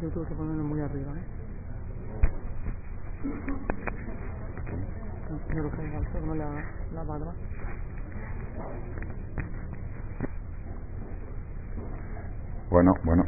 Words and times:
Yo 0.00 0.10
tuve 0.10 0.26
que 0.26 0.34
ponerlo 0.34 0.62
muy 0.62 0.80
arriba, 0.80 1.10
¿eh? 1.16 1.24
Quiero 5.48 5.70
que 5.70 6.20
no 6.26 6.34
la, 6.34 6.64
la 6.92 7.02
barba. 7.02 7.34
Bueno, 12.68 12.92
bueno. 13.04 13.24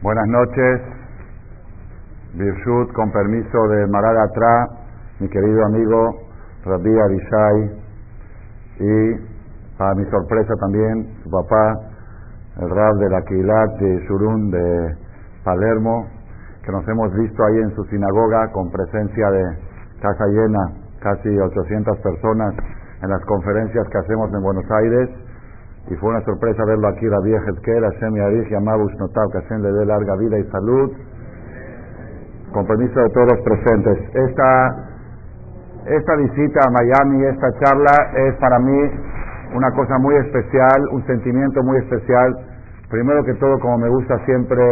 Buenas 0.00 0.28
noches. 0.28 0.80
Birshut, 2.34 2.92
con 2.92 3.10
permiso 3.10 3.68
de 3.68 3.86
Marad 3.88 4.16
Atra, 4.22 4.68
mi 5.18 5.28
querido 5.28 5.64
amigo 5.66 6.27
Rabbi 6.68 6.98
Abishai, 6.98 7.88
y 8.80 9.38
para 9.78 9.94
mi 9.94 10.04
sorpresa 10.10 10.54
también, 10.60 11.14
su 11.22 11.30
papá, 11.30 11.74
el 12.60 12.70
Rab 12.70 12.94
de 12.96 13.10
la 13.10 13.20
de 13.20 14.06
Shurun 14.06 14.50
de 14.50 14.96
Palermo, 15.44 16.06
que 16.64 16.72
nos 16.72 16.86
hemos 16.88 17.14
visto 17.14 17.44
ahí 17.44 17.58
en 17.58 17.74
su 17.74 17.84
sinagoga 17.84 18.50
con 18.52 18.70
presencia 18.70 19.30
de 19.30 19.42
casa 20.02 20.26
llena, 20.26 20.60
casi 21.00 21.28
800 21.38 21.98
personas 21.98 22.54
en 23.02 23.08
las 23.08 23.24
conferencias 23.24 23.86
que 23.88 23.98
hacemos 23.98 24.30
en 24.34 24.42
Buenos 24.42 24.70
Aires. 24.70 25.08
Y 25.90 25.94
fue 25.96 26.10
una 26.10 26.20
sorpresa 26.24 26.64
verlo 26.66 26.88
aquí, 26.88 27.06
vieja 27.24 27.50
Esquera, 27.50 27.90
Hashem 27.90 28.14
Yarich, 28.16 28.50
Yamabush 28.50 28.94
Notav, 28.98 29.30
que 29.32 29.40
Hashem 29.40 29.62
le 29.62 29.72
dé 29.72 29.86
larga 29.86 30.16
vida 30.16 30.38
y 30.38 30.44
salud. 30.50 30.92
Con 32.52 32.66
permiso 32.66 33.00
de 33.00 33.08
todos 33.10 33.28
los 33.32 33.40
presentes. 33.40 33.98
Esta, 34.14 34.87
esta 35.86 36.16
visita 36.16 36.60
a 36.66 36.70
Miami, 36.70 37.24
esta 37.24 37.52
charla 37.60 37.92
es 38.14 38.34
para 38.36 38.58
mí 38.58 38.90
una 39.54 39.70
cosa 39.72 39.98
muy 39.98 40.14
especial, 40.16 40.88
un 40.92 41.06
sentimiento 41.06 41.62
muy 41.62 41.78
especial. 41.78 42.36
Primero 42.90 43.24
que 43.24 43.34
todo, 43.34 43.58
como 43.60 43.78
me 43.78 43.88
gusta 43.88 44.18
siempre 44.24 44.62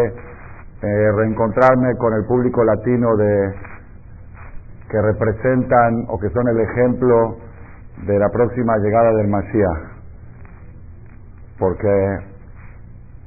eh, 0.82 1.12
reencontrarme 1.16 1.96
con 1.98 2.12
el 2.14 2.24
público 2.26 2.64
latino 2.64 3.16
de 3.16 3.54
que 4.90 5.02
representan 5.02 6.04
o 6.08 6.18
que 6.18 6.28
son 6.30 6.48
el 6.48 6.60
ejemplo 6.60 7.36
de 8.06 8.18
la 8.18 8.28
próxima 8.28 8.76
llegada 8.78 9.12
del 9.14 9.28
Mashiach. 9.28 9.96
Porque, 11.58 12.18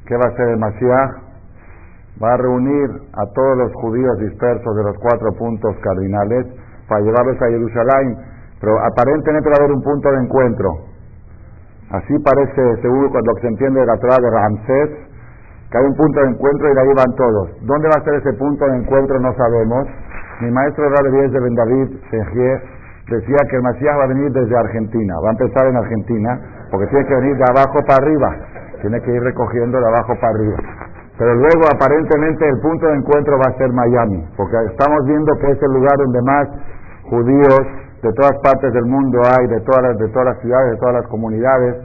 ¿qué 0.06 0.16
va 0.16 0.26
a 0.26 0.30
hacer 0.30 0.48
el 0.50 0.58
Mashiach? 0.58 1.12
Va 2.22 2.34
a 2.34 2.38
reunir 2.38 2.90
a 3.14 3.26
todos 3.34 3.58
los 3.58 3.74
judíos 3.74 4.20
dispersos 4.20 4.76
de 4.76 4.84
los 4.84 4.98
cuatro 5.00 5.34
puntos 5.38 5.76
cardinales 5.82 6.46
para 6.90 7.02
llevarlos 7.02 7.38
a 7.42 7.46
Jerusalén, 7.48 8.18
pero 8.60 8.74
aparentemente 8.84 9.50
va 9.50 9.56
a 9.56 9.64
haber 9.64 9.72
un 9.72 9.84
punto 9.84 10.12
de 10.12 10.18
encuentro. 10.18 10.70
Así 11.92 12.18
parece, 12.20 12.62
lo 12.84 13.34
que 13.36 13.42
se 13.42 13.48
entiende 13.48 13.80
de 13.80 13.86
la 13.86 13.98
Torah 13.98 14.18
de 14.22 14.30
Ramsés, 14.30 14.90
que 15.72 15.78
hay 15.78 15.86
un 15.86 15.96
punto 15.96 16.20
de 16.20 16.28
encuentro 16.30 16.70
y 16.70 16.74
de 16.74 16.82
ahí 16.82 16.94
van 16.98 17.16
todos. 17.16 17.50
¿Dónde 17.62 17.88
va 17.90 18.02
a 18.02 18.04
ser 18.04 18.16
ese 18.16 18.34
punto 18.34 18.66
de 18.66 18.78
encuentro? 18.78 19.20
No 19.20 19.34
sabemos. 19.34 19.88
Mi 20.42 20.52
maestro 20.52 20.90
Rabbi 20.90 21.30
de 21.30 21.40
Ben 21.40 21.56
David 21.56 21.88
decía 23.10 23.38
que 23.50 23.56
el 23.56 23.62
Masías 23.62 23.98
va 23.98 24.04
a 24.04 24.08
venir 24.08 24.32
desde 24.32 24.58
Argentina, 24.58 25.14
va 25.24 25.30
a 25.30 25.32
empezar 25.32 25.68
en 25.68 25.78
Argentina, 25.78 26.40
porque 26.72 26.88
tiene 26.88 27.06
que 27.06 27.16
venir 27.16 27.38
de 27.38 27.46
abajo 27.50 27.80
para 27.86 28.06
arriba, 28.06 28.30
tiene 28.82 29.02
que 29.02 29.12
ir 29.12 29.22
recogiendo 29.22 29.80
de 29.80 29.88
abajo 29.88 30.14
para 30.22 30.34
arriba. 30.34 30.58
Pero 31.18 31.36
luego 31.36 31.64
aparentemente 31.74 32.48
el 32.48 32.60
punto 32.62 32.88
de 32.88 32.96
encuentro 32.96 33.38
va 33.38 33.52
a 33.52 33.58
ser 33.58 33.74
Miami, 33.74 34.24
porque 34.38 34.56
estamos 34.72 35.06
viendo 35.06 35.34
que 35.42 35.52
es 35.52 35.62
el 35.62 35.74
lugar 35.74 35.98
donde 35.98 36.22
más 36.22 36.48
judíos 37.10 37.60
de 38.02 38.14
todas 38.14 38.34
partes 38.44 38.72
del 38.74 38.86
mundo 38.86 39.20
hay, 39.26 39.48
de 39.48 39.60
todas 39.62 39.84
las, 39.84 39.98
de 39.98 40.08
todas 40.10 40.26
las 40.26 40.40
ciudades, 40.42 40.72
de 40.72 40.78
todas 40.78 40.96
las 40.96 41.08
comunidades. 41.08 41.76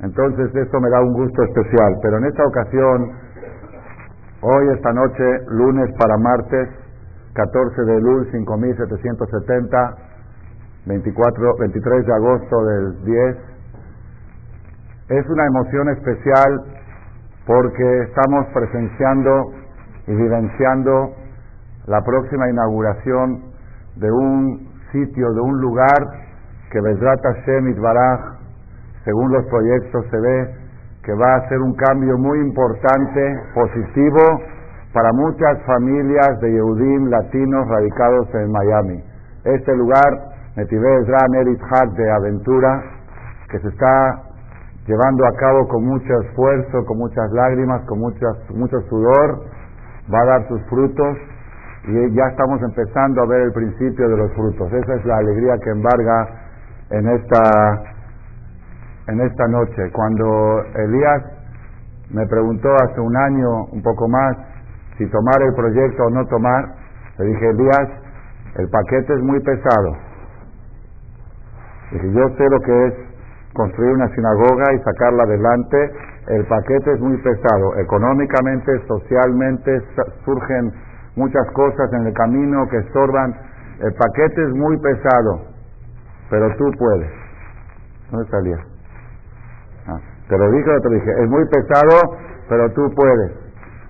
Entonces 0.00 0.54
esto 0.54 0.80
me 0.80 0.88
da 0.88 1.00
un 1.00 1.12
gusto 1.12 1.42
especial. 1.42 1.98
Pero 2.02 2.18
en 2.18 2.24
esta 2.24 2.44
ocasión, 2.44 3.12
hoy, 4.40 4.68
esta 4.74 4.92
noche, 4.92 5.24
lunes 5.48 5.90
para 5.98 6.16
martes, 6.16 6.68
14 7.34 7.82
de 7.82 8.00
Lul 8.00 8.30
5770, 8.30 9.94
24, 10.86 11.56
23 11.58 12.06
de 12.06 12.14
agosto 12.14 12.64
del 12.64 13.04
10, 13.04 13.36
es 15.08 15.28
una 15.28 15.46
emoción 15.46 15.88
especial 15.90 16.62
porque 17.46 18.02
estamos 18.02 18.46
presenciando 18.54 19.52
y 20.06 20.14
vivenciando 20.14 21.14
la 21.86 22.00
próxima 22.02 22.48
inauguración 22.48 23.51
de 23.96 24.10
un 24.10 24.68
sitio, 24.92 25.32
de 25.32 25.40
un 25.40 25.60
lugar 25.60 25.98
que 26.70 26.80
Besrat 26.80 27.20
Hashem 27.22 27.80
Baraj, 27.80 28.20
según 29.04 29.32
los 29.32 29.44
proyectos 29.46 30.06
se 30.10 30.18
ve 30.18 30.54
que 31.02 31.12
va 31.12 31.34
a 31.34 31.48
ser 31.48 31.58
un 31.58 31.74
cambio 31.74 32.16
muy 32.16 32.38
importante, 32.38 33.40
positivo, 33.54 34.40
para 34.92 35.12
muchas 35.12 35.60
familias 35.66 36.40
de 36.40 36.52
Yehudim 36.52 37.08
latinos 37.08 37.66
radicados 37.68 38.28
en 38.34 38.52
Miami. 38.52 39.02
Este 39.44 39.74
lugar, 39.74 40.06
Netive 40.56 41.00
Ezra 41.00 41.18
Hak 41.70 41.90
de 41.94 42.10
Aventura, 42.10 42.82
que 43.50 43.58
se 43.58 43.68
está 43.68 44.22
llevando 44.86 45.26
a 45.26 45.32
cabo 45.32 45.66
con 45.68 45.84
mucho 45.84 46.20
esfuerzo, 46.20 46.84
con 46.86 46.98
muchas 46.98 47.30
lágrimas, 47.32 47.82
con 47.86 47.98
muchas, 47.98 48.50
mucho 48.54 48.80
sudor, 48.88 49.44
va 50.12 50.20
a 50.20 50.26
dar 50.26 50.48
sus 50.48 50.62
frutos 50.68 51.16
y 51.84 52.14
ya 52.14 52.26
estamos 52.28 52.62
empezando 52.62 53.22
a 53.22 53.26
ver 53.26 53.40
el 53.42 53.52
principio 53.52 54.08
de 54.08 54.16
los 54.16 54.32
frutos. 54.34 54.72
Esa 54.72 54.94
es 54.94 55.04
la 55.04 55.16
alegría 55.16 55.58
que 55.58 55.70
embarga 55.70 56.28
en 56.90 57.08
esta, 57.08 57.82
en 59.08 59.20
esta 59.20 59.48
noche. 59.48 59.90
Cuando 59.92 60.62
Elías 60.76 61.22
me 62.10 62.26
preguntó 62.26 62.68
hace 62.84 63.00
un 63.00 63.16
año, 63.16 63.64
un 63.72 63.82
poco 63.82 64.08
más, 64.08 64.36
si 64.96 65.06
tomar 65.10 65.42
el 65.42 65.54
proyecto 65.54 66.04
o 66.04 66.10
no 66.10 66.24
tomar, 66.26 66.64
le 67.18 67.26
dije, 67.26 67.50
Elías, 67.50 67.88
el 68.58 68.68
paquete 68.68 69.14
es 69.14 69.22
muy 69.22 69.40
pesado. 69.40 69.96
Dije, 71.90 72.12
yo 72.12 72.28
sé 72.36 72.44
lo 72.48 72.60
que 72.60 72.86
es 72.86 72.94
construir 73.54 73.92
una 73.92 74.08
sinagoga 74.14 74.72
y 74.72 74.78
sacarla 74.78 75.24
adelante, 75.24 75.92
el 76.28 76.46
paquete 76.46 76.92
es 76.92 77.00
muy 77.00 77.16
pesado. 77.18 77.76
Económicamente, 77.78 78.72
socialmente, 78.86 79.80
surgen 80.24 80.72
muchas 81.16 81.46
cosas 81.52 81.92
en 81.92 82.06
el 82.06 82.14
camino 82.14 82.68
que 82.68 82.78
estorban. 82.78 83.34
El 83.80 83.92
paquete 83.94 84.42
es 84.42 84.54
muy 84.54 84.78
pesado, 84.78 85.46
pero 86.30 86.48
tú 86.56 86.70
puedes. 86.78 87.10
¿Dónde 88.10 88.30
salía? 88.30 88.58
Ah, 89.88 89.98
te 90.28 90.38
lo 90.38 90.50
dije 90.50 90.70
o 90.70 90.80
te 90.80 90.88
lo 90.88 90.94
dije. 90.94 91.10
Es 91.22 91.28
muy 91.28 91.44
pesado, 91.48 92.16
pero 92.48 92.70
tú 92.72 92.88
puedes. 92.94 93.32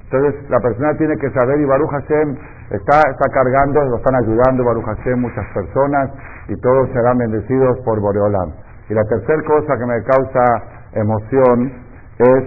Entonces 0.05 0.51
la 0.51 0.61
persona 0.61 0.95
tiene 0.99 1.17
que 1.17 1.31
saber 1.31 1.59
y 1.59 1.65
Baruch 1.65 1.91
Hashem 1.91 2.37
está, 2.71 3.01
está 3.11 3.29
cargando, 3.33 3.83
lo 3.85 3.97
están 3.97 4.15
ayudando 4.17 4.65
Baruch 4.65 4.85
Hashem 4.85 5.21
muchas 5.21 5.47
personas 5.55 6.11
y 6.49 6.57
todos 6.61 6.89
serán 6.93 7.17
bendecidos 7.19 7.79
por 7.85 7.99
Boreolam. 7.99 8.53
Y 8.91 8.95
la 8.95 9.05
tercera 9.05 9.43
cosa 9.47 9.79
que 9.79 9.87
me 9.87 10.03
causa 10.05 10.45
emoción 10.93 11.73
es 12.19 12.45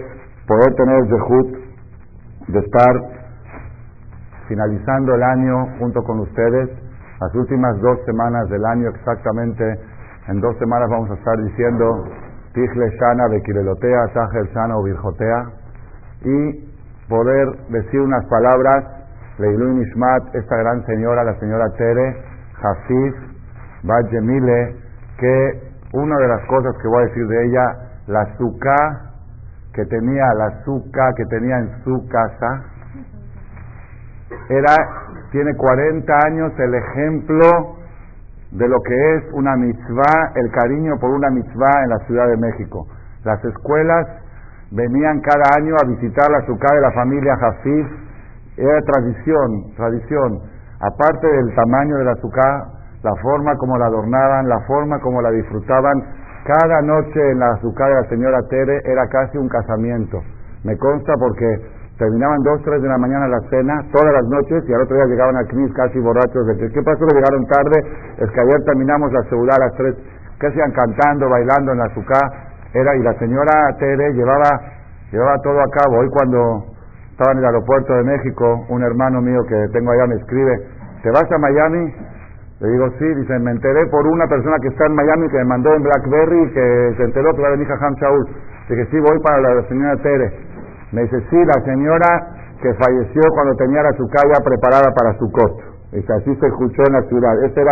poder 0.47 0.73
tener 0.75 0.95
el 0.95 1.09
de 2.47 2.59
estar 2.59 3.24
finalizando 4.47 5.15
el 5.15 5.23
año 5.23 5.65
junto 5.79 6.01
con 6.03 6.19
ustedes, 6.19 6.69
las 7.19 7.33
últimas 7.35 7.79
dos 7.81 7.99
semanas 8.05 8.49
del 8.49 8.65
año 8.65 8.89
exactamente, 8.89 9.79
en 10.27 10.41
dos 10.41 10.57
semanas 10.57 10.89
vamos 10.89 11.11
a 11.11 11.13
estar 11.13 11.37
diciendo 11.43 12.03
Tichle 12.53 12.89
Shana, 12.99 13.27
Bekilelotea, 13.29 14.07
Tajer 14.13 14.47
Shana 14.53 14.77
o 14.77 14.83
Virjotea, 14.83 15.45
y 16.21 16.65
poder 17.09 17.47
decir 17.69 18.01
unas 18.01 18.25
palabras, 18.25 18.83
Leilu 19.37 19.73
Nishmat, 19.73 20.35
esta 20.35 20.55
gran 20.57 20.85
señora, 20.85 21.23
la 21.23 21.37
señora 21.39 21.69
Tere, 21.77 22.17
Hafif, 22.61 23.15
Bad 23.83 24.05
que 25.19 25.61
una 25.93 26.17
de 26.17 26.27
las 26.27 26.45
cosas 26.47 26.75
que 26.81 26.87
voy 26.87 27.03
a 27.03 27.05
decir 27.05 27.27
de 27.27 27.45
ella, 27.45 27.65
la 28.07 28.21
azúcar 28.21 29.11
que 29.73 29.85
tenía, 29.85 30.33
la 30.33 30.45
azúcar 30.45 31.13
que 31.15 31.25
tenía 31.25 31.59
en 31.59 31.83
su 31.83 32.07
casa, 32.07 32.63
era, 34.49 34.75
tiene 35.31 35.55
40 35.55 36.13
años 36.25 36.51
el 36.59 36.75
ejemplo 36.75 37.77
de 38.51 38.67
lo 38.67 38.77
que 38.81 39.15
es 39.15 39.23
una 39.33 39.55
mitzvah, 39.57 40.31
el 40.35 40.51
cariño 40.51 40.93
por 40.99 41.11
una 41.11 41.29
mitzvah 41.29 41.83
en 41.83 41.89
la 41.89 41.99
Ciudad 42.05 42.27
de 42.27 42.37
México. 42.37 42.87
Las 43.23 43.43
escuelas 43.43 44.07
venían 44.71 45.19
cada 45.21 45.57
año 45.57 45.75
a 45.81 45.87
visitar 45.87 46.29
la 46.31 46.37
azúcar 46.39 46.75
de 46.75 46.81
la 46.81 46.91
familia 46.91 47.35
Jafif, 47.37 47.87
era 48.57 48.81
tradición, 48.81 49.75
tradición. 49.75 50.39
Aparte 50.79 51.27
del 51.27 51.53
tamaño 51.55 51.97
de 51.97 52.05
la 52.05 52.11
azúcar, 52.11 52.65
la 53.03 53.15
forma 53.21 53.55
como 53.57 53.77
la 53.77 53.87
adornaban, 53.87 54.47
la 54.47 54.59
forma 54.67 54.99
como 54.99 55.21
la 55.21 55.31
disfrutaban, 55.31 56.03
cada 56.45 56.81
noche 56.81 57.31
en 57.31 57.39
la 57.39 57.49
azúcar 57.53 57.89
de 57.89 57.95
la 57.95 58.09
señora 58.09 58.37
Tere 58.49 58.79
era 58.85 59.07
casi 59.07 59.37
un 59.37 59.49
casamiento. 59.49 60.21
Me 60.63 60.77
consta 60.77 61.13
porque 61.19 61.74
terminaban 61.97 62.37
dos, 62.43 62.61
tres 62.63 62.81
de 62.81 62.89
la 62.89 62.97
mañana 62.97 63.27
la 63.27 63.39
cena, 63.49 63.81
todas 63.91 64.11
las 64.13 64.25
noches, 64.27 64.63
y 64.67 64.73
al 64.73 64.81
otro 64.81 64.95
día 64.95 65.05
llegaban 65.05 65.35
al 65.37 65.47
CNIS 65.47 65.73
casi 65.73 65.99
borrachos 65.99 66.45
de 66.47 66.57
que, 66.57 66.69
¿qué 66.71 66.81
pasó 66.83 67.05
llegaron 67.07 67.45
tarde? 67.47 67.79
Es 68.17 68.29
que 68.31 68.41
ayer 68.41 68.63
terminamos 68.65 69.11
la 69.13 69.23
seguridad 69.29 69.55
a 69.61 69.65
las 69.65 69.75
tres, 69.75 69.95
que 70.39 70.47
hacían 70.47 70.71
cantando, 70.71 71.29
bailando 71.29 71.71
en 71.71 71.77
la 71.79 71.85
azúcar, 71.85 72.31
era, 72.73 72.95
y 72.95 73.03
la 73.03 73.13
señora 73.13 73.53
Tere 73.79 74.13
llevaba, 74.13 74.59
llevaba 75.11 75.37
todo 75.41 75.59
a 75.61 75.69
cabo. 75.71 75.99
Hoy 75.99 76.09
cuando 76.09 76.65
estaba 77.11 77.31
en 77.31 77.37
el 77.37 77.45
aeropuerto 77.45 77.93
de 77.93 78.03
México, 78.03 78.65
un 78.67 78.83
hermano 78.83 79.21
mío 79.21 79.39
que 79.47 79.55
tengo 79.71 79.91
allá 79.91 80.07
me 80.07 80.15
escribe, 80.15 80.51
¿te 81.01 81.09
vas 81.11 81.31
a 81.31 81.37
Miami? 81.37 81.93
Le 82.59 82.69
digo, 82.69 82.89
sí, 82.99 83.05
dice, 83.15 83.39
me 83.39 83.51
enteré 83.51 83.85
por 83.87 84.05
una 84.07 84.27
persona 84.27 84.57
que 84.61 84.67
está 84.67 84.85
en 84.85 84.95
Miami 84.95 85.29
que 85.29 85.37
me 85.37 85.45
mandó 85.45 85.73
en 85.73 85.83
Blackberry 85.83 86.51
que 86.51 86.93
se 86.97 87.03
enteró 87.03 87.33
que 87.35 87.41
va 87.41 87.47
a 87.47 87.51
venir 87.51 87.67
a 87.71 87.85
Ham 87.85 87.95
Shaul. 87.95 88.27
Dije, 88.67 88.87
sí, 88.91 88.99
voy 88.99 89.19
para 89.19 89.39
la 89.39 89.63
señora 89.67 89.95
Tere. 89.97 90.54
Me 90.95 91.01
dice, 91.01 91.19
sí, 91.29 91.35
la 91.43 91.61
señora 91.65 92.07
que 92.61 92.73
falleció 92.75 93.21
cuando 93.33 93.53
tenía 93.57 93.83
la 93.83 93.91
sucaya 93.97 94.39
preparada 94.41 94.93
para 94.95 95.13
su 95.19 95.29
costo. 95.29 95.61
Dice, 95.91 96.07
así 96.13 96.33
se 96.39 96.47
escuchó 96.47 96.83
en 96.87 96.93
la 96.93 97.01
ciudad. 97.09 97.43
Esa 97.43 97.61
era 97.61 97.71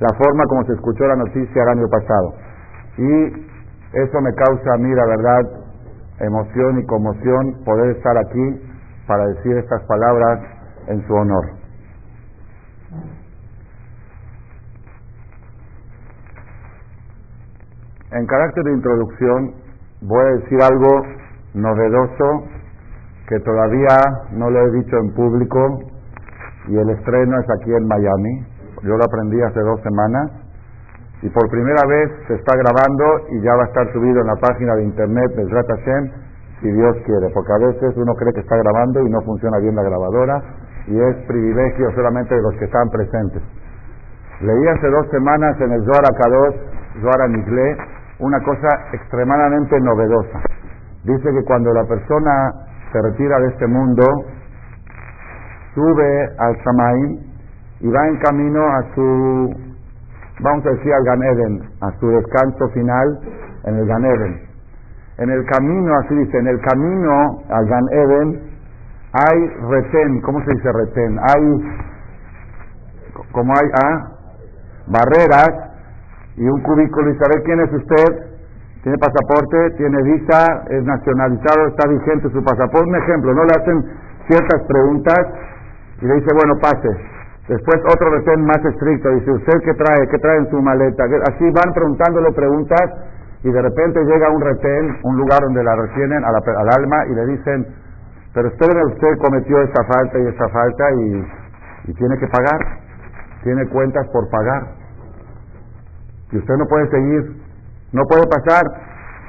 la 0.00 0.08
forma 0.18 0.42
como 0.48 0.64
se 0.64 0.72
escuchó 0.72 1.06
la 1.06 1.14
noticia 1.14 1.62
el 1.62 1.68
año 1.68 1.88
pasado. 1.88 2.34
Y 2.98 3.46
eso 3.92 4.20
me 4.20 4.34
causa 4.34 4.74
a 4.74 4.78
mí, 4.78 4.92
la 4.92 5.06
verdad, 5.06 5.40
emoción 6.18 6.80
y 6.80 6.86
conmoción 6.86 7.64
poder 7.64 7.96
estar 7.96 8.18
aquí 8.18 8.60
para 9.06 9.24
decir 9.28 9.56
estas 9.56 9.80
palabras 9.84 10.40
en 10.88 11.06
su 11.06 11.14
honor. 11.14 11.44
En 18.10 18.26
carácter 18.26 18.64
de 18.64 18.72
introducción 18.72 19.54
voy 20.00 20.20
a 20.20 20.30
decir 20.40 20.60
algo 20.60 21.02
novedoso 21.54 22.48
que 23.28 23.40
todavía 23.40 23.96
no 24.32 24.50
lo 24.50 24.60
he 24.66 24.70
dicho 24.72 24.96
en 24.96 25.14
público 25.14 25.80
y 26.68 26.76
el 26.76 26.90
estreno 26.90 27.40
es 27.40 27.46
aquí 27.50 27.72
en 27.72 27.86
Miami. 27.86 28.46
Yo 28.82 28.96
lo 28.96 29.04
aprendí 29.04 29.40
hace 29.42 29.60
dos 29.60 29.80
semanas 29.82 30.30
y 31.22 31.28
por 31.30 31.48
primera 31.48 31.86
vez 31.88 32.10
se 32.28 32.34
está 32.34 32.52
grabando 32.56 33.04
y 33.30 33.40
ya 33.40 33.54
va 33.56 33.64
a 33.64 33.66
estar 33.66 33.92
subido 33.92 34.20
en 34.20 34.26
la 34.26 34.36
página 34.36 34.74
de 34.76 34.84
internet 34.84 35.30
de 35.36 35.48
Hashem 35.48 36.10
si 36.60 36.70
Dios 36.70 36.96
quiere, 37.04 37.30
porque 37.32 37.52
a 37.52 37.58
veces 37.58 37.96
uno 37.96 38.14
cree 38.14 38.32
que 38.32 38.40
está 38.40 38.56
grabando 38.56 39.00
y 39.00 39.10
no 39.10 39.20
funciona 39.22 39.58
bien 39.58 39.74
la 39.74 39.82
grabadora 39.82 40.42
y 40.86 41.00
es 41.00 41.16
privilegio 41.26 41.90
solamente 41.94 42.34
de 42.34 42.42
los 42.42 42.54
que 42.56 42.66
están 42.66 42.88
presentes. 42.90 43.42
Leí 44.40 44.68
hace 44.68 44.88
dos 44.88 45.08
semanas 45.10 45.58
en 45.60 45.72
el 45.72 45.84
Zohar 45.84 46.04
Akadosh, 46.04 46.56
Zohar 47.00 47.30
Niglé, 47.30 47.76
una 48.18 48.40
cosa 48.40 48.68
extremadamente 48.92 49.80
novedosa. 49.80 50.40
Dice 51.04 51.30
que 51.30 51.44
cuando 51.44 51.72
la 51.72 51.84
persona 51.84 52.63
se 52.94 53.02
retira 53.02 53.40
de 53.40 53.48
este 53.48 53.66
mundo, 53.66 54.04
sube 55.74 56.28
al 56.38 56.54
Shamaim 56.54 57.18
y 57.80 57.88
va 57.88 58.06
en 58.06 58.18
camino 58.18 58.62
a 58.68 58.94
su, 58.94 59.50
vamos 60.40 60.64
a 60.64 60.70
decir, 60.70 60.92
al 60.92 61.02
Gan 61.02 61.22
Eden, 61.24 61.60
a 61.80 61.90
su 61.98 62.06
descanso 62.08 62.68
final 62.68 63.18
en 63.64 63.74
el 63.74 63.86
Gan 63.86 64.04
Eden. 64.04 64.42
En 65.18 65.28
el 65.28 65.44
camino, 65.46 65.92
así 66.04 66.14
dice, 66.14 66.38
en 66.38 66.46
el 66.46 66.60
camino 66.60 67.42
al 67.50 67.66
Gan 67.66 67.84
Eden 67.90 68.54
hay 69.12 69.48
retén, 69.70 70.20
¿cómo 70.20 70.38
se 70.44 70.52
dice 70.52 70.72
retén? 70.72 71.18
Hay, 71.18 71.42
como 73.32 73.52
hay, 73.54 73.68
ah, 73.82 74.08
barreras 74.86 75.50
y 76.36 76.46
un 76.46 76.62
cubículo 76.62 77.10
y 77.10 77.18
saber 77.18 77.42
quién 77.44 77.60
es 77.60 77.72
usted, 77.72 78.33
tiene 78.84 78.98
pasaporte, 78.98 79.70
tiene 79.78 79.96
visa, 80.02 80.62
es 80.68 80.84
nacionalizado, 80.84 81.68
está 81.68 81.88
vigente 81.88 82.28
su 82.28 82.44
pasaporte. 82.44 82.86
Un 82.86 82.96
ejemplo, 82.96 83.32
no 83.32 83.44
le 83.44 83.52
hacen 83.56 83.80
ciertas 84.28 84.60
preguntas 84.68 85.20
y 86.02 86.04
le 86.04 86.14
dice, 86.16 86.28
bueno, 86.36 86.52
pase. 86.60 86.88
Después 87.48 87.80
otro 87.88 88.10
retén 88.10 88.44
más 88.44 88.62
estricto, 88.62 89.08
dice, 89.08 89.30
¿usted 89.32 89.58
qué 89.64 89.72
trae? 89.72 90.06
¿Qué 90.08 90.18
trae 90.18 90.36
en 90.36 90.50
su 90.50 90.60
maleta? 90.60 91.04
Así 91.32 91.44
van 91.50 91.72
preguntándole 91.72 92.30
preguntas 92.32 92.92
y 93.42 93.50
de 93.50 93.62
repente 93.62 94.04
llega 94.04 94.30
un 94.30 94.42
retén, 94.42 94.98
un 95.02 95.16
lugar 95.16 95.40
donde 95.40 95.64
la 95.64 95.76
retienen 95.76 96.22
al 96.22 96.68
alma 96.68 97.06
y 97.08 97.14
le 97.14 97.26
dicen, 97.26 97.66
pero 98.34 98.48
usted, 98.48 98.68
usted 98.68 99.18
cometió 99.18 99.62
esta 99.62 99.82
falta 99.84 100.18
y 100.18 100.26
esta 100.26 100.48
falta 100.50 100.84
y 101.88 101.94
tiene 101.94 102.18
que 102.18 102.28
pagar, 102.28 102.60
tiene 103.44 103.66
cuentas 103.68 104.06
por 104.12 104.28
pagar. 104.28 104.62
Y 106.32 106.38
usted 106.38 106.54
no 106.56 106.66
puede 106.66 106.90
seguir, 106.90 107.43
no 107.94 108.02
puede 108.10 108.26
pasar. 108.26 108.66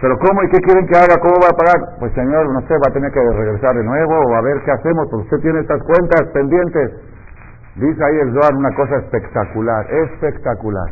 Pero 0.01 0.17
¿cómo 0.19 0.44
y 0.44 0.50
qué 0.50 0.59
quieren 0.59 0.85
que 0.88 0.97
haga? 0.97 1.15
¿Cómo 1.21 1.39
va 1.39 1.53
a 1.53 1.56
pagar? 1.56 1.79
Pues 2.00 2.12
señor, 2.13 2.51
no 2.51 2.59
sé, 2.67 2.73
va 2.73 2.89
a 2.89 2.94
tener 2.94 3.12
que 3.13 3.21
regresar 3.21 3.73
de 3.75 3.83
nuevo 3.83 4.13
o 4.13 4.35
a 4.35 4.41
ver 4.41 4.62
qué 4.65 4.71
hacemos, 4.71 5.07
porque 5.09 5.23
usted 5.23 5.39
tiene 5.39 5.59
estas 5.62 5.81
cuentas 5.83 6.21
pendientes. 6.33 6.91
Dice 7.75 8.03
ahí 8.03 8.19
el 8.19 8.33
Zohar 8.33 8.56
una 8.56 8.73
cosa 8.75 8.97
espectacular, 8.97 9.85
espectacular. 9.94 10.89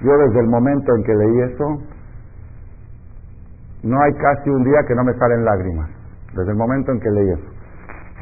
Yo 0.00 0.16
desde 0.16 0.40
el 0.40 0.48
momento 0.48 0.94
en 0.94 1.04
que 1.04 1.14
leí 1.14 1.40
eso, 1.52 1.66
no 3.82 4.02
hay 4.02 4.12
casi 4.14 4.50
un 4.50 4.64
día 4.64 4.82
que 4.86 4.94
no 4.94 5.04
me 5.04 5.14
salen 5.14 5.44
lágrimas, 5.44 5.88
desde 6.34 6.50
el 6.50 6.56
momento 6.56 6.92
en 6.92 7.00
que 7.00 7.10
leí 7.10 7.30
eso. 7.30 7.48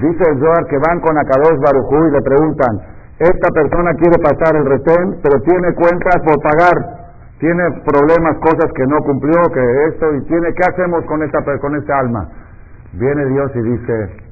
Dice 0.01 0.31
el 0.31 0.39
Zohar 0.39 0.65
que 0.69 0.79
van 0.79 1.01
con 1.01 1.17
Akadosh 1.17 1.59
Barujú 1.65 2.09
y 2.09 2.13
le 2.13 2.23
preguntan, 2.23 2.73
esta 3.19 3.49
persona 3.49 3.91
quiere 3.95 4.19
pasar 4.23 4.57
el 4.57 4.67
retén, 4.67 5.21
pero 5.23 5.41
tiene 5.41 5.75
cuentas 5.75 6.17
por 6.25 6.37
pagar, 6.43 6.96
tiene 7.39 7.63
problemas, 7.85 8.37
cosas 8.41 8.73
que 8.73 8.87
no 8.87 8.97
cumplió, 9.05 9.37
que 9.53 9.63
esto, 9.89 10.15
y 10.15 10.25
tiene, 10.25 10.55
¿qué 10.55 10.63
hacemos 10.73 11.05
con 11.05 11.23
esta, 11.23 11.43
con 11.61 11.77
esta 11.77 11.99
alma? 11.99 12.29
Viene 12.93 13.27
Dios 13.27 13.51
y 13.55 13.63
dice, 13.63 14.27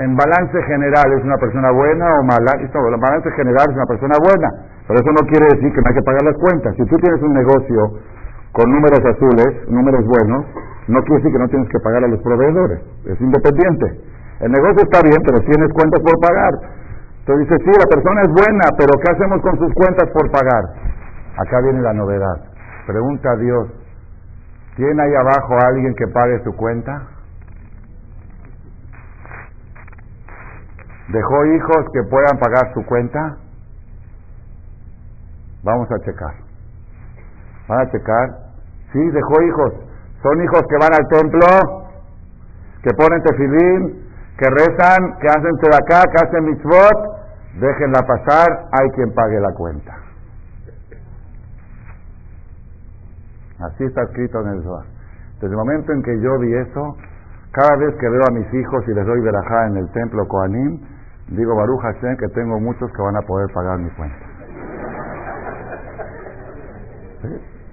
en 0.00 0.16
balance 0.16 0.62
general 0.64 1.12
es 1.16 1.24
una 1.24 1.36
persona 1.38 1.70
buena 1.70 2.04
o 2.18 2.22
mala, 2.24 2.52
en 2.60 3.00
balance 3.00 3.30
general 3.32 3.66
es 3.70 3.76
una 3.76 3.86
persona 3.86 4.14
buena, 4.20 4.48
pero 4.86 5.00
eso 5.00 5.12
no 5.12 5.24
quiere 5.28 5.46
decir 5.54 5.72
que 5.72 5.80
no 5.80 5.88
hay 5.88 5.94
que 5.94 6.02
pagar 6.02 6.22
las 6.24 6.36
cuentas. 6.36 6.74
Si 6.76 6.84
tú 6.84 6.96
tienes 6.96 7.22
un 7.22 7.32
negocio 7.32 7.80
con 8.52 8.70
números 8.70 9.00
azules, 9.00 9.68
números 9.68 10.04
buenos, 10.04 10.44
no 10.88 11.00
quiere 11.04 11.22
decir 11.22 11.32
que 11.32 11.38
no 11.38 11.48
tienes 11.48 11.68
que 11.70 11.80
pagar 11.80 12.04
a 12.04 12.08
los 12.08 12.20
proveedores, 12.20 12.80
es 13.06 13.20
independiente. 13.20 13.86
El 14.40 14.50
negocio 14.50 14.82
está 14.82 15.00
bien, 15.06 15.22
pero 15.24 15.38
tienes 15.40 15.72
cuentas 15.72 16.02
por 16.02 16.18
pagar. 16.20 16.52
Entonces 17.20 17.48
dice, 17.48 17.56
sí, 17.64 17.72
la 17.78 17.86
persona 17.86 18.22
es 18.22 18.32
buena, 18.34 18.66
pero 18.76 18.92
¿qué 18.98 19.12
hacemos 19.12 19.40
con 19.40 19.56
sus 19.56 19.72
cuentas 19.72 20.10
por 20.10 20.28
pagar? 20.32 20.81
Acá 21.38 21.60
viene 21.62 21.80
la 21.80 21.92
novedad. 21.92 22.36
Pregunta 22.86 23.30
a 23.30 23.36
Dios, 23.36 23.68
¿tiene 24.76 25.02
ahí 25.02 25.14
abajo 25.14 25.56
alguien 25.66 25.94
que 25.94 26.06
pague 26.08 26.42
su 26.44 26.54
cuenta? 26.56 27.08
¿Dejó 31.08 31.46
hijos 31.46 31.86
que 31.92 32.02
puedan 32.10 32.38
pagar 32.38 32.72
su 32.74 32.84
cuenta? 32.86 33.36
Vamos 35.62 35.88
a 35.90 35.98
checar. 36.04 36.34
¿Van 37.68 37.80
a 37.80 37.90
checar? 37.90 38.28
Sí, 38.92 39.10
dejó 39.10 39.42
hijos. 39.42 39.74
¿Son 40.22 40.42
hijos 40.42 40.62
que 40.68 40.76
van 40.76 40.92
al 40.92 41.08
templo? 41.08 41.46
¿Que 42.82 42.90
ponen 42.94 43.22
tefilín? 43.22 44.08
¿Que 44.38 44.48
rezan? 44.50 45.18
¿Que 45.20 45.28
hacen 45.28 45.54
acá? 45.74 46.02
¿Que 46.10 46.26
hacen 46.26 46.44
mitzvot? 46.44 47.12
déjenla 47.54 48.00
pasar, 48.02 48.68
hay 48.72 48.88
quien 48.90 49.12
pague 49.12 49.40
la 49.40 49.52
cuenta. 49.52 49.94
Así 53.66 53.84
está 53.84 54.02
escrito 54.02 54.40
en 54.40 54.48
el 54.48 54.62
Zohar. 54.62 54.84
Desde 55.40 55.48
el 55.48 55.56
momento 55.56 55.92
en 55.92 56.02
que 56.02 56.20
yo 56.20 56.38
vi 56.38 56.54
eso, 56.54 56.96
cada 57.52 57.76
vez 57.76 57.94
que 57.96 58.08
veo 58.08 58.22
a 58.28 58.32
mis 58.32 58.54
hijos 58.54 58.84
y 58.88 58.94
les 58.94 59.06
doy 59.06 59.20
verajá 59.20 59.66
en 59.68 59.76
el 59.76 59.90
templo 59.92 60.26
Koanim, 60.26 60.80
digo 61.28 61.54
Baruch 61.54 61.80
Hashem 61.80 62.16
que 62.16 62.28
tengo 62.28 62.58
muchos 62.60 62.90
que 62.92 63.02
van 63.02 63.16
a 63.16 63.22
poder 63.22 63.46
pagar 63.52 63.78
mi 63.78 63.90
cuenta. 63.90 64.16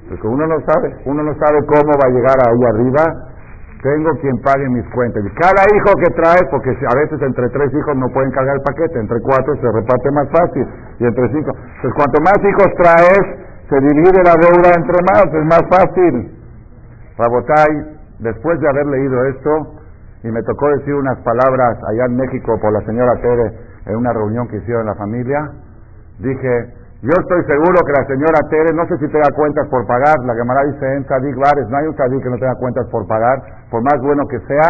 Porque 0.10 0.28
uno 0.28 0.48
no 0.48 0.60
sabe, 0.66 0.96
uno 1.06 1.24
no 1.24 1.34
sabe 1.36 1.60
cómo 1.66 1.92
va 1.98 2.08
a 2.08 2.10
llegar 2.10 2.38
ahí 2.46 2.64
arriba 2.74 3.30
tengo 3.82 4.12
quien 4.20 4.36
pague 4.44 4.68
mis 4.70 4.86
cuentas. 4.92 5.24
Y 5.24 5.32
cada 5.40 5.64
hijo 5.72 5.92
que 6.04 6.12
trae, 6.16 6.42
porque 6.52 6.70
a 6.70 6.96
veces 7.00 7.22
entre 7.22 7.48
tres 7.50 7.72
hijos 7.74 7.96
no 7.96 8.08
pueden 8.12 8.32
cargar 8.32 8.56
el 8.56 8.64
paquete, 8.64 9.00
entre 9.00 9.20
cuatro 9.22 9.56
se 9.56 9.72
reparte 9.72 10.12
más 10.12 10.28
fácil, 10.30 10.68
y 11.00 11.06
entre 11.06 11.30
cinco. 11.32 11.52
Pues 11.82 11.94
cuanto 11.94 12.20
más 12.22 12.40
hijos 12.44 12.68
traes, 12.76 13.24
se 13.70 13.80
divide 13.80 14.24
la 14.24 14.34
deuda 14.34 14.70
entre 14.76 15.00
más, 15.14 15.26
es 15.30 15.46
más 15.46 15.64
fácil. 15.70 16.36
Rabotay, 17.18 18.00
después 18.20 18.60
de 18.60 18.70
haber 18.70 18.88
leído 18.88 19.24
esto, 19.26 19.80
y 20.24 20.32
me 20.32 20.42
tocó 20.44 20.68
decir 20.70 20.94
unas 20.96 21.18
palabras 21.20 21.78
allá 21.88 22.06
en 22.06 22.16
México 22.18 22.58
por 22.60 22.74
la 22.74 22.82
señora 22.82 23.14
Tere 23.22 23.54
en 23.86 23.96
una 23.96 24.12
reunión 24.12 24.48
que 24.48 24.58
hicieron 24.58 24.86
la 24.86 24.96
familia, 24.96 25.52
dije, 26.20 26.74
yo 27.02 27.14
estoy 27.16 27.46
seguro 27.46 27.80
que 27.86 27.94
la 27.94 28.06
señora 28.08 28.40
Tere, 28.50 28.74
no 28.74 28.86
sé 28.88 28.98
si 28.98 29.08
tenga 29.08 29.30
cuentas 29.36 29.68
por 29.70 29.86
pagar, 29.88 30.18
la 30.26 30.34
Gemara 30.36 30.66
dice 30.66 30.96
en 30.96 31.06
Sadik 31.08 31.36
Bares, 31.38 31.70
no 31.70 31.78
hay 31.78 31.88
un 31.88 31.96
Sadik 31.96 32.24
que 32.24 32.30
no 32.30 32.38
tenga 32.38 32.56
cuentas 32.56 32.88
por 32.92 33.08
pagar, 33.08 33.42
por 33.70 33.82
más 33.84 34.02
bueno 34.02 34.28
que 34.28 34.40
sea, 34.48 34.70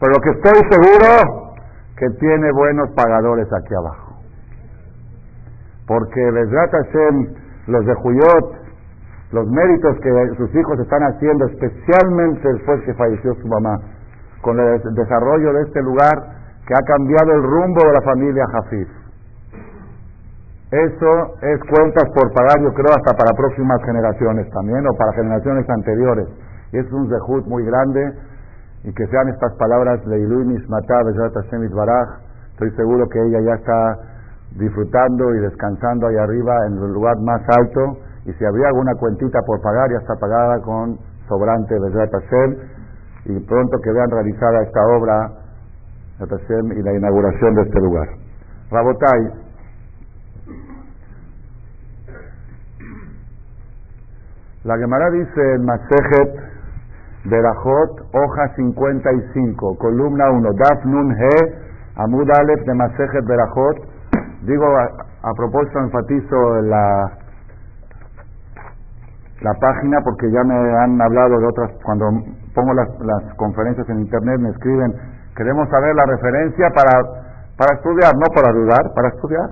pero 0.00 0.12
lo 0.12 0.20
que 0.20 0.30
estoy 0.30 0.58
seguro 0.70 1.52
que 1.96 2.08
tiene 2.18 2.50
buenos 2.52 2.90
pagadores 2.96 3.46
aquí 3.52 3.74
abajo. 3.74 4.16
Porque 5.86 6.30
Besrat 6.32 6.70
Hashem, 6.72 7.41
los 7.66 7.84
de 7.86 7.94
Juyot, 7.94 8.62
los 9.32 9.46
méritos 9.48 9.96
que 10.00 10.10
sus 10.36 10.54
hijos 10.54 10.78
están 10.80 11.02
haciendo, 11.02 11.46
especialmente 11.46 12.52
después 12.52 12.82
que 12.84 12.94
falleció 12.94 13.34
su 13.34 13.48
mamá, 13.48 13.78
con 14.42 14.58
el 14.58 14.80
desarrollo 14.94 15.52
de 15.54 15.62
este 15.62 15.82
lugar 15.82 16.12
que 16.66 16.74
ha 16.74 16.82
cambiado 16.84 17.32
el 17.32 17.42
rumbo 17.42 17.80
de 17.86 17.92
la 17.92 18.02
familia 18.02 18.44
Jafif. 18.52 18.88
Eso 20.72 21.36
es 21.42 21.60
cuentas 21.68 22.04
por 22.14 22.32
pagar, 22.32 22.60
yo 22.62 22.72
creo, 22.72 22.92
hasta 22.96 23.12
para 23.16 23.36
próximas 23.36 23.78
generaciones 23.84 24.48
también, 24.50 24.80
o 24.86 24.96
para 24.96 25.12
generaciones 25.12 25.68
anteriores. 25.68 26.28
Y 26.72 26.78
es 26.78 26.90
un 26.92 27.08
zehut 27.08 27.46
muy 27.46 27.64
grande, 27.64 28.12
y 28.84 28.92
que 28.92 29.06
sean 29.08 29.28
estas 29.28 29.52
palabras 29.58 30.04
de 30.06 30.18
Iluinis 30.18 30.68
Matá, 30.68 31.02
Baraj. 31.04 32.08
Estoy 32.52 32.70
seguro 32.76 33.06
que 33.08 33.18
ella 33.20 33.40
ya 33.40 33.54
está 33.54 33.98
disfrutando 34.58 35.34
y 35.34 35.40
descansando 35.40 36.06
ahí 36.06 36.16
arriba 36.16 36.54
en 36.66 36.74
el 36.74 36.92
lugar 36.92 37.16
más 37.20 37.40
alto, 37.48 37.98
y 38.24 38.32
si 38.32 38.44
habría 38.44 38.68
alguna 38.68 38.94
cuentita 38.94 39.40
por 39.46 39.60
pagar, 39.60 39.90
ya 39.90 39.98
está 39.98 40.14
pagada 40.16 40.60
con 40.62 40.98
sobrante 41.28 41.74
de 41.74 41.90
Hashem, 41.90 42.56
y 43.24 43.40
pronto 43.46 43.78
que 43.82 43.92
vean 43.92 44.10
realizada 44.10 44.62
esta 44.62 44.80
obra, 44.96 45.30
Hashem, 46.18 46.72
y 46.72 46.82
la 46.82 46.92
inauguración 46.92 47.54
de 47.54 47.62
este 47.62 47.80
lugar. 47.80 48.08
Rabotai, 48.70 49.42
La 54.64 54.78
Gemara 54.78 55.10
dice 55.10 55.54
en 55.54 55.64
Masejet 55.64 56.52
Berajot, 57.24 58.00
hoja 58.14 58.54
55, 58.54 59.76
columna 59.76 60.30
1, 60.30 60.50
Daf 60.52 60.84
Nun 60.84 61.10
He, 61.10 61.54
Amud 61.96 62.30
Aleph 62.30 62.64
de 62.64 62.74
Masejet 62.74 63.24
Berajot. 63.26 63.91
Digo, 64.42 64.66
a, 64.66 65.32
propósito, 65.36 65.78
enfatizo 65.78 66.62
la, 66.62 67.12
la 69.40 69.54
página 69.54 69.98
porque 70.02 70.30
ya 70.32 70.42
me 70.42 70.54
han 70.54 71.00
hablado 71.00 71.38
de 71.38 71.46
otras, 71.46 71.70
cuando 71.84 72.06
pongo 72.54 72.74
las, 72.74 72.88
las 73.00 73.34
conferencias 73.36 73.88
en 73.88 74.00
internet 74.00 74.40
me 74.40 74.50
escriben, 74.50 74.92
queremos 75.36 75.68
saber 75.68 75.94
la 75.94 76.06
referencia 76.06 76.70
para, 76.74 76.90
para 77.56 77.74
estudiar, 77.76 78.12
no 78.16 78.26
para 78.34 78.52
dudar, 78.52 78.82
para 78.94 79.08
estudiar. 79.08 79.50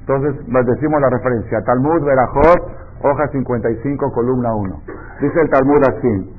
Entonces 0.00 0.48
les 0.48 0.66
decimos 0.66 1.00
la 1.00 1.10
referencia, 1.10 1.62
Talmud 1.64 2.04
Berajot, 2.04 2.60
hoja 3.02 3.28
55, 3.28 4.12
columna 4.12 4.54
1. 4.54 4.82
Dice 5.20 5.40
el 5.40 5.50
Talmud 5.50 5.82
así. 5.86 6.35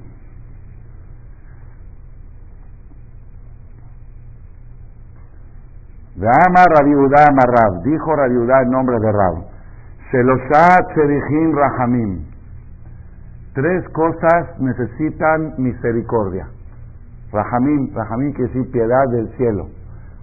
Dama 6.17 6.63
Rabiudá 6.73 7.27
Marrab, 7.31 7.83
dijo 7.83 8.15
Rabiudá 8.15 8.63
en 8.63 8.71
nombre 8.71 8.97
de 8.99 9.11
Rab. 9.11 9.35
Selosá 10.09 10.79
Tzerihim 10.87 11.55
Rahamim. 11.55 12.25
Tres 13.53 13.87
cosas 13.89 14.59
necesitan 14.59 15.53
misericordia. 15.59 16.47
Rahamim, 17.31 17.93
Rahamim 17.93 18.33
quiere 18.33 18.51
decir 18.51 18.71
piedad 18.71 19.07
del 19.11 19.29
cielo. 19.37 19.67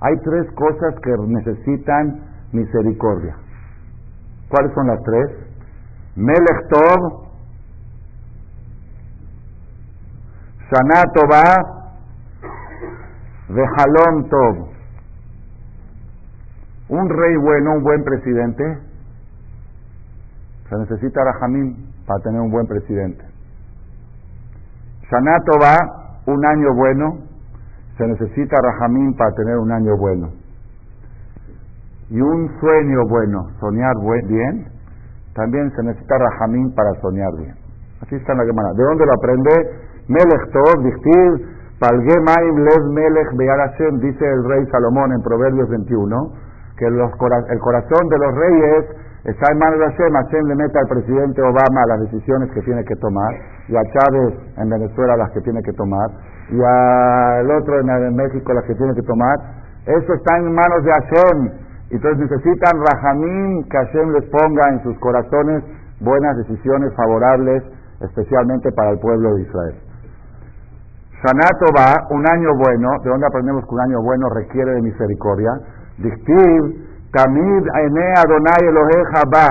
Hay 0.01 0.17
tres 0.25 0.51
cosas 0.57 0.95
que 1.01 1.15
necesitan 1.29 2.21
misericordia. 2.51 3.37
¿Cuáles 4.49 4.75
son 4.75 4.89
las 4.89 5.01
tres? 5.05 5.31
Melech 6.17 6.69
Tov, 6.71 7.25
Shana 10.71 11.03
Tová, 11.15 11.45
Vejalom 13.49 14.29
Tov. 14.29 14.74
Un 16.89 17.09
rey 17.09 17.37
bueno, 17.37 17.77
un 17.77 17.83
buen 17.83 18.05
presidente, 18.05 18.79
se 20.69 20.77
necesita 20.77 21.25
Rahamim 21.25 21.77
para 22.07 22.21
tener 22.21 22.41
un 22.41 22.51
buen 22.51 22.67
presidente. 22.67 23.25
Shana 25.11 25.39
Tová, 25.45 25.77
un 26.27 26.45
año 26.45 26.75
bueno, 26.75 27.19
se 27.97 28.07
necesita 28.07 28.57
Rahamim 28.61 29.15
para 29.17 29.31
tener 29.33 29.57
un 29.57 29.73
año 29.73 29.97
bueno. 29.97 30.33
Y 32.11 32.21
un 32.21 32.51
sueño 32.61 33.07
bueno, 33.09 33.49
soñar 33.61 33.95
bien, 34.29 34.67
también 35.35 35.71
se 35.75 35.83
necesita 35.83 36.19
Rahamín 36.19 36.75
para 36.75 36.93
soñar 37.01 37.33
bien. 37.39 37.55
Así 38.03 38.17
está 38.17 38.33
en 38.33 38.39
la 38.39 38.45
Gemara. 38.45 38.73
¿De 38.77 38.85
dónde 38.85 39.07
lo 39.07 39.13
aprende? 39.15 39.51
Melech 40.09 40.53
Tov, 40.53 40.83
Dichtiv, 40.85 41.55
Palge 41.81 42.21
Maim 42.21 42.57
Lev 42.59 42.83
Melech 42.93 43.31
Hashem, 43.35 43.99
dice 44.01 44.25
el 44.25 44.45
rey 44.45 44.67
Salomón 44.71 45.13
en 45.13 45.23
Proverbios 45.23 45.69
21, 45.71 46.33
que 46.77 46.91
los, 46.91 47.11
el 47.51 47.59
corazón 47.61 48.09
de 48.09 48.19
los 48.19 48.35
reyes 48.35 48.85
está 49.25 49.53
en 49.53 49.59
manos 49.59 49.79
de 49.79 49.87
Hashem. 49.87 50.13
Hashem 50.13 50.45
le 50.49 50.55
mete 50.57 50.79
al 50.79 50.89
presidente 50.89 51.43
Obama 51.43 51.87
las 51.89 52.01
decisiones 52.01 52.51
que 52.53 52.61
tiene 52.63 52.85
que 52.85 52.97
tomar, 52.97 53.33
y 53.69 53.77
a 53.77 53.83
Chávez 53.93 54.35
en 54.57 54.69
Venezuela 54.69 55.17
las 55.17 55.31
que 55.31 55.41
tiene 55.41 55.63
que 55.63 55.73
tomar, 55.73 56.11
y 56.51 56.61
al 56.61 57.51
otro 57.51 57.81
en, 57.81 58.15
México 58.17 58.53
las 58.53 58.65
que 58.65 58.75
tiene 58.75 58.95
que 58.95 59.03
tomar. 59.03 59.39
Eso 59.87 60.15
está 60.15 60.39
en 60.39 60.53
manos 60.53 60.85
de 60.85 60.91
Hashem. 60.91 61.65
Entonces 61.91 62.31
necesitan 62.31 62.73
Rahamim 62.81 63.65
que 63.69 63.77
Hashem 63.77 64.11
les 64.13 64.25
ponga 64.31 64.69
en 64.71 64.83
sus 64.83 64.99
corazones 64.99 65.63
buenas 66.01 66.37
decisiones 66.39 66.93
favorables, 66.97 67.63
especialmente 68.01 68.73
para 68.73 68.91
el 68.91 68.99
pueblo 68.99 69.35
de 69.35 69.43
Israel. 69.43 69.75
Shanato 71.23 71.67
va, 71.73 71.95
un 72.11 72.27
año 72.27 72.51
bueno, 72.57 72.91
¿de 73.03 73.09
dónde 73.09 73.27
aprendemos 73.27 73.65
que 73.65 73.75
un 73.75 73.81
año 73.81 74.03
bueno 74.03 74.29
requiere 74.29 74.73
de 74.73 74.83
misericordia? 74.83 75.53
Dictiv, 75.99 76.63
Tamid 77.13 77.65
Ene 77.67 78.07
Adonai 78.19 78.67
Eloheja 78.69 79.23
va, 79.33 79.49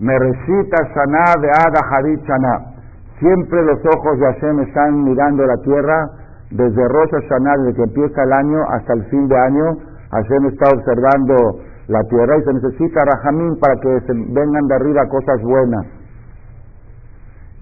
Mereshita 0.00 0.82
Shana 0.94 1.40
de 1.40 1.48
Ada 1.48 1.80
Shana. 2.26 2.76
Siempre 3.18 3.62
los 3.62 3.78
ojos 3.94 4.18
de 4.18 4.26
Hashem 4.26 4.60
están 4.60 5.04
mirando 5.04 5.46
la 5.46 5.56
tierra, 5.62 6.10
desde 6.50 6.88
Rosh 6.88 7.10
Hashanah, 7.10 7.56
desde 7.58 7.74
que 7.74 7.82
empieza 7.82 8.22
el 8.22 8.32
año 8.32 8.58
hasta 8.70 8.92
el 8.92 9.04
fin 9.06 9.26
de 9.28 9.38
año, 9.38 9.76
Hashem 10.10 10.46
está 10.46 10.70
observando 10.70 11.60
la 11.88 12.02
tierra 12.04 12.36
y 12.36 12.42
se 12.42 12.52
necesita 12.52 13.04
Rahamín 13.04 13.58
para 13.60 13.74
que 13.80 14.00
se 14.06 14.12
vengan 14.12 14.66
de 14.68 14.74
arriba 14.74 15.08
cosas 15.08 15.40
buenas. 15.42 15.86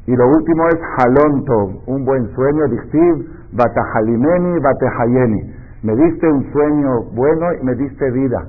Y 0.07 0.15
lo 0.17 0.29
último 0.29 0.69
es 0.69 0.81
Halonto, 0.99 1.83
un 1.87 2.05
buen 2.05 2.29
sueño, 2.35 2.69
Dictiv, 2.69 3.27
Batahalimeni, 3.53 4.61
Batehayeni. 4.61 5.64
Me 5.85 5.95
diste 5.95 6.27
un 6.27 6.51
sueño 6.51 7.03
bueno 7.13 7.53
y 7.61 7.63
me 7.63 7.75
diste 7.75 8.11
vida. 8.11 8.41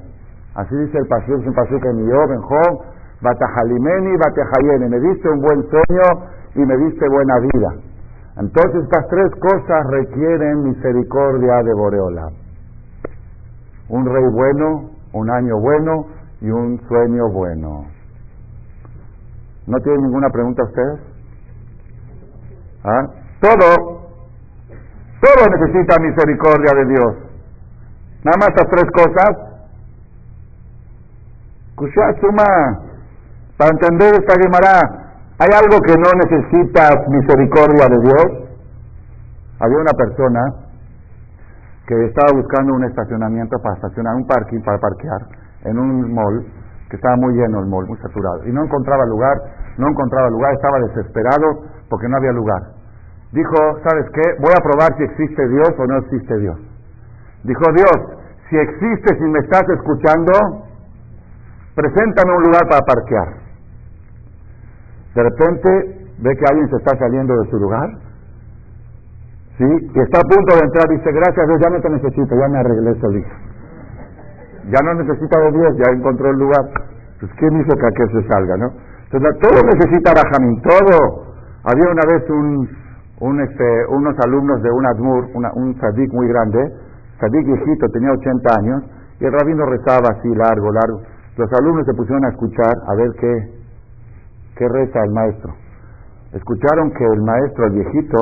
Así 0.56 0.74
dice 0.74 0.98
el 0.98 1.06
pastor, 1.08 1.42
es 1.42 1.48
un 1.48 1.54
pastor 1.54 1.86
en 1.86 2.10
Job, 2.10 2.32
en 2.32 2.42
Job, 2.42 2.82
Batahalimeni, 3.22 4.16
Batehayeni. 4.16 4.88
Me 4.90 5.00
diste 5.02 5.30
un 5.30 5.42
buen 5.42 5.62
sueño 5.70 6.32
y 6.56 6.60
me 6.60 6.78
diste 6.78 7.06
buena 7.10 7.34
vida. 7.40 7.74
Entonces 8.38 8.84
estas 8.84 9.08
tres 9.10 9.32
cosas 9.42 9.86
requieren 9.90 10.64
misericordia 10.64 11.62
de 11.64 11.74
Boreola. 11.74 12.30
Un 13.90 14.06
rey 14.06 14.26
bueno, 14.32 14.92
un 15.12 15.30
año 15.30 15.60
bueno 15.60 16.06
y 16.40 16.50
un 16.50 16.80
sueño 16.88 17.30
bueno. 17.34 17.86
¿No 19.68 19.78
tienen 19.80 20.04
ninguna 20.04 20.30
pregunta 20.30 20.64
ustedes? 20.64 21.00
¿Ah? 22.86 23.08
Todo, 23.42 24.06
todo 25.20 25.50
necesita 25.52 26.00
misericordia 26.00 26.72
de 26.76 26.86
Dios. 26.86 27.25
Nada 28.26 28.38
más 28.42 28.50
estas 28.50 28.70
tres 28.74 28.90
cosas. 28.90 29.38
Suma, 32.22 32.82
para 33.56 33.70
entender 33.70 34.16
esta 34.16 34.34
Gemara, 34.42 34.82
¿hay 35.38 35.50
algo 35.54 35.78
que 35.86 35.94
no 35.94 36.10
necesita 36.18 36.90
misericordia 37.08 37.86
de 37.86 38.00
Dios? 38.02 38.50
Había 39.60 39.78
una 39.78 39.92
persona 39.92 40.42
que 41.86 42.06
estaba 42.06 42.34
buscando 42.34 42.74
un 42.74 42.86
estacionamiento 42.86 43.60
para 43.62 43.76
estacionar, 43.76 44.16
un 44.16 44.26
parking 44.26 44.62
para 44.64 44.80
parquear 44.80 45.22
en 45.66 45.78
un 45.78 46.12
mall, 46.12 46.48
que 46.90 46.96
estaba 46.96 47.16
muy 47.18 47.36
lleno 47.36 47.60
el 47.60 47.68
mall, 47.68 47.86
muy 47.86 47.98
saturado, 48.00 48.48
y 48.48 48.52
no 48.52 48.64
encontraba 48.64 49.06
lugar, 49.06 49.38
no 49.78 49.88
encontraba 49.88 50.30
lugar, 50.30 50.54
estaba 50.54 50.80
desesperado 50.80 51.62
porque 51.90 52.10
no 52.10 52.18
había 52.18 52.32
lugar. 52.32 52.62
Dijo, 53.32 53.80
¿sabes 53.88 54.10
qué? 54.14 54.24
Voy 54.40 54.54
a 54.58 54.64
probar 54.64 54.98
si 54.98 55.04
existe 55.04 55.48
Dios 55.48 55.70
o 55.78 55.86
no 55.86 55.98
existe 56.00 56.40
Dios. 56.40 56.75
Dijo 57.46 57.66
Dios, 57.74 57.98
si 58.50 58.58
existe, 58.58 59.16
si 59.18 59.24
me 59.24 59.40
estás 59.40 59.64
escuchando, 59.70 60.32
preséntame 61.76 62.36
un 62.38 62.44
lugar 62.44 62.68
para 62.70 62.82
parquear. 62.82 63.30
De 65.16 65.24
repente 65.24 65.70
ve 66.20 66.36
que 66.36 66.46
alguien 66.50 66.70
se 66.70 66.78
está 66.78 66.98
saliendo 66.98 67.34
de 67.42 67.50
su 67.50 67.58
lugar 67.58 67.90
¿sí? 69.58 69.64
Y 69.64 70.00
está 70.00 70.20
a 70.20 70.28
punto 70.28 70.56
de 70.56 70.64
entrar, 70.64 70.88
dice, 70.90 71.12
gracias 71.12 71.48
Dios, 71.48 71.60
ya 71.62 71.70
no 71.70 71.82
te 71.82 71.90
necesito, 71.90 72.36
ya 72.36 72.48
me 72.48 72.60
arreglé 72.60 73.00
solito. 73.00 73.30
Ya 74.70 74.80
no 74.84 74.94
necesita 74.96 75.40
de 75.40 75.52
Dios, 75.52 75.78
ya 75.78 75.92
encontró 75.94 76.30
el 76.30 76.38
lugar. 76.38 76.66
Pues 77.20 77.32
¿quién 77.38 77.56
hizo 77.62 77.76
que 77.78 77.88
aquel 77.88 78.22
se 78.22 78.28
salga, 78.28 78.58
no? 78.58 78.74
Entonces 79.12 79.40
todo 79.40 79.62
necesita 79.64 80.12
Rahamín, 80.12 80.62
todo. 80.62 81.26
Había 81.64 81.92
una 81.92 82.06
vez 82.06 82.30
un, 82.30 82.70
un 83.22 83.42
este, 83.42 83.86
unos 83.90 84.16
alumnos 84.26 84.62
de 84.62 84.72
un 84.72 84.86
Admur, 84.86 85.26
un 85.56 85.80
sadik 85.80 86.12
muy 86.14 86.28
grande, 86.28 86.60
sadik 87.26 87.46
viejito, 87.46 87.90
tenía 87.90 88.12
80 88.12 88.56
años, 88.60 88.84
y 89.20 89.26
el 89.26 89.32
rabino 89.32 89.66
rezaba 89.66 90.10
así, 90.14 90.30
largo, 90.36 90.72
largo. 90.72 91.02
Los 91.38 91.52
alumnos 91.54 91.86
se 91.86 91.94
pusieron 91.94 92.24
a 92.26 92.30
escuchar 92.30 92.74
a 92.88 92.96
ver 92.96 93.10
qué, 93.20 93.34
qué 94.58 94.68
reza 94.70 95.04
el 95.04 95.12
maestro. 95.12 95.54
Escucharon 96.34 96.92
que 96.92 97.06
el 97.06 97.22
maestro, 97.22 97.66
el 97.66 97.74
viejito, 97.74 98.18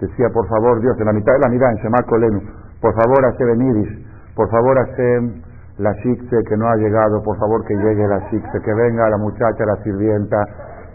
decía, 0.00 0.28
por 0.34 0.46
favor, 0.48 0.80
Dios, 0.80 0.98
en 0.98 1.06
la 1.06 1.12
mitad 1.12 1.32
de 1.32 1.38
la 1.40 1.48
mirada, 1.48 1.72
en 1.72 1.78
Shema 1.78 2.02
Kolenu, 2.02 2.40
por 2.80 2.94
favor, 2.94 3.24
hace 3.26 3.44
Benidish, 3.44 4.06
por 4.34 4.50
favor, 4.50 4.78
hace 4.78 5.42
la 5.78 5.92
shikse 6.04 6.36
que 6.48 6.56
no 6.56 6.68
ha 6.68 6.76
llegado, 6.76 7.22
por 7.22 7.38
favor 7.38 7.64
que 7.64 7.74
llegue 7.74 8.06
la 8.06 8.18
shikse, 8.30 8.60
que 8.60 8.74
venga 8.74 9.08
la 9.08 9.18
muchacha, 9.18 9.64
la 9.64 9.76
sirvienta, 9.82 10.36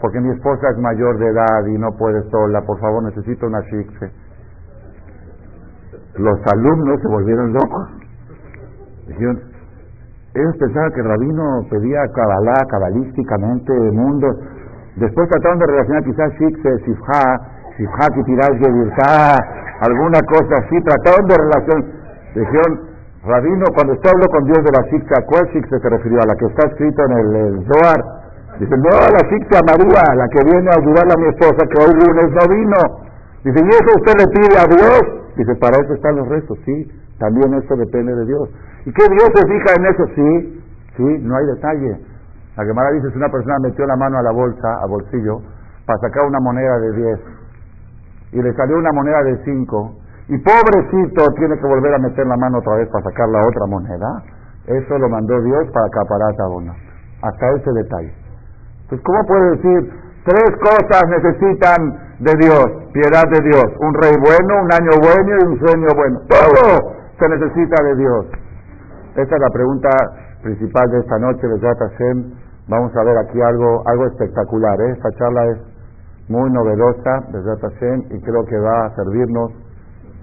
porque 0.00 0.20
mi 0.20 0.30
esposa 0.30 0.70
es 0.70 0.78
mayor 0.78 1.18
de 1.18 1.26
edad 1.26 1.66
y 1.66 1.78
no 1.78 1.90
puede 1.96 2.22
sola, 2.30 2.62
por 2.62 2.78
favor 2.78 3.02
necesito 3.02 3.46
una 3.46 3.60
shikse. 3.62 4.27
Los 6.18 6.38
alumnos 6.52 7.00
se 7.00 7.08
volvieron 7.08 7.52
locos. 7.52 7.88
Dijeron, 9.06 9.40
ellos 10.34 10.56
pensaban 10.58 10.92
que 10.92 11.00
el 11.00 11.06
rabino 11.06 11.66
pedía 11.70 12.00
cabalá, 12.14 12.54
cabalísticamente, 12.68 13.72
mundo. 13.92 14.28
Después 14.96 15.28
trataron 15.28 15.58
de 15.58 15.66
relacionar 15.66 16.04
quizás 16.04 16.32
shikse, 16.38 16.78
sifha, 16.84 17.40
sifha, 17.76 18.06
virta, 18.14 19.38
alguna 19.80 20.20
cosa 20.26 20.58
así, 20.58 20.80
trataron 20.82 21.26
de 21.26 21.36
relacionar. 21.38 21.84
Dijeron, 22.34 22.88
Rabino, 23.24 23.64
cuando 23.74 23.92
usted 23.94 24.10
habló 24.10 24.26
con 24.30 24.44
Dios 24.44 24.62
de 24.62 24.70
la 24.70 24.82
Shiksa, 24.90 25.22
¿cuál 25.26 25.44
Shiksa 25.52 25.78
se 25.78 25.88
refirió? 25.88 26.22
¿A 26.22 26.26
la 26.26 26.36
que 26.36 26.46
está 26.46 26.68
escrito 26.68 27.02
en 27.02 27.12
el, 27.18 27.66
Zohar? 27.66 28.00
Dice, 28.58 28.76
no, 28.76 28.94
la 28.94 29.22
Shiksa 29.28 29.58
María, 29.66 30.02
la 30.14 30.28
que 30.28 30.44
viene 30.44 30.70
a 30.70 30.78
ayudar 30.78 31.06
a 31.10 31.16
mi 31.18 31.26
esposa, 31.28 31.66
que 31.66 31.78
hoy 31.82 31.94
lunes 31.98 32.30
no 32.30 32.44
vino. 32.54 32.80
Dice, 33.44 33.58
¿y 33.64 33.68
eso 33.68 33.90
usted 33.96 34.14
le 34.18 34.26
pide 34.32 34.54
a 34.58 34.66
Dios? 34.66 35.17
Dice, 35.38 35.54
para 35.54 35.78
eso 35.78 35.94
están 35.94 36.16
los 36.16 36.26
restos, 36.28 36.58
sí. 36.66 36.90
También 37.18 37.54
eso 37.54 37.76
depende 37.76 38.12
de 38.12 38.26
Dios. 38.26 38.50
¿Y 38.84 38.92
qué 38.92 39.04
Dios 39.08 39.28
se 39.34 39.46
fija 39.46 39.70
en 39.78 39.86
eso? 39.86 40.04
Sí, 40.14 40.62
sí, 40.96 41.06
no 41.22 41.36
hay 41.36 41.46
detalle. 41.46 41.94
La 42.56 42.64
Gemara 42.64 42.90
dice, 42.90 43.10
si 43.10 43.16
una 43.16 43.30
persona 43.30 43.54
metió 43.62 43.86
la 43.86 43.94
mano 43.94 44.18
a 44.18 44.22
la 44.22 44.32
bolsa, 44.32 44.82
al 44.82 44.90
bolsillo, 44.90 45.38
para 45.86 45.98
sacar 46.00 46.26
una 46.26 46.40
moneda 46.40 46.78
de 46.80 46.92
10, 46.92 47.20
y 48.32 48.42
le 48.42 48.52
salió 48.54 48.78
una 48.78 48.90
moneda 48.92 49.22
de 49.22 49.44
5, 49.44 49.94
y 50.28 50.38
pobrecito 50.38 51.22
tiene 51.38 51.56
que 51.56 51.66
volver 51.66 51.94
a 51.94 51.98
meter 51.98 52.26
la 52.26 52.36
mano 52.36 52.58
otra 52.58 52.74
vez 52.76 52.88
para 52.90 53.04
sacar 53.04 53.28
la 53.28 53.46
otra 53.46 53.66
moneda. 53.66 54.22
Eso 54.66 54.98
lo 54.98 55.08
mandó 55.08 55.40
Dios 55.40 55.70
para 55.72 55.86
acaparar 55.86 56.34
a 56.34 57.28
Hasta 57.28 57.50
ese 57.56 57.72
detalle. 57.72 58.12
Entonces, 58.82 59.06
¿cómo 59.06 59.24
puede 59.24 59.50
decir 59.56 60.07
tres 60.28 60.50
cosas 60.60 61.02
necesitan 61.08 61.96
de 62.20 62.34
Dios, 62.36 62.66
piedad 62.92 63.24
de 63.32 63.40
Dios? 63.48 63.64
Un 63.80 63.94
rey 63.94 64.12
bueno, 64.20 64.60
un 64.60 64.72
año 64.72 64.92
bueno 65.00 65.30
y 65.40 65.46
un 65.46 65.58
sueño 65.58 65.88
bueno. 65.96 66.20
Todo 66.28 66.92
se 67.18 67.28
necesita 67.28 67.82
de 67.82 67.96
Dios. 67.96 68.26
Esa 69.16 69.34
es 69.34 69.40
la 69.40 69.50
pregunta 69.50 69.88
principal 70.42 70.90
de 70.90 71.00
esta 71.00 71.18
noche 71.18 71.46
de 71.48 71.58
Hashem. 71.58 72.32
Vamos 72.68 72.94
a 72.94 73.04
ver 73.04 73.16
aquí 73.16 73.40
algo, 73.40 73.82
algo 73.86 74.06
espectacular. 74.06 74.78
¿eh? 74.82 74.92
Esta 74.92 75.10
charla 75.12 75.46
es 75.46 75.58
muy 76.28 76.50
novedosa 76.50 77.24
de 77.32 77.40
Hashem 77.40 78.02
y 78.10 78.20
creo 78.20 78.44
que 78.44 78.58
va 78.58 78.84
a 78.84 78.94
servirnos 78.96 79.52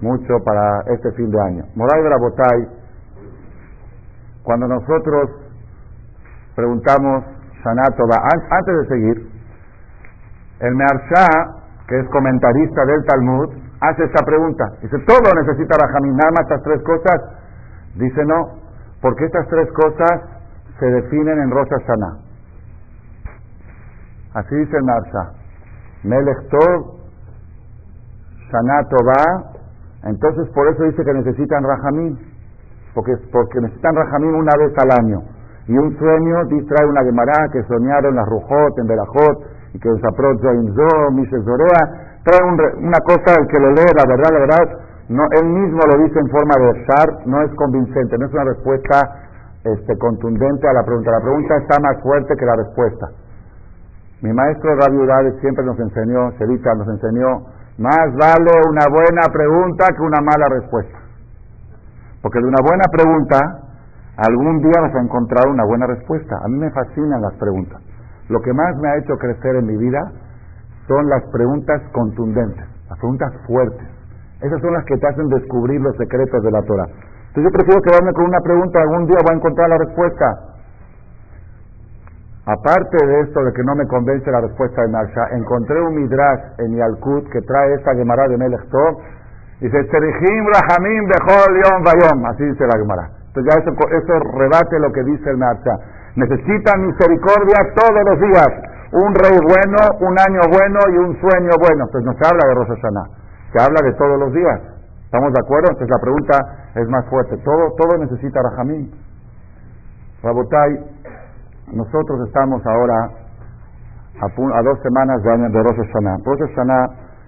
mucho 0.00 0.38
para 0.44 0.82
este 0.94 1.10
fin 1.12 1.30
de 1.30 1.40
año. 1.40 1.64
Moray 1.74 2.02
de 2.02 2.10
la 2.10 2.18
Botay, 2.18 2.68
cuando 4.44 4.68
nosotros 4.68 5.30
preguntamos 6.54 7.24
antes 7.64 8.76
de 8.76 8.86
seguir, 8.86 9.35
el 10.60 10.74
Mearsha, 10.74 11.26
que 11.86 11.98
es 12.00 12.08
comentarista 12.08 12.84
del 12.84 13.04
Talmud, 13.04 13.54
hace 13.80 14.04
esta 14.04 14.24
pregunta. 14.24 14.64
Dice, 14.82 14.98
¿todo 15.06 15.32
necesita 15.34 15.76
Rahamim, 15.78 16.16
nada 16.16 16.30
más 16.32 16.40
estas 16.42 16.62
tres 16.62 16.82
cosas? 16.82 17.22
Dice, 17.94 18.24
no, 18.24 18.58
porque 19.00 19.24
estas 19.24 19.46
tres 19.48 19.70
cosas 19.72 20.20
se 20.78 20.86
definen 20.86 21.38
en 21.38 21.50
Rosh 21.50 21.68
Hashanah. 21.68 22.18
Así 24.34 24.54
dice 24.54 24.76
el 24.76 24.84
Mearsha. 24.84 25.32
Melech 26.04 26.48
Tov, 26.50 26.96
entonces 30.04 30.48
por 30.54 30.68
eso 30.68 30.84
dice 30.84 31.04
que 31.04 31.12
necesitan 31.12 31.64
rajamín, 31.64 32.18
porque, 32.94 33.12
porque 33.32 33.60
necesitan 33.60 33.94
rajamín 33.96 34.34
una 34.34 34.52
vez 34.58 34.72
al 34.78 35.04
año. 35.04 35.22
Y 35.66 35.76
un 35.76 35.98
sueño 35.98 36.44
distrae 36.44 36.86
una 36.86 37.02
Gemara 37.02 37.48
que 37.52 37.62
soñaron 37.64 38.14
las 38.14 38.26
Rujot, 38.28 38.78
en 38.78 38.86
Berajot, 38.86 39.55
que 39.78 39.90
Zaprot 40.00 40.40
Zoimzo, 40.40 41.10
Mishes 41.12 41.44
Zorea, 41.44 42.20
trae 42.24 42.42
una 42.42 42.98
cosa 43.04 43.38
el 43.38 43.46
que 43.48 43.60
lo 43.60 43.70
lee, 43.70 43.92
la 43.96 44.04
verdad, 44.06 44.30
la 44.32 44.40
verdad, 44.40 44.86
él 45.08 45.46
mismo 45.46 45.80
lo 45.86 46.02
dice 46.02 46.18
en 46.18 46.28
forma 46.28 46.54
de 46.58 46.84
shar, 46.84 47.26
no 47.26 47.42
es 47.42 47.54
convincente, 47.54 48.18
no 48.18 48.26
es 48.26 48.32
una 48.32 48.44
respuesta 48.44 49.26
este, 49.64 49.96
contundente 49.98 50.68
a 50.68 50.72
la 50.72 50.82
pregunta. 50.84 51.10
La 51.12 51.20
pregunta 51.20 51.56
está 51.58 51.80
más 51.80 52.02
fuerte 52.02 52.34
que 52.36 52.44
la 52.44 52.56
respuesta. 52.56 53.06
Mi 54.22 54.32
maestro 54.32 54.74
Rabbi 54.74 54.96
Udades 54.96 55.34
siempre 55.40 55.64
nos 55.64 55.78
enseñó, 55.78 56.32
Sevita 56.38 56.74
nos 56.74 56.88
enseñó 56.88 57.56
más 57.78 58.08
vale 58.16 58.50
una 58.70 58.86
buena 58.88 59.22
pregunta 59.30 59.86
que 59.94 60.02
una 60.02 60.20
mala 60.20 60.48
respuesta. 60.48 60.98
Porque 62.22 62.40
de 62.40 62.46
una 62.46 62.62
buena 62.62 62.84
pregunta, 62.90 63.38
algún 64.16 64.58
día 64.60 64.80
vas 64.80 64.94
a 64.94 65.00
encontrar 65.00 65.46
una 65.48 65.64
buena 65.64 65.86
respuesta. 65.86 66.36
A 66.42 66.48
mí 66.48 66.56
me 66.58 66.70
fascinan 66.70 67.20
las 67.20 67.34
preguntas. 67.34 67.82
Lo 68.28 68.40
que 68.40 68.52
más 68.52 68.76
me 68.78 68.88
ha 68.88 68.96
hecho 68.98 69.16
crecer 69.16 69.56
en 69.56 69.66
mi 69.66 69.76
vida 69.76 70.00
son 70.88 71.08
las 71.08 71.22
preguntas 71.32 71.80
contundentes, 71.92 72.64
las 72.88 72.98
preguntas 72.98 73.32
fuertes. 73.46 73.86
Esas 74.40 74.60
son 74.60 74.74
las 74.74 74.84
que 74.84 74.96
te 74.96 75.06
hacen 75.06 75.28
descubrir 75.28 75.80
los 75.80 75.96
secretos 75.96 76.42
de 76.42 76.50
la 76.50 76.62
Torah. 76.62 76.86
Entonces 76.86 77.44
yo 77.44 77.50
prefiero 77.50 77.80
quedarme 77.82 78.12
con 78.12 78.24
una 78.24 78.40
pregunta, 78.40 78.80
algún 78.80 79.06
día 79.06 79.16
voy 79.22 79.34
a 79.34 79.36
encontrar 79.36 79.68
la 79.68 79.78
respuesta. 79.78 80.26
Aparte 82.46 83.04
de 83.04 83.20
esto 83.22 83.42
de 83.42 83.52
que 83.52 83.62
no 83.64 83.74
me 83.74 83.86
convence 83.88 84.30
la 84.30 84.40
respuesta 84.40 84.82
de 84.82 84.88
Marsha, 84.88 85.20
encontré 85.32 85.80
un 85.82 85.94
midrash 85.96 86.40
en 86.58 86.76
Yalkut 86.76 87.28
que 87.30 87.42
trae 87.42 87.74
esta 87.74 87.94
Gemara 87.94 88.28
de 88.28 88.38
Melech 88.38 88.68
Tov. 88.70 89.02
Dice, 89.60 89.82
Rahamim 89.82 91.08
Bechol 91.08 91.52
Yom 91.64 91.82
Vayom. 91.82 92.26
Así 92.26 92.44
dice 92.44 92.64
la 92.66 92.78
Gemara. 92.78 93.10
Entonces 93.28 93.52
ya 93.52 93.60
eso, 93.60 93.72
eso 93.72 94.18
rebate 94.38 94.78
lo 94.78 94.92
que 94.92 95.02
dice 95.02 95.30
el 95.30 95.38
Marsha. 95.38 95.74
Necesitan 96.16 96.86
misericordia 96.86 97.58
todos 97.76 98.02
los 98.08 98.20
días. 98.20 98.48
Un 98.92 99.14
rey 99.14 99.36
bueno, 99.36 99.78
un 100.00 100.16
año 100.16 100.40
bueno 100.48 100.80
y 100.88 100.96
un 100.96 101.20
sueño 101.20 101.52
bueno. 101.60 101.84
Pues 101.92 102.04
no 102.04 102.12
se 102.12 102.24
habla 102.24 102.40
de 102.48 102.54
Rosh. 102.54 102.80
Se 103.52 103.62
habla 103.62 103.80
de 103.84 103.92
todos 103.94 104.18
los 104.18 104.32
días. 104.32 104.60
¿Estamos 105.04 105.32
de 105.32 105.40
acuerdo? 105.44 105.68
Entonces 105.70 105.90
la 105.90 106.00
pregunta 106.00 106.36
es 106.74 106.88
más 106.88 107.04
fuerte. 107.10 107.36
Todo, 107.44 107.74
todo 107.76 107.98
necesita 107.98 108.40
Rahamim. 108.42 108.90
Rabotai, 110.22 110.80
nosotros 111.72 112.26
estamos 112.26 112.64
ahora 112.64 113.10
a, 114.20 114.62
dos 114.62 114.80
semanas 114.82 115.22
de 115.22 115.32
año 115.32 115.50
de 115.50 115.62
Rosh 115.62 115.76
Hashanah. 115.76 116.16
Rosh 116.24 116.40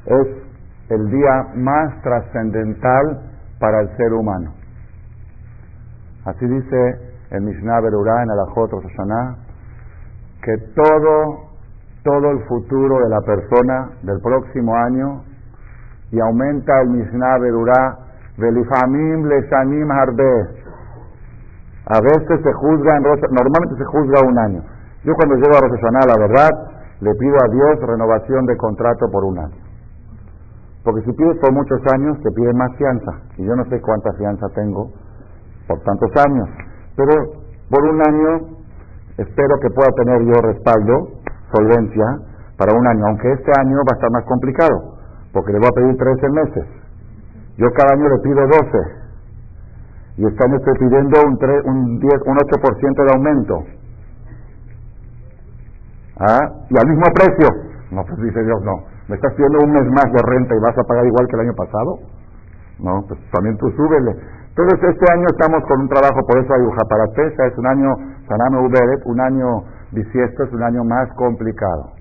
es 0.06 0.28
el 0.88 1.10
día 1.10 1.46
más 1.56 2.00
trascendental 2.02 3.20
para 3.60 3.82
el 3.82 3.96
ser 3.98 4.14
humano. 4.14 4.54
Así 6.24 6.46
dice 6.46 7.07
el 7.30 7.42
Mishnah 7.42 7.80
Berurah 7.80 8.22
en 8.22 8.30
Alajot 8.30 8.70
Rosh 8.72 8.84
Hashanah, 8.96 9.36
que 10.42 10.56
todo, 10.74 11.50
todo 12.04 12.30
el 12.30 12.44
futuro 12.46 12.98
de 13.00 13.08
la 13.08 13.20
persona 13.20 13.90
del 14.02 14.20
próximo 14.20 14.74
año, 14.74 15.22
y 16.10 16.20
aumenta 16.20 16.80
el 16.82 16.88
Mishnah 16.90 17.38
Berurah, 17.38 17.98
Velifamim 18.38 19.26
Leshanim 19.26 19.90
Harbe, 19.90 20.58
a 21.90 22.00
veces 22.00 22.40
se 22.44 22.52
juzga 22.52 22.96
en 22.96 23.02
normalmente 23.02 23.76
se 23.78 23.84
juzga 23.84 24.20
un 24.26 24.38
año. 24.38 24.62
Yo 25.04 25.14
cuando 25.14 25.36
llego 25.36 25.56
a 25.56 25.60
Rosh 25.60 25.80
la 25.82 26.20
verdad, 26.20 26.50
le 27.00 27.14
pido 27.14 27.36
a 27.36 27.48
Dios 27.50 27.80
renovación 27.80 28.44
de 28.44 28.56
contrato 28.56 29.06
por 29.10 29.24
un 29.24 29.38
año. 29.38 29.56
Porque 30.84 31.02
si 31.02 31.12
pides 31.12 31.38
por 31.40 31.52
muchos 31.52 31.80
años, 31.94 32.18
te 32.22 32.30
piden 32.32 32.56
más 32.56 32.76
fianza. 32.76 33.12
Y 33.38 33.44
yo 33.46 33.54
no 33.56 33.64
sé 33.66 33.80
cuánta 33.80 34.12
fianza 34.18 34.48
tengo 34.54 34.90
por 35.66 35.80
tantos 35.80 36.10
años. 36.26 36.48
Pero 36.98 37.14
por 37.70 37.82
un 37.86 38.02
año 38.02 38.58
espero 39.18 39.54
que 39.62 39.70
pueda 39.70 39.90
tener 40.02 40.18
yo 40.26 40.34
respaldo, 40.42 41.22
solvencia, 41.54 42.04
para 42.58 42.74
un 42.74 42.86
año. 42.86 43.06
Aunque 43.06 43.30
este 43.32 43.52
año 43.60 43.76
va 43.86 43.94
a 43.94 43.94
estar 43.94 44.10
más 44.10 44.24
complicado, 44.24 44.98
porque 45.32 45.52
le 45.52 45.60
voy 45.60 45.68
a 45.68 45.78
pedir 45.78 45.96
13 45.96 46.28
meses. 46.30 46.64
Yo 47.56 47.70
cada 47.70 47.94
año 47.94 48.08
le 48.08 48.18
pido 48.18 48.42
12 48.46 48.98
y 50.18 50.26
este 50.26 50.74
pidiendo 50.80 51.20
un, 51.22 51.38
un, 51.70 52.00
10, 52.00 52.12
un 52.26 52.36
8% 52.36 53.04
de 53.04 53.12
aumento. 53.14 53.54
¿Ah? 56.18 56.40
Y 56.68 56.76
al 56.76 56.88
mismo 56.88 57.06
precio. 57.14 57.46
No, 57.92 58.02
pues 58.02 58.18
dice 58.22 58.42
Dios, 58.42 58.58
no. 58.64 58.82
¿Me 59.06 59.14
estás 59.14 59.32
pidiendo 59.34 59.58
un 59.62 59.70
mes 59.70 59.86
más 59.92 60.12
de 60.12 60.20
renta 60.26 60.56
y 60.56 60.58
vas 60.58 60.76
a 60.76 60.82
pagar 60.82 61.06
igual 61.06 61.26
que 61.28 61.36
el 61.36 61.42
año 61.42 61.54
pasado? 61.54 61.98
No, 62.80 63.04
pues 63.06 63.20
también 63.30 63.56
tú 63.58 63.70
súbele. 63.70 64.16
Entonces 64.58 64.90
este 64.90 65.06
año 65.12 65.26
estamos 65.30 65.62
con 65.68 65.82
un 65.82 65.88
trabajo, 65.88 66.18
por 66.26 66.36
eso 66.42 66.52
hay 66.52 66.62
Ujaparatesa, 66.62 67.46
es 67.46 67.56
un 67.58 67.66
año, 67.68 67.94
Saname 68.26 68.66
Uberet, 68.66 69.06
un 69.06 69.20
año 69.20 69.62
bisiesto, 69.92 70.42
es 70.42 70.52
un 70.52 70.64
año 70.64 70.82
más 70.82 71.06
complicado. 71.14 71.92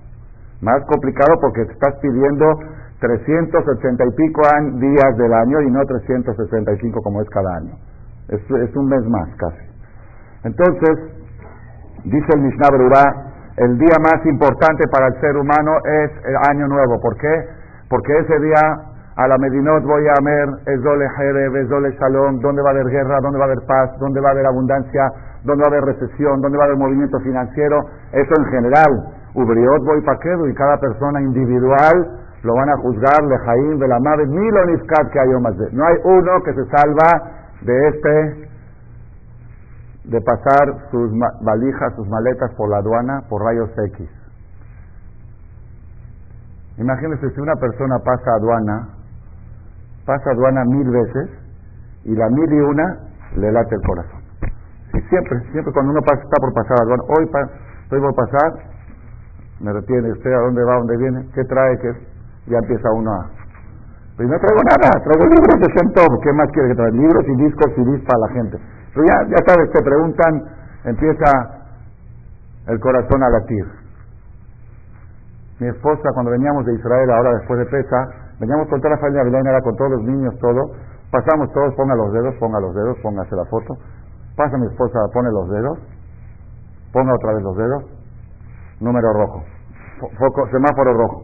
Más 0.60 0.82
complicado 0.86 1.38
porque 1.40 1.62
estás 1.62 1.94
pidiendo 2.02 2.58
380 2.98 4.04
y 4.04 4.10
pico 4.10 4.42
días 4.74 5.16
del 5.18 5.32
año 5.34 5.60
y 5.62 5.70
no 5.70 5.84
365 5.84 7.00
como 7.00 7.22
es 7.22 7.30
cada 7.30 7.58
año. 7.58 7.74
Es, 8.26 8.74
un 8.74 8.88
mes 8.88 9.06
más 9.06 9.28
casi. 9.36 9.62
Entonces, 10.42 10.98
dice 12.06 12.26
el 12.34 12.40
Mishnah 12.40 12.70
Berurah, 12.72 13.14
el 13.58 13.78
día 13.78 14.02
más 14.02 14.26
importante 14.26 14.82
para 14.90 15.06
el 15.06 15.20
ser 15.20 15.36
humano 15.36 15.78
es 15.84 16.10
el 16.26 16.36
año 16.50 16.66
nuevo. 16.66 16.98
¿Por 17.00 17.16
qué? 17.18 17.34
Porque 17.88 18.18
ese 18.18 18.36
día 18.40 18.97
a 19.18 19.26
la 19.26 19.36
Medinot 19.36 19.82
voy 19.82 20.06
a 20.06 20.14
ver 20.22 20.48
Esdole 20.66 21.10
Jereb, 21.16 21.56
Esdole 21.56 21.90
Shalom, 21.98 22.38
dónde 22.38 22.62
va 22.62 22.68
a 22.68 22.72
haber 22.72 22.86
guerra, 22.86 23.18
dónde 23.20 23.38
va 23.38 23.46
a 23.46 23.48
haber 23.50 23.66
paz, 23.66 23.90
dónde 23.98 24.20
va 24.20 24.28
a 24.28 24.30
haber 24.30 24.46
abundancia, 24.46 25.10
dónde 25.42 25.62
va 25.64 25.66
a 25.66 25.72
haber 25.74 25.84
recesión, 25.90 26.40
dónde 26.40 26.56
va 26.56 26.64
a 26.64 26.66
haber 26.66 26.78
movimiento 26.78 27.18
financiero, 27.18 27.80
eso 28.12 28.34
en 28.38 28.44
general. 28.46 28.92
Ubriot 29.34 29.84
voy 29.84 30.02
paquedo 30.02 30.46
y 30.46 30.54
cada 30.54 30.78
persona 30.78 31.20
individual 31.20 32.14
lo 32.44 32.54
van 32.54 32.70
a 32.70 32.76
juzgar, 32.76 33.24
Lejaim, 33.24 33.78
Belamavet, 33.80 34.28
Milonifkat 34.28 35.10
que 35.10 35.18
hay 35.18 35.28
de. 35.28 35.72
No 35.72 35.84
hay 35.84 35.96
uno 36.04 36.42
que 36.44 36.54
se 36.54 36.64
salva 36.70 37.32
de 37.62 37.88
este, 37.88 38.48
de 40.04 40.20
pasar 40.20 40.90
sus 40.92 41.10
valijas, 41.42 41.92
sus 41.96 42.06
maletas 42.06 42.54
por 42.56 42.70
la 42.70 42.76
aduana 42.76 43.22
por 43.28 43.42
rayos 43.42 43.70
X. 43.76 44.08
Imagínense 46.78 47.30
si 47.30 47.40
una 47.40 47.56
persona 47.56 47.98
pasa 47.98 48.30
aduana, 48.36 48.97
pasa 50.08 50.30
aduana 50.32 50.64
mil 50.64 50.88
veces 50.88 51.28
y 52.04 52.16
la 52.16 52.28
mil 52.30 52.50
y 52.50 52.60
una 52.64 52.96
le 53.36 53.52
late 53.52 53.74
el 53.74 53.82
corazón. 53.82 54.22
Y 54.94 55.00
siempre, 55.12 55.36
siempre 55.52 55.70
cuando 55.74 55.92
uno 55.92 56.00
pasa, 56.00 56.22
está 56.24 56.40
por 56.40 56.54
pasar 56.54 56.80
aduana, 56.80 57.02
hoy 57.12 57.24
estoy 57.84 58.00
por 58.00 58.14
pasar, 58.16 58.50
me 59.60 59.70
retiene 59.70 60.10
usted 60.12 60.32
a 60.32 60.40
dónde 60.40 60.64
va, 60.64 60.76
dónde 60.76 60.96
viene, 60.96 61.28
qué 61.34 61.44
trae, 61.44 61.76
qué 61.78 61.92
ya 62.46 62.56
empieza 62.56 62.88
uno 62.92 63.12
a... 63.12 63.28
Pues 64.16 64.28
no 64.28 64.38
traigo 64.40 64.62
nada, 64.64 64.96
traigo 65.04 65.24
libros 65.28 65.60
de 65.60 65.68
Shem 65.76 65.92
¿qué 65.92 66.32
más 66.32 66.48
quiere 66.52 66.68
que 66.70 66.74
traiga? 66.74 66.96
Libros 66.96 67.24
y 67.28 67.36
discos 67.44 67.72
y 67.76 67.84
discos 67.84 68.08
para 68.08 68.20
la 68.24 68.28
gente. 68.32 68.56
Pero 68.94 69.06
ya, 69.06 69.16
ya 69.28 69.40
sabes, 69.46 69.70
te 69.70 69.82
preguntan, 69.82 70.42
empieza 70.84 71.30
el 72.66 72.80
corazón 72.80 73.22
a 73.22 73.28
latir. 73.28 73.66
Mi 75.60 75.68
esposa, 75.68 76.08
cuando 76.14 76.30
veníamos 76.30 76.64
de 76.64 76.74
Israel, 76.74 77.10
ahora 77.10 77.34
después 77.38 77.58
de 77.60 77.66
Pesa, 77.66 78.27
veníamos 78.40 78.68
con 78.68 78.80
toda 78.80 78.94
la 78.94 79.00
familia 79.00 79.40
era 79.40 79.60
con 79.60 79.76
todos 79.76 79.90
los 79.92 80.02
niños, 80.02 80.34
todo. 80.40 80.70
Pasamos 81.10 81.50
todos, 81.52 81.74
ponga 81.74 81.94
los 81.94 82.12
dedos, 82.12 82.34
ponga 82.38 82.60
los 82.60 82.74
dedos, 82.74 82.96
póngase 83.02 83.34
la 83.34 83.44
foto. 83.46 83.76
Pasa 84.36 84.56
mi 84.58 84.66
esposa, 84.66 85.00
pone 85.12 85.30
los 85.32 85.48
dedos, 85.50 85.78
ponga 86.92 87.14
otra 87.14 87.34
vez 87.34 87.42
los 87.42 87.56
dedos, 87.56 87.84
número 88.80 89.12
rojo, 89.12 89.42
foco, 90.18 90.46
semáforo 90.50 90.92
rojo. 90.94 91.22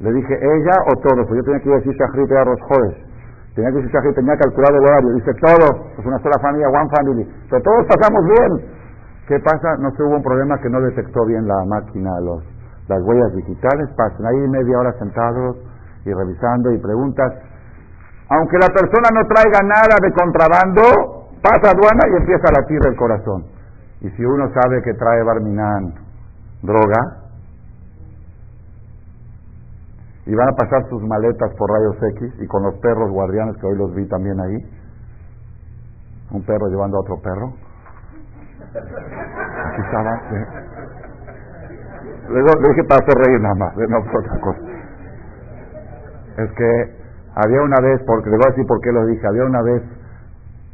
Le 0.00 0.12
dije, 0.12 0.34
¿ella 0.34 0.76
o 0.90 0.96
todos? 1.02 1.26
Pues 1.26 1.38
yo 1.38 1.44
tenía 1.44 1.60
que 1.60 1.70
decir 1.70 1.92
Shahrit 1.92 2.32
a 2.32 2.44
los 2.44 2.60
jóvenes. 2.62 2.98
Tenía 3.54 3.70
que 3.70 3.76
decir 3.76 3.90
Shahrit, 3.90 4.14
tenía 4.14 4.36
calculado 4.36 4.76
el 4.78 4.84
horario. 4.86 5.10
Dice, 5.14 5.32
todos, 5.42 5.74
es 5.98 6.06
una 6.06 6.18
sola 6.18 6.38
familia, 6.40 6.68
one 6.68 6.90
family. 6.96 7.24
Pero 7.50 7.62
todos 7.62 7.86
pasamos 7.86 8.22
bien. 8.24 8.78
¿Qué 9.26 9.38
pasa? 9.40 9.76
No 9.78 9.90
se 9.90 10.02
hubo 10.02 10.16
un 10.16 10.22
problema 10.22 10.56
que 10.58 10.70
no 10.70 10.80
detectó 10.80 11.26
bien 11.26 11.46
la 11.46 11.64
máquina, 11.66 12.10
los, 12.20 12.42
las 12.88 13.02
huellas 13.02 13.34
digitales. 13.34 13.90
Pasan 13.96 14.24
ahí 14.24 14.48
media 14.48 14.78
hora 14.78 14.92
sentados 14.98 15.67
y 16.08 16.14
revisando 16.14 16.72
y 16.72 16.78
preguntas. 16.78 17.32
Aunque 18.30 18.58
la 18.58 18.68
persona 18.68 19.08
no 19.12 19.26
traiga 19.28 19.60
nada 19.62 19.96
de 20.00 20.12
contrabando, 20.12 20.82
pasa 21.42 21.72
aduana 21.72 22.02
y 22.12 22.16
empieza 22.16 22.48
a 22.48 22.60
latir 22.60 22.80
el 22.86 22.96
corazón. 22.96 23.44
Y 24.00 24.10
si 24.10 24.24
uno 24.24 24.50
sabe 24.52 24.82
que 24.82 24.94
trae 24.94 25.22
Barminan 25.22 25.94
droga, 26.62 27.28
y 30.28 30.34
van 30.34 30.48
a 30.48 30.52
pasar 30.52 30.86
sus 30.90 31.02
maletas 31.04 31.50
por 31.56 31.70
rayos 31.70 31.96
X 32.16 32.34
y 32.38 32.46
con 32.46 32.62
los 32.62 32.74
perros 32.80 33.10
guardianes 33.10 33.56
que 33.56 33.66
hoy 33.66 33.78
los 33.78 33.94
vi 33.94 34.06
también 34.08 34.38
ahí. 34.38 34.56
Un 36.32 36.44
perro 36.44 36.68
llevando 36.68 36.98
a 36.98 37.00
otro 37.00 37.16
perro. 37.22 37.54
Aquí 39.72 39.80
estaba. 39.80 40.20
Luego 42.28 42.48
le 42.60 42.68
dije 42.68 42.84
para 42.86 43.00
hacer 43.00 43.14
reír 43.16 43.40
nada 43.40 43.54
más, 43.54 43.74
no 43.74 44.04
por 44.04 44.20
otra 44.20 44.40
cosa. 44.40 44.77
Es 46.38 46.50
que 46.52 46.70
había 47.34 47.62
una 47.62 47.80
vez, 47.82 48.00
porque 48.06 48.30
le 48.30 48.36
voy 48.36 48.46
a 48.46 48.50
decir 48.50 48.66
por 48.66 48.80
qué 48.80 48.92
lo 48.92 49.06
dije, 49.06 49.26
había 49.26 49.44
una 49.44 49.62
vez 49.62 49.82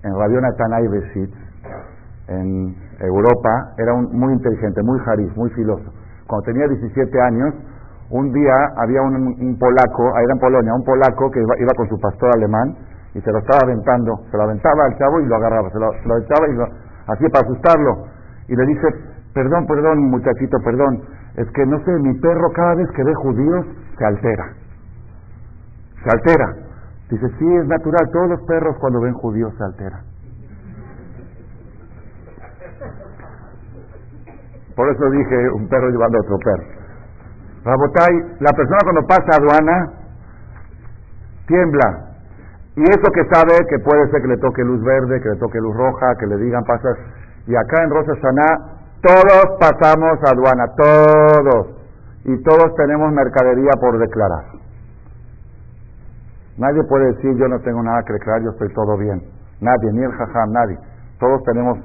en 0.02 0.12
Radio 0.14 0.40
Natanay 0.40 0.88
Besit, 0.88 1.34
en 2.28 2.76
Europa, 3.00 3.72
era 3.78 3.94
un, 3.94 4.12
muy 4.12 4.32
inteligente, 4.34 4.82
muy 4.82 4.98
jariz, 5.00 5.34
muy 5.36 5.50
filoso. 5.50 5.92
Cuando 6.26 6.44
tenía 6.44 6.68
17 6.68 7.20
años, 7.20 7.54
un 8.10 8.32
día 8.32 8.54
había 8.76 9.00
un, 9.02 9.56
polaco, 9.58 10.14
ahí 10.16 10.24
era 10.24 10.34
en 10.34 10.40
Polonia, 10.40 10.74
un 10.74 10.84
polaco 10.84 11.30
que 11.30 11.40
iba, 11.40 11.72
con 11.74 11.88
su 11.88 11.98
pastor 11.98 12.30
alemán 12.34 12.76
y 13.14 13.20
se 13.20 13.32
lo 13.32 13.38
estaba 13.38 13.60
aventando, 13.64 14.20
se 14.30 14.36
lo 14.36 14.42
aventaba 14.42 14.84
al 14.84 14.98
chavo 14.98 15.20
y 15.20 15.26
lo 15.26 15.36
agarraba, 15.36 15.70
se 15.70 15.78
lo, 15.78 16.18
echaba 16.18 16.48
y 16.48 16.54
lo, 16.54 16.64
así 17.08 17.24
para 17.32 17.44
asustarlo. 17.44 18.04
Y 18.48 18.56
le 18.56 18.66
dice, 18.66 18.88
perdón, 19.32 19.66
perdón, 19.66 20.10
muchachito, 20.10 20.58
perdón, 20.64 21.02
es 21.36 21.50
que 21.52 21.64
no 21.66 21.78
sé, 21.84 21.92
mi 22.00 22.14
perro 22.20 22.50
cada 22.54 22.74
vez 22.74 22.90
que 22.94 23.02
ve 23.02 23.14
judíos 23.14 23.66
se 23.98 24.04
altera. 24.04 24.63
Se 26.04 26.10
altera. 26.10 26.54
Dice, 27.10 27.28
sí, 27.38 27.56
es 27.56 27.66
natural, 27.66 28.10
todos 28.12 28.28
los 28.30 28.42
perros 28.42 28.76
cuando 28.78 29.00
ven 29.00 29.14
judíos 29.14 29.52
se 29.56 29.64
alteran. 29.64 30.02
Por 34.76 34.88
eso 34.88 35.10
dije 35.10 35.50
un 35.50 35.68
perro 35.68 35.88
llevando 35.88 36.18
a 36.18 36.20
otro 36.20 36.38
perro. 36.38 36.64
Rabotay, 37.64 38.36
la 38.40 38.50
persona 38.50 38.78
cuando 38.82 39.06
pasa 39.06 39.36
aduana 39.38 39.92
tiembla. 41.46 42.10
Y 42.76 42.82
eso 42.82 43.12
que 43.12 43.24
sabe 43.32 43.54
que 43.68 43.78
puede 43.78 44.10
ser 44.10 44.20
que 44.20 44.28
le 44.28 44.36
toque 44.38 44.64
luz 44.64 44.82
verde, 44.82 45.20
que 45.20 45.28
le 45.28 45.36
toque 45.36 45.58
luz 45.60 45.76
roja, 45.76 46.16
que 46.18 46.26
le 46.26 46.36
digan 46.38 46.64
pasas. 46.64 46.98
Y 47.46 47.54
acá 47.54 47.84
en 47.84 47.90
Rosa 47.90 48.12
Saná 48.20 48.74
todos 49.00 49.58
pasamos 49.60 50.18
aduana, 50.26 50.66
todos. 50.76 51.66
Y 52.24 52.42
todos 52.42 52.74
tenemos 52.74 53.12
mercadería 53.12 53.70
por 53.80 53.98
declarar. 53.98 54.53
Nadie 56.58 56.82
puede 56.88 57.12
decir 57.14 57.36
yo 57.36 57.48
no 57.48 57.58
tengo 57.60 57.82
nada 57.82 58.02
que 58.06 58.12
declarar, 58.12 58.42
yo 58.42 58.50
estoy 58.50 58.72
todo 58.74 58.96
bien. 58.96 59.20
Nadie, 59.60 59.92
ni 59.92 60.02
el 60.02 60.12
jajam, 60.12 60.52
nadie. 60.52 60.78
Todos 61.18 61.42
tenemos 61.44 61.78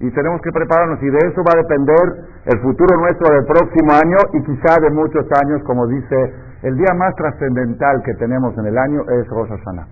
y 0.00 0.10
tenemos 0.12 0.40
que 0.40 0.50
prepararnos 0.50 0.98
y 1.02 1.10
de 1.10 1.18
eso 1.28 1.44
va 1.44 1.52
a 1.52 1.60
depender 1.60 2.24
el 2.46 2.58
futuro 2.60 2.96
nuestro 3.00 3.28
del 3.36 3.44
próximo 3.44 3.92
año 3.92 4.16
y 4.32 4.42
quizá 4.48 4.80
de 4.80 4.90
muchos 4.90 5.26
años, 5.44 5.60
como 5.64 5.86
dice, 5.86 6.16
el 6.62 6.74
día 6.76 6.94
más 6.96 7.14
trascendental 7.16 8.02
que 8.02 8.14
tenemos 8.14 8.56
en 8.56 8.66
el 8.66 8.78
año 8.78 9.00
es 9.08 9.28
Rosh 9.28 9.50
Hashanah. 9.50 9.86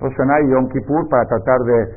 Rosh 0.00 0.14
Hashanah 0.14 0.40
y 0.42 0.50
Yom 0.50 0.68
Kippur 0.68 1.08
para 1.08 1.24
tratar 1.26 1.58
de, 1.66 1.88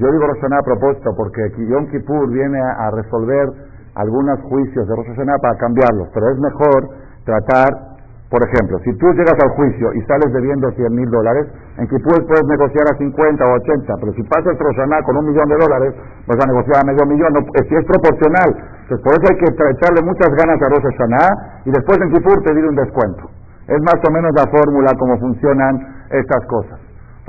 yo 0.00 0.10
digo 0.12 0.26
Rosh 0.26 0.40
Hashanah 0.40 0.60
a 0.60 0.62
propósito 0.62 1.10
porque 1.14 1.40
Yom 1.68 1.86
Kippur 1.88 2.30
viene 2.32 2.58
a, 2.58 2.90
resolver 2.90 3.52
algunos 3.96 4.40
juicios 4.48 4.88
de 4.88 4.96
Rosh 4.96 5.08
Hashanah 5.08 5.38
para 5.42 5.58
cambiarlos, 5.58 6.08
pero 6.14 6.30
es 6.30 6.38
mejor 6.40 6.88
tratar 7.26 7.93
por 8.34 8.42
ejemplo, 8.42 8.82
si 8.82 8.90
tú 8.98 9.06
llegas 9.14 9.38
al 9.38 9.50
juicio 9.54 9.94
y 9.94 10.02
sales 10.10 10.26
debiendo 10.34 10.66
100 10.72 10.90
mil 10.90 11.08
dólares, 11.08 11.46
en 11.78 11.86
Kippur 11.86 12.18
puedes 12.26 12.42
negociar 12.50 12.82
a 12.90 12.98
50 12.98 13.46
o 13.46 13.52
80, 13.62 13.94
pero 14.00 14.12
si 14.12 14.24
pasas 14.24 14.58
Roshaná 14.58 14.98
con 15.06 15.18
un 15.18 15.26
millón 15.30 15.46
de 15.46 15.54
dólares, 15.54 15.94
vas 16.26 16.42
a 16.42 16.46
negociar 16.50 16.82
a 16.82 16.84
medio 16.90 17.06
millón, 17.06 17.30
no, 17.30 17.46
si 17.54 17.74
es 17.78 17.84
proporcional. 17.86 18.50
Entonces, 18.82 18.98
por 19.06 19.14
eso 19.14 19.22
hay 19.30 19.38
que 19.38 19.46
echarle 19.46 20.02
muchas 20.02 20.34
ganas 20.34 20.58
a 20.58 20.66
Rosh 20.66 20.82
Hashanah 20.82 21.62
y 21.62 21.70
después 21.70 21.94
en 22.02 22.10
Kippur 22.10 22.42
pedir 22.42 22.66
un 22.66 22.74
descuento. 22.74 23.30
Es 23.70 23.80
más 23.86 24.02
o 24.02 24.10
menos 24.10 24.34
la 24.34 24.50
fórmula 24.50 24.90
como 24.98 25.16
funcionan 25.20 26.02
estas 26.10 26.44
cosas. 26.50 26.80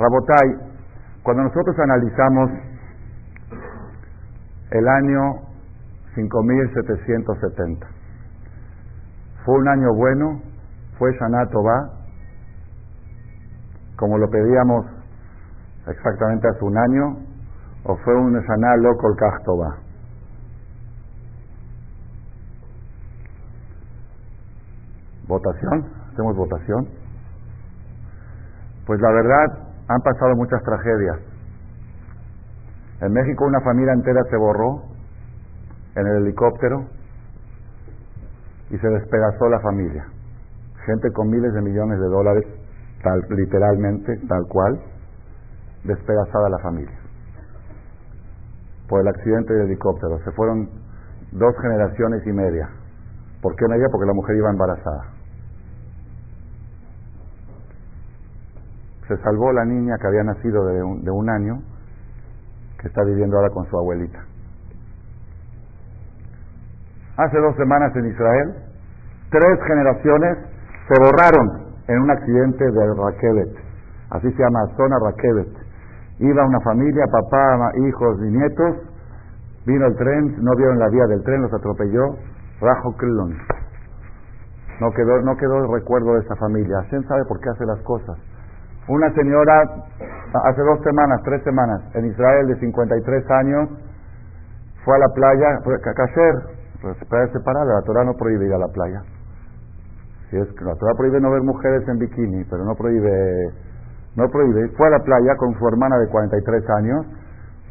Rabotai, 0.02 0.58
cuando 1.22 1.44
nosotros 1.44 1.78
analizamos 1.86 2.50
el 4.72 4.88
año 4.88 5.22
5770, 6.16 7.86
fue 9.44 9.54
un 9.54 9.68
año 9.68 9.94
bueno 9.94 10.55
¿Fue 10.98 11.12
Shana 11.12 11.46
Tová? 11.50 11.90
Como 13.96 14.16
lo 14.18 14.28
pedíamos 14.28 14.86
exactamente 15.86 16.48
hace 16.48 16.64
un 16.64 16.76
año, 16.76 17.16
o 17.84 17.96
fue 17.98 18.14
un 18.14 18.32
Shana 18.32 18.76
Lokol 18.76 19.16
Tová? 19.44 19.76
¿Votación? 25.28 25.84
¿Hacemos 26.12 26.36
votación? 26.36 26.88
Pues 28.86 29.00
la 29.00 29.10
verdad, 29.10 29.68
han 29.88 30.00
pasado 30.00 30.34
muchas 30.36 30.62
tragedias. 30.62 31.18
En 33.02 33.12
México 33.12 33.44
una 33.44 33.60
familia 33.60 33.92
entera 33.92 34.22
se 34.30 34.36
borró 34.36 34.82
en 35.94 36.06
el 36.06 36.22
helicóptero 36.22 36.86
y 38.70 38.78
se 38.78 38.88
despedazó 38.88 39.48
la 39.50 39.60
familia 39.60 40.15
gente 40.86 41.12
con 41.12 41.28
miles 41.28 41.52
de 41.52 41.60
millones 41.60 41.98
de 41.98 42.06
dólares, 42.06 42.44
tal, 43.02 43.20
literalmente, 43.30 44.16
tal 44.28 44.46
cual, 44.48 44.80
despedazada 45.84 46.48
la 46.48 46.58
familia. 46.58 46.98
Por 48.88 49.00
el 49.00 49.08
accidente 49.08 49.52
de 49.52 49.64
helicóptero. 49.64 50.18
Se 50.24 50.30
fueron 50.32 50.70
dos 51.32 51.54
generaciones 51.60 52.24
y 52.26 52.32
media. 52.32 52.70
¿Por 53.42 53.54
qué 53.56 53.66
media? 53.68 53.86
Porque 53.90 54.06
la 54.06 54.14
mujer 54.14 54.36
iba 54.36 54.50
embarazada. 54.50 55.12
Se 59.08 59.16
salvó 59.18 59.52
la 59.52 59.64
niña 59.64 59.96
que 60.00 60.06
había 60.06 60.24
nacido 60.24 60.64
de 60.66 61.10
un 61.10 61.30
año, 61.30 61.62
que 62.80 62.88
está 62.88 63.04
viviendo 63.04 63.36
ahora 63.36 63.50
con 63.50 63.66
su 63.66 63.76
abuelita. 63.76 64.18
Hace 67.16 67.38
dos 67.38 67.56
semanas 67.56 67.94
en 67.96 68.06
Israel, 68.06 68.54
tres 69.30 69.58
generaciones 69.66 70.55
se 70.88 70.94
borraron 71.00 71.66
en 71.88 72.00
un 72.00 72.10
accidente 72.10 72.64
de 72.64 72.94
Raquevet. 72.94 73.56
así 74.10 74.30
se 74.30 74.42
llama, 74.42 74.66
zona 74.76 74.96
Raquevet. 75.02 75.48
Iba 76.18 76.46
una 76.46 76.60
familia, 76.60 77.04
papá, 77.10 77.72
hijos 77.76 78.18
y 78.20 78.30
nietos, 78.30 78.76
vino 79.66 79.86
el 79.86 79.96
tren, 79.96 80.36
no 80.42 80.56
vieron 80.56 80.78
la 80.78 80.88
vía 80.88 81.06
del 81.06 81.22
tren, 81.24 81.42
los 81.42 81.52
atropelló, 81.52 82.16
Rajo 82.60 82.96
Krillon. 82.96 83.36
No 84.80 84.90
quedó, 84.92 85.20
no 85.22 85.36
quedó 85.36 85.58
el 85.58 85.72
recuerdo 85.72 86.14
de 86.14 86.20
esa 86.20 86.36
familia. 86.36 86.82
Hashem 86.82 87.02
sabe 87.08 87.24
por 87.26 87.40
qué 87.40 87.50
hace 87.50 87.66
las 87.66 87.80
cosas. 87.80 88.16
Una 88.88 89.12
señora, 89.14 89.62
hace 90.44 90.62
dos 90.62 90.80
semanas, 90.84 91.20
tres 91.24 91.42
semanas, 91.42 91.82
en 91.94 92.06
Israel 92.06 92.46
de 92.46 92.60
53 92.60 93.30
años, 93.30 93.70
fue 94.84 94.94
a 94.94 94.98
la 95.00 95.08
playa, 95.08 95.58
Kasher, 95.96 96.34
pues, 96.80 96.96
playa 97.08 97.32
separada, 97.32 97.74
la 97.74 97.82
Torah 97.82 98.04
no 98.04 98.14
prohíbe 98.14 98.46
ir 98.46 98.54
a 98.54 98.58
la 98.58 98.68
playa. 98.68 99.02
Si 100.30 100.36
es 100.36 100.48
que 100.52 100.64
la 100.64 100.74
Torah 100.74 100.94
prohíbe 100.96 101.20
no 101.20 101.30
ver 101.30 101.42
mujeres 101.42 101.86
en 101.88 101.98
bikini, 101.98 102.44
pero 102.50 102.64
no 102.64 102.74
prohíbe, 102.74 103.52
no 104.16 104.28
prohíbe. 104.28 104.68
Fue 104.76 104.86
a 104.88 104.90
la 104.90 105.00
playa 105.00 105.36
con 105.36 105.54
su 105.58 105.68
hermana 105.68 105.98
de 105.98 106.08
43 106.08 106.70
años, 106.78 107.06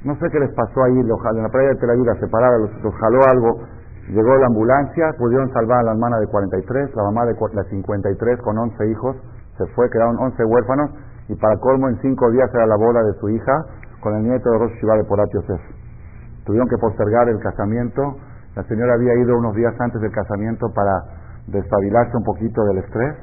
no 0.04 0.16
sé 0.16 0.30
qué 0.32 0.40
les 0.40 0.54
pasó 0.54 0.84
ahí, 0.84 1.00
en 1.00 1.44
la 1.44 1.50
playa 1.50 1.70
de 1.70 1.76
Tel 1.76 1.90
Aviv, 1.90 2.06
separada, 2.20 2.58
los, 2.60 2.84
los 2.84 2.94
jaló 2.96 3.20
algo, 3.28 3.60
Llegó 4.08 4.38
la 4.38 4.46
ambulancia, 4.46 5.14
pudieron 5.18 5.52
salvar 5.52 5.80
a 5.80 5.84
la 5.84 5.92
hermana 5.94 6.20
de 6.20 6.28
43, 6.28 6.96
la 6.96 7.04
mamá 7.06 7.26
de 7.26 7.34
la 7.34 7.64
53 7.64 8.40
con 8.42 8.56
11 8.56 8.88
hijos, 8.92 9.16
se 9.58 9.66
fue, 9.74 9.90
quedaron 9.90 10.16
11 10.20 10.46
huérfanos 10.46 10.92
y 11.28 11.36
para 11.36 11.58
colmo 11.58 11.90
en 11.90 11.98
5 12.00 12.32
días 12.32 12.48
era 12.54 12.68
la 12.68 12.76
boda 12.76 13.02
de 13.02 13.14
su 13.20 13.30
hija 13.30 13.66
con 14.02 14.14
el 14.16 14.24
nieto 14.24 14.52
de 14.52 14.60
Rosh 14.60 14.74
Shiva 14.80 14.96
de 14.98 15.06
Porat 15.06 15.28
Yosef. 15.34 15.60
Tuvieron 16.46 16.70
que 16.70 16.78
postergar 16.78 17.30
el 17.30 17.40
casamiento, 17.40 18.16
la 18.56 18.64
señora 18.66 18.94
había 18.94 19.16
ido 19.16 19.36
unos 19.40 19.56
días 19.56 19.74
antes 19.80 20.00
del 20.00 20.12
casamiento 20.12 20.68
para 20.76 21.25
despabilarse 21.48 22.18
un 22.18 22.24
poquito 22.24 22.64
del 22.66 22.78
estrés, 22.80 23.16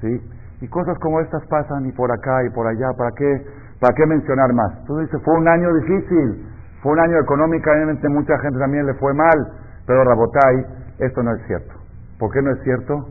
¿sí? 0.00 0.30
Y 0.60 0.68
cosas 0.68 0.98
como 1.00 1.20
estas 1.20 1.44
pasan 1.46 1.86
y 1.86 1.92
por 1.92 2.10
acá 2.12 2.44
y 2.44 2.50
por 2.50 2.66
allá, 2.66 2.92
¿para 2.96 3.10
qué, 3.12 3.46
para 3.80 3.94
qué 3.94 4.06
mencionar 4.06 4.52
más? 4.52 4.84
Tú 4.86 4.98
dices, 4.98 5.20
fue 5.24 5.34
un 5.34 5.48
año 5.48 5.72
difícil, 5.74 6.46
fue 6.82 6.92
un 6.92 7.00
año 7.00 7.18
económicamente, 7.18 8.08
mucha 8.08 8.38
gente 8.38 8.58
también 8.58 8.86
le 8.86 8.94
fue 8.94 9.12
mal, 9.14 9.38
pero 9.86 10.04
Rabotai, 10.04 10.66
esto 10.98 11.22
no 11.22 11.34
es 11.34 11.46
cierto. 11.46 11.74
¿Por 12.18 12.30
qué 12.32 12.42
no 12.42 12.52
es 12.52 12.62
cierto? 12.62 13.08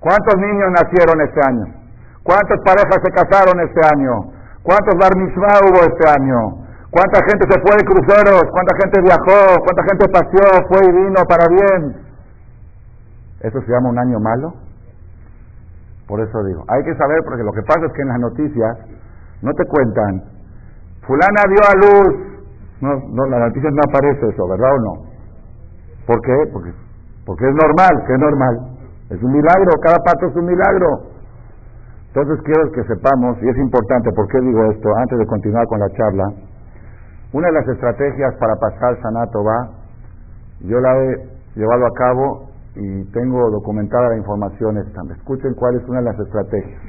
¿Cuántos 0.00 0.36
niños 0.36 0.68
nacieron 0.72 1.20
este 1.20 1.40
año? 1.46 1.64
¿Cuántas 2.24 2.58
parejas 2.64 2.98
se 3.04 3.12
casaron 3.12 3.60
este 3.60 3.80
año? 3.94 4.12
¿Cuántos 4.62 4.94
bar 4.96 5.12
hubo 5.14 5.80
este 5.84 6.08
año? 6.08 6.64
¿Cuánta 6.90 7.20
gente 7.26 7.44
se 7.50 7.60
fue 7.60 7.76
de 7.76 7.84
cruceros? 7.84 8.42
¿Cuánta 8.50 8.76
gente 8.80 9.00
viajó? 9.02 9.60
¿Cuánta 9.62 9.82
gente 9.84 10.08
paseó? 10.08 10.66
¿Fue 10.68 10.84
y 10.88 10.92
vino 10.92 11.20
para 11.28 11.46
bien? 11.48 12.03
¿Eso 13.44 13.60
se 13.60 13.70
llama 13.70 13.90
un 13.90 13.98
año 13.98 14.18
malo? 14.20 14.54
Por 16.08 16.20
eso 16.20 16.44
digo, 16.44 16.64
hay 16.68 16.82
que 16.82 16.96
saber, 16.96 17.20
porque 17.24 17.44
lo 17.44 17.52
que 17.52 17.62
pasa 17.62 17.84
es 17.84 17.92
que 17.92 18.02
en 18.02 18.08
las 18.08 18.20
noticias 18.20 18.78
no 19.42 19.52
te 19.52 19.64
cuentan, 19.68 20.22
fulana 21.06 21.42
dio 21.52 21.60
a 21.60 21.74
luz, 21.76 22.12
no, 22.80 22.88
no, 23.12 23.26
las 23.28 23.40
noticias 23.48 23.72
no 23.72 23.82
aparece 23.84 24.28
eso, 24.32 24.48
¿verdad 24.48 24.72
o 24.72 24.80
no? 24.80 24.92
¿Por 26.06 26.20
qué? 26.22 26.36
Porque, 26.52 26.72
porque 27.26 27.44
es 27.44 27.54
normal, 27.54 28.04
que 28.06 28.12
es 28.14 28.20
normal. 28.20 28.54
Es 29.10 29.22
un 29.22 29.32
milagro, 29.32 29.70
cada 29.82 29.98
pato 29.98 30.26
es 30.26 30.36
un 30.36 30.46
milagro. 30.46 30.88
Entonces 32.08 32.40
quiero 32.44 32.72
que 32.72 32.82
sepamos, 32.84 33.36
y 33.42 33.48
es 33.48 33.56
importante, 33.58 34.10
¿por 34.12 34.26
qué 34.28 34.40
digo 34.40 34.64
esto? 34.72 34.88
Antes 34.96 35.18
de 35.18 35.26
continuar 35.26 35.66
con 35.66 35.80
la 35.80 35.90
charla, 35.90 36.24
una 37.32 37.48
de 37.48 37.52
las 37.52 37.68
estrategias 37.68 38.34
para 38.36 38.54
pasar 38.56 38.96
Sanato 39.02 39.44
va, 39.44 39.68
yo 40.60 40.80
la 40.80 40.96
he 40.96 41.28
llevado 41.56 41.86
a 41.86 41.92
cabo 41.92 42.53
y 42.76 43.04
tengo 43.12 43.50
documentada 43.50 44.08
la 44.08 44.16
información 44.16 44.78
esta. 44.78 45.00
Escuchen 45.16 45.54
cuál 45.54 45.76
es 45.76 45.88
una 45.88 45.98
de 45.98 46.04
las 46.04 46.18
estrategias. 46.18 46.82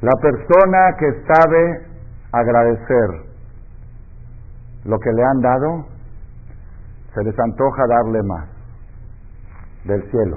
La 0.00 0.12
persona 0.20 0.96
que 0.98 1.12
sabe 1.32 1.86
agradecer 2.32 3.24
lo 4.84 4.98
que 4.98 5.12
le 5.12 5.24
han 5.24 5.40
dado, 5.40 5.86
se 7.14 7.24
les 7.24 7.38
antoja 7.38 7.86
darle 7.86 8.22
más 8.24 8.48
del 9.84 10.02
cielo. 10.10 10.36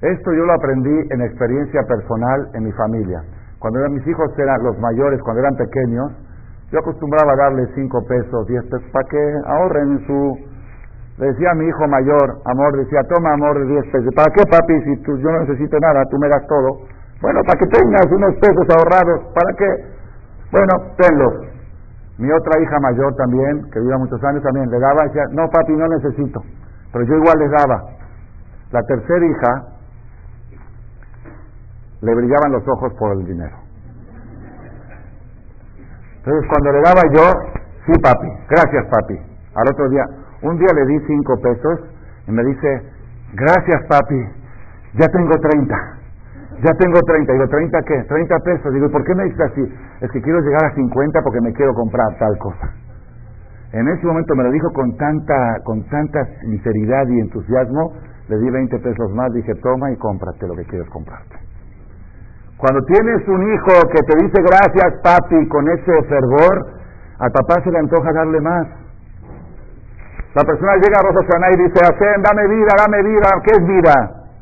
Esto 0.00 0.32
yo 0.32 0.44
lo 0.44 0.52
aprendí 0.52 0.96
en 1.10 1.22
experiencia 1.22 1.82
personal 1.88 2.48
en 2.54 2.64
mi 2.64 2.72
familia. 2.72 3.22
Cuando 3.58 3.80
eran 3.80 3.94
mis 3.94 4.06
hijos 4.06 4.30
eran 4.38 4.62
los 4.62 4.78
mayores, 4.78 5.20
cuando 5.22 5.40
eran 5.40 5.56
pequeños, 5.56 6.12
yo 6.70 6.78
acostumbraba 6.78 7.32
a 7.32 7.36
darle 7.36 7.66
cinco 7.74 7.98
pesos, 8.06 8.46
diez 8.46 8.62
pesos, 8.64 8.88
para 8.92 9.08
que 9.08 9.34
ahorren 9.46 9.92
en 9.92 10.06
su... 10.06 10.57
Le 11.18 11.26
decía 11.26 11.50
a 11.50 11.54
mi 11.54 11.66
hijo 11.66 11.86
mayor, 11.88 12.38
amor, 12.44 12.76
decía, 12.76 13.00
toma 13.08 13.34
amor 13.34 13.58
de 13.58 13.66
diez 13.66 13.84
pesos. 13.90 14.14
¿Para 14.14 14.32
qué, 14.32 14.42
papi? 14.46 14.74
Si 14.84 15.02
tú, 15.02 15.18
yo 15.18 15.30
no 15.32 15.40
necesito 15.40 15.76
nada, 15.80 16.04
tú 16.10 16.16
me 16.18 16.28
das 16.28 16.46
todo. 16.46 16.86
Bueno, 17.20 17.40
para 17.44 17.58
que 17.58 17.66
tengas 17.66 18.06
unos 18.06 18.34
pesos 18.38 18.66
ahorrados, 18.70 19.26
¿para 19.34 19.50
qué? 19.58 19.66
Bueno, 20.52 20.94
tenlos. 20.96 21.34
Mi 22.18 22.30
otra 22.30 22.62
hija 22.62 22.78
mayor 22.80 23.14
también, 23.16 23.68
que 23.72 23.80
vive 23.80 23.98
muchos 23.98 24.22
años, 24.22 24.42
también 24.42 24.70
le 24.70 24.78
daba 24.78 25.04
y 25.04 25.08
decía, 25.08 25.24
no 25.32 25.48
papi, 25.50 25.72
no 25.72 25.88
necesito. 25.88 26.40
Pero 26.92 27.04
yo 27.04 27.14
igual 27.16 27.38
le 27.38 27.48
daba. 27.48 27.82
La 28.70 28.82
tercera 28.82 29.26
hija 29.26 29.64
le 32.00 32.14
brillaban 32.14 32.52
los 32.52 32.62
ojos 32.68 32.92
por 32.98 33.12
el 33.12 33.24
dinero. 33.24 33.56
Entonces 36.18 36.48
cuando 36.48 36.72
le 36.72 36.80
daba 36.82 37.02
yo, 37.10 37.26
sí 37.86 37.92
papi, 38.00 38.28
gracias 38.50 38.86
papi. 38.86 39.18
Al 39.54 39.68
otro 39.68 39.88
día, 39.88 40.04
un 40.42 40.58
día 40.58 40.68
le 40.74 40.86
di 40.86 40.98
cinco 41.06 41.34
pesos 41.42 41.80
y 42.26 42.32
me 42.32 42.44
dice, 42.44 42.82
gracias 43.34 43.82
papi, 43.88 44.20
ya 44.94 45.06
tengo 45.08 45.34
treinta. 45.38 45.98
Ya 46.62 46.72
tengo 46.74 46.98
30. 46.98 47.32
Digo, 47.32 47.46
¿30 47.46 47.84
qué? 47.84 48.02
30 48.02 48.38
pesos. 48.40 48.74
Digo, 48.74 48.90
¿por 48.90 49.04
qué 49.04 49.14
me 49.14 49.24
dices 49.24 49.40
así? 49.40 49.62
Es 50.00 50.10
que 50.10 50.20
quiero 50.20 50.40
llegar 50.40 50.64
a 50.64 50.74
50 50.74 51.22
porque 51.22 51.40
me 51.40 51.52
quiero 51.52 51.72
comprar 51.72 52.06
tal 52.18 52.36
cosa. 52.38 52.74
En 53.72 53.86
ese 53.86 54.04
momento 54.06 54.34
me 54.34 54.42
lo 54.42 54.50
dijo 54.50 54.72
con 54.72 54.96
tanta, 54.96 55.60
con 55.62 55.84
tanta 55.88 56.24
sinceridad 56.40 57.06
y 57.06 57.20
entusiasmo. 57.20 57.92
Le 58.28 58.38
di 58.38 58.50
20 58.50 58.78
pesos 58.80 59.12
más. 59.14 59.32
Dije, 59.32 59.54
toma 59.62 59.92
y 59.92 59.96
cómprate 59.98 60.48
lo 60.48 60.56
que 60.56 60.64
quieres 60.64 60.88
comprarte. 60.90 61.36
Cuando 62.56 62.82
tienes 62.86 63.28
un 63.28 63.52
hijo 63.54 63.88
que 63.94 64.02
te 64.02 64.24
dice 64.24 64.42
gracias, 64.42 65.00
papi, 65.04 65.46
con 65.48 65.68
ese 65.68 65.92
fervor, 66.08 66.74
al 67.20 67.30
papá 67.30 67.62
se 67.62 67.70
le 67.70 67.78
antoja 67.78 68.12
darle 68.12 68.40
más. 68.40 68.66
La 70.34 70.44
persona 70.44 70.76
llega 70.76 70.98
a 70.98 71.02
Rosa 71.02 71.24
y 71.52 71.56
dice, 71.56 71.80
Hacen, 71.82 72.22
dame 72.22 72.46
vida, 72.48 72.72
dame 72.76 73.02
vida. 73.02 73.28
¿Qué 73.44 73.52
es 73.56 73.66
vida? 73.66 73.94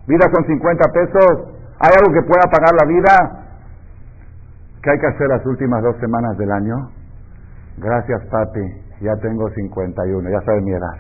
Vida 0.07 0.27
son 0.33 0.45
50 0.47 0.93
pesos. 0.93 1.57
¿Hay 1.79 1.93
algo 1.99 2.13
que 2.13 2.27
pueda 2.27 2.45
pagar 2.51 2.75
la 2.75 2.87
vida? 2.87 3.47
¿Qué 4.83 4.91
hay 4.91 4.99
que 4.99 5.07
hacer 5.07 5.29
las 5.29 5.45
últimas 5.47 5.83
dos 5.83 5.97
semanas 5.99 6.39
del 6.39 6.51
año? 6.51 6.91
Gracias, 7.79 8.23
papi, 8.31 8.63
ya 9.01 9.15
tengo 9.17 9.51
51, 9.51 10.31
ya 10.31 10.41
sabe 10.43 10.61
mi 10.63 10.73
edad. 10.73 10.97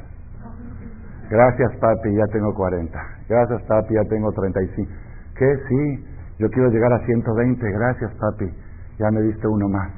Gracias, 1.31 1.71
papi, 1.81 2.15
ya 2.15 2.27
tengo 2.33 2.53
40. 2.55 2.99
Gracias, 3.29 3.63
papi, 3.63 3.95
ya 3.95 4.03
tengo 4.11 4.31
35. 4.33 4.91
¿Qué? 5.39 5.57
Sí, 5.69 6.05
yo 6.39 6.49
quiero 6.51 6.69
llegar 6.69 6.93
a 6.93 6.99
120. 7.07 7.73
Gracias, 7.73 8.13
papi, 8.21 8.53
ya 8.99 9.11
me 9.11 9.23
diste 9.23 9.47
uno 9.49 9.69
más. 9.69 9.91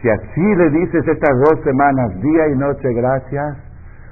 Si 0.00 0.08
así 0.10 0.54
le 0.54 0.70
dices 0.70 1.08
estas 1.08 1.38
dos 1.38 1.60
semanas, 1.64 2.20
día 2.20 2.48
y 2.48 2.56
noche, 2.56 2.92
gracias, 2.92 3.56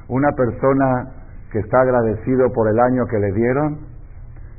una 0.08 0.30
persona 0.32 1.12
que 1.50 1.58
está 1.58 1.80
agradecido 1.80 2.50
por 2.52 2.68
el 2.68 2.78
año 2.80 3.04
que 3.10 3.18
le 3.18 3.32
dieron, 3.32 3.78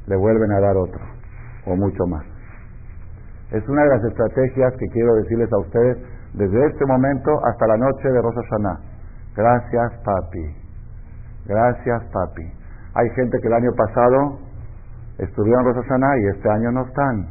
le 0.07 0.15
vuelven 0.15 0.51
a 0.51 0.59
dar 0.59 0.77
otro, 0.77 1.01
o 1.65 1.75
mucho 1.75 2.05
más. 2.07 2.23
Es 3.51 3.67
una 3.67 3.83
de 3.83 3.89
las 3.89 4.03
estrategias 4.05 4.73
que 4.79 4.87
quiero 4.87 5.13
decirles 5.15 5.51
a 5.53 5.59
ustedes 5.59 5.97
desde 6.33 6.65
este 6.65 6.85
momento 6.85 7.31
hasta 7.45 7.67
la 7.67 7.77
noche 7.77 8.09
de 8.09 8.21
Rosa 8.21 8.41
Hashanah. 8.49 8.79
Gracias, 9.35 9.93
papi. 10.03 10.55
Gracias, 11.45 12.03
papi. 12.11 12.51
Hay 12.95 13.09
gente 13.11 13.37
que 13.39 13.47
el 13.47 13.53
año 13.53 13.71
pasado 13.75 14.39
estuvieron 15.17 15.61
en 15.61 15.67
Rosa 15.67 15.81
Hashanah 15.87 16.17
y 16.17 16.27
este 16.35 16.49
año 16.49 16.71
no 16.71 16.85
están. 16.85 17.27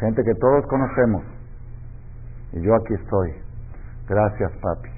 Gente 0.00 0.22
que 0.24 0.34
todos 0.34 0.66
conocemos. 0.66 1.22
Y 2.52 2.60
yo 2.62 2.74
aquí 2.74 2.94
estoy. 2.94 3.32
Gracias, 4.08 4.50
papi. 4.60 4.90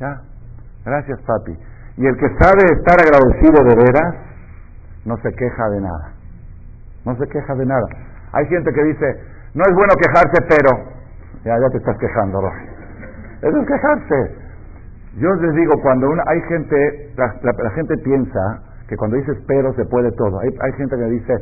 ¿Ya? 0.00 0.35
Gracias, 0.86 1.20
papi. 1.26 1.52
Y 1.96 2.06
el 2.06 2.16
que 2.16 2.28
sabe 2.38 2.62
estar 2.78 2.94
agradecido 2.94 3.64
de 3.64 3.74
veras, 3.74 4.14
no 5.04 5.16
se 5.16 5.32
queja 5.34 5.68
de 5.70 5.80
nada. 5.80 6.12
No 7.04 7.16
se 7.16 7.26
queja 7.26 7.54
de 7.56 7.66
nada. 7.66 7.86
Hay 8.32 8.46
gente 8.46 8.72
que 8.72 8.84
dice, 8.84 9.20
no 9.54 9.64
es 9.64 9.74
bueno 9.74 9.92
quejarse, 10.00 10.38
pero... 10.48 10.70
Ya, 11.44 11.58
ya 11.58 11.68
te 11.70 11.78
estás 11.78 11.96
quejando, 11.98 12.40
Roger. 12.40 12.68
Eso 13.42 13.60
es 13.60 13.66
quejarse. 13.66 14.36
Yo 15.16 15.34
les 15.34 15.54
digo, 15.54 15.74
cuando 15.82 16.08
una, 16.08 16.22
hay 16.26 16.40
gente, 16.42 17.12
la, 17.16 17.70
gente 17.70 17.96
piensa 17.98 18.62
que 18.88 18.96
cuando 18.96 19.16
dices 19.16 19.38
pero 19.48 19.72
se 19.74 19.84
puede 19.86 20.12
todo. 20.12 20.38
Hay, 20.40 20.48
hay 20.60 20.72
gente 20.72 20.96
que 20.96 21.04
dice, 21.04 21.34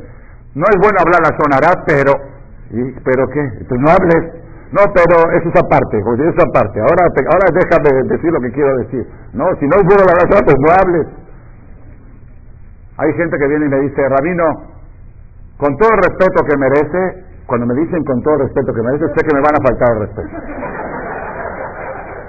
no 0.55 0.65
es 0.65 0.77
bueno 0.81 0.97
hablar 1.05 1.21
la 1.21 1.37
sonará, 1.37 1.83
pero... 1.85 2.11
¿Y, 2.71 2.99
¿Pero 3.03 3.27
qué? 3.29 3.65
Pues 3.69 3.79
no 3.81 3.89
hables. 3.91 4.44
No, 4.71 4.81
pero 4.93 5.31
eso 5.37 5.49
es 5.49 5.57
aparte, 5.61 6.01
oye, 6.03 6.23
eso 6.27 6.37
es 6.37 6.45
aparte. 6.49 6.79
Ahora, 6.81 7.05
ahora 7.05 7.47
déjame 7.53 8.09
decir 8.09 8.31
lo 8.31 8.41
que 8.41 8.51
quiero 8.51 8.75
decir. 8.77 9.05
No, 9.33 9.45
si 9.59 9.67
no 9.67 9.77
hablar 9.77 10.25
la 10.29 10.41
pues 10.41 10.57
no 10.59 10.69
hables. 10.73 11.07
Hay 12.97 13.13
gente 13.13 13.37
que 13.37 13.47
viene 13.47 13.65
y 13.65 13.69
me 13.69 13.79
dice, 13.81 14.09
Rabino, 14.09 14.45
Con 15.57 15.77
todo 15.77 15.89
el 15.89 16.01
respeto 16.03 16.43
que 16.43 16.57
merece, 16.57 17.25
cuando 17.45 17.65
me 17.67 17.75
dicen 17.75 18.03
con 18.03 18.21
todo 18.23 18.35
el 18.35 18.41
respeto 18.41 18.73
que 18.73 18.81
merece, 18.81 19.05
sé 19.15 19.21
que 19.27 19.35
me 19.35 19.41
van 19.41 19.55
a 19.55 19.63
faltar 19.63 19.89
el 19.95 19.99
respeto. 20.07 20.35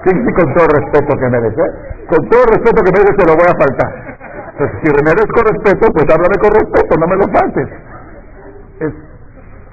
¿Quién 0.04 0.24
dice 0.24 0.32
con 0.34 0.54
todo 0.54 0.66
el 0.66 0.82
respeto 0.82 1.18
que 1.18 1.28
merece? 1.30 1.62
Con 2.06 2.28
todo 2.28 2.42
el 2.42 2.50
respeto 2.54 2.82
que 2.84 2.92
merece 2.92 3.12
te 3.16 3.26
lo 3.26 3.34
voy 3.34 3.48
a 3.50 3.56
faltar. 3.58 4.06
Pues 4.56 4.70
si 4.82 4.88
merezco 5.04 5.42
respeto, 5.42 5.92
pues 5.92 6.06
háblame 6.08 6.36
con 6.40 6.50
respeto, 6.50 6.96
no 6.98 7.06
me 7.06 7.16
lo 7.16 7.26
faltes. 7.28 7.68
Es, 8.80 8.92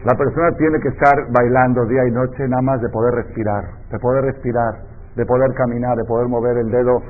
la 0.03 0.15
persona 0.15 0.51
tiene 0.57 0.79
que 0.79 0.89
estar 0.89 1.15
bailando 1.31 1.85
día 1.85 2.05
y 2.05 2.11
noche 2.11 2.45
nada 2.49 2.61
más 2.61 2.81
de 2.81 2.89
poder 2.89 3.13
respirar, 3.23 3.63
de 3.89 3.99
poder 3.99 4.25
respirar, 4.25 4.73
de 5.15 5.25
poder 5.25 5.53
caminar, 5.53 5.95
de 5.95 6.03
poder 6.03 6.27
mover 6.27 6.57
el 6.57 6.69
dedo, 6.69 7.01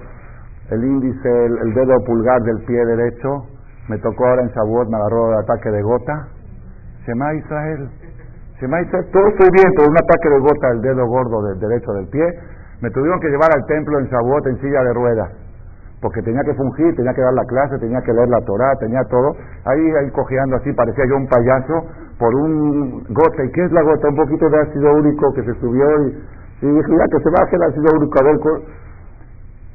el 0.69 0.84
índice, 0.84 1.45
el, 1.45 1.73
dedo 1.73 1.95
pulgar 2.06 2.39
del 2.43 2.63
pie 2.65 2.86
derecho. 2.86 3.47
Me 3.89 3.97
tocó 3.97 4.27
ahora 4.27 4.43
en 4.43 4.49
Shavuot, 4.49 4.89
me 4.89 4.97
agarró 4.97 5.34
el 5.34 5.39
ataque 5.39 5.71
de 5.71 5.82
gota. 5.82 6.27
Shema 7.08 7.34
Israel. 7.34 7.89
Shema 8.62 8.82
Israel, 8.82 9.06
todo 9.12 9.27
estoy 9.27 9.49
bien, 9.51 9.73
pero 9.75 9.89
un 9.89 9.97
ataque 9.97 10.29
de 10.29 10.39
gota 10.39 10.67
del 10.69 10.82
dedo 10.82 11.08
gordo 11.08 11.41
del 11.47 11.60
derecho 11.60 11.93
del 11.93 12.08
pie. 12.10 12.25
Me 12.82 12.91
tuvieron 12.91 13.19
que 13.19 13.29
llevar 13.29 13.49
al 13.56 13.65
templo 13.65 13.97
en 13.99 14.06
Shavuot 14.06 14.45
en 14.47 14.58
silla 14.62 14.84
de 14.84 14.93
ruedas 14.93 15.32
porque 16.03 16.21
tenía 16.21 16.43
que 16.43 16.53
fungir, 16.53 16.93
tenía 16.97 17.13
que 17.13 17.21
dar 17.21 17.34
la 17.34 17.45
clase, 17.45 17.79
tenía 17.79 18.01
que 18.01 18.12
leer 18.12 18.27
la 18.27 18.41
Torah, 18.41 18.75
tenía 18.77 19.01
todo. 19.06 19.32
Ahí, 19.63 19.79
ahí 19.95 20.12
cojeando 20.12 20.58
así, 20.58 20.73
parecía 20.73 21.06
yo 21.08 21.15
un 21.15 21.27
payaso 21.27 21.88
por 22.17 22.34
un 22.36 23.04
gota. 23.10 23.43
¿Y 23.43 23.52
qué 23.52 23.65
es 23.65 23.71
la 23.71 23.82
gota? 23.84 24.10
Un 24.10 24.15
poquito 24.15 24.49
de 24.49 24.60
ácido 24.60 24.93
úrico 24.93 25.34
que 25.34 25.43
se 25.43 25.54
subió 25.60 25.86
y, 26.04 26.08
y 26.62 26.67
dije, 26.71 26.91
ya 26.97 27.06
que 27.08 27.23
se 27.23 27.30
baje 27.30 27.56
el 27.56 27.63
ácido 27.63 27.97
úrico. 27.97 28.19
A 28.19 28.23
ver, 28.23 28.39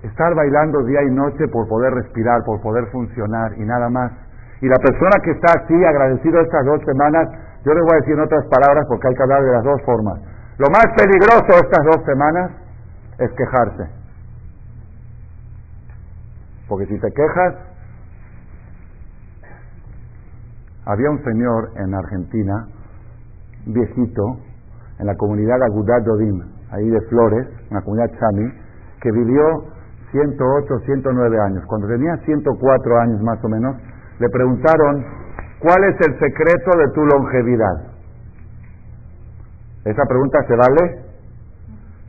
estar 0.03 0.35
bailando 0.35 0.85
día 0.85 1.03
y 1.03 1.11
noche 1.11 1.49
por 1.49 1.67
poder 1.69 1.93
respirar, 1.95 2.43
por 2.45 2.61
poder 2.61 2.87
funcionar 2.93 3.53
y 3.57 3.65
nada 3.65 3.89
más. 3.89 4.13
Y 4.61 4.69
la 4.69 4.79
persona 4.79 5.17
que 5.23 5.33
está 5.33 5.53
así, 5.63 5.75
agradecido 5.85 6.41
estas 6.41 6.65
dos 6.65 6.81
semanas, 6.85 7.29
yo 7.65 7.75
les 7.75 7.83
voy 7.83 7.93
a 7.93 8.01
decir 8.01 8.15
en 8.15 8.21
otras 8.21 8.45
palabras 8.47 8.85
porque 8.89 9.09
hay 9.09 9.15
que 9.15 9.23
hablar 9.23 9.43
de 9.43 9.53
las 9.53 9.65
dos 9.65 9.83
formas. 9.85 10.21
Lo 10.59 10.67
más 10.71 10.87
peligroso 10.97 11.47
estas 11.63 11.85
dos 11.85 12.05
semanas 12.05 12.51
es 13.19 13.31
quejarse. 13.33 13.91
Porque 16.69 16.87
si 16.87 16.99
te 17.01 17.11
quejas, 17.13 17.55
había 20.89 21.11
un 21.11 21.23
señor 21.23 21.71
en 21.77 21.95
Argentina, 21.95 22.67
viejito, 23.67 24.41
en 24.99 25.07
la 25.07 25.15
comunidad 25.17 25.63
Agudat 25.63 26.03
Dodim, 26.03 26.41
ahí 26.73 26.89
de 26.89 27.01
Flores, 27.03 27.47
una 27.71 27.83
comunidad 27.83 28.11
chami, 28.19 28.51
que 29.03 29.13
vivió 29.13 29.45
108, 30.11 30.79
109 30.87 31.41
años. 31.41 31.65
Cuando 31.67 31.89
tenía 31.89 32.17
104 32.25 32.99
años 33.01 33.21
más 33.23 33.39
o 33.45 33.49
menos, 33.49 33.77
le 34.19 34.29
preguntaron, 34.31 35.05
¿cuál 35.61 35.85
es 35.85 35.97
el 36.09 36.19
secreto 36.19 36.79
de 36.79 36.89
tu 36.95 37.05
longevidad? 37.05 37.77
¿Esa 39.85 40.03
pregunta 40.09 40.39
se 40.49 40.57
vale? 40.57 41.05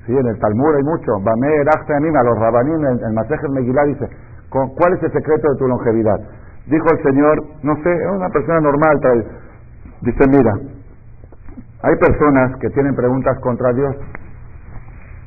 Sí, 0.05 0.17
en 0.17 0.25
el 0.25 0.39
Talmud 0.39 0.75
hay 0.75 0.83
mucho. 0.83 1.19
Bame 1.21 2.17
a 2.17 2.23
los 2.23 2.39
rabanim, 2.39 2.85
en 2.85 2.99
el 3.05 3.13
Masejet 3.13 3.49
Megillah 3.51 3.83
dice, 3.83 4.09
¿Cuál 4.49 4.93
es 4.93 5.03
el 5.03 5.11
secreto 5.11 5.51
de 5.51 5.57
tu 5.57 5.67
longevidad? 5.67 6.19
Dijo 6.69 6.85
el 6.91 7.03
Señor, 7.03 7.43
no 7.63 7.75
sé, 7.81 7.91
es 7.91 8.11
una 8.11 8.29
persona 8.29 8.61
normal. 8.61 8.99
Dice, 10.01 10.23
mira, 10.29 10.53
hay 11.81 11.95
personas 11.95 12.55
que 12.61 12.69
tienen 12.69 12.95
preguntas 12.95 13.39
contra 13.39 13.73
Dios. 13.73 13.95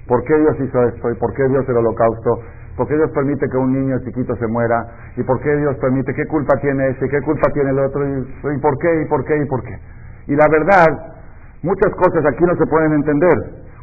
¿Por 0.06 0.22
qué 0.24 0.36
Dios 0.38 0.56
hizo 0.60 0.82
esto? 0.84 1.10
¿Y 1.10 1.14
por 1.16 1.34
qué 1.34 1.48
Dios 1.48 1.68
el 1.68 1.76
holocausto? 1.76 2.38
¿Por 2.76 2.86
qué 2.86 2.94
Dios 2.94 3.10
permite 3.10 3.48
que 3.48 3.56
un 3.56 3.72
niño 3.72 3.98
chiquito 4.04 4.36
se 4.36 4.46
muera? 4.46 4.86
¿Y 5.16 5.22
por 5.24 5.40
qué 5.40 5.56
Dios 5.56 5.76
permite? 5.78 6.14
¿Qué 6.14 6.26
culpa 6.26 6.54
tiene 6.60 6.88
ese? 6.90 7.08
¿Qué 7.08 7.20
culpa 7.22 7.50
tiene 7.52 7.70
el 7.70 7.78
otro? 7.78 8.06
¿Y, 8.06 8.58
por 8.60 8.78
qué? 8.78 9.02
¿Y 9.02 9.08
por 9.08 9.24
qué? 9.24 9.36
¿Y 9.36 9.46
por 9.46 9.62
qué? 9.62 9.78
Y 10.28 10.36
la 10.36 10.46
verdad, 10.48 10.86
muchas 11.62 11.92
cosas 11.96 12.24
aquí 12.26 12.44
no 12.44 12.54
se 12.54 12.66
pueden 12.66 12.92
entender. 12.92 13.36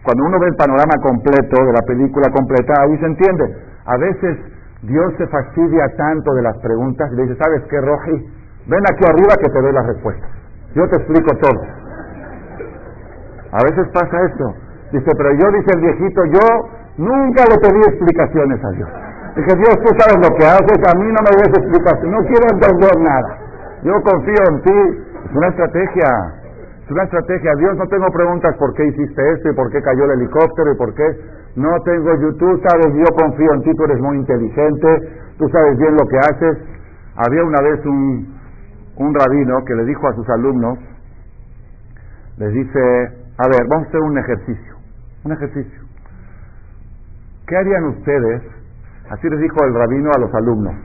Cuando 0.03 0.23
uno 0.25 0.39
ve 0.39 0.47
el 0.47 0.55
panorama 0.55 0.95
completo 1.03 1.65
de 1.65 1.73
la 1.73 1.81
película 1.85 2.31
completa, 2.31 2.73
ahí 2.81 2.97
se 2.97 3.05
entiende. 3.05 3.57
A 3.85 3.97
veces 3.97 4.37
Dios 4.81 5.13
se 5.17 5.27
fastidia 5.27 5.85
tanto 5.97 6.33
de 6.33 6.41
las 6.41 6.57
preguntas 6.59 7.09
y 7.11 7.15
le 7.15 7.23
dice, 7.23 7.37
¿sabes 7.43 7.63
qué, 7.69 7.81
Roji? 7.81 8.31
Ven 8.67 8.83
aquí 8.91 9.03
arriba 9.03 9.35
que 9.41 9.49
te 9.49 9.61
doy 9.61 9.73
las 9.73 9.85
respuestas. 9.87 10.29
Yo 10.73 10.87
te 10.87 10.95
explico 10.95 11.35
todo. 11.41 11.61
A 13.51 13.63
veces 13.63 13.87
pasa 13.93 14.15
eso. 14.23 14.55
Dice, 14.91 15.11
pero 15.17 15.31
yo, 15.33 15.51
dice 15.51 15.71
el 15.75 15.81
viejito, 15.81 16.21
yo 16.25 16.45
nunca 16.97 17.43
le 17.49 17.57
pedí 17.59 17.81
explicaciones 17.87 18.63
a 18.63 18.69
Dios. 18.71 18.89
Dije, 19.35 19.55
Dios, 19.55 19.75
tú 19.83 19.89
sabes 19.99 20.17
lo 20.17 20.35
que 20.37 20.45
haces, 20.45 20.79
a 20.85 20.97
mí 20.97 21.05
no 21.05 21.21
me 21.21 21.31
des 21.37 21.53
explicación, 21.59 22.11
no 22.11 22.21
quiero 22.25 22.45
entender 22.53 22.99
nada. 22.99 23.37
Yo 23.83 23.93
confío 24.03 24.43
en 24.49 24.61
ti. 24.63 24.79
Es 25.25 25.35
una 25.35 25.47
estrategia. 25.47 26.09
Es 26.83 26.91
una 26.91 27.03
estrategia. 27.03 27.51
Dios, 27.55 27.77
no 27.77 27.87
tengo 27.87 28.07
preguntas 28.11 28.55
por 28.57 28.73
qué 28.73 28.85
hiciste 28.85 29.21
esto 29.33 29.51
y 29.51 29.55
por 29.55 29.69
qué 29.71 29.81
cayó 29.81 30.05
el 30.05 30.11
helicóptero 30.11 30.71
y 30.73 30.77
por 30.77 30.93
qué 30.95 31.05
no 31.55 31.69
tengo 31.83 32.11
YouTube, 32.21 32.61
sabes, 32.67 32.93
yo 32.93 33.15
confío 33.15 33.53
en 33.53 33.61
ti, 33.63 33.71
tú 33.75 33.83
eres 33.85 33.99
muy 33.99 34.17
inteligente, 34.17 34.87
tú 35.37 35.47
sabes 35.49 35.77
bien 35.77 35.95
lo 35.95 36.07
que 36.07 36.17
haces. 36.17 36.57
Había 37.15 37.43
una 37.43 37.61
vez 37.61 37.85
un, 37.85 38.39
un 38.97 39.13
rabino 39.13 39.63
que 39.65 39.75
le 39.75 39.85
dijo 39.85 40.07
a 40.07 40.13
sus 40.13 40.29
alumnos, 40.29 40.77
les 42.37 42.53
dice, 42.53 42.79
a 43.37 43.47
ver, 43.47 43.67
vamos 43.69 43.85
a 43.85 43.89
hacer 43.89 44.01
un 44.01 44.17
ejercicio, 44.17 44.75
un 45.25 45.31
ejercicio. 45.33 45.79
¿Qué 47.47 47.57
harían 47.57 47.83
ustedes? 47.85 48.43
Así 49.09 49.27
les 49.29 49.39
dijo 49.39 49.55
el 49.65 49.73
rabino 49.73 50.11
a 50.15 50.19
los 50.19 50.33
alumnos. 50.35 50.75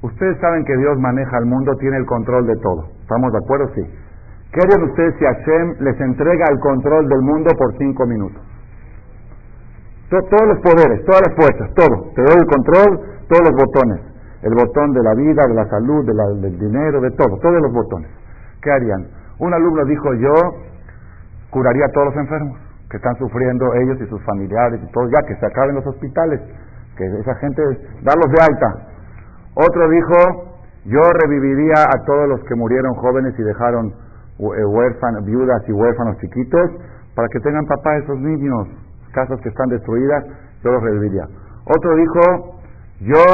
Ustedes 0.00 0.38
saben 0.40 0.64
que 0.64 0.76
Dios 0.76 0.98
maneja 0.98 1.38
el 1.38 1.46
mundo, 1.46 1.76
tiene 1.78 1.96
el 1.96 2.06
control 2.06 2.46
de 2.46 2.56
todo. 2.62 2.88
¿Estamos 3.02 3.32
de 3.32 3.38
acuerdo? 3.38 3.70
Sí. 3.74 3.82
¿Qué 4.52 4.60
harían 4.62 4.88
ustedes 4.88 5.14
si 5.18 5.24
Hashem 5.24 5.76
les 5.80 6.00
entrega 6.00 6.46
el 6.50 6.58
control 6.60 7.08
del 7.08 7.20
mundo 7.20 7.50
por 7.56 7.76
cinco 7.76 8.06
minutos? 8.06 8.42
todos 10.08 10.48
los 10.48 10.58
poderes, 10.60 11.04
todas 11.04 11.20
las 11.20 11.36
fuerzas, 11.36 11.68
todo. 11.74 12.10
Te 12.14 12.22
doy 12.22 12.36
el 12.40 12.46
control, 12.46 13.00
todos 13.28 13.42
los 13.44 13.52
botones. 13.52 14.00
El 14.40 14.54
botón 14.54 14.92
de 14.92 15.02
la 15.02 15.14
vida, 15.14 15.46
de 15.46 15.54
la 15.54 15.68
salud, 15.68 16.06
del 16.06 16.58
dinero, 16.58 17.00
de 17.00 17.10
todo, 17.10 17.36
todos 17.42 17.60
los 17.60 17.72
botones. 17.72 18.08
¿Qué 18.62 18.70
harían? 18.70 19.08
Un 19.38 19.52
alumno 19.52 19.84
dijo, 19.84 20.14
yo 20.14 20.32
curaría 21.50 21.84
a 21.84 21.92
todos 21.92 22.06
los 22.06 22.16
enfermos 22.16 22.58
que 22.90 22.96
están 22.96 23.16
sufriendo 23.16 23.74
ellos 23.74 24.00
y 24.00 24.06
sus 24.06 24.22
familiares 24.24 24.80
y 24.82 24.92
todo, 24.92 25.08
ya 25.10 25.20
que 25.26 25.36
se 25.36 25.44
acaben 25.44 25.74
los 25.74 25.86
hospitales, 25.86 26.40
que 26.96 27.04
esa 27.04 27.34
gente, 27.36 27.62
darlos 28.02 28.30
de 28.32 28.40
alta. 28.40 28.88
Otro 29.54 29.88
dijo, 29.90 30.14
yo 30.84 31.02
reviviría 31.22 31.82
a 31.82 32.04
todos 32.06 32.28
los 32.28 32.40
que 32.44 32.54
murieron 32.54 32.94
jóvenes 32.94 33.34
y 33.38 33.42
dejaron 33.42 33.92
huérfanos, 34.38 35.24
viudas 35.24 35.62
y 35.68 35.72
huérfanos 35.72 36.16
chiquitos, 36.18 36.70
para 37.14 37.28
que 37.28 37.40
tengan 37.40 37.66
papá 37.66 37.96
esos 37.96 38.18
niños, 38.18 38.68
casas 39.12 39.40
que 39.40 39.48
están 39.48 39.68
destruidas, 39.68 40.24
yo 40.62 40.72
los 40.72 40.82
reviviría. 40.82 41.24
Otro 41.64 41.94
dijo, 41.96 42.60
yo 43.00 43.24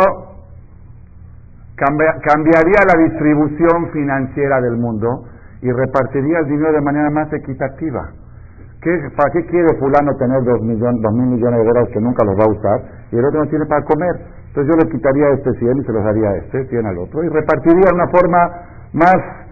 cambiaría 1.77 2.81
la 2.87 3.03
distribución 3.03 3.90
financiera 3.93 4.61
del 4.61 4.77
mundo 4.77 5.25
y 5.61 5.71
repartiría 5.71 6.40
el 6.40 6.47
dinero 6.47 6.73
de 6.73 6.81
manera 6.81 7.11
más 7.11 7.33
equitativa. 7.33 8.11
¿Qué, 8.81 8.90
¿Para 9.17 9.31
qué 9.33 9.47
quiere 9.47 9.69
fulano 9.79 10.12
tener 10.19 10.45
dos, 10.45 10.61
millones, 10.61 11.01
dos 11.01 11.12
mil 11.14 11.27
millones 11.27 11.59
de 11.61 11.64
dólares 11.64 11.88
que 11.93 12.01
nunca 12.01 12.23
los 12.25 12.37
va 12.38 12.45
a 12.45 12.51
usar 12.51 12.81
y 13.11 13.17
el 13.17 13.25
otro 13.25 13.45
no 13.45 13.51
tiene 13.51 13.64
para 13.64 13.83
comer? 13.83 14.14
Entonces 14.49 14.71
yo 14.71 14.77
le 14.77 14.93
quitaría 14.93 15.29
este 15.31 15.51
100 15.59 15.79
y 15.79 15.85
se 15.85 15.93
los 15.93 16.05
daría 16.05 16.29
a 16.29 16.37
este, 16.37 16.64
100 16.69 16.87
al 16.87 16.99
otro 16.99 17.25
y 17.25 17.29
repartiría 17.29 17.90
de 17.90 17.95
una 17.95 18.09
forma 18.09 18.38
más 18.93 19.44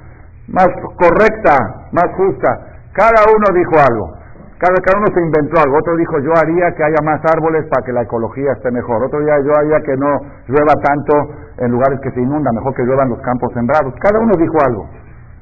más 0.49 0.69
correcta, 0.99 1.57
más 1.93 2.07
justa. 2.17 2.49
Cada 2.93 3.23
uno 3.31 3.47
dijo 3.55 3.79
algo. 3.79 4.23
Cada, 4.63 4.79
uno 4.97 5.07
se 5.13 5.21
inventó 5.21 5.61
algo. 5.61 5.77
Otro 5.77 5.97
dijo, 5.97 6.21
yo 6.21 6.31
haría 6.39 6.73
que 6.77 6.85
haya 6.85 7.03
más 7.03 7.21
árboles 7.35 7.67
para 7.69 7.85
que 7.85 7.93
la 7.93 8.03
ecología 8.03 8.53
esté 8.53 8.71
mejor. 8.71 9.03
Otro 9.03 9.19
día 9.19 9.35
yo 9.45 9.57
haría 9.59 9.81
que 9.81 9.97
no 9.97 10.21
llueva 10.47 10.75
tanto 10.81 11.13
en 11.59 11.73
lugares 11.73 11.99
que 12.01 12.13
se 12.13 12.21
inundan, 12.21 12.55
mejor 12.55 12.73
que 12.75 12.85
lluevan 12.85 13.09
los 13.09 13.21
campos 13.23 13.53
sembrados. 13.55 13.93
Cada 14.01 14.21
uno 14.21 14.33
dijo 14.38 14.55
algo. 14.65 14.88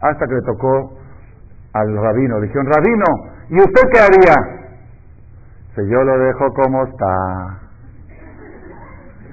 Hasta 0.00 0.26
que 0.26 0.34
le 0.34 0.42
tocó 0.42 0.96
al 1.74 1.96
rabino. 1.96 2.40
Dijeron, 2.40 2.66
rabino, 2.66 3.04
¿y 3.50 3.60
usted 3.60 3.82
qué 3.92 4.00
haría? 4.00 4.34
Si 5.74 5.86
yo 5.86 6.02
lo 6.02 6.18
dejo 6.18 6.54
como 6.54 6.84
está. 6.84 7.60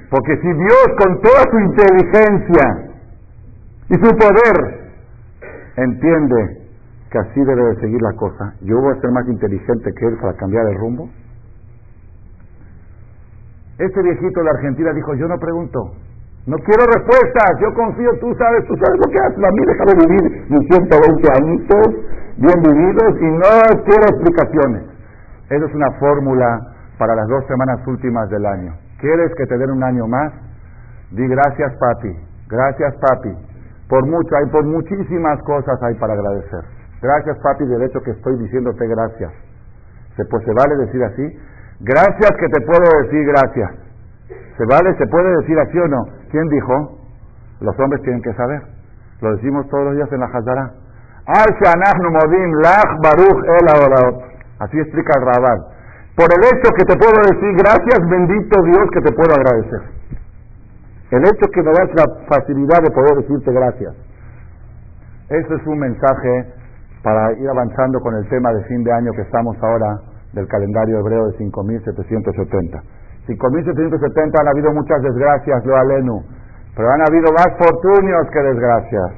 Porque 0.10 0.36
si 0.42 0.54
Dios 0.54 0.88
con 1.02 1.22
toda 1.22 1.44
su 1.50 1.60
inteligencia 1.60 2.88
y 3.90 3.94
su 3.96 4.18
poder 4.18 4.87
entiende 5.78 6.68
que 7.10 7.20
así 7.20 7.40
debe 7.40 7.64
de 7.64 7.76
seguir 7.80 8.02
la 8.02 8.14
cosa, 8.14 8.54
yo 8.62 8.82
voy 8.82 8.94
a 8.98 9.02
ser 9.02 9.12
más 9.12 9.28
inteligente 9.28 9.94
que 9.94 10.06
él 10.06 10.18
para 10.20 10.34
cambiar 10.34 10.68
el 10.68 10.78
rumbo. 10.78 11.10
Este 13.78 14.02
viejito 14.02 14.42
de 14.42 14.50
Argentina 14.50 14.92
dijo, 14.92 15.14
yo 15.14 15.28
no 15.28 15.38
pregunto, 15.38 15.80
no 16.48 16.58
quiero 16.58 16.84
respuestas, 16.88 17.60
yo 17.62 17.74
confío, 17.76 18.10
tú 18.20 18.34
sabes, 18.36 18.66
tú 18.66 18.74
sabes 18.76 19.00
lo 19.00 19.12
que 19.12 19.20
haces, 19.20 19.38
a 19.38 19.52
mí 19.52 19.64
déjame 19.68 19.94
vivir 20.08 20.24
mis 20.50 20.68
120 20.68 21.28
añitos 21.44 21.88
bien 22.38 22.62
vividos 22.64 23.22
y 23.22 23.26
no 23.26 23.84
quiero 23.86 24.04
explicaciones. 24.10 24.84
Esa 25.50 25.66
es 25.66 25.76
una 25.76 25.92
fórmula 26.00 26.60
para 26.98 27.16
las 27.16 27.28
dos 27.28 27.46
semanas 27.48 27.86
últimas 27.86 28.30
del 28.30 28.46
año. 28.46 28.74
¿Quieres 29.00 29.32
que 29.36 29.46
te 29.46 29.58
den 29.58 29.72
un 29.72 29.84
año 29.84 30.08
más? 30.08 30.34
Di 31.12 31.28
gracias 31.28 31.74
papi, 31.80 32.16
gracias 32.50 32.96
papi, 32.96 33.30
Por 33.90 34.06
mucho, 34.06 34.36
hay 34.36 34.46
por 34.52 34.66
muchísimas 34.66 35.42
cosas 35.44 35.82
hay 35.82 35.96
para 35.96 36.14
agradecer. 36.14 36.62
Gracias, 37.02 37.38
papi, 37.40 37.66
del 37.66 37.84
hecho 37.84 38.02
que 38.02 38.12
estoy 38.12 38.38
diciéndote 38.38 38.88
gracias. 38.88 39.32
¿Se, 40.16 40.26
pues, 40.26 40.44
¿Se 40.44 40.52
vale 40.54 40.76
decir 40.86 41.04
así? 41.04 41.40
Gracias 41.82 42.32
que 42.40 42.48
te 42.50 42.66
puedo 42.66 42.86
decir 43.04 43.26
gracias. 43.28 43.72
¿Se 44.58 44.66
vale? 44.66 44.96
¿Se 44.98 45.06
puede 45.08 45.30
decir 45.38 45.58
así 45.60 45.78
o 45.78 45.88
no? 45.88 46.04
¿Quién 46.32 46.48
dijo? 46.50 46.98
Los 47.62 47.80
hombres 47.80 48.02
tienen 48.02 48.22
que 48.22 48.34
saber. 48.34 48.62
Lo 49.22 49.36
decimos 49.36 49.68
todos 49.70 49.86
los 49.86 49.96
días 49.96 50.12
en 50.12 50.20
la 50.20 50.26
Hazara. 50.26 50.72
Así 54.60 54.80
explica 54.80 55.14
el 55.20 55.26
Rabal. 55.26 55.60
Por 56.16 56.26
el 56.34 56.44
hecho 56.46 56.74
que 56.74 56.86
te 56.86 56.98
puedo 56.98 57.22
decir 57.22 57.54
gracias, 57.58 58.10
bendito 58.10 58.64
Dios 58.64 58.88
que 58.92 59.02
te 59.02 59.12
puedo 59.14 59.34
agradecer. 59.36 59.97
El 61.12 61.24
hecho 61.24 61.48
que 61.54 61.64
me 61.64 61.72
das 61.72 61.90
la 61.96 62.06
facilidad 62.28 62.84
de 62.84 62.92
poder 62.92 63.16
decirte 63.16 63.52
gracias. 63.52 63.96
Ese 65.30 65.56
es 65.56 65.68
un 65.68 65.80
mensaje 65.80 66.54
para 67.02 67.32
ir 67.34 67.48
avanzando 67.50 68.00
con 68.02 68.16
el 68.16 68.28
tema 68.28 68.52
de 68.52 68.64
fin 68.66 68.84
de 68.84 68.92
año 68.92 69.12
que 69.14 69.22
estamos 69.22 69.56
ahora 69.62 70.02
del 70.34 70.48
calendario 70.48 71.00
hebreo 71.00 71.28
de 71.28 71.38
5770. 71.38 72.84
5770 73.28 74.42
han 74.42 74.48
habido 74.48 74.74
muchas 74.74 75.02
desgracias, 75.02 75.66
lo 75.66 75.76
alenu, 75.78 76.24
pero 76.76 76.90
han 76.92 77.02
habido 77.08 77.32
más 77.32 77.56
fortunios 77.58 78.28
que 78.32 78.40
desgracias. 78.40 79.12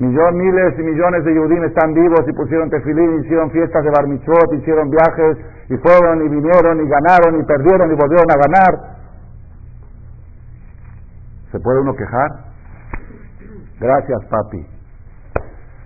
Millón, 0.00 0.36
miles 0.36 0.78
y 0.78 0.82
millones 0.82 1.24
de 1.24 1.36
judíos 1.36 1.64
están 1.66 1.92
vivos 1.92 2.24
y 2.26 2.32
pusieron 2.32 2.70
tefilín, 2.70 3.20
hicieron 3.20 3.50
fiestas 3.50 3.84
de 3.84 3.90
bar 3.90 4.08
hicieron 4.08 4.88
viajes 4.88 5.36
y 5.68 5.76
fueron 5.76 6.24
y 6.24 6.28
vinieron 6.28 6.80
y 6.80 6.88
ganaron 6.88 7.38
y 7.38 7.44
perdieron 7.44 7.92
y 7.92 7.94
volvieron 7.96 8.30
a 8.30 8.36
ganar. 8.36 8.99
¿Se 11.50 11.58
puede 11.58 11.80
uno 11.80 11.94
quejar? 11.94 12.30
Gracias, 13.80 14.18
papi. 14.30 14.66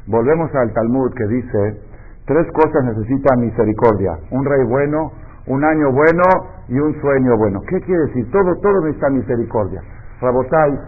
Volvemos 0.07 0.55
al 0.55 0.73
Talmud 0.75 1.13
que 1.15 1.27
dice, 1.27 1.81
tres 2.27 2.47
cosas 2.53 2.85
necesitan 2.85 3.41
misericordia. 3.41 4.19
Un 4.31 4.45
rey 4.45 4.65
bueno, 4.69 5.13
un 5.47 5.65
año 5.65 5.91
bueno 5.93 6.23
y 6.69 6.79
un 6.79 7.01
sueño 7.01 7.37
bueno. 7.39 7.61
¿Qué 7.69 7.81
quiere 7.81 8.03
decir? 8.09 8.31
Todo, 8.31 8.55
todo 8.61 8.81
necesita 8.83 9.09
misericordia. 9.11 9.81
Rabosai, 10.21 10.79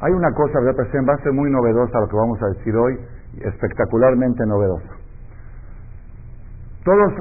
hay 0.00 0.12
una 0.12 0.32
cosa, 0.32 0.58
va 0.60 1.14
a 1.14 1.22
ser 1.22 1.32
muy 1.32 1.50
novedosa 1.50 2.00
lo 2.00 2.08
que 2.08 2.16
vamos 2.16 2.42
a 2.42 2.46
decir 2.48 2.74
hoy, 2.76 2.98
espectacularmente 3.42 4.44
novedosa. 4.46 4.90
Todos 6.84 7.12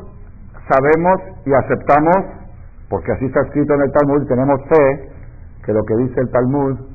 sabemos 0.70 1.22
y 1.46 1.54
aceptamos, 1.54 2.18
porque 2.90 3.12
así 3.12 3.26
está 3.26 3.42
escrito 3.42 3.74
en 3.76 3.82
el 3.82 3.92
Talmud, 3.92 4.24
y 4.24 4.28
tenemos 4.28 4.60
fe, 4.70 5.10
que 5.66 5.74
lo 5.74 5.84
que 5.84 5.96
dice 5.98 6.22
el 6.22 6.30
Talmud 6.30 6.95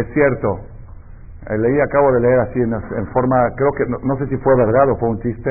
es 0.00 0.12
cierto. 0.12 0.60
Eh, 1.48 1.58
leí, 1.58 1.80
acabo 1.80 2.12
de 2.12 2.20
leer 2.20 2.40
así 2.40 2.60
en, 2.60 3.06
forma, 3.12 3.36
creo 3.56 3.72
que, 3.72 3.84
no, 3.86 4.16
sé 4.18 4.26
si 4.26 4.36
fue 4.38 4.56
verdad 4.56 4.90
o 4.90 4.96
fue 4.98 5.10
un 5.10 5.20
chiste, 5.20 5.50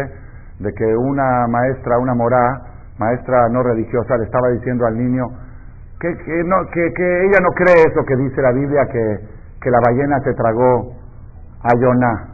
de 0.60 0.74
que 0.74 0.86
una 0.86 1.48
maestra, 1.48 1.98
una 1.98 2.14
morá, 2.14 2.62
maestra 2.98 3.48
no 3.50 3.64
religiosa, 3.64 4.18
le 4.18 4.26
estaba 4.26 4.50
diciendo 4.50 4.86
al 4.86 4.98
niño, 4.98 5.26
que, 6.00 6.10
no, 6.44 6.56
que, 6.72 6.94
que, 6.94 7.26
ella 7.26 7.40
no 7.42 7.50
cree 7.56 7.82
eso 7.90 8.04
que 8.06 8.16
dice 8.18 8.42
la 8.42 8.52
Biblia, 8.52 8.86
que, 8.92 9.20
que 9.62 9.72
la 9.72 9.80
ballena 9.80 10.20
se 10.20 10.34
tragó 10.34 10.94
a 11.64 11.74
Yoná. 11.80 12.28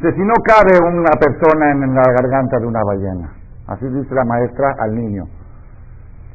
si 0.00 0.22
no 0.22 0.34
cabe 0.44 0.76
una 0.84 1.12
persona 1.18 1.70
en 1.70 1.94
la 1.94 2.02
garganta 2.20 2.58
de 2.58 2.66
una 2.66 2.80
ballena. 2.84 3.32
Así 3.68 3.86
dice 3.88 4.14
la 4.14 4.24
maestra 4.24 4.74
al 4.80 4.94
niño. 4.94 5.24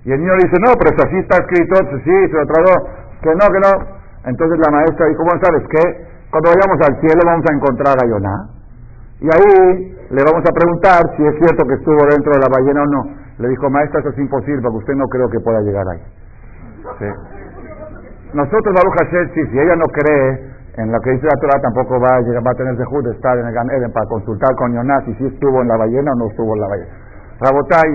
Y 0.06 0.12
el 0.12 0.20
niño 0.20 0.34
dice, 0.36 0.56
no, 0.62 0.74
pero 0.80 0.96
eso 0.96 1.08
así 1.08 1.18
está 1.18 1.38
escrito, 1.38 1.76
sí, 2.04 2.28
se 2.30 2.38
lo 2.38 2.46
tragó. 2.46 3.05
Que 3.22 3.32
no, 3.36 3.45
que 3.47 3.59
no. 3.61 3.72
Entonces 4.26 4.57
la 4.59 4.72
maestra 4.72 5.05
dijo, 5.07 5.24
bueno, 5.24 5.39
¿sabes 5.43 5.63
qué? 5.70 5.84
Cuando 6.32 6.49
vayamos 6.49 6.78
al 6.82 6.99
cielo 6.99 7.22
vamos 7.26 7.45
a 7.45 7.53
encontrar 7.53 7.95
a 7.95 8.05
Yoná. 8.07 8.36
Y 9.22 9.28
ahí 9.32 9.95
le 10.09 10.22
vamos 10.24 10.43
a 10.43 10.51
preguntar 10.51 11.01
si 11.16 11.24
es 11.26 11.36
cierto 11.39 11.63
que 11.66 11.76
estuvo 11.76 12.01
dentro 12.09 12.34
de 12.34 12.39
la 12.39 12.49
ballena 12.51 12.82
o 12.82 12.86
no. 12.86 13.01
Le 13.38 13.49
dijo, 13.49 13.70
maestra, 13.70 13.99
eso 13.99 14.09
es 14.09 14.18
imposible 14.18 14.61
porque 14.61 14.78
usted 14.78 14.95
no 14.95 15.05
creo 15.05 15.30
que 15.30 15.39
pueda 15.39 15.61
llegar 15.61 15.84
ahí. 15.88 16.01
Nosotros, 18.34 18.74
Baruch 18.76 18.95
Hashem, 18.99 19.30
sí, 19.34 19.41
si 19.51 19.59
ella 19.59 19.76
no 19.76 19.86
cree 19.91 20.55
en 20.78 20.91
lo 20.91 20.99
que 20.99 21.11
dice 21.11 21.26
la 21.26 21.39
Torah, 21.39 21.61
tampoco 21.61 21.99
va 21.99 22.18
a, 22.18 22.22
llegar, 22.22 22.43
va 22.45 22.51
a 22.51 22.55
tener 22.55 22.76
de 22.76 23.11
estar 23.11 23.38
en 23.38 23.47
el 23.47 23.53
Gan 23.53 23.70
Eden 23.72 23.91
para 23.91 24.05
consultar 24.07 24.53
con 24.55 24.74
Yonás 24.74 25.03
si 25.05 25.13
sí 25.16 25.26
estuvo 25.26 25.61
en 25.61 25.68
la 25.68 25.78
ballena 25.78 26.11
o 26.11 26.16
no 26.16 26.28
estuvo 26.28 26.53
en 26.53 26.61
la 26.61 26.68
ballena. 26.68 26.93
Rabotai, 27.39 27.89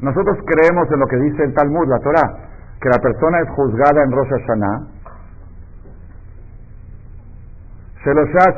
nosotros 0.00 0.38
creemos 0.46 0.90
en 0.92 1.00
lo 1.00 1.06
que 1.06 1.16
dice 1.16 1.44
el 1.44 1.54
Talmud, 1.54 1.88
la 1.88 1.98
Torah, 1.98 2.34
que 2.80 2.88
la 2.88 2.98
persona 2.98 3.40
es 3.40 3.48
juzgada 3.50 4.02
en 4.04 4.12
Rosh 4.12 4.30
Hashanah. 4.30 4.98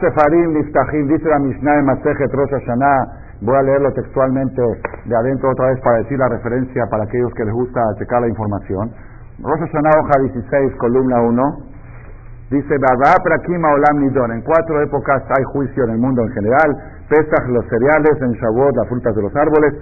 Sefarim 0.00 0.52
Liftahim, 0.52 1.08
dice 1.08 1.28
la 1.28 1.38
Mishnah 1.38 1.74
en 1.78 1.84
Masejet 1.86 2.32
Rosh 2.32 2.50
Hashanah, 2.50 3.20
Voy 3.42 3.56
a 3.56 3.62
leerlo 3.62 3.90
textualmente 3.94 4.60
de 5.06 5.16
adentro 5.16 5.48
otra 5.50 5.68
vez 5.68 5.80
para 5.80 5.96
decir 5.98 6.18
la 6.18 6.28
referencia 6.28 6.84
para 6.90 7.04
aquellos 7.04 7.32
que 7.32 7.46
les 7.46 7.54
gusta 7.54 7.80
checar 7.98 8.20
la 8.20 8.28
información. 8.28 8.92
Rosa 9.40 9.64
Hashanah, 9.64 9.96
hoja 9.98 10.20
16, 10.20 10.76
columna 10.76 11.22
1. 11.22 11.42
Dice, 12.50 12.74
Olam 12.76 14.00
Nidon. 14.00 14.32
En 14.32 14.42
cuatro 14.42 14.82
épocas 14.82 15.22
hay 15.30 15.44
juicio 15.54 15.84
en 15.84 15.90
el 15.92 15.98
mundo 15.98 16.20
en 16.20 16.28
general. 16.32 16.76
Pesach, 17.08 17.48
los 17.48 17.64
cereales. 17.64 18.20
En 18.20 18.32
Shavuot, 18.32 18.76
las 18.76 18.88
frutas 18.88 19.16
de 19.16 19.22
los 19.22 19.34
árboles. 19.34 19.72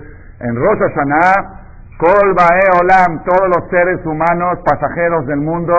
En 0.41 0.55
Rosh 0.55 0.79
Hashanah, 0.79 1.59
Kol 1.99 2.31
Olam. 2.31 3.25
Todos 3.25 3.49
los 3.49 3.69
seres 3.71 4.05
humanos, 4.07 4.59
pasajeros 4.65 5.27
del 5.27 5.41
mundo. 5.41 5.75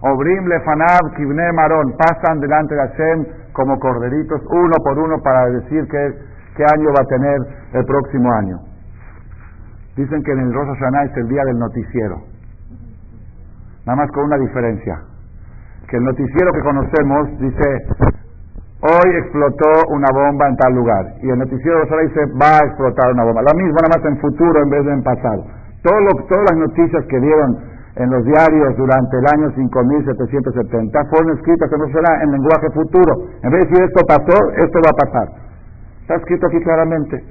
Obrim 0.00 0.46
Lefanav, 0.46 1.14
Kibne 1.16 1.52
Marón. 1.52 1.96
Pasan 1.96 2.38
delante 2.38 2.74
de 2.74 2.80
Hashem 2.80 3.26
como 3.52 3.78
corderitos, 3.78 4.40
uno 4.50 4.74
por 4.84 4.98
uno, 4.98 5.20
para 5.22 5.46
decir 5.46 5.86
que 5.88 6.14
qué 6.56 6.64
año 6.64 6.88
va 6.96 7.02
a 7.02 7.06
tener 7.06 7.38
el 7.72 7.84
próximo 7.84 8.32
año. 8.32 8.58
Dicen 9.96 10.22
que 10.22 10.32
en 10.32 10.40
el 10.40 10.52
Rosh 10.52 10.68
es 10.76 11.16
el 11.16 11.28
día 11.28 11.42
del 11.44 11.58
noticiero. 11.58 12.16
Nada 13.86 13.96
más 13.96 14.10
con 14.12 14.24
una 14.24 14.38
diferencia. 14.38 14.98
Que 15.88 15.96
el 15.96 16.04
noticiero 16.04 16.52
que 16.52 16.60
conocemos 16.60 17.38
dice, 17.38 17.86
hoy 18.84 19.08
explotó 19.16 19.88
una 19.88 20.08
bomba 20.12 20.48
en 20.48 20.56
tal 20.56 20.74
lugar. 20.74 21.04
Y 21.22 21.30
el 21.30 21.38
noticiero 21.38 21.80
de 21.80 22.08
dice, 22.08 22.20
va 22.36 22.60
a 22.60 22.66
explotar 22.68 23.12
una 23.12 23.24
bomba. 23.24 23.40
La 23.42 23.56
misma, 23.56 23.80
nada 23.80 23.96
más 23.96 24.04
en 24.04 24.20
futuro 24.20 24.60
en 24.62 24.70
vez 24.70 24.84
de 24.84 24.92
en 24.92 25.02
pasado. 25.02 25.44
Todo 25.82 25.98
todas 26.28 26.44
las 26.52 26.58
noticias 26.68 27.04
que 27.08 27.20
dieron 27.20 27.58
en 27.96 28.10
los 28.10 28.24
diarios 28.24 28.76
durante 28.76 29.16
el 29.16 29.26
año 29.38 29.50
5770 29.54 31.04
fueron 31.10 31.36
escritas 31.38 31.70
en, 31.72 31.80
en 32.22 32.32
lenguaje 32.32 32.68
futuro. 32.74 33.12
En 33.42 33.50
vez 33.50 33.64
de 33.64 33.66
decir 33.68 33.84
esto 33.84 34.00
pasó, 34.06 34.36
esto 34.56 34.78
va 34.84 34.90
a 34.90 35.00
pasar. 35.06 35.28
Está 36.02 36.16
escrito 36.16 36.46
aquí 36.46 36.60
claramente. 36.60 37.24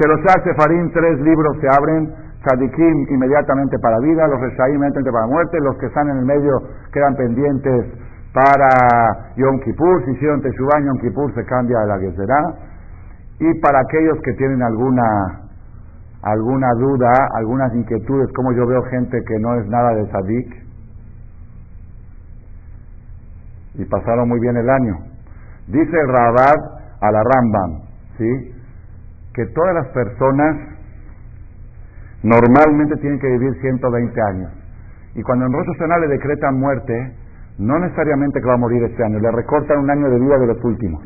Se 0.00 0.08
los 0.08 0.20
hace 0.24 0.54
Farín, 0.54 0.90
tres 0.92 1.18
libros 1.20 1.56
se 1.60 1.68
abren, 1.68 2.14
Sadikim 2.46 3.06
inmediatamente 3.10 3.76
para 3.82 3.98
vida, 3.98 4.28
los 4.28 4.40
Reshaim 4.40 4.76
inmediatamente 4.76 5.10
para 5.10 5.26
muerte, 5.26 5.58
los 5.60 5.76
que 5.78 5.86
están 5.86 6.08
en 6.08 6.18
el 6.18 6.24
medio 6.24 6.52
quedan 6.92 7.16
pendientes 7.16 8.07
para 8.38 9.34
Yom 9.34 9.58
Kippur, 9.60 10.04
si 10.04 10.12
hicieron 10.12 10.40
Teshuvah 10.40 10.80
Yom 10.80 10.98
Kippur 11.00 11.34
se 11.34 11.44
cambia 11.44 11.80
a 11.82 11.86
la 11.86 11.98
Gezerá, 11.98 12.40
y 13.40 13.60
para 13.60 13.80
aquellos 13.80 14.18
que 14.22 14.32
tienen 14.34 14.62
alguna 14.62 15.48
alguna 16.22 16.68
duda, 16.74 17.10
algunas 17.34 17.74
inquietudes, 17.74 18.30
como 18.34 18.52
yo 18.52 18.66
veo 18.66 18.82
gente 18.90 19.18
que 19.26 19.38
no 19.40 19.54
es 19.54 19.66
nada 19.68 19.94
de 19.94 20.10
Sadik, 20.10 20.54
y 23.74 23.84
pasaron 23.86 24.28
muy 24.28 24.40
bien 24.40 24.56
el 24.56 24.68
año. 24.68 24.94
Dice 25.66 25.96
el 26.00 26.08
Rabat 26.08 26.58
a 27.00 27.10
la 27.10 27.22
Rambam, 27.22 27.82
¿sí? 28.18 28.54
que 29.34 29.46
todas 29.46 29.74
las 29.74 29.88
personas 29.88 30.56
normalmente 32.22 32.96
tienen 32.96 33.20
que 33.20 33.28
vivir 33.28 33.52
120 33.60 34.20
años. 34.32 34.52
Y 35.14 35.22
cuando 35.22 35.46
en 35.46 35.52
Rosh 35.52 35.66
Hashanah 35.66 35.98
le 35.98 36.08
decretan 36.08 36.58
muerte, 36.58 37.14
no 37.58 37.78
necesariamente 37.78 38.40
que 38.40 38.46
va 38.46 38.54
a 38.54 38.58
morir 38.58 38.82
este 38.84 39.04
año, 39.04 39.18
le 39.18 39.30
recortan 39.32 39.78
un 39.78 39.90
año 39.90 40.08
de 40.08 40.18
vida 40.18 40.38
de 40.38 40.46
los 40.46 40.64
últimos. 40.64 41.02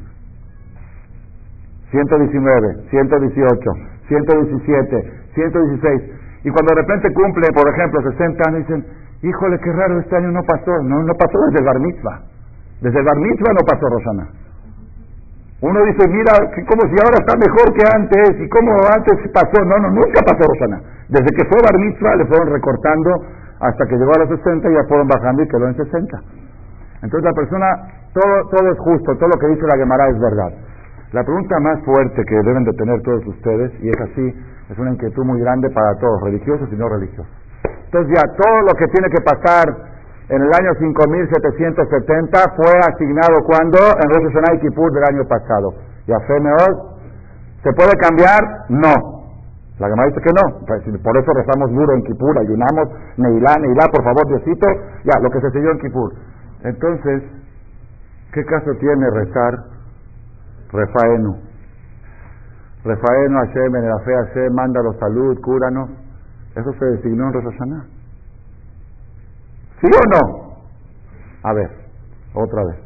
119, 1.91 2.89
118, 2.91 3.71
117, 4.09 5.13
116. 5.35 6.03
Y 6.45 6.51
cuando 6.51 6.75
de 6.75 6.81
repente 6.81 7.13
cumple, 7.13 7.47
por 7.55 7.69
ejemplo, 7.69 8.03
60 8.03 8.49
años, 8.49 8.61
dicen, 8.67 8.87
híjole, 9.23 9.59
qué 9.61 9.73
raro, 9.73 10.01
este 10.01 10.17
año 10.17 10.33
no 10.33 10.43
pasó. 10.43 10.73
No, 10.83 11.03
no 11.03 11.15
pasó 11.15 11.39
desde 11.51 11.65
Bar 11.65 11.79
Mitzvah. 11.81 12.21
Desde 12.81 13.03
Bar 13.03 13.17
Mitzvah 13.17 13.53
no 13.53 13.65
pasó 13.65 13.87
Rosana. 13.89 14.29
Uno 15.61 15.85
dice, 15.85 16.09
mira, 16.09 16.33
como 16.67 16.83
si 16.91 16.97
ahora 16.99 17.23
está 17.23 17.37
mejor 17.39 17.73
que 17.73 17.85
antes, 17.87 18.41
y 18.41 18.49
como 18.49 18.73
antes 18.93 19.15
pasó. 19.33 19.65
No, 19.65 19.79
no, 19.79 19.91
nunca 19.91 20.21
pasó 20.27 20.43
Rosana. 20.49 20.83
Desde 21.09 21.31
que 21.37 21.45
fue 21.45 21.61
Bar 21.61 21.79
Mitzvah 21.79 22.17
le 22.17 22.27
fueron 22.27 22.49
recortando 22.53 23.11
hasta 23.63 23.87
que 23.87 23.97
llegó 23.97 24.11
a 24.15 24.27
los 24.27 24.29
60 24.29 24.69
y 24.69 24.75
ya 24.75 24.85
fueron 24.89 25.07
bajando 25.07 25.43
y 25.43 25.49
quedó 25.49 25.69
en 25.69 25.77
60. 25.77 26.19
Entonces 27.03 27.25
la 27.25 27.33
persona, 27.33 27.67
todo, 28.13 28.35
todo 28.51 28.67
es 28.71 28.79
justo, 28.79 29.17
todo 29.17 29.31
lo 29.31 29.39
que 29.39 29.47
dice 29.55 29.67
la 29.71 29.79
Gemara 29.79 30.09
es 30.11 30.19
verdad. 30.19 30.51
La 31.13 31.23
pregunta 31.23 31.61
más 31.61 31.79
fuerte 31.85 32.25
que 32.25 32.35
deben 32.43 32.65
de 32.65 32.73
tener 32.73 33.01
todos 33.03 33.27
ustedes, 33.27 33.71
y 33.81 33.89
es 33.89 34.01
así, 34.01 34.35
es 34.71 34.79
una 34.79 34.91
inquietud 34.91 35.25
muy 35.25 35.41
grande 35.41 35.71
para 35.71 35.95
todos, 36.01 36.23
religiosos 36.23 36.69
y 36.73 36.77
no 36.77 36.89
religiosos. 36.89 37.31
Entonces 37.87 38.17
ya 38.17 38.23
todo 38.35 38.63
lo 38.67 38.75
que 38.75 38.89
tiene 38.89 39.09
que 39.11 39.21
pasar 39.21 39.69
en 40.29 40.43
el 40.43 40.51
año 40.55 40.75
5770 40.81 42.39
fue 42.57 42.73
asignado 42.81 43.45
cuando 43.45 43.79
en 43.79 44.09
Rosh 44.09 44.33
Hashanah 44.33 44.55
y 44.55 44.95
del 44.95 45.05
año 45.05 45.29
pasado. 45.29 45.75
¿Y 46.07 46.13
a 46.13 46.19
¿Se 47.63 47.73
puede 47.75 47.93
cambiar? 48.01 48.43
No. 48.71 49.22
La 49.83 49.89
Gemara 49.89 50.07
dice 50.07 50.21
que 50.23 50.31
no. 50.31 50.65
Pues, 50.65 51.03
por 51.03 51.17
eso 51.17 51.33
rezamos 51.35 51.69
duro 51.73 51.93
en 51.95 52.03
Kippur, 52.05 52.39
ayunamos, 52.39 52.87
Neilá, 53.17 53.57
Neilá, 53.59 53.91
por 53.91 54.05
favor, 54.05 54.25
Diosito, 54.29 54.67
ya, 55.03 55.19
lo 55.21 55.29
que 55.29 55.41
se 55.41 55.51
selló 55.51 55.73
en 55.73 55.79
Kippur. 55.81 56.15
Entonces, 56.63 57.23
¿qué 58.33 58.45
caso 58.45 58.71
tiene 58.79 59.11
rezar 59.11 59.59
Refaenu? 60.71 61.35
Refaenu, 62.85 63.39
Hashem, 63.39 63.75
en 63.75 63.89
la 63.89 63.99
fe 64.05 64.15
Hashem, 64.15 64.55
mándalos 64.55 64.97
salud, 65.01 65.41
cúranos. 65.43 65.91
Eso 66.55 66.73
se 66.79 66.85
designó 66.85 67.27
en 67.27 67.33
Rosh 67.33 67.59
¿Sí 69.81 69.91
o 69.91 70.11
no? 70.15 70.53
A 71.43 71.53
ver, 71.55 71.71
otra 72.35 72.63
vez. 72.67 72.77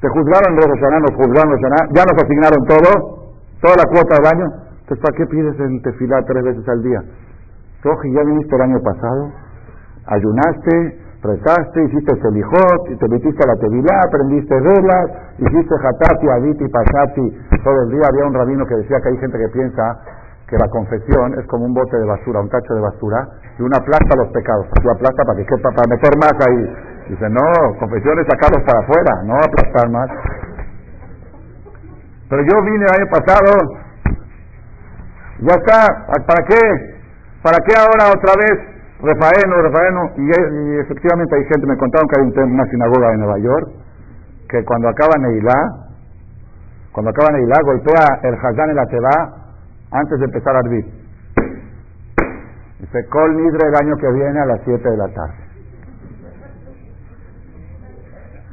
Te 0.00 0.08
juzgaron 0.08 0.56
Rosh 0.56 0.80
nos 0.80 1.14
juzgaron 1.14 1.52
Rosh 1.52 1.92
ya 1.92 2.04
nos 2.04 2.22
asignaron 2.24 2.64
todo, 2.66 3.34
toda 3.60 3.74
la 3.76 3.84
cuota 3.84 4.16
del 4.16 4.26
año. 4.26 4.69
Entonces, 4.90 5.06
¿para 5.06 5.16
qué 5.22 5.26
pides 5.30 5.54
en 5.60 5.82
tefilá 5.82 6.18
tres 6.26 6.42
veces 6.42 6.68
al 6.68 6.82
día? 6.82 6.98
Roji, 7.84 8.12
ya 8.12 8.24
viniste 8.24 8.56
el 8.56 8.62
año 8.62 8.80
pasado, 8.82 9.30
ayunaste, 10.06 10.98
rezaste, 11.22 11.84
hiciste 11.84 12.10
selijot, 12.18 12.98
te 12.98 13.08
metiste 13.08 13.38
a 13.38 13.54
la 13.54 13.56
tevilá, 13.62 14.02
aprendiste 14.02 14.50
velas, 14.50 15.06
hiciste 15.38 15.74
hatati, 15.78 16.26
aditi, 16.26 16.66
pasati, 16.66 17.38
todo 17.62 17.82
el 17.86 17.90
día 17.90 18.02
había 18.10 18.26
un 18.26 18.34
rabino 18.34 18.66
que 18.66 18.82
decía 18.82 18.98
que 19.00 19.10
hay 19.10 19.18
gente 19.18 19.38
que 19.38 19.48
piensa 19.54 19.94
que 20.48 20.58
la 20.58 20.66
confesión 20.66 21.38
es 21.38 21.46
como 21.46 21.66
un 21.66 21.74
bote 21.74 21.96
de 21.96 22.06
basura, 22.06 22.40
un 22.40 22.50
tacho 22.50 22.74
de 22.74 22.80
basura, 22.80 23.28
y 23.60 23.62
una 23.62 23.78
plasta 23.78 24.10
a 24.10 24.26
los 24.26 24.28
pecados, 24.34 24.66
una 24.82 24.98
plasta 24.98 25.22
para 25.22 25.38
que 25.38 25.54
para 25.62 25.86
meter 25.86 26.18
más 26.18 26.34
ahí. 26.50 26.66
Dice, 27.14 27.30
no, 27.30 27.78
confesión 27.78 28.18
es 28.18 28.26
sacarlos 28.26 28.66
para 28.66 28.80
afuera, 28.82 29.22
no 29.22 29.34
aplastar 29.38 29.88
más. 29.88 30.10
Pero 32.28 32.42
yo 32.42 32.62
vine 32.62 32.84
el 32.90 33.02
año 33.02 33.06
pasado, 33.06 33.89
ya 35.40 35.54
está, 35.54 36.06
¿para 36.26 36.46
qué? 36.46 36.60
¿Para 37.42 37.56
qué 37.64 37.72
ahora 37.76 38.12
otra 38.12 38.34
vez 38.36 38.70
Refaeno, 39.02 39.62
Refaeno, 39.62 40.12
y, 40.16 40.78
efectivamente 40.78 41.34
hay 41.34 41.44
gente, 41.44 41.66
me 41.66 41.76
contaron 41.78 42.06
que 42.08 42.20
hay 42.20 42.44
una 42.44 42.66
sinagoga 42.66 43.14
en 43.14 43.20
Nueva 43.20 43.38
York, 43.38 43.68
que 44.48 44.62
cuando 44.64 44.88
acaba 44.88 45.16
Neilá, 45.18 45.88
cuando 46.92 47.10
acaba 47.10 47.30
Neilá, 47.32 47.56
golpea 47.64 48.20
el 48.24 48.34
Hazán 48.34 48.70
en 48.70 48.76
la 48.76 48.86
Teba 48.86 49.40
antes 49.92 50.18
de 50.18 50.24
empezar 50.26 50.54
a 50.54 50.60
hervir. 50.60 50.84
Dice, 52.80 53.06
Col 53.08 53.36
Nidre 53.36 53.68
el 53.68 53.74
año 53.74 53.96
que 53.96 54.12
viene 54.12 54.40
a 54.40 54.46
las 54.46 54.60
7 54.64 54.90
de 54.90 54.96
la 54.96 55.08
tarde. 55.08 55.49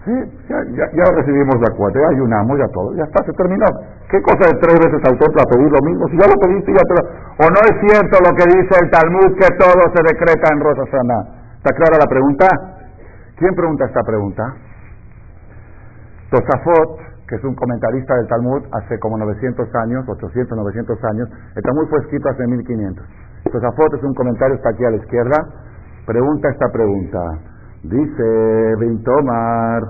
Sí, 0.08 0.16
ya, 0.48 0.56
ya, 0.72 1.06
recibimos 1.20 1.60
la 1.60 1.68
cuota, 1.76 2.00
ya 2.00 2.16
ayunamos, 2.16 2.56
ya 2.56 2.68
todo, 2.72 2.96
ya 2.96 3.04
está, 3.04 3.28
se 3.28 3.34
terminó. 3.36 3.68
¿Qué 4.08 4.22
cosa 4.24 4.48
de 4.48 4.56
tres 4.56 4.80
veces 4.80 5.04
al 5.04 5.20
templo 5.20 5.36
a 5.44 5.52
pedir 5.52 5.68
lo 5.68 5.84
mismo? 5.84 6.08
Si 6.08 6.16
ya 6.16 6.24
lo 6.32 6.40
pediste, 6.40 6.72
ya 6.72 6.80
te 6.88 6.96
lo... 6.96 7.02
¿O 7.44 7.46
no 7.52 7.60
es 7.68 7.76
cierto 7.84 8.16
lo 8.24 8.32
que 8.32 8.48
dice 8.48 8.72
el 8.80 8.88
Talmud 8.88 9.36
que 9.36 9.52
todo 9.60 9.84
se 9.92 10.02
decreta 10.08 10.48
en 10.48 10.64
Rosa 10.64 10.88
¿Está 10.88 11.76
clara 11.76 12.00
la 12.00 12.08
pregunta? 12.08 12.48
¿Quién 13.36 13.52
pregunta 13.52 13.84
esta 13.84 14.00
pregunta? 14.08 14.44
Tosafot, 16.32 17.28
que 17.28 17.36
es 17.36 17.44
un 17.44 17.56
comentarista 17.56 18.16
del 18.16 18.28
Talmud 18.32 18.64
hace 18.80 18.98
como 19.00 19.18
900 19.18 19.76
años, 19.76 20.08
800, 20.08 20.56
900 20.56 21.04
años. 21.04 21.28
El 21.54 21.64
Talmud 21.64 21.90
fue 21.90 22.00
escrito 22.00 22.30
hace 22.30 22.48
1500. 22.48 23.04
Tosafot 23.52 23.94
es 23.94 24.04
un 24.04 24.14
comentario, 24.14 24.56
está 24.56 24.70
aquí 24.70 24.86
a 24.86 24.90
la 24.90 25.04
izquierda. 25.04 25.36
Pregunta 26.06 26.48
esta 26.48 26.72
pregunta. 26.72 27.20
Dice 27.88 28.76
Bintomar, 28.80 29.82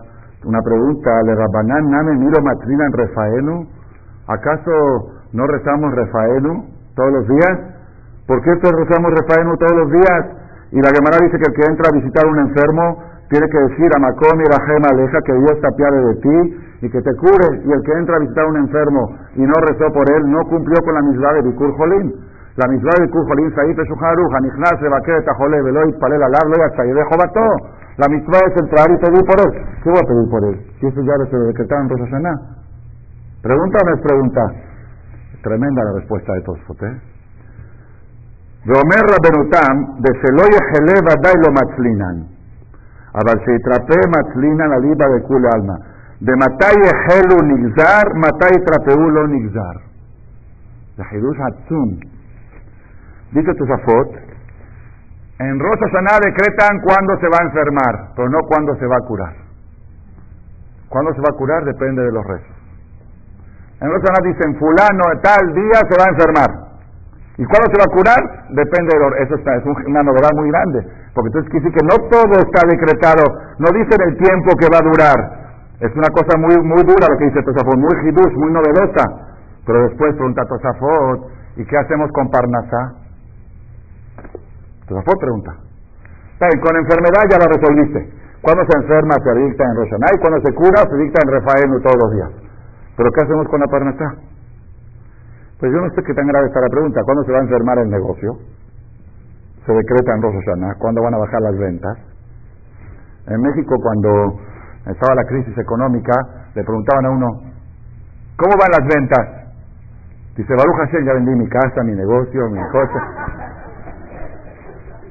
una 0.45 0.61
pregunta, 0.61 1.09
¿le 1.23 1.33
Rabbanán 1.33 1.89
Name 1.89 2.13
Miro 2.17 2.43
Matrina 2.43 2.85
en 2.85 2.93
Refaenu? 2.93 3.65
¿Acaso 4.27 4.71
no 5.33 5.47
rezamos 5.47 5.95
Refaenu 5.95 6.63
todos 6.95 7.11
los 7.11 7.27
días? 7.27 7.57
¿Por 8.27 8.41
qué 8.43 8.51
rezamos 8.53 9.11
Refaenu 9.17 9.57
todos 9.57 9.75
los 9.81 9.91
días? 9.91 10.23
Y 10.71 10.81
la 10.81 10.89
Gemara 10.93 11.25
dice 11.25 11.39
que 11.39 11.49
el 11.49 11.55
que 11.57 11.71
entra 11.71 11.89
a 11.89 11.95
visitar 11.97 12.25
a 12.25 12.29
un 12.29 12.39
enfermo 12.39 13.03
tiene 13.29 13.47
que 13.49 13.59
decir 13.65 13.89
a 13.89 13.99
y 13.99 14.05
Gema 14.05 14.87
Aleja 14.91 15.19
que 15.25 15.33
Dios 15.33 15.59
te 15.59 15.67
apiade 15.67 16.05
de 16.05 16.15
ti 16.21 16.57
y 16.81 16.89
que 16.91 17.01
te 17.01 17.15
cure. 17.15 17.65
Y 17.65 17.71
el 17.71 17.81
que 17.81 17.93
entra 17.93 18.17
a 18.17 18.19
visitar 18.19 18.45
a 18.45 18.49
un 18.49 18.57
enfermo 18.57 19.17
y 19.35 19.41
no 19.41 19.53
rezó 19.65 19.91
por 19.91 20.05
él 20.11 20.29
no 20.29 20.45
cumplió 20.49 20.81
con 20.83 20.93
la 20.93 21.01
misma 21.01 21.33
de 21.33 21.41
Bikur 21.49 21.75
Jolín. 21.77 22.13
La 22.57 22.65
misma 22.67 22.89
de 22.97 23.05
Bikur 23.05 23.21
Jolín, 23.29 23.53
Saïd 23.53 23.75
Peshuharu, 23.77 24.33
Hanichnas, 24.33 24.81
Rebaquet, 24.81 25.23
Tajole, 25.25 25.61
Veloy, 25.61 25.93
Palel, 26.01 26.23
Alarlo 26.23 26.57
y 26.57 26.91
de 26.91 27.03
Jobató. 27.05 27.45
La 27.97 28.07
misma 28.09 28.37
es 28.49 28.57
entrar 28.57 28.89
y 28.89 28.97
pedir 28.97 29.23
por 29.29 29.37
él. 29.37 29.51
¿Qué 29.83 29.89
voy 29.89 30.01
a 30.01 30.07
pedir 30.09 30.29
por 30.29 30.43
él? 30.45 30.55
Si 30.79 30.87
eso 30.87 31.01
ya 31.01 31.13
lo 31.17 31.45
decretaron 31.45 31.85
en 31.85 31.97
Rosh 31.97 32.09
¿Pregunta 33.43 33.77
o 33.77 33.85
no 33.85 33.93
es 33.93 34.01
pregunta? 34.01 34.41
Tremenda 35.43 35.83
la 35.83 35.93
respuesta 36.01 36.33
de 36.33 36.41
todos 36.41 36.59
¿eh? 36.81 37.01
Romer 38.65 39.05
Rabenutam, 39.05 40.01
de 40.01 40.11
Seloy 40.19 40.49
Jele 40.73 40.99
Vadai 41.05 41.37
lo 41.37 41.53
matzlinan. 41.53 42.27
Abal 43.13 43.39
trape 43.63 44.01
matzlinan 44.09 44.71
aliba 44.73 45.07
de 45.09 45.21
kul 45.23 45.45
alma. 45.45 45.77
De 46.19 46.35
Matai 46.35 46.73
Helu 47.05 47.37
Nigzar, 47.45 48.15
Matai 48.15 48.57
Trapeulo 48.65 49.27
Nigzar. 49.27 49.77
Hidush 50.97 51.37
Hatzum. 51.37 52.16
Dice 53.31 53.53
Tosafot, 53.53 54.09
en 55.39 55.59
Rosh 55.59 55.79
Hashanah 55.79 56.17
decretan 56.23 56.79
cuándo 56.81 57.13
se 57.19 57.27
va 57.29 57.37
a 57.41 57.45
enfermar, 57.45 57.93
pero 58.15 58.29
no 58.29 58.39
cuándo 58.47 58.75
se 58.75 58.87
va 58.87 58.97
a 58.97 59.05
curar. 59.05 59.33
Cuándo 60.89 61.13
se 61.13 61.21
va 61.21 61.29
a 61.29 61.37
curar 61.37 61.63
depende 61.63 62.01
de 62.01 62.11
los 62.11 62.25
rezos. 62.25 62.57
En 63.81 63.89
otras 63.93 64.17
dicen, 64.23 64.57
fulano 64.57 65.03
tal 65.21 65.53
día 65.53 65.79
se 65.85 65.93
va 65.93 66.05
a 66.07 66.13
enfermar. 66.15 66.49
¿Y 67.37 67.45
cuándo 67.45 67.69
se 67.69 67.77
va 67.77 67.85
a 67.85 67.93
curar? 67.93 68.21
Depende 68.49 68.89
de 68.89 68.99
lo, 68.99 69.13
Eso 69.21 69.35
está, 69.35 69.53
es 69.53 69.63
una 69.85 70.01
novedad 70.01 70.33
muy 70.33 70.49
grande. 70.49 70.81
Porque 71.13 71.29
entonces 71.29 71.51
quiere 71.51 71.69
decir 71.69 71.77
que 71.77 71.85
no 71.85 71.97
todo 72.09 72.33
está 72.41 72.65
decretado. 72.65 73.21
No 73.61 73.69
dicen 73.77 73.99
el 74.09 74.17
tiempo 74.17 74.57
que 74.57 74.65
va 74.73 74.81
a 74.81 74.89
durar. 74.89 75.19
Es 75.85 75.93
una 75.93 76.09
cosa 76.09 76.33
muy, 76.41 76.57
muy 76.65 76.81
dura 76.81 77.05
lo 77.05 77.17
que 77.21 77.29
dice 77.29 77.45
Tosafot, 77.45 77.77
muy 77.77 77.93
hidush, 78.09 78.33
muy 78.41 78.49
novedosa. 78.49 79.05
Pero 79.67 79.83
después 79.85 80.15
pregunta 80.15 80.41
Tosafot, 80.49 81.29
¿y 81.57 81.65
qué 81.65 81.77
hacemos 81.77 82.09
con 82.13 82.31
Parnasá? 82.33 82.96
Tosafot 84.87 85.19
pregunta. 85.19 85.51
con 86.39 86.75
enfermedad 86.75 87.23
ya 87.29 87.37
lo 87.37 87.47
resolviste. 87.51 87.99
Cuando 88.41 88.63
se 88.63 88.77
enferma 88.79 89.15
se 89.19 89.33
dicta 89.35 89.63
en 89.65 89.75
Roshanay, 89.75 90.13
y 90.15 90.19
cuando 90.19 90.39
se 90.39 90.53
cura 90.53 90.79
se 90.87 90.95
dicta 90.95 91.19
en 91.23 91.31
Rafael 91.31 91.67
todos 91.83 91.97
los 91.99 92.11
días. 92.15 92.31
¿Pero 92.95 93.11
qué 93.11 93.21
hacemos 93.21 93.47
con 93.49 93.59
la 93.59 93.67
parnasá? 93.67 94.15
Pues 95.59 95.71
yo 95.73 95.81
no 95.81 95.89
sé 95.89 96.03
qué 96.03 96.13
tan 96.13 96.27
grave 96.27 96.47
está 96.47 96.61
la 96.61 96.69
pregunta. 96.69 97.01
¿Cuándo 97.03 97.23
se 97.25 97.31
va 97.31 97.39
a 97.39 97.41
enfermar 97.41 97.77
el 97.79 97.89
negocio? 97.89 98.37
Se 99.65 99.73
decreta 99.73 100.13
en 100.15 100.21
Rosh 100.21 100.77
¿Cuándo 100.79 101.03
van 101.03 101.13
a 101.15 101.17
bajar 101.17 101.41
las 101.41 101.57
ventas? 101.57 101.97
En 103.27 103.41
México, 103.41 103.75
cuando 103.81 104.39
estaba 104.85 105.15
la 105.15 105.25
crisis 105.25 105.57
económica, 105.57 106.13
le 106.55 106.63
preguntaban 106.63 107.05
a 107.05 107.09
uno, 107.09 107.27
¿cómo 108.37 108.53
van 108.55 108.71
las 108.71 108.87
ventas? 108.87 109.25
Dice, 110.37 110.53
Baruch 110.53 110.77
Hashem, 110.77 111.05
ya 111.05 111.13
vendí 111.13 111.31
mi 111.31 111.49
casa, 111.49 111.83
mi 111.83 111.93
negocio, 111.93 112.49
mi 112.49 112.61
coche. 112.71 113.46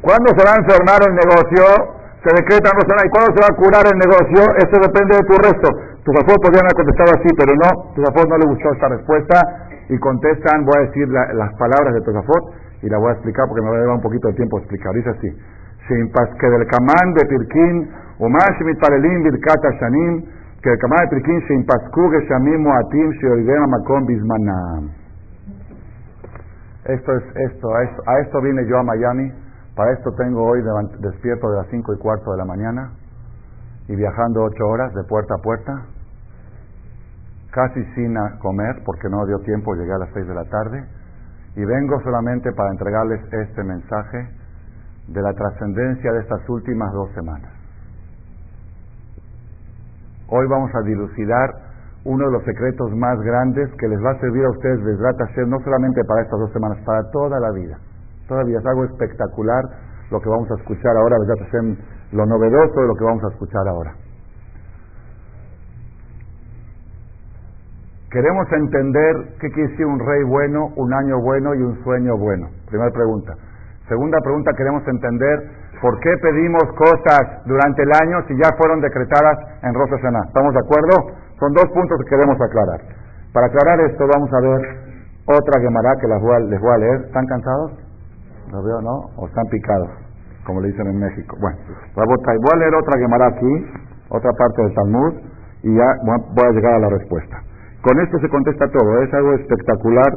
¿Cuándo 0.00 0.28
se 0.36 0.42
va 0.44 0.52
a 0.54 0.60
enfermar 0.60 1.00
el 1.04 1.14
negocio? 1.14 1.96
Se 2.20 2.30
decreta 2.34 2.70
en 2.70 2.76
Rosh 2.76 3.06
¿Y 3.06 3.10
cuándo 3.10 3.30
se 3.32 3.40
va 3.42 3.48
a 3.50 3.56
curar 3.56 3.84
el 3.86 3.98
negocio? 3.98 4.40
Eso 4.58 4.76
depende 4.82 5.14
de 5.16 5.24
tu 5.24 5.34
resto. 5.38 5.68
Tuzafot 6.02 6.38
podrían 6.42 6.66
haber 6.66 6.78
contestado 6.78 7.10
así, 7.18 7.30
pero 7.34 7.50
no, 7.54 7.68
Tuzafot 7.94 8.26
no 8.30 8.38
le 8.38 8.46
gustó 8.46 8.72
esta 8.72 8.88
respuesta 8.88 9.36
y 9.88 9.98
contestan, 9.98 10.64
voy 10.64 10.78
a 10.78 10.86
decir 10.86 11.06
las 11.08 11.50
palabras 11.58 11.94
de 11.94 12.00
Tuzafot 12.02 12.44
y 12.82 12.88
la 12.88 12.98
voy 12.98 13.10
a 13.10 13.12
explicar 13.14 13.46
porque 13.48 13.62
me 13.62 13.70
va 13.70 13.76
a 13.76 13.80
llevar 13.80 13.96
un 13.96 14.02
poquito 14.02 14.28
de 14.28 14.34
tiempo 14.34 14.58
explicar. 14.58 14.94
Dice 14.94 15.10
así, 15.10 15.30
que 15.86 16.46
del 16.50 16.66
Kamán 16.66 17.14
de 17.14 17.26
Pirkin, 17.26 17.90
Umash 18.18 18.60
mitparelim 18.64 19.22
birkat 19.22 19.62
shanim, 19.80 20.24
que 20.62 20.70
del 20.70 20.78
Kamán 20.78 20.98
de 21.04 21.16
Pirkin, 21.16 21.40
Sheimpasku 21.46 22.10
geshamim 22.10 22.62
moatim, 22.62 23.10
sheoidem 23.12 23.70
makom 23.70 24.06
bismanam. 24.06 24.90
Esto 26.86 27.12
es 27.16 27.24
esto 27.50 27.74
a, 27.74 27.82
esto, 27.82 28.02
a 28.06 28.20
esto 28.20 28.40
vine 28.42 28.64
yo 28.66 28.78
a 28.78 28.82
Miami, 28.82 29.32
para 29.76 29.92
esto 29.92 30.10
tengo 30.16 30.42
hoy 30.42 30.62
despierto 31.00 31.50
de 31.50 31.56
las 31.58 31.66
cinco 31.70 31.92
y 31.92 31.98
cuarto 31.98 32.32
de 32.32 32.38
la 32.38 32.46
mañana 32.46 32.92
y 33.88 33.94
viajando 33.94 34.42
ocho 34.42 34.64
horas 34.66 34.92
de 34.94 35.04
puerta 35.04 35.34
a 35.34 35.42
puerta 35.42 35.72
casi 37.52 37.84
sin 37.94 38.16
comer 38.40 38.82
porque 38.86 39.08
no 39.10 39.24
dio 39.26 39.38
tiempo, 39.40 39.74
llegué 39.74 39.92
a 39.92 39.98
las 39.98 40.10
seis 40.14 40.26
de 40.26 40.34
la 40.34 40.44
tarde 40.44 40.82
y 41.56 41.64
vengo 41.64 42.00
solamente 42.00 42.52
para 42.52 42.70
entregarles 42.70 43.20
este 43.30 43.64
mensaje 43.64 44.28
de 45.08 45.22
la 45.22 45.32
trascendencia 45.34 46.10
de 46.10 46.20
estas 46.20 46.48
últimas 46.48 46.90
dos 46.92 47.10
semanas. 47.12 47.52
Hoy 50.28 50.46
vamos 50.48 50.70
a 50.74 50.80
dilucidar 50.82 51.50
uno 52.04 52.24
de 52.24 52.32
los 52.32 52.44
secretos 52.44 52.90
más 52.96 53.20
grandes 53.20 53.70
que 53.78 53.88
les 53.88 53.98
va 54.02 54.12
a 54.12 54.20
servir 54.20 54.44
a 54.44 54.50
ustedes, 54.50 54.80
les 54.80 54.98
ser 55.34 55.46
no 55.46 55.58
solamente 55.60 56.02
para 56.04 56.22
estas 56.22 56.40
dos 56.40 56.52
semanas, 56.52 56.78
para 56.84 57.10
toda 57.10 57.38
la 57.40 57.50
vida. 57.52 57.78
Todavía 58.28 58.58
es 58.58 58.66
algo 58.66 58.84
espectacular 58.84 59.64
lo 60.10 60.20
que 60.20 60.28
vamos 60.28 60.50
a 60.50 60.54
escuchar 60.54 60.96
ahora, 60.96 61.16
lo 62.12 62.26
novedoso 62.26 62.80
de 62.80 62.86
lo 62.86 62.94
que 62.94 63.04
vamos 63.04 63.24
a 63.24 63.28
escuchar 63.28 63.66
ahora. 63.68 63.94
Queremos 68.10 68.46
entender 68.52 69.34
qué 69.40 69.50
quiere 69.50 69.68
decir 69.70 69.84
un 69.84 69.98
rey 69.98 70.22
bueno, 70.24 70.72
un 70.76 70.94
año 70.94 71.20
bueno 71.20 71.54
y 71.54 71.62
un 71.62 71.82
sueño 71.82 72.16
bueno. 72.16 72.48
Primera 72.70 72.90
pregunta. 72.90 73.34
Segunda 73.88 74.18
pregunta, 74.22 74.52
queremos 74.56 74.86
entender 74.88 75.50
por 75.80 75.98
qué 76.00 76.10
pedimos 76.22 76.64
cosas 76.78 77.44
durante 77.44 77.82
el 77.82 77.90
año 77.92 78.24
si 78.26 78.34
ya 78.36 78.50
fueron 78.56 78.80
decretadas 78.80 79.38
en 79.62 79.74
Rosh 79.74 79.90
Hashanah. 79.90 80.24
¿Estamos 80.28 80.54
de 80.54 80.60
acuerdo? 80.60 80.94
Son 81.38 81.52
dos 81.52 81.66
puntos 81.74 81.98
que 82.02 82.10
queremos 82.10 82.40
aclarar. 82.40 82.80
Para 83.32 83.46
aclarar 83.46 83.80
esto 83.80 84.06
vamos 84.08 84.32
a 84.32 84.40
ver 84.40 84.60
otra 85.26 85.60
Gemara 85.60 85.94
que 86.00 86.06
a, 86.06 86.38
les 86.40 86.60
voy 86.60 86.72
a 86.72 86.78
leer. 86.78 87.00
¿Están 87.06 87.26
cansados? 87.26 87.85
¿Lo 88.52 88.62
veo, 88.62 88.80
no? 88.80 89.10
¿O 89.16 89.26
están 89.26 89.46
picados? 89.46 89.90
Como 90.44 90.60
le 90.60 90.68
dicen 90.68 90.86
en 90.86 90.98
México. 90.98 91.36
Bueno, 91.40 91.58
voy 91.94 92.52
a 92.52 92.56
leer 92.56 92.74
otra 92.74 92.98
Gemara 92.98 93.26
aquí, 93.26 93.66
otra 94.08 94.30
parte 94.38 94.62
del 94.62 94.74
Talmud, 94.74 95.14
y 95.62 95.74
ya 95.74 95.86
voy 96.04 96.46
a 96.46 96.52
llegar 96.52 96.74
a 96.74 96.78
la 96.78 96.88
respuesta. 96.90 97.42
Con 97.82 98.00
esto 98.00 98.18
se 98.20 98.28
contesta 98.28 98.68
todo. 98.68 99.02
Es 99.02 99.12
algo 99.14 99.34
espectacular, 99.34 100.10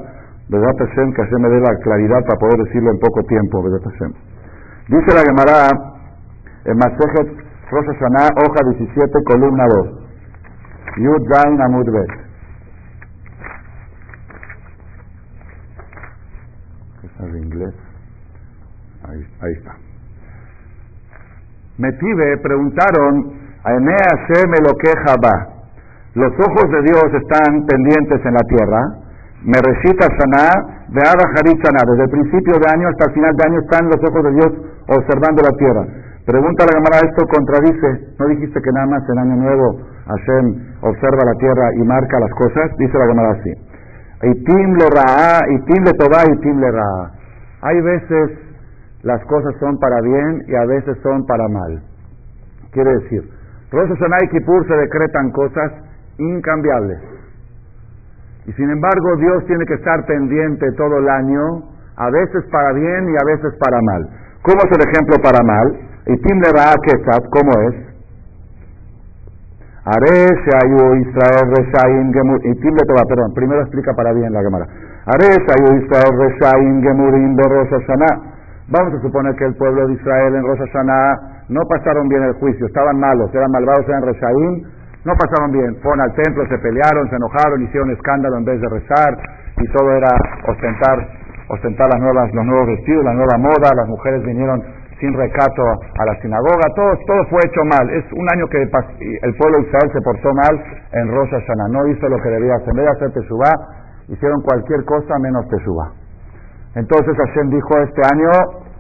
¿verdad, 0.49 0.73
Hashem? 0.77 1.13
Que 1.13 1.23
Hashem 1.23 1.41
me 1.41 1.49
dé 1.49 1.59
la 1.59 1.75
claridad 1.81 2.21
para 2.25 2.39
poder 2.39 2.65
decirlo 2.65 2.91
en 2.91 2.99
poco 2.99 3.23
tiempo, 3.23 3.63
¿verdad, 3.63 3.81
Hashem? 3.83 4.13
Dice 4.89 5.13
la 5.13 5.21
Gemara 5.21 5.69
en 6.65 6.77
Masejet 6.77 7.49
Rosh 7.71 7.85
Hashanah, 7.85 8.29
hoja 8.35 8.61
17, 8.77 9.23
columna 9.25 9.63
2. 9.67 9.87
Yud 10.97 11.31
Zain 11.31 11.61
Amud 11.61 11.85
Bet. 11.91 12.09
¿Es 17.03 17.31
de 17.31 17.39
inglés? 17.39 17.88
Ahí, 19.09 19.53
está. 19.57 19.73
Metive 21.77 22.37
preguntaron 22.43 23.33
a 23.63 23.73
Enea 23.73 23.97
Hashem 23.97 24.51
lo 24.61 24.77
queja 24.77 25.15
va. 25.17 25.47
Los 26.13 26.33
ojos 26.33 26.69
de 26.69 26.81
Dios 26.83 27.05
están 27.13 27.65
pendientes 27.65 28.21
en 28.25 28.33
la 28.33 28.45
tierra. 28.47 28.81
Me 29.41 29.57
recita 29.57 30.05
Saná, 30.19 30.85
Beada 30.89 31.25
Harit 31.33 31.57
Saná. 31.63 31.81
Desde 31.89 32.03
el 32.03 32.09
principio 32.09 32.53
de 32.59 32.69
año 32.69 32.87
hasta 32.89 33.05
el 33.05 33.13
final 33.13 33.35
de 33.35 33.47
año 33.47 33.59
están 33.61 33.85
los 33.87 33.97
ojos 33.97 34.23
de 34.25 34.31
Dios 34.33 34.51
observando 34.87 35.41
la 35.41 35.57
tierra. 35.57 35.85
Pregunta 36.25 36.65
la 36.65 36.77
Gemara, 36.77 37.09
¿esto 37.09 37.25
contradice? 37.25 38.13
¿No 38.19 38.27
dijiste 38.27 38.61
que 38.61 38.71
nada 38.71 38.85
más 38.85 39.01
en 39.09 39.17
Año 39.17 39.35
Nuevo 39.37 39.81
Hashem 40.05 40.77
observa 40.81 41.25
la 41.25 41.33
tierra 41.39 41.73
y 41.73 41.83
marca 41.83 42.19
las 42.19 42.31
cosas? 42.37 42.69
Dice 42.77 42.97
la 42.97 43.07
Gemara 43.07 43.31
así. 43.31 43.51
Itim 44.29 44.75
le 44.75 44.85
ra'a, 44.93 45.49
itim 45.49 45.83
le 45.85 45.93
toba, 45.93 46.21
itim 46.29 46.59
le 46.59 46.71
ra'a. 46.71 47.11
Hay 47.61 47.81
veces 47.81 48.48
las 49.03 49.23
cosas 49.25 49.55
son 49.59 49.77
para 49.79 50.01
bien 50.01 50.43
y 50.47 50.55
a 50.55 50.65
veces 50.65 50.97
son 51.03 51.25
para 51.25 51.47
mal. 51.47 51.81
Quiere 52.71 52.91
decir, 52.99 53.23
Rosh 53.71 53.89
Hashanah 53.89 54.23
y 54.23 54.27
Kippur 54.29 54.67
se 54.67 54.75
decretan 54.75 55.31
cosas 55.31 55.71
incambiables. 56.17 56.99
Y 58.45 58.53
sin 58.53 58.69
embargo, 58.69 59.15
Dios 59.17 59.45
tiene 59.45 59.65
que 59.65 59.75
estar 59.75 60.05
pendiente 60.05 60.71
todo 60.73 60.97
el 60.97 61.09
año, 61.09 61.63
a 61.97 62.09
veces 62.09 62.43
para 62.51 62.73
bien 62.73 63.09
y 63.09 63.15
a 63.15 63.25
veces 63.25 63.53
para 63.59 63.79
mal. 63.81 64.09
¿Cómo 64.41 64.57
es 64.63 64.71
el 64.71 64.89
ejemplo 64.89 65.17
para 65.21 65.43
mal? 65.43 65.79
Y 66.07 66.15
Tim 66.21 66.39
le 66.41 66.49
Kesat, 66.49 67.23
¿cómo 67.31 67.51
es? 67.69 67.89
Are 69.85 70.05
Israel 70.05 71.53
Reshaim 71.55 72.13
Gemur. 72.13 72.39
Y 72.45 72.53
perdón, 73.07 73.33
primero 73.33 73.61
explica 73.61 73.93
para 73.93 74.13
bien 74.13 74.31
la 74.33 74.41
Israel 74.41 76.13
Reshaim 76.17 76.81
Gemurim 76.81 77.35
Rosh 77.37 77.69
Hashanah. 77.69 78.38
Vamos 78.71 78.93
a 78.93 79.01
suponer 79.01 79.35
que 79.35 79.45
el 79.45 79.55
pueblo 79.55 79.87
de 79.87 79.93
Israel 79.93 80.35
en 80.35 80.43
Rosh 80.43 80.59
Hashanah 80.59 81.45
no 81.49 81.61
pasaron 81.67 82.07
bien 82.07 82.23
el 82.23 82.33
juicio, 82.33 82.67
estaban 82.67 82.99
malos, 82.99 83.33
eran 83.33 83.49
malvados, 83.51 83.87
eran 83.87 84.03
Reshaim 84.03 84.79
no 85.05 85.13
pasaron 85.15 85.51
bien. 85.51 85.79
Fueron 85.81 86.01
al 86.01 86.13
templo, 86.13 86.43
se 86.47 86.57
pelearon, 86.59 87.09
se 87.09 87.15
enojaron, 87.15 87.63
hicieron 87.63 87.89
escándalo 87.91 88.37
en 88.37 88.45
vez 88.45 88.59
de 88.59 88.67
rezar 88.67 89.15
y 89.57 89.67
todo 89.71 89.91
era 89.95 90.11
ostentar, 90.47 90.97
ostentar 91.49 91.87
las 91.87 92.01
nuevas, 92.01 92.33
los 92.33 92.45
nuevos 92.45 92.67
vestidos, 92.67 93.05
la 93.05 93.13
nueva 93.13 93.37
moda. 93.37 93.71
Las 93.75 93.87
mujeres 93.87 94.23
vinieron 94.25 94.61
sin 94.99 95.13
recato 95.13 95.63
a 95.63 96.05
la 96.05 96.19
sinagoga. 96.21 96.67
Todo, 96.75 96.91
todo 97.07 97.25
fue 97.29 97.39
hecho 97.45 97.63
mal. 97.63 97.89
Es 97.89 98.03
un 98.11 98.27
año 98.35 98.45
que 98.47 98.61
el 98.61 99.35
pueblo 99.37 99.57
de 99.59 99.63
Israel 99.63 99.89
se 99.93 100.01
portó 100.01 100.33
mal 100.35 100.53
en 100.91 101.07
Rosh 101.07 101.31
Hashanah. 101.31 101.69
No 101.71 101.87
hizo 101.87 102.09
lo 102.09 102.17
que 102.17 102.29
debía 102.29 102.55
hacer. 102.55 102.69
En 102.69 102.75
vez 102.75 102.85
de 102.85 102.91
hacer 102.91 103.11
Teshuvah, 103.13 103.55
hicieron 104.09 104.41
cualquier 104.41 104.83
cosa 104.83 105.17
menos 105.19 105.47
Teshuvah. 105.47 105.98
Entonces 106.75 107.15
Hashem 107.17 107.49
dijo, 107.49 107.77
este 107.79 108.01
año 108.13 108.29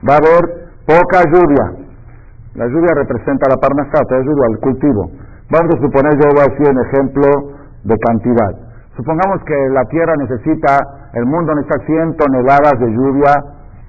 va 0.07 0.13
a 0.13 0.17
haber 0.17 0.69
poca 0.85 1.23
lluvia. 1.31 1.89
La 2.55 2.67
lluvia 2.67 2.93
representa 2.95 3.49
la 3.49 3.57
parnasá, 3.57 4.03
la 4.09 4.19
lluvia, 4.19 4.45
el 4.49 4.59
cultivo. 4.59 5.11
Vamos 5.49 5.73
a 5.75 5.81
suponer, 5.81 6.13
yo 6.13 6.29
voy 6.29 6.45
a 6.45 6.49
decir 6.51 6.69
un 6.69 6.85
ejemplo 6.85 7.25
de 7.83 7.97
cantidad. 7.97 8.51
Supongamos 8.95 9.43
que 9.45 9.55
la 9.71 9.85
tierra 9.85 10.13
necesita, 10.17 10.77
el 11.13 11.25
mundo 11.25 11.53
necesita 11.55 11.85
100 11.85 12.17
toneladas 12.17 12.79
de 12.79 12.91
lluvia 12.91 13.33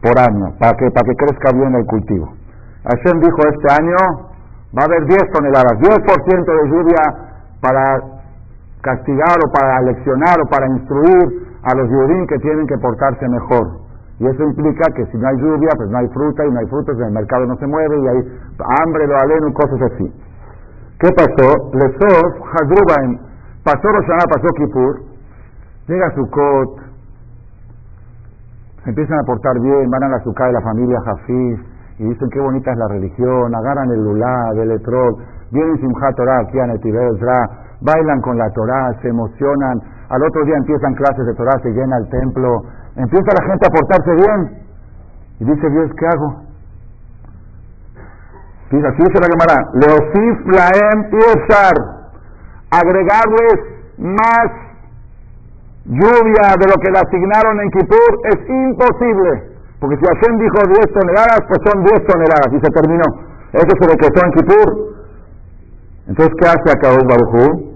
por 0.01 0.19
año 0.19 0.55
para 0.59 0.73
que, 0.77 0.91
para 0.91 1.05
que 1.05 1.17
crezca 1.17 1.53
bien 1.53 1.75
el 1.75 1.85
cultivo. 1.87 2.33
Hashem 2.85 3.21
dijo 3.21 3.37
este 3.45 3.69
año 3.83 4.31
va 4.73 4.83
a 4.83 4.85
haber 4.87 5.05
10 5.05 5.19
toneladas, 5.33 5.73
10% 5.81 6.45
de 6.47 6.69
lluvia 6.71 7.03
para 7.61 8.01
castigar 8.81 9.37
o 9.45 9.53
para 9.53 9.83
leccionar 9.83 10.41
o 10.41 10.49
para 10.49 10.67
instruir 10.67 11.51
a 11.63 11.75
los 11.77 11.89
judíos 11.89 12.27
que 12.29 12.39
tienen 12.39 12.67
que 12.67 12.79
portarse 12.79 13.29
mejor. 13.29 13.90
Y 14.21 14.27
eso 14.27 14.43
implica 14.45 14.85
que 14.95 15.07
si 15.07 15.17
no 15.17 15.27
hay 15.29 15.37
lluvia, 15.39 15.71
pues 15.77 15.89
no 15.89 15.97
hay 15.97 16.09
fruta 16.09 16.45
y 16.45 16.51
no 16.51 16.61
hay 16.61 16.67
frutos, 16.67 16.95
el 17.01 17.11
mercado 17.11 17.47
no 17.47 17.57
se 17.57 17.67
mueve 17.67 17.97
y 17.99 18.07
hay 18.07 18.19
hambre, 18.85 19.07
lo 19.07 19.17
aleno 19.17 19.53
cosas 19.55 19.81
así. 19.81 20.13
¿Qué 21.01 21.09
pasó? 21.17 21.49
Lesof, 21.73 22.33
Hadrubaim, 22.53 23.19
pasó 23.65 23.89
Roshaná, 23.89 24.25
pasó 24.29 24.47
Kippur, 24.59 25.01
llega 25.89 26.15
Sukkot, 26.15 26.81
se 28.85 28.91
empiezan 28.91 29.21
a 29.21 29.25
portar 29.25 29.59
bien, 29.59 29.89
van 29.89 30.03
a 30.05 30.09
la 30.11 30.21
Sukkah 30.21 30.49
de 30.49 30.53
la 30.53 30.61
familia 30.61 30.99
Hafiz, 31.07 31.61
y 31.99 32.05
dicen 32.05 32.29
qué 32.29 32.41
bonita 32.41 32.73
es 32.73 32.77
la 32.77 32.89
religión, 32.89 33.55
agarran 33.55 33.91
el 33.91 34.05
Lulá, 34.05 34.51
el 34.55 34.71
Etrol, 34.73 35.17
vienen 35.51 35.79
Simchat 35.79 36.17
Torah 36.17 36.41
aquí 36.41 36.59
a 36.59 36.67
Netivezra, 36.67 37.41
bailan 37.81 38.21
con 38.21 38.37
la 38.37 38.51
Torah, 38.51 38.93
se 39.01 39.09
emocionan, 39.09 39.81
al 40.11 40.23
otro 40.23 40.45
día 40.45 40.57
empiezan 40.57 40.95
clases 40.95 41.25
de 41.25 41.35
Torah, 41.35 41.59
se 41.63 41.71
llena 41.71 41.97
el 41.99 42.09
templo, 42.11 42.63
empieza 42.97 43.31
la 43.39 43.47
gente 43.47 43.67
a 43.67 43.71
portarse 43.71 44.15
bien, 44.17 44.61
y 45.39 45.45
dice 45.45 45.71
Dios, 45.71 45.91
¿qué 45.97 46.07
hago? 46.07 46.43
Dice, 48.71 48.87
así 48.87 49.03
dice 49.03 49.19
la 49.23 49.31
Gemara, 49.31 49.71
Leosif 49.75 50.47
Laem 50.47 51.11
Yesar, 51.11 51.75
agregarles 52.71 53.59
más 53.99 54.51
lluvia 55.87 56.55
de 56.59 56.67
lo 56.67 56.75
que 56.83 56.91
le 56.91 56.99
asignaron 56.99 57.61
en 57.61 57.71
Kippur 57.71 58.11
es 58.35 58.49
imposible. 58.49 59.51
Porque 59.81 59.97
si 59.97 60.05
Hashem 60.07 60.39
dijo 60.39 60.59
10 60.67 60.93
toneladas, 60.93 61.41
pues 61.49 61.61
son 61.65 61.83
10 61.83 62.07
toneladas 62.07 62.53
y 62.53 62.61
se 62.61 62.71
terminó. 62.71 63.05
Eso 63.53 63.73
se 63.81 63.89
decretó 63.89 64.25
en 64.25 64.33
Kippur. 64.33 64.95
Entonces, 66.07 66.35
¿qué 66.39 66.47
hace 66.47 66.71
Akadosh 66.71 67.07
Barujú? 67.09 67.70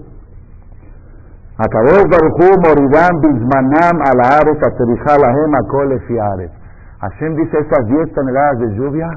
Akadosh 1.57 2.03
Barujú 2.11 2.51
morirán 2.67 3.15
bismanam 3.23 3.95
alaares 4.03 4.59
aterijalahem 4.59 5.55
akole 5.55 5.99
fiares. 6.07 6.51
Hashem 6.99 7.35
dice 7.35 7.59
esas 7.59 7.85
10 7.87 8.13
toneladas 8.13 8.59
de 8.59 8.75
lluvia 8.75 9.07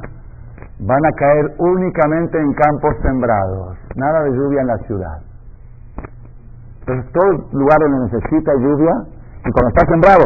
van 0.78 1.04
a 1.04 1.12
caer 1.18 1.50
únicamente 1.58 2.38
en 2.38 2.52
campos 2.54 2.94
sembrados, 3.02 3.76
nada 3.96 4.22
de 4.22 4.30
lluvia 4.30 4.60
en 4.60 4.66
la 4.68 4.78
ciudad. 4.86 5.18
Entonces, 6.80 7.12
todo 7.12 7.26
lugar 7.52 7.78
donde 7.80 8.06
necesita 8.06 8.52
lluvia, 8.54 8.94
y 9.44 9.50
cuando 9.50 9.68
está 9.74 9.84
sembrado, 9.90 10.24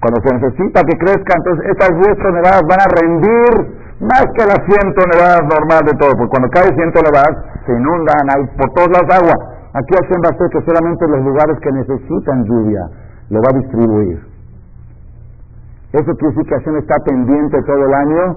cuando 0.00 0.18
se 0.24 0.34
necesita 0.34 0.80
que 0.82 0.98
crezca, 0.98 1.32
entonces 1.36 1.68
estas 1.68 1.90
10 2.00 2.16
toneladas 2.16 2.62
van 2.64 2.80
a 2.80 2.88
rendir 2.96 3.52
más 4.00 4.24
que 4.34 4.44
las 4.48 4.58
100 4.64 4.94
toneladas 4.96 5.42
normales 5.46 5.84
de 5.92 5.98
todo, 6.00 6.10
porque 6.16 6.32
cuando 6.32 6.48
cae 6.48 6.74
100 6.74 6.92
toneladas 6.92 7.34
se 7.66 7.72
inundan, 7.72 8.24
hay 8.32 8.42
por 8.56 8.72
todas 8.72 8.90
las 8.96 9.06
aguas. 9.20 9.51
Aquí 9.72 9.92
Hashem 9.96 10.20
va 10.20 10.28
a 10.28 10.34
hacer 10.36 10.48
que 10.52 10.60
solamente 10.68 11.08
los 11.08 11.24
lugares 11.24 11.56
que 11.60 11.72
necesitan 11.72 12.44
lluvia 12.44 12.84
lo 13.30 13.40
va 13.40 13.48
a 13.50 13.58
distribuir. 13.58 14.20
Eso 15.92 16.12
quiere 16.16 16.34
decir 16.34 16.44
que 16.48 16.54
Hashem 16.56 16.76
está 16.76 16.96
pendiente 17.04 17.56
todo 17.64 17.84
el 17.84 17.94
año 17.94 18.36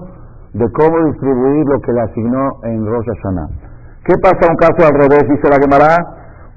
de 0.54 0.66
cómo 0.72 1.04
distribuir 1.12 1.64
lo 1.68 1.80
que 1.80 1.92
le 1.92 2.00
asignó 2.00 2.50
en 2.64 2.86
Rosh. 2.86 3.06
¿Qué 4.04 4.14
pasa 4.22 4.48
un 4.48 4.56
caso 4.56 4.88
al 4.88 4.94
revés? 4.96 5.28
Dice 5.28 5.48
la 5.48 5.60
Gemara, 5.60 5.96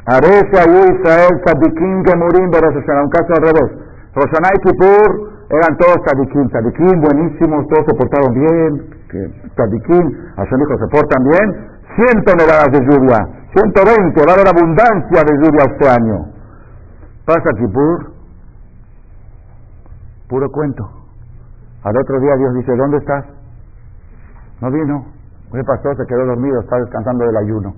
Arese 0.06 0.56
ayu 0.60 0.80
Israel 0.96 1.34
sadikim 1.44 2.04
gemurim 2.06 2.50
de 2.50 2.62
Rosh 2.62 2.80
Hashanah. 2.80 3.04
Un 3.04 3.10
caso 3.10 3.34
al 3.36 3.44
revés. 3.52 3.70
Rosh 4.16 4.32
y 4.32 4.60
Kippur 4.64 5.30
eran 5.50 5.78
todos 5.78 5.98
sadikim, 6.06 6.50
sadikim 6.52 7.02
buenísimos, 7.02 7.68
todos 7.68 7.86
se 7.88 7.96
portaron 7.96 8.34
bien, 8.34 8.72
que 9.10 9.20
sadikim, 9.58 10.06
Hashem 10.36 10.58
dijo, 10.60 10.78
se 10.78 10.88
portan 10.88 11.24
bien, 11.24 11.48
100 11.96 12.24
toneladas 12.24 12.72
de 12.72 12.80
lluvia, 12.86 13.39
120, 13.54 14.26
va 14.26 14.32
a 14.32 14.36
haber 14.36 14.48
abundancia 14.48 15.24
de 15.26 15.34
lluvia 15.42 15.66
este 15.74 15.90
año. 15.90 16.18
Pasa 17.26 17.50
Kippur, 17.58 18.12
puro 20.30 20.50
cuento. 20.52 20.90
Al 21.84 21.98
otro 21.98 22.20
día 22.20 22.36
Dios 22.36 22.54
dice, 22.56 22.76
¿dónde 22.76 22.98
estás? 22.98 23.26
No 24.62 24.70
vino. 24.72 25.06
¿Qué 25.52 25.64
pasó? 25.64 25.96
Se 25.96 26.06
quedó 26.06 26.26
dormido, 26.28 26.60
está 26.62 26.78
descansando 26.78 27.26
del 27.26 27.38
ayuno. 27.38 27.74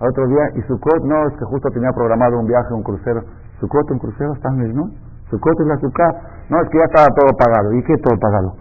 Al 0.00 0.08
otro 0.08 0.26
día, 0.26 0.44
y 0.56 0.60
Sukkot, 0.62 1.04
no, 1.04 1.28
es 1.28 1.32
que 1.38 1.44
justo 1.46 1.70
tenía 1.70 1.90
programado 1.92 2.38
un 2.38 2.46
viaje, 2.46 2.74
un 2.74 2.82
crucero. 2.82 3.22
Sukkot, 3.60 3.90
un 3.92 3.98
crucero, 3.98 4.34
está 4.34 4.48
en 4.50 4.74
¿no? 4.74 4.90
Sukkot 5.30 5.60
es 5.60 5.66
la 5.66 5.76
Sukkot. 5.78 6.14
No, 6.50 6.60
es 6.60 6.68
que 6.68 6.78
ya 6.78 6.84
estaba 6.84 7.06
todo 7.16 7.30
pagado. 7.38 7.72
¿Y 7.72 7.82
qué 7.84 7.96
todo 8.02 8.18
pagado? 8.20 8.52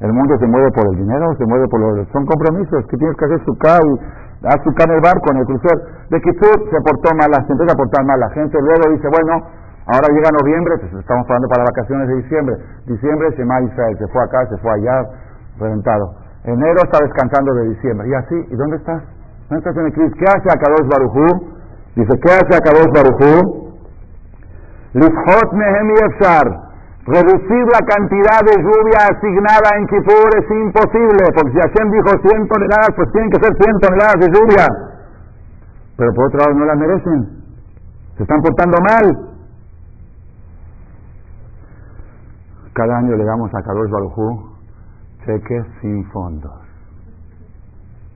El 0.00 0.12
mundo 0.12 0.36
se 0.38 0.46
mueve 0.46 0.70
por 0.72 0.86
el 0.88 0.96
dinero, 0.96 1.34
se 1.36 1.44
mueve 1.46 1.68
por 1.68 1.80
los... 1.80 2.08
Son 2.08 2.24
compromisos 2.26 2.86
que 2.90 2.96
tienes 2.96 3.16
que 3.16 3.24
hacer 3.26 3.44
Sukkot 3.44 3.84
y 3.84 4.27
en 4.40 4.90
el 4.90 5.00
barco, 5.00 5.26
en 5.32 5.38
el 5.38 5.46
crucero. 5.46 5.80
De 6.10 6.20
Kippur 6.20 6.58
se 6.70 6.78
portó 6.82 7.14
mal, 7.14 7.30
se 7.34 7.52
empieza 7.52 7.74
a 7.74 7.76
portar 7.76 8.04
mal 8.04 8.20
la 8.20 8.30
gente. 8.30 8.58
Luego 8.60 8.94
dice, 8.94 9.08
bueno, 9.10 9.42
ahora 9.86 10.08
llega 10.14 10.30
noviembre, 10.30 10.74
pues 10.78 10.92
estamos 10.94 11.26
hablando 11.26 11.48
para 11.48 11.64
vacaciones 11.64 12.08
de 12.08 12.14
diciembre. 12.22 12.56
Diciembre, 12.86 13.28
Israel, 13.34 13.96
se 13.98 14.06
fue 14.08 14.22
acá, 14.22 14.46
se 14.46 14.56
fue 14.58 14.70
allá, 14.72 15.02
reventado. 15.58 16.14
Enero 16.44 16.80
está 16.84 17.02
descansando 17.02 17.52
de 17.54 17.68
diciembre. 17.74 18.08
Y 18.08 18.14
así, 18.14 18.36
¿y 18.48 18.56
dónde 18.56 18.76
estás? 18.76 19.02
¿Dónde 19.50 19.58
estás 19.58 19.76
en 19.76 19.86
el 19.86 19.92
Cris? 19.92 20.12
¿Qué 20.14 20.24
hace 20.24 20.48
Akadosh 20.48 20.86
Barujú? 20.86 21.58
Dice, 21.96 22.14
¿qué 22.22 22.30
hace 22.30 22.54
Akadosh 22.54 22.92
Barujú? 22.94 23.68
Lifhot 24.94 25.52
mehem 25.52 25.90
Reducir 27.08 27.64
la 27.72 27.80
cantidad 27.88 28.44
de 28.44 28.52
lluvia 28.60 29.08
asignada 29.08 29.80
en 29.80 29.86
Kippur 29.86 30.28
es 30.28 30.44
imposible, 30.44 31.24
porque 31.34 31.52
si 31.52 31.58
Hashem 31.58 31.90
dijo 31.90 32.10
100 32.20 32.48
toneladas, 32.48 32.90
pues 32.94 33.10
tienen 33.12 33.30
que 33.30 33.40
ser 33.40 33.56
100 33.56 33.80
toneladas 33.80 34.20
de 34.20 34.28
lluvia. 34.28 34.66
Pero 35.96 36.12
por 36.12 36.26
otro 36.26 36.38
lado 36.38 36.52
no 36.52 36.66
las 36.66 36.76
merecen. 36.76 37.28
Se 38.18 38.24
están 38.24 38.42
portando 38.42 38.76
mal. 38.84 39.06
Cada 42.74 42.98
año 42.98 43.16
le 43.16 43.24
damos 43.24 43.54
a 43.54 43.62
Kadosh 43.62 43.90
Barujú 43.90 44.58
cheques 45.24 45.64
sin 45.80 46.04
fondos. 46.10 46.60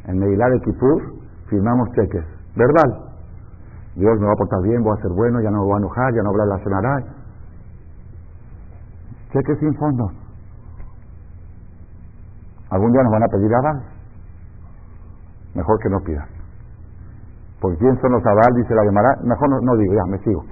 En 0.05 0.19
Meilá 0.19 0.51
de 0.51 0.61
Kippur 0.61 1.03
firmamos 1.49 1.89
cheques, 1.93 2.27
verbal. 2.57 3.09
Dios 3.97 4.21
me 4.21 4.27
va 4.27 4.33
a 4.33 4.37
portar 4.37 4.61
bien, 4.63 4.83
voy 4.83 4.99
a 4.99 5.01
ser 5.01 5.13
bueno, 5.13 5.41
ya 5.41 5.51
no 5.51 5.61
me 5.61 5.65
voy 5.65 5.75
a 5.77 5.79
enojar, 5.79 6.13
ya 6.15 6.23
no 6.23 6.29
hablar 6.29 6.49
la. 6.49 7.22
Cheques 9.33 9.59
sin 9.59 9.75
fondos. 9.77 10.13
¿Algún 12.71 12.93
día 12.93 13.03
nos 13.03 13.13
van 13.13 13.23
a 13.23 13.29
pedir 13.29 13.55
aval? 13.55 13.83
Mejor 15.55 15.79
que 15.81 15.89
no 15.89 16.01
pidan. 16.01 16.27
Porque 17.61 17.79
quién 17.79 18.01
son 18.01 18.13
los 18.13 18.25
aval, 18.27 18.55
dice 18.57 18.75
la 18.75 18.85
Gemara, 18.85 19.17
mejor 19.25 19.49
no, 19.49 19.61
no 19.61 19.77
digo, 19.77 19.95
ya, 19.95 20.05
me 20.11 20.19
sigo. 20.19 20.45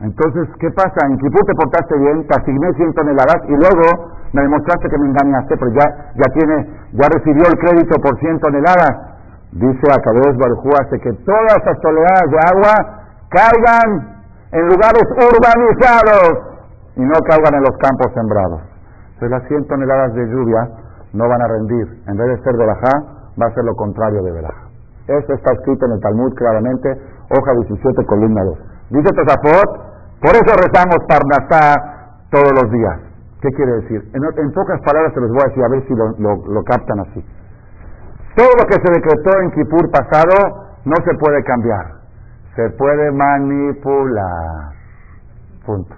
Entonces, 0.00 0.48
¿qué 0.60 0.70
pasa? 0.70 1.06
En 1.08 1.16
Kipur 1.16 1.40
te 1.46 1.54
portaste 1.54 1.98
bien, 1.98 2.26
te 2.26 2.34
asigné 2.40 2.72
100 2.74 2.92
toneladas 2.92 3.42
y 3.48 3.56
luego 3.56 4.12
me 4.32 4.42
demostraste 4.42 4.88
que 4.88 4.98
me 4.98 5.06
engañaste, 5.06 5.56
pero 5.56 5.72
ya, 5.72 6.12
ya 6.14 6.32
tiene, 6.34 6.56
ya 6.92 7.08
recibió 7.08 7.44
el 7.48 7.58
crédito 7.58 7.96
por 8.02 8.18
100 8.18 8.38
toneladas. 8.40 9.16
Dice 9.52 9.86
Akadosh 9.90 10.36
Barujú, 10.36 10.70
hace 10.78 10.98
que 11.00 11.12
todas 11.24 11.56
esas 11.62 11.80
toneladas 11.80 12.30
de 12.30 12.38
agua 12.52 12.74
caigan 13.30 14.15
en 14.52 14.62
lugares 14.68 15.04
urbanizados 15.10 16.56
y 16.96 17.02
no 17.02 17.18
caigan 17.28 17.54
en 17.54 17.62
los 17.62 17.76
campos 17.78 18.12
sembrados. 18.14 18.60
Entonces 19.14 19.30
las 19.30 19.48
100 19.48 19.66
toneladas 19.66 20.14
de 20.14 20.26
lluvia 20.26 20.68
no 21.12 21.28
van 21.28 21.42
a 21.42 21.48
rendir. 21.48 21.86
En 22.06 22.16
vez 22.16 22.28
de 22.28 22.42
ser 22.42 22.54
de 22.54 22.66
Bajá, 22.66 22.92
va 23.40 23.46
a 23.46 23.54
ser 23.54 23.64
lo 23.64 23.74
contrario 23.74 24.22
de 24.22 24.32
Berajá. 24.32 24.66
Esto 25.06 25.34
está 25.34 25.52
escrito 25.52 25.86
en 25.86 25.92
el 25.92 26.00
Talmud 26.00 26.34
claramente, 26.34 26.90
hoja 27.30 27.52
17, 27.68 28.04
columna 28.06 28.42
2. 28.44 28.58
Dice 28.90 29.14
Tosafot, 29.14 29.86
por 30.20 30.34
eso 30.34 30.52
rezamos 30.56 30.98
Parnasá 31.06 32.18
todos 32.30 32.50
los 32.60 32.70
días. 32.72 33.06
¿Qué 33.40 33.48
quiere 33.50 33.72
decir? 33.82 34.02
En, 34.14 34.52
pocas 34.52 34.80
palabras 34.82 35.12
se 35.14 35.20
los 35.20 35.30
voy 35.30 35.40
a 35.44 35.48
decir 35.48 35.64
a 35.64 35.68
ver 35.68 35.82
si 35.86 35.94
lo, 35.94 36.62
captan 36.64 37.00
así. 37.00 37.24
Todo 38.34 38.50
lo 38.58 38.64
que 38.66 38.74
se 38.74 38.92
decretó 38.92 39.38
en 39.40 39.50
Kippur 39.52 39.90
pasado 39.90 40.34
no 40.84 40.96
se 41.04 41.14
puede 41.18 41.42
cambiar. 41.44 42.05
Se 42.56 42.70
puede 42.70 43.12
manipular. 43.12 44.72
Punto. 45.64 45.94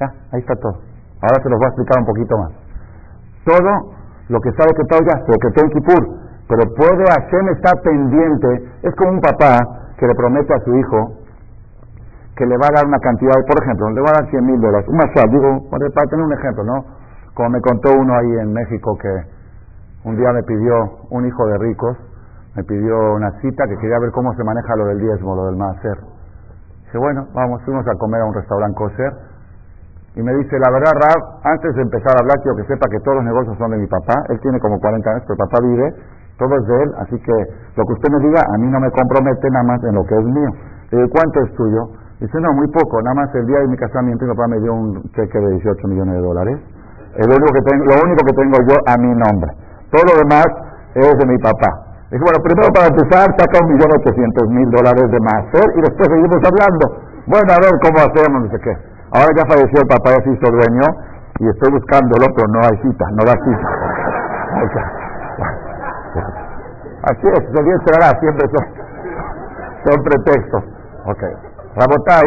Ya, 0.00 0.06
ahí 0.32 0.40
está 0.40 0.54
todo. 0.56 0.78
Ahora 1.22 1.42
se 1.42 1.48
los 1.48 1.58
voy 1.58 1.64
a 1.64 1.68
explicar 1.68 1.98
un 1.98 2.06
poquito 2.06 2.38
más. 2.38 2.52
Todo 3.44 3.96
lo 4.28 4.40
que 4.40 4.50
está 4.50 4.64
decretado 4.66 5.02
ya 5.02 5.24
se 5.24 5.32
decretó 5.32 5.64
en 5.64 5.70
Kippur. 5.70 6.08
Pero 6.48 6.62
puede 6.76 7.04
Hashem 7.08 7.48
estar 7.48 7.80
pendiente. 7.82 8.70
Es 8.82 8.94
como 8.96 9.12
un 9.12 9.20
papá 9.20 9.58
que 9.98 10.06
le 10.06 10.14
promete 10.14 10.54
a 10.54 10.60
su 10.60 10.76
hijo 10.76 11.26
que 12.36 12.44
le 12.44 12.56
va 12.58 12.68
a 12.68 12.76
dar 12.76 12.86
una 12.86 12.98
cantidad, 12.98 13.32
por 13.48 13.56
ejemplo, 13.62 13.88
le 13.90 14.00
va 14.02 14.10
a 14.10 14.20
dar 14.20 14.30
100 14.30 14.44
mil 14.44 14.60
dólares, 14.60 14.86
un 14.88 14.96
mashal, 14.96 15.30
digo, 15.30 15.70
para 15.70 16.06
tener 16.06 16.24
un 16.24 16.32
ejemplo, 16.34 16.64
¿no? 16.64 16.84
Como 17.32 17.48
me 17.48 17.60
contó 17.62 17.90
uno 17.96 18.14
ahí 18.14 18.30
en 18.44 18.52
México 18.52 18.96
que 19.00 19.08
un 20.04 20.16
día 20.16 20.32
me 20.32 20.42
pidió, 20.42 21.00
un 21.10 21.26
hijo 21.26 21.46
de 21.46 21.58
ricos, 21.58 21.96
me 22.56 22.64
pidió 22.64 22.96
una 23.14 23.30
cita 23.40 23.68
que 23.68 23.76
quería 23.76 23.98
ver 24.00 24.10
cómo 24.12 24.32
se 24.32 24.42
maneja 24.42 24.74
lo 24.76 24.86
del 24.86 24.98
diezmo, 24.98 25.36
lo 25.36 25.44
del 25.46 25.56
máser. 25.56 26.00
Dice, 26.86 26.96
bueno, 26.96 27.28
vamos, 27.34 27.60
fuimos 27.64 27.86
a 27.86 27.92
comer 28.00 28.22
a 28.22 28.24
un 28.24 28.32
restaurante 28.32 28.74
kosher 28.74 29.12
y 30.16 30.22
me 30.22 30.32
dice, 30.40 30.56
la 30.58 30.72
verdad, 30.72 30.96
Rab, 30.96 31.20
antes 31.44 31.74
de 31.76 31.82
empezar 31.82 32.16
a 32.16 32.20
hablar, 32.24 32.40
quiero 32.40 32.56
que 32.56 32.64
sepa 32.64 32.88
que 32.88 32.98
todos 33.04 33.20
los 33.20 33.24
negocios 33.24 33.58
son 33.58 33.70
de 33.72 33.76
mi 33.76 33.86
papá, 33.86 34.16
él 34.32 34.40
tiene 34.40 34.58
como 34.58 34.80
40 34.80 35.04
años, 35.04 35.22
pero 35.28 35.36
papá 35.36 35.60
vive, 35.60 35.92
todo 36.40 36.56
es 36.56 36.64
de 36.66 36.76
él, 36.82 36.90
así 37.04 37.16
que 37.20 37.36
lo 37.76 37.84
que 37.84 37.92
usted 37.92 38.08
me 38.08 38.20
diga 38.24 38.40
a 38.40 38.56
mí 38.56 38.66
no 38.72 38.80
me 38.80 38.90
compromete 38.90 39.50
nada 39.52 39.64
más 39.76 39.84
en 39.84 39.94
lo 39.94 40.04
que 40.08 40.16
es 40.16 40.24
mío. 40.24 40.50
Le 40.88 40.96
digo, 40.96 41.10
¿cuánto 41.12 41.40
es 41.44 41.52
tuyo? 41.52 41.80
Dice, 42.20 42.40
no, 42.40 42.48
muy 42.56 42.68
poco, 42.72 43.02
nada 43.02 43.20
más 43.20 43.34
el 43.34 43.44
día 43.44 43.60
de 43.60 43.68
mi 43.68 43.76
casamiento 43.76 44.24
mi 44.24 44.32
papá 44.32 44.48
me 44.48 44.60
dio 44.60 44.72
un 44.72 45.02
cheque 45.12 45.38
de 45.38 45.50
18 45.60 45.88
millones 45.88 46.14
de 46.14 46.22
dólares. 46.24 46.56
Es 47.20 47.26
lo 47.28 47.36
único 47.36 47.52
que 47.52 47.62
tengo, 47.68 47.84
lo 47.84 47.96
único 48.00 48.24
que 48.24 48.32
tengo 48.32 48.56
yo 48.64 48.76
a 48.88 48.96
mi 48.96 49.12
nombre. 49.12 49.52
Todo 49.92 50.00
lo 50.08 50.16
demás 50.24 50.48
es 50.94 51.12
de 51.12 51.26
mi 51.26 51.36
papá. 51.44 51.85
Dice, 52.06 52.22
bueno, 52.22 52.38
primero 52.38 52.70
para 52.70 52.86
empezar, 52.86 53.26
saca 53.34 53.58
un 53.66 53.74
millón 53.74 53.90
ochocientos 53.98 54.46
mil 54.48 54.70
dólares 54.70 55.10
de 55.10 55.20
más 55.26 55.42
y 55.50 55.80
después 55.82 56.06
seguimos 56.06 56.38
hablando. 56.38 57.02
Bueno, 57.26 57.50
a 57.50 57.58
ver 57.58 57.74
cómo 57.82 57.98
hacemos, 57.98 58.46
no 58.46 58.50
sé 58.50 58.58
qué. 58.62 58.74
Ahora 59.10 59.30
ya 59.34 59.42
falleció 59.42 59.82
el 59.82 59.88
papá, 59.90 60.14
ya 60.14 60.22
se 60.22 60.30
hizo 60.30 60.46
dueño 60.46 60.86
y 61.40 61.48
estoy 61.50 61.72
buscándolo, 61.72 62.26
pero 62.30 62.46
no 62.46 62.60
hay 62.62 62.76
cita, 62.78 63.04
no 63.10 63.22
da 63.26 63.34
cita. 63.42 63.68
Así 67.10 67.26
es, 67.26 67.42
se 67.42 67.92
será, 67.92 68.18
siempre 68.20 68.46
son, 68.54 68.64
son 69.84 70.04
pretextos. 70.04 70.62
Okay. 71.06 71.32
Rabotai, 71.74 72.26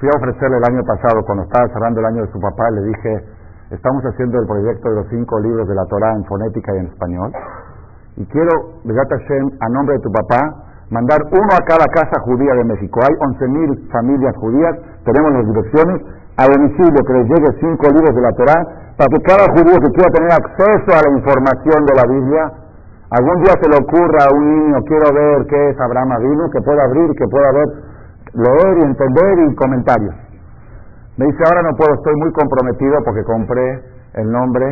fui 0.00 0.08
a 0.08 0.16
ofrecerle 0.16 0.56
el 0.56 0.64
año 0.64 0.82
pasado, 0.84 1.22
cuando 1.24 1.44
estaba 1.44 1.68
cerrando 1.68 2.00
el 2.00 2.06
año 2.06 2.22
de 2.24 2.32
su 2.32 2.40
papá, 2.40 2.70
le 2.70 2.82
dije, 2.82 3.37
estamos 3.70 4.02
haciendo 4.04 4.40
el 4.40 4.46
proyecto 4.46 4.88
de 4.88 4.94
los 4.96 5.06
cinco 5.08 5.38
libros 5.40 5.68
de 5.68 5.74
la 5.74 5.84
Torah 5.86 6.14
en 6.14 6.24
fonética 6.24 6.74
y 6.74 6.78
en 6.78 6.86
español, 6.86 7.32
y 8.16 8.24
quiero, 8.26 8.82
Hashem, 8.84 9.50
a 9.60 9.68
nombre 9.70 9.96
de 9.96 10.02
tu 10.02 10.10
papá, 10.10 10.40
mandar 10.90 11.18
uno 11.30 11.52
a 11.54 11.64
cada 11.64 11.86
casa 11.86 12.20
judía 12.24 12.54
de 12.54 12.64
México. 12.64 13.00
Hay 13.02 13.14
11.000 13.14 13.90
familias 13.92 14.34
judías, 14.36 14.74
tenemos 15.04 15.32
las 15.32 15.46
direcciones, 15.46 16.02
a 16.36 16.46
domicilio 16.46 17.00
que 17.06 17.12
les 17.12 17.26
llegue 17.28 17.60
cinco 17.60 17.86
libros 17.90 18.14
de 18.14 18.22
la 18.22 18.32
Torah, 18.32 18.62
para 18.96 19.08
que 19.10 19.20
cada 19.22 19.44
judío 19.54 19.78
que 19.78 19.90
quiera 19.92 20.10
tener 20.10 20.32
acceso 20.32 20.90
a 20.90 21.02
la 21.06 21.18
información 21.18 21.86
de 21.86 21.94
la 21.94 22.04
Biblia, 22.08 22.52
Algún 23.10 23.42
día 23.42 23.54
se 23.56 23.70
le 23.70 23.76
ocurra 23.76 24.28
a 24.28 24.34
un 24.36 24.44
niño, 24.44 24.84
quiero 24.84 25.08
ver 25.14 25.46
qué 25.46 25.70
es 25.70 25.80
Abraham 25.80 26.12
Avinu, 26.12 26.50
que 26.50 26.60
pueda 26.60 26.84
abrir, 26.84 27.08
que 27.16 27.24
pueda 27.26 27.52
ver, 27.52 27.68
leer 28.34 28.78
y 28.78 28.82
entender 28.82 29.48
y 29.48 29.54
comentarios. 29.54 30.14
Me 31.18 31.26
dice, 31.26 31.42
ahora 31.50 31.62
no 31.66 31.74
puedo, 31.76 31.94
estoy 31.98 32.14
muy 32.14 32.30
comprometido 32.30 32.94
porque 33.04 33.24
compré 33.24 33.82
el 34.14 34.30
nombre 34.30 34.64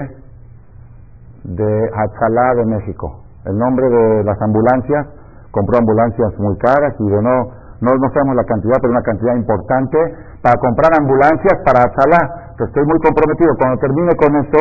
de 1.42 1.90
Hachalá 1.90 2.54
de 2.54 2.66
México, 2.66 3.24
el 3.44 3.58
nombre 3.58 3.88
de 3.90 4.22
las 4.22 4.40
ambulancias, 4.40 5.06
compró 5.50 5.78
ambulancias 5.78 6.38
muy 6.38 6.56
caras 6.58 6.94
y 7.00 7.10
de 7.10 7.20
no, 7.20 7.50
no, 7.82 8.08
sabemos 8.14 8.36
la 8.36 8.44
cantidad, 8.44 8.78
pero 8.80 8.92
una 8.92 9.02
cantidad 9.02 9.34
importante 9.34 9.98
para 10.40 10.54
comprar 10.62 10.94
ambulancias 10.94 11.58
para 11.66 11.82
Hachalá. 11.82 12.54
estoy 12.62 12.84
muy 12.86 12.98
comprometido, 13.02 13.50
cuando 13.58 13.80
termine 13.82 14.14
con 14.14 14.36
esto, 14.38 14.58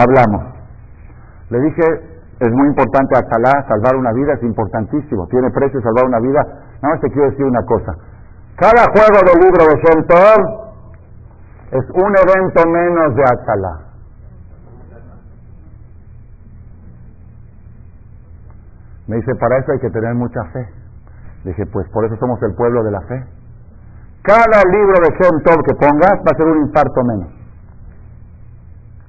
hablamos. 0.00 0.42
Le 1.50 1.60
dije, 1.60 1.84
es 2.40 2.52
muy 2.52 2.68
importante 2.68 3.18
Atalá, 3.18 3.66
salvar 3.68 3.96
una 3.96 4.12
vida 4.12 4.32
es 4.32 4.42
importantísimo, 4.44 5.26
tiene 5.26 5.50
precio 5.50 5.80
salvar 5.82 6.06
una 6.06 6.20
vida. 6.20 6.40
Nada 6.80 6.94
más 6.94 7.00
te 7.00 7.10
quiero 7.10 7.28
decir 7.30 7.44
una 7.44 7.62
cosa. 7.66 7.92
Cada 8.56 8.84
juego 8.96 9.18
del 9.28 9.44
libro 9.44 9.64
de 9.68 9.76
Shem 9.76 10.67
es 11.70 11.84
un 11.90 12.12
evento 12.16 12.68
menos 12.70 13.14
de 13.14 13.22
Atalá. 13.22 13.88
Me 19.06 19.16
dice, 19.16 19.34
para 19.36 19.58
eso 19.58 19.72
hay 19.72 19.78
que 19.80 19.90
tener 19.90 20.14
mucha 20.14 20.44
fe. 20.52 20.68
Dije, 21.44 21.64
pues 21.66 21.88
por 21.90 22.04
eso 22.04 22.16
somos 22.16 22.42
el 22.42 22.54
pueblo 22.54 22.82
de 22.84 22.90
la 22.90 23.00
fe. 23.02 23.24
Cada 24.22 24.62
libro 24.70 25.00
de 25.00 25.10
Shem 25.16 25.40
que 25.64 25.74
pongas 25.74 26.20
va 26.20 26.30
a 26.32 26.36
ser 26.36 26.46
un 26.46 26.58
infarto 26.66 27.02
menos. 27.04 27.28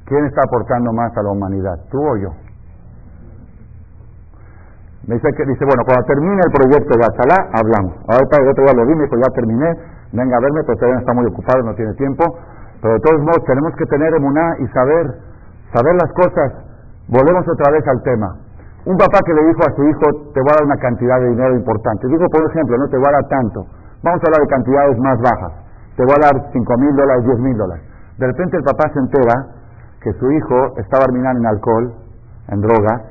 ¿Quién 0.05 0.25
está 0.25 0.41
aportando 0.47 0.93
más 0.93 1.15
a 1.17 1.23
la 1.23 1.31
humanidad, 1.31 1.77
tú 1.91 1.99
o 1.99 2.17
yo? 2.17 2.29
Me 5.05 5.15
dice 5.15 5.27
que 5.35 5.45
dice, 5.45 5.65
bueno, 5.65 5.83
cuando 5.85 6.05
termine 6.05 6.41
el 6.45 6.51
proyecto 6.51 6.97
de 6.97 7.05
Atalá, 7.05 7.49
hablamos. 7.53 7.97
Ahorita 8.07 8.37
el 8.41 8.49
otro 8.49 8.63
día 8.63 8.73
lo 8.73 8.85
vi, 8.85 8.95
me 8.95 9.03
dijo, 9.03 9.15
ya 9.17 9.33
terminé, 9.33 9.98
venga 10.11 10.37
a 10.37 10.39
verme, 10.39 10.61
pero 10.65 10.77
todavía 10.77 10.99
está 10.99 11.13
muy 11.13 11.25
ocupado, 11.25 11.63
no 11.63 11.73
tiene 11.75 11.93
tiempo. 11.93 12.23
Pero 12.81 12.93
de 12.93 12.99
todos 13.01 13.19
modos 13.21 13.43
tenemos 13.45 13.75
que 13.75 13.85
tener 13.85 14.13
emuná 14.15 14.55
y 14.59 14.67
saber, 14.71 15.05
saber 15.73 15.95
las 15.95 16.11
cosas. 16.13 16.53
Volvemos 17.07 17.43
otra 17.47 17.71
vez 17.71 17.83
al 17.87 18.01
tema. 18.03 18.29
Un 18.85 18.95
papá 18.95 19.19
que 19.25 19.33
le 19.33 19.43
dijo 19.43 19.61
a 19.67 19.75
su 19.75 19.83
hijo, 19.83 20.31
te 20.33 20.39
voy 20.39 20.51
a 20.51 20.55
dar 20.55 20.65
una 20.65 20.77
cantidad 20.77 21.19
de 21.19 21.29
dinero 21.29 21.53
importante. 21.55 22.07
Dijo, 22.07 22.25
por 22.31 22.49
ejemplo, 22.49 22.77
no 22.77 22.87
te 22.87 22.97
voy 22.97 23.07
a 23.09 23.11
dar 23.11 23.27
tanto. 23.27 23.65
Vamos 24.01 24.21
a 24.23 24.27
hablar 24.27 24.41
de 24.41 24.47
cantidades 24.47 24.97
más 24.99 25.17
bajas. 25.19 25.53
Te 25.97 26.05
voy 26.05 26.15
a 26.15 26.31
dar 26.31 26.35
5 26.53 26.77
mil 26.79 26.95
dólares, 26.95 27.25
10 27.25 27.39
mil 27.39 27.57
dólares. 27.57 27.83
De 28.17 28.27
repente 28.27 28.57
el 28.57 28.63
papá 28.63 28.89
se 28.93 28.99
entera 28.99 29.35
que 30.01 30.13
su 30.13 30.31
hijo 30.31 30.77
está 30.77 30.99
terminando 30.99 31.39
en 31.39 31.47
alcohol, 31.47 31.93
en 32.47 32.61
drogas, 32.61 33.01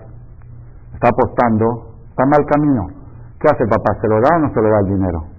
está 0.95 1.09
apostando, 1.09 1.93
está 2.09 2.25
mal 2.25 2.47
camino. 2.47 2.89
¿Qué 3.39 3.49
hace 3.49 3.63
el 3.65 3.69
papá? 3.69 3.95
¿Se 4.01 4.09
lo 4.09 4.21
da 4.21 4.37
o 4.37 4.39
no 4.39 4.49
se 4.55 4.61
lo 4.61 4.69
da 4.71 4.81
el 4.81 4.87
dinero? 4.87 5.38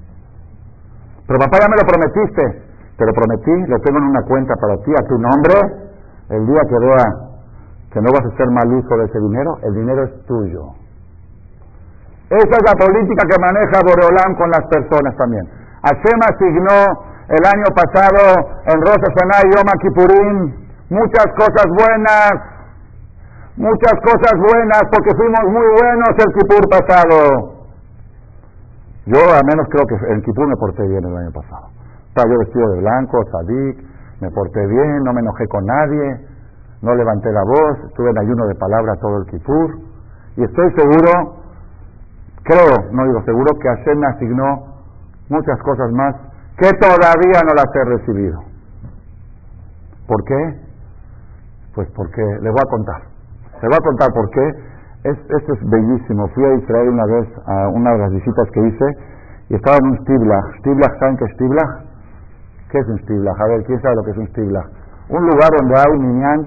Pero 1.30 1.46
papá 1.46 1.62
ya 1.62 1.70
me 1.70 1.78
lo 1.78 1.86
prometiste. 1.86 2.42
Te 2.98 3.06
lo 3.06 3.14
prometí, 3.14 3.54
lo 3.70 3.78
tengo 3.86 4.02
en 4.02 4.10
una 4.10 4.24
cuenta 4.26 4.56
para 4.58 4.76
ti 4.82 4.92
a 4.98 5.06
tu 5.06 5.16
nombre. 5.22 5.54
El 6.34 6.42
día 6.48 6.62
que 6.66 6.78
vea 6.82 7.06
que 7.94 8.02
no 8.02 8.10
vas 8.10 8.26
a 8.26 8.34
hacer 8.34 8.50
mal 8.50 8.66
uso 8.74 8.98
de 8.98 9.06
ese 9.06 9.20
dinero, 9.20 9.58
el 9.62 9.74
dinero 9.76 10.04
es 10.06 10.26
tuyo. 10.26 10.74
Esa 12.34 12.56
es 12.58 12.64
la 12.66 12.74
política 12.74 13.26
que 13.30 13.38
maneja 13.42 13.82
Boreolán 13.86 14.34
con 14.42 14.50
las 14.50 14.66
personas 14.74 15.16
también. 15.18 15.46
Hashem 15.86 16.20
asignó 16.34 16.98
el 17.30 17.44
año 17.46 17.70
pasado 17.78 18.22
en 18.66 18.82
Rosa 18.82 19.06
Hashanah 19.14 19.46
y 19.46 20.94
muchas 20.94 21.30
cosas 21.38 21.66
buenas, 21.78 22.32
muchas 23.56 23.94
cosas 24.02 24.34
buenas, 24.34 24.82
porque 24.92 25.14
fuimos 25.16 25.46
muy 25.46 25.68
buenos 25.78 26.10
el 26.18 26.34
Kippur 26.34 26.70
pasado. 26.70 27.59
Yo 29.06 29.20
al 29.20 29.46
menos 29.46 29.68
creo 29.70 29.86
que 29.86 29.96
el 30.14 30.22
Kippur 30.24 30.48
me 30.48 30.56
porté 30.58 30.88
bien 30.88 31.04
el 31.04 31.18
año 31.18 31.32
pasado. 31.32 31.70
Estaba 32.10 32.30
yo 32.30 32.40
vestido 32.40 32.72
de 32.74 32.80
blanco, 32.82 33.24
sadik, 33.32 33.84
me 34.22 34.30
porté 34.32 34.66
bien, 34.68 35.04
no 35.04 35.14
me 35.14 35.22
enojé 35.22 35.48
con 35.48 35.66
nadie, 35.66 36.28
no 36.82 36.96
levanté 36.96 37.32
la 37.32 37.44
voz, 37.44 37.80
estuve 37.88 38.10
en 38.10 38.18
ayuno 38.20 38.46
de 38.48 38.56
palabra 38.56 38.96
todo 39.02 39.18
el 39.18 39.26
Kippur, 39.28 39.78
y 40.36 40.44
estoy 40.44 40.72
seguro, 40.74 41.36
creo, 42.44 42.92
no 42.92 43.06
digo 43.06 43.22
seguro, 43.24 43.58
que 43.60 43.68
Hashem 43.68 44.00
me 44.00 44.08
asignó 44.08 44.70
muchas 45.30 45.60
cosas 45.64 45.92
más 45.92 46.16
que 46.58 46.70
todavía 46.74 47.42
no 47.46 47.54
las 47.54 47.68
he 47.74 47.86
recibido. 47.86 48.40
¿Por 50.08 50.24
qué? 50.26 50.60
Pues 51.74 51.88
porque 51.96 52.22
le 52.22 52.50
voy 52.50 52.60
a 52.60 52.70
contar. 52.70 53.02
Le 53.62 53.68
voy 53.68 53.78
a 53.80 53.86
contar 53.86 54.10
por 54.12 54.30
qué. 54.32 54.70
Es, 55.04 55.16
esto 55.16 55.54
es 55.54 55.70
bellísimo. 55.70 56.28
Fui 56.36 56.44
a 56.44 56.54
Israel 56.56 56.90
una 56.90 57.06
vez 57.06 57.28
a 57.48 57.70
una 57.70 57.92
de 57.94 57.98
las 58.00 58.12
visitas 58.12 58.52
que 58.52 58.68
hice 58.68 58.86
y 59.48 59.56
estaba 59.56 59.78
en 59.78 59.88
un 59.92 59.98
Stiblach. 60.04 60.60
Stiblach, 60.60 61.00
¿saben 61.00 61.16
qué 61.16 61.26
es 61.26 61.32
Stiblach? 61.40 61.72
¿Qué 62.70 62.80
es 62.80 62.88
un 62.88 63.00
Stiblach? 63.00 63.40
A 63.40 63.46
ver, 63.48 63.64
¿quién 63.64 63.82
sabe 63.82 63.96
lo 63.96 64.04
que 64.04 64.12
es 64.12 64.18
un 64.18 64.28
Stiblach? 64.28 64.68
Un 65.08 65.24
lugar 65.24 65.50
donde 65.56 65.74
hay 65.74 65.92
un 65.96 66.04
minyan 66.04 66.40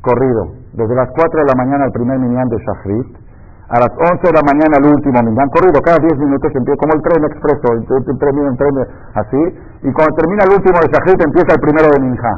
corrido. 0.00 0.54
Desde 0.78 0.94
las 0.94 1.10
4 1.10 1.42
de 1.42 1.46
la 1.50 1.56
mañana 1.58 1.86
el 1.86 1.92
primer 1.92 2.18
minyan 2.18 2.48
de 2.48 2.56
Shachrit, 2.62 3.18
a 3.68 3.76
las 3.82 3.90
11 3.90 4.30
de 4.30 4.32
la 4.32 4.46
mañana 4.46 4.78
el 4.78 4.86
último 4.94 5.18
minyan 5.18 5.50
corrido. 5.50 5.82
Cada 5.82 5.98
10 5.98 6.18
minutos 6.22 6.54
empieza, 6.54 6.78
como 6.78 6.94
el 6.94 7.02
tren 7.02 7.22
expreso, 7.26 7.66
el 7.74 7.82
tren, 7.82 8.56
tren, 8.56 8.74
así. 9.18 9.42
Y 9.82 9.90
cuando 9.90 10.14
termina 10.14 10.46
el 10.46 10.54
último 10.54 10.78
de 10.78 10.86
Shachrit 10.86 11.18
empieza 11.18 11.50
el 11.50 11.60
primero 11.66 11.88
de 11.90 11.98
Minja. 11.98 12.34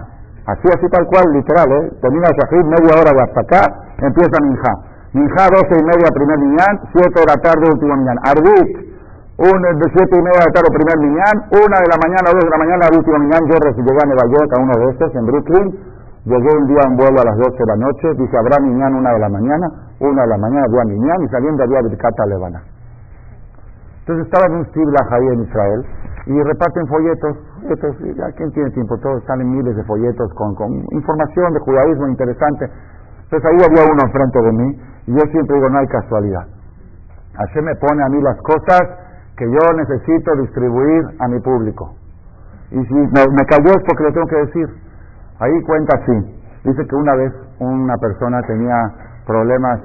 Así, 0.48 0.66
así 0.72 0.88
tal 0.88 1.04
cual, 1.06 1.28
literal, 1.36 1.68
¿eh? 1.68 1.92
Termina 2.00 2.32
Shahid 2.32 2.64
media 2.64 2.96
hora 2.96 3.12
de 3.12 3.22
hasta 3.22 3.40
acá, 3.44 3.62
empieza 4.00 4.40
Minja. 4.40 4.89
Minja, 5.11 5.42
doce 5.50 5.74
y 5.74 5.82
media, 5.82 6.06
primer 6.14 6.38
minyan, 6.38 6.74
siete 6.94 7.18
de 7.18 7.26
la 7.26 7.38
tarde, 7.42 7.66
último 7.66 7.96
minyan. 7.98 8.18
Arbit, 8.30 8.70
un, 9.42 9.58
de 9.58 9.86
siete 9.90 10.14
y 10.14 10.22
media 10.22 10.38
de 10.38 10.46
la 10.46 10.54
tarde, 10.54 10.70
primer 10.70 10.98
minyan, 11.02 11.36
una 11.50 11.76
de 11.82 11.88
la 11.90 11.98
mañana, 11.98 12.26
dos 12.30 12.44
de 12.46 12.52
la 12.54 12.61
mañana, 12.62 12.82
último 12.94 13.18
minyan. 13.18 13.42
Yo 13.50 13.56
llegué 13.58 14.00
a 14.02 14.06
Nueva 14.06 14.26
York 14.30 14.50
a 14.54 14.58
uno 14.62 14.74
de 14.78 14.86
estos, 14.94 15.11
en 15.14 15.26
Brooklyn. 15.26 15.66
Llegué 16.30 16.50
un 16.52 16.66
día 16.68 16.84
en 16.86 16.96
vuelo 16.96 17.16
a 17.18 17.24
las 17.24 17.36
doce 17.38 17.58
de 17.58 17.66
la 17.66 17.76
noche, 17.76 18.14
dije, 18.14 18.36
habrá 18.36 18.61
minyan 18.61 18.94
una 18.94 19.11
de 19.11 19.18
la 19.18 19.28
mañana, 19.30 19.66
una 19.98 20.22
de 20.22 20.28
la 20.28 20.36
mañana, 20.36 20.66
día 20.68 20.84
minyan, 20.84 21.22
y 21.22 21.28
saliendo 21.28 21.64
había 21.64 21.80
Birkata 21.80 22.26
Levana. 22.26 22.62
Entonces 24.04 24.26
estaba 24.26 24.46
en 24.46 24.61
un 24.61 24.64
Stibla 24.66 25.00
ahí 25.11 25.26
en 25.26 25.40
Israel, 25.40 25.80
y 26.26 26.42
reparten 26.42 26.86
folletos, 26.86 27.36
folletos, 27.62 27.96
ya 28.14 28.30
quién 28.36 28.52
tiene 28.52 28.70
tiempo, 28.70 28.98
todos 28.98 29.24
salen 29.24 29.48
miles 29.50 29.74
de 29.74 29.82
folletos 29.84 30.30
con, 30.34 30.54
con 30.54 30.70
información 30.92 31.54
de 31.54 31.61
judaísmo 31.61 32.06
interesante. 32.08 32.68
Entonces 33.31 33.47
ahí 33.47 33.59
había 33.62 33.93
uno 33.93 34.03
enfrente 34.03 34.43
de 34.43 34.53
mí 34.53 34.83
y 35.07 35.12
yo 35.12 35.22
siempre 35.31 35.55
digo, 35.55 35.68
no 35.70 35.78
hay 35.78 35.87
casualidad. 35.87 36.47
Hashem 37.39 37.64
me 37.64 37.76
pone 37.76 38.03
a 38.03 38.09
mí 38.09 38.20
las 38.22 38.37
cosas 38.43 38.81
que 39.37 39.47
yo 39.47 39.76
necesito 39.76 40.35
distribuir 40.35 41.05
a 41.20 41.28
mi 41.28 41.39
público. 41.39 41.95
Y 42.72 42.85
si 42.85 42.95
me, 42.95 43.22
me 43.31 43.47
cayó 43.47 43.70
es 43.70 43.85
porque 43.87 44.03
lo 44.03 44.12
tengo 44.12 44.26
que 44.26 44.37
decir. 44.37 44.66
Ahí 45.39 45.62
cuenta 45.62 45.97
así. 45.97 46.41
Dice 46.64 46.87
que 46.87 46.97
una 46.97 47.14
vez 47.14 47.33
una 47.61 47.95
persona 47.99 48.43
tenía 48.43 48.74
problemas 49.26 49.81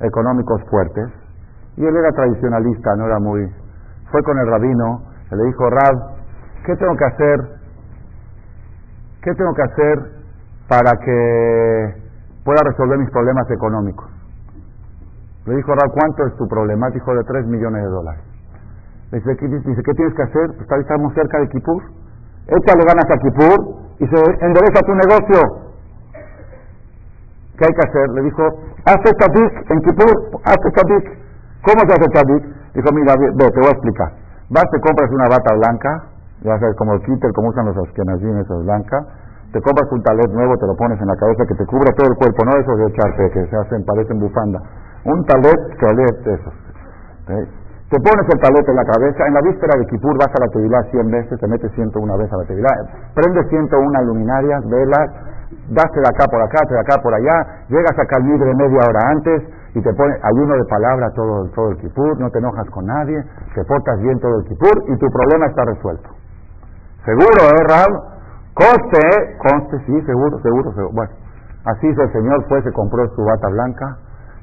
económicos 0.00 0.62
fuertes 0.70 1.12
y 1.76 1.84
él 1.84 1.94
era 1.94 2.10
tradicionalista, 2.12 2.96
no 2.96 3.06
era 3.06 3.18
muy... 3.18 3.46
Fue 4.10 4.22
con 4.22 4.38
el 4.38 4.46
rabino 4.46 5.02
le 5.30 5.44
dijo, 5.44 5.68
Rab, 5.68 5.94
¿qué 6.64 6.76
tengo 6.76 6.96
que 6.96 7.04
hacer? 7.04 7.40
¿Qué 9.20 9.34
tengo 9.34 9.52
que 9.54 9.62
hacer 9.62 9.98
para 10.68 10.92
que 11.04 12.05
pueda 12.46 12.62
resolver 12.62 12.96
mis 12.96 13.10
problemas 13.10 13.50
económicos? 13.50 14.06
Le 15.46 15.56
dijo, 15.56 15.74
Rab, 15.74 15.90
¿cuánto 15.90 16.26
es 16.26 16.36
tu 16.36 16.46
problema? 16.46 16.88
Dijo, 16.90 17.12
de 17.12 17.24
3 17.24 17.46
millones 17.46 17.82
de 17.82 17.90
dólares. 17.90 18.22
Le 19.10 19.18
dice, 19.18 19.36
¿qué, 19.36 19.46
dice, 19.46 19.82
¿qué 19.82 19.94
tienes 19.94 20.14
que 20.14 20.22
hacer? 20.22 20.46
Pues 20.56 20.80
estamos 20.80 21.12
cerca 21.14 21.38
de 21.40 21.48
Kipur. 21.48 21.82
Échale 22.46 22.84
ganas 22.86 23.06
a 23.10 23.18
Kipur 23.18 23.58
y 23.98 24.06
se 24.06 24.18
endereza 24.46 24.80
tu 24.86 24.94
negocio. 24.94 25.66
¿Qué 27.58 27.64
hay 27.66 27.74
que 27.74 27.88
hacer? 27.88 28.10
Le 28.14 28.22
dijo, 28.22 28.42
hace 28.84 29.10
tadik 29.18 29.70
en 29.70 29.80
Kipur, 29.82 30.40
hace 30.44 30.70
tadik. 30.70 31.04
¿Cómo 31.66 31.80
se 31.82 31.92
hace 31.94 32.08
tadik? 32.14 32.42
Dijo, 32.74 32.88
mira, 32.94 33.14
te 33.14 33.60
voy 33.60 33.68
a 33.68 33.74
explicar. 33.74 34.12
Vas, 34.50 34.70
te 34.70 34.80
compras 34.80 35.10
una 35.10 35.28
bata 35.28 35.54
blanca, 35.54 36.04
ya 36.42 36.58
sabes, 36.58 36.76
como 36.76 36.94
el 36.94 37.00
kitter, 37.02 37.32
como 37.32 37.48
usan 37.48 37.66
los 37.66 37.76
askenazim, 37.78 38.38
eso 38.38 38.60
es 38.60 38.64
blanca. 38.66 39.06
Te 39.52 39.60
compras 39.62 39.90
un 39.92 40.02
talet 40.02 40.30
nuevo, 40.32 40.56
te 40.58 40.66
lo 40.66 40.76
pones 40.76 41.00
en 41.00 41.06
la 41.06 41.16
cabeza, 41.16 41.44
que 41.46 41.54
te 41.54 41.66
cubra 41.66 41.92
todo 41.96 42.08
el 42.10 42.16
cuerpo, 42.16 42.44
no 42.44 42.52
esos 42.58 42.76
de 42.78 42.86
echarte, 42.86 43.30
que 43.30 43.46
se 43.46 43.56
hacen, 43.56 43.84
parecen 43.84 44.18
bufanda. 44.18 44.60
Un 45.04 45.24
talet, 45.24 45.60
talet, 45.80 46.26
esos. 46.26 46.54
Te 47.26 47.98
pones 48.02 48.26
el 48.26 48.40
talet 48.40 48.68
en 48.68 48.76
la 48.76 48.84
cabeza, 48.84 49.26
en 49.26 49.34
la 49.34 49.40
víspera 49.42 49.78
de 49.78 49.86
Kipur 49.86 50.18
vas 50.18 50.30
a 50.34 50.40
la 50.44 50.48
tevilá 50.50 50.82
100 50.90 51.10
veces, 51.10 51.38
te 51.38 51.46
metes 51.46 51.70
101 51.72 52.18
veces 52.18 52.32
a 52.32 52.36
la 52.38 52.44
tevilá, 52.44 52.68
prendes 53.14 53.48
101 53.48 54.02
luminarias, 54.02 54.68
velas, 54.68 55.10
daste 55.70 56.00
de 56.00 56.08
acá 56.08 56.26
por 56.26 56.42
acá, 56.42 56.66
de 56.68 56.80
acá 56.80 57.00
por 57.00 57.14
allá, 57.14 57.64
llegas 57.68 57.96
a 57.96 58.06
Calmibre 58.06 58.52
media 58.54 58.82
hora 58.88 59.00
antes, 59.14 59.42
y 59.76 59.82
te 59.82 59.92
pone 59.92 60.14
ayuno 60.22 60.54
de 60.54 60.64
palabra 60.64 61.10
todo, 61.14 61.48
todo 61.54 61.70
el 61.70 61.76
kipur, 61.76 62.18
no 62.18 62.30
te 62.30 62.38
enojas 62.38 62.64
con 62.70 62.86
nadie, 62.86 63.22
te 63.54 63.62
portas 63.64 64.00
bien 64.00 64.18
todo 64.20 64.40
el 64.40 64.44
kipur 64.46 64.72
y 64.88 64.96
tu 64.96 65.06
problema 65.10 65.46
está 65.46 65.64
resuelto. 65.66 66.08
Seguro, 67.04 67.44
¿eh, 67.44 67.62
Rab? 67.68 68.15
Conste, 68.56 68.96
¿eh? 68.96 69.36
Conste, 69.36 69.76
sí, 69.84 70.00
seguro, 70.06 70.40
seguro, 70.40 70.72
seguro. 70.72 70.90
Bueno, 70.94 71.12
así 71.66 71.86
hizo 71.88 72.00
el 72.00 72.12
Señor, 72.12 72.42
fue, 72.48 72.62
se 72.62 72.72
compró 72.72 73.06
su 73.14 73.22
bata 73.22 73.48
blanca, 73.50 73.98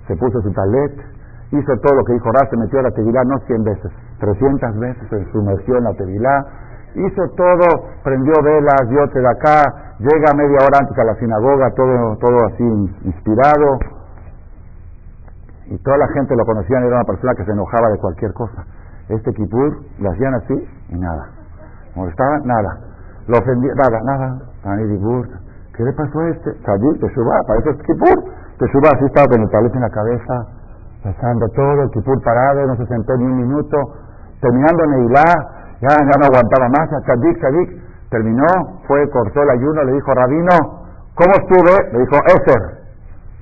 se 0.07 0.15
puso 0.15 0.39
su 0.41 0.51
talet, 0.53 0.93
hizo 1.49 1.73
todo 1.81 1.95
lo 1.97 2.03
que 2.05 2.13
dijo 2.13 2.29
Rab, 2.29 2.47
se 2.47 2.57
metió 2.57 2.77
a 2.79 2.83
la 2.83 2.91
tevilá, 2.91 3.23
no 3.25 3.39
100 3.47 3.63
veces, 3.63 3.91
300 4.19 4.77
veces 4.77 5.09
se 5.09 5.31
sumergió 5.31 5.77
en 5.77 5.83
la 5.85 5.93
tevilá, 5.93 6.45
hizo 6.93 7.23
todo, 7.35 7.65
prendió 8.03 8.33
velas, 8.43 8.87
dio 8.87 9.01
de 9.07 9.27
acá, 9.27 9.65
llega 9.97 10.37
media 10.37 10.61
hora 10.61 10.77
antes 10.77 10.97
a 10.97 11.03
la 11.05 11.15
sinagoga, 11.15 11.73
todo, 11.73 12.15
todo 12.21 12.37
así 12.53 12.63
inspirado, 13.05 13.79
y 15.73 15.77
toda 15.81 15.97
la 15.97 16.07
gente 16.13 16.35
lo 16.35 16.45
conocían, 16.45 16.83
era 16.83 16.97
una 16.97 17.05
persona 17.05 17.33
que 17.33 17.45
se 17.45 17.51
enojaba 17.51 17.89
de 17.89 17.97
cualquier 17.97 18.31
cosa. 18.33 18.63
Este 19.09 19.33
Kipur 19.33 19.81
lo 19.97 20.11
hacían 20.11 20.35
así 20.35 20.53
y 20.89 20.99
nada. 20.99 21.31
Molestaba, 21.95 22.37
nada. 22.45 22.92
Lo 23.27 23.37
ofendía, 23.37 23.71
nada, 23.75 23.99
nada. 24.03 24.41
¿Qué 25.75 25.83
le 25.83 25.93
pasó 25.93 26.19
a 26.19 26.29
este? 26.29 26.51
te 26.51 27.13
suba, 27.13 27.41
es 27.57 27.77
Kipur. 27.87 28.23
Te 28.59 28.67
suba 28.71 28.89
así, 28.93 29.05
estaba 29.05 29.27
con 29.27 29.41
el 29.41 29.49
tablete 29.49 29.75
en 29.75 29.81
la 29.81 29.89
cabeza, 29.89 30.45
pasando 31.03 31.47
todo, 31.55 31.83
el 31.83 31.89
Kipur 31.91 32.21
parado, 32.23 32.67
no 32.67 32.75
se 32.75 32.85
sentó 32.85 33.17
ni 33.17 33.25
un 33.25 33.37
minuto. 33.37 33.77
Terminando 34.39 34.85
Neilá, 34.85 35.23
ya, 35.81 35.89
ya 35.89 36.15
no 36.19 36.25
aguantaba 36.25 36.69
más, 36.69 36.89
Tzadik, 37.03 37.37
Tzadik. 37.39 37.83
Terminó, 38.09 38.45
fue, 38.87 39.09
cortó 39.09 39.41
el 39.41 39.49
ayuno, 39.49 39.83
le 39.85 39.93
dijo, 39.93 40.13
Rabino, 40.13 40.55
¿cómo 41.15 41.33
estuve? 41.33 41.91
Le 41.93 41.99
dijo, 41.99 42.15
Eser, 42.27 42.61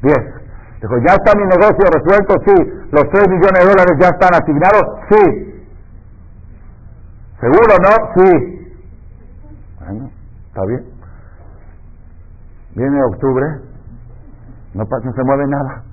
diez. 0.01 0.41
Dijo, 0.81 0.97
¿ya 1.05 1.13
está 1.13 1.37
mi 1.37 1.43
negocio 1.43 1.85
resuelto? 1.91 2.33
Sí. 2.45 2.87
¿Los 2.91 3.03
3 3.11 3.27
millones 3.29 3.59
de 3.59 3.69
dólares 3.69 3.97
ya 3.99 4.07
están 4.09 4.33
asignados? 4.33 4.83
Sí. 5.09 5.63
¿Seguro 7.39 7.75
no? 7.81 7.93
Sí. 8.15 8.60
Está 10.51 10.65
bien. 10.67 10.83
Viene 12.75 13.03
octubre, 13.05 13.45
no, 14.73 14.83
no 14.83 15.13
se 15.13 15.23
mueve 15.23 15.47
nada. 15.47 15.83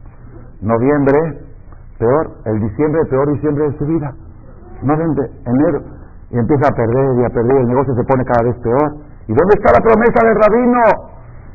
Noviembre, 0.61 1.47
peor. 1.97 2.31
El 2.45 2.59
diciembre, 2.59 3.05
peor 3.07 3.33
diciembre 3.35 3.71
de 3.71 3.79
su 3.79 3.87
vida. 3.87 4.13
Noviembre, 4.83 5.31
enero. 5.47 5.79
Y 6.31 6.39
empieza 6.39 6.67
a 6.67 6.75
perder 6.75 7.21
y 7.21 7.25
a 7.25 7.31
perder, 7.31 7.57
el 7.57 7.69
negocio 7.69 7.95
se 7.95 8.03
pone 8.03 8.25
cada 8.25 8.51
vez 8.51 8.57
peor. 8.59 8.97
¿Y 9.29 9.33
dónde 9.33 9.55
está 9.55 9.71
la 9.79 9.85
promesa 9.85 10.27
del 10.27 10.35
rabino? 10.35 10.81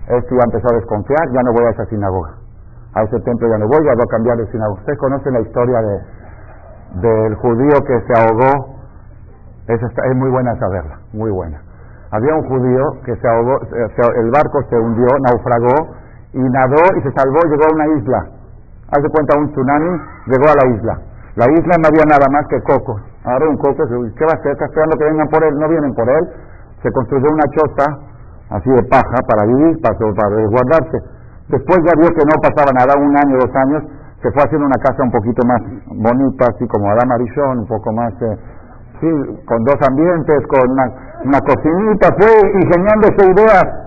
Este 0.07 0.35
ya 0.37 0.43
empezó 0.45 0.67
a 0.71 0.75
desconfiar, 0.75 1.27
ya 1.33 1.43
no 1.43 1.51
voy 1.51 1.65
a 1.65 1.69
esa 1.71 1.85
sinagoga. 1.87 2.37
A 2.95 3.03
ese 3.03 3.19
templo 3.19 3.49
ya 3.49 3.57
no 3.57 3.67
voy, 3.67 3.83
ya 3.83 3.95
voy 3.95 4.03
a 4.07 4.11
cambiar 4.11 4.37
de 4.37 4.47
sinagoga. 4.47 4.79
Ustedes 4.79 4.99
conocen 4.99 5.33
la 5.33 5.41
historia 5.41 5.81
de, 5.81 5.99
del 7.01 7.35
judío 7.35 7.83
que 7.85 7.99
se 8.07 8.13
ahogó. 8.15 8.79
Es, 9.67 9.81
es 9.81 10.15
muy 10.15 10.29
buena 10.29 10.55
saberla, 10.57 10.99
muy 11.11 11.31
buena. 11.31 11.72
Había 12.13 12.35
un 12.35 12.45
judío 12.45 13.01
que 13.05 13.15
se 13.17 13.27
ahogó, 13.27 13.57
el 13.57 14.29
barco 14.29 14.61
se 14.69 14.77
hundió, 14.77 15.07
naufragó 15.25 15.97
y 16.33 16.41
nadó 16.45 16.83
y 16.97 17.01
se 17.01 17.11
salvó, 17.17 17.41
llegó 17.49 17.65
a 17.65 17.73
una 17.73 17.87
isla. 17.97 18.19
Hace 18.93 19.09
cuenta 19.09 19.37
un 19.37 19.49
tsunami, 19.49 19.97
llegó 20.29 20.45
a 20.45 20.55
la 20.61 20.65
isla. 20.77 20.93
La 21.35 21.45
isla 21.49 21.73
no 21.81 21.89
había 21.89 22.05
nada 22.05 22.29
más 22.29 22.45
que 22.45 22.61
cocos. 22.61 23.01
Ahora 23.25 23.49
un 23.49 23.57
coco, 23.57 23.81
¿qué 23.89 24.25
va 24.25 24.31
a 24.31 24.37
hacer? 24.37 24.51
Está 24.53 24.65
esperando 24.65 24.93
que 24.97 25.05
vengan 25.09 25.27
por 25.29 25.43
él, 25.43 25.57
no 25.57 25.67
vienen 25.67 25.93
por 25.95 26.07
él. 26.07 26.23
Se 26.83 26.91
construyó 26.91 27.33
una 27.33 27.49
choza, 27.49 27.87
así 28.49 28.69
de 28.69 28.83
paja, 28.83 29.17
para 29.25 29.45
vivir, 29.49 29.81
para, 29.81 29.97
para. 29.97 30.37
Después 31.49 31.77
ya 31.81 31.97
vio 31.97 32.09
que 32.13 32.25
no 32.29 32.37
pasaba 32.37 32.69
nada, 32.77 32.93
un 32.93 33.09
año, 33.17 33.41
dos 33.41 33.55
años, 33.55 33.83
se 34.21 34.31
fue 34.31 34.43
haciendo 34.43 34.67
una 34.67 34.77
casa 34.77 35.01
un 35.01 35.11
poquito 35.11 35.41
más 35.47 35.61
bonita, 35.97 36.45
así 36.53 36.67
como 36.67 36.89
Adam 36.91 37.11
Arishon, 37.11 37.59
un 37.59 37.67
poco 37.67 37.91
más, 37.91 38.13
eh, 38.21 38.37
sí, 39.03 39.43
con 39.43 39.63
dos 39.65 39.75
ambientes, 39.83 40.47
con 40.47 40.71
una, 40.71 41.39
cocinita, 41.43 42.07
fue 42.15 42.31
ingeniándose 42.55 43.31
ideas 43.31 43.83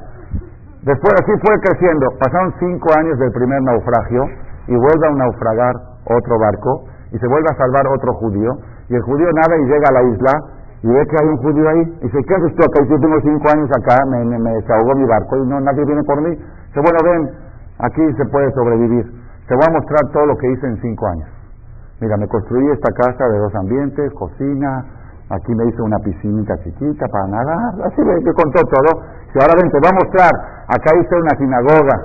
Después 0.86 1.12
así 1.18 1.32
fue 1.42 1.58
creciendo. 1.66 2.06
Pasaron 2.22 2.54
cinco 2.60 2.86
años 2.96 3.18
del 3.18 3.32
primer 3.32 3.60
naufragio 3.60 4.22
y 4.68 4.76
vuelve 4.76 5.08
a 5.08 5.18
naufragar 5.18 5.74
otro 6.06 6.38
barco 6.38 6.84
y 7.10 7.18
se 7.18 7.26
vuelve 7.26 7.50
a 7.50 7.58
salvar 7.58 7.88
otro 7.88 8.14
judío. 8.14 8.54
Y 8.88 8.94
el 8.94 9.02
judío 9.02 9.26
nada 9.34 9.58
y 9.58 9.64
llega 9.66 9.82
a 9.90 9.92
la 9.98 10.02
isla 10.14 10.32
y 10.82 10.86
ve 10.86 11.02
que 11.10 11.16
hay 11.18 11.26
un 11.26 11.38
judío 11.38 11.68
ahí. 11.68 11.82
Y 11.82 12.04
dice, 12.06 12.22
¿qué 12.22 12.34
haces 12.36 12.54
tú 12.54 12.62
acá? 12.62 12.86
yo 12.86 13.00
tengo 13.00 13.18
cinco 13.20 13.50
años 13.50 13.68
acá, 13.74 13.98
me, 14.06 14.24
me, 14.26 14.38
me 14.38 14.52
desahogó 14.62 14.94
mi 14.94 15.04
barco 15.06 15.36
y 15.38 15.46
no, 15.48 15.60
nadie 15.60 15.84
viene 15.84 16.04
por 16.04 16.22
mí. 16.22 16.30
Dice, 16.30 16.78
bueno, 16.78 16.98
ven, 17.02 17.30
aquí 17.80 18.02
se 18.16 18.24
puede 18.26 18.52
sobrevivir. 18.52 19.10
Te 19.48 19.56
voy 19.56 19.64
a 19.66 19.72
mostrar 19.72 20.06
todo 20.12 20.26
lo 20.26 20.36
que 20.36 20.52
hice 20.52 20.68
en 20.68 20.76
cinco 20.82 21.06
años. 21.08 21.28
Mira, 22.00 22.16
me 22.16 22.28
construí 22.28 22.70
esta 22.70 22.92
casa 22.92 23.26
de 23.26 23.38
dos 23.38 23.54
ambientes, 23.56 24.12
cocina, 24.12 24.84
aquí 25.30 25.54
me 25.54 25.64
hice 25.66 25.82
una 25.82 25.98
piscinita 25.98 26.54
chiquita 26.62 27.06
para 27.08 27.26
nadar, 27.26 27.86
así 27.86 28.00
me, 28.02 28.14
me 28.14 28.32
contó 28.32 28.60
todo. 28.62 29.02
Y 29.34 29.42
ahora 29.42 29.54
ven, 29.56 29.70
te 29.70 29.78
voy 29.80 29.90
a 29.90 29.98
mostrar, 30.04 30.30
acá 30.68 30.90
hice 30.96 31.14
una 31.14 31.36
sinagoga. 31.36 31.96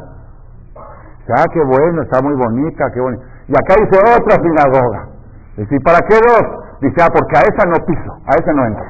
Ah, 1.31 1.45
qué 1.53 1.63
bueno, 1.63 2.01
está 2.01 2.21
muy 2.21 2.33
bonita, 2.35 2.91
qué 2.93 2.99
bonita. 2.99 3.23
Y 3.47 3.53
acá 3.53 3.75
hice 3.79 3.97
otra 4.03 4.35
sinagoga. 4.41 5.07
Dice, 5.55 5.75
¿y 5.75 5.79
para 5.79 5.99
qué 6.09 6.17
dos? 6.17 6.45
Dice, 6.81 6.97
ah, 7.01 7.07
porque 7.13 7.37
a 7.37 7.41
esa 7.41 7.63
no 7.69 7.77
piso, 7.85 8.11
a 8.25 8.31
esa 8.35 8.51
no 8.51 8.65
entro. 8.65 8.85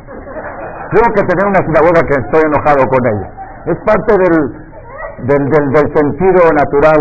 Tengo 0.90 1.14
que 1.14 1.22
tener 1.22 1.46
una 1.46 1.62
sinagoga 1.62 2.02
que 2.08 2.16
estoy 2.18 2.42
enojado 2.48 2.84
con 2.88 3.02
ella. 3.14 3.30
Es 3.68 3.78
parte 3.86 4.12
del, 4.18 5.28
del, 5.28 5.50
del, 5.50 5.70
del 5.70 5.88
sentido 5.96 6.42
natural 6.58 7.00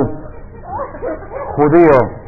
judío. 1.56 2.19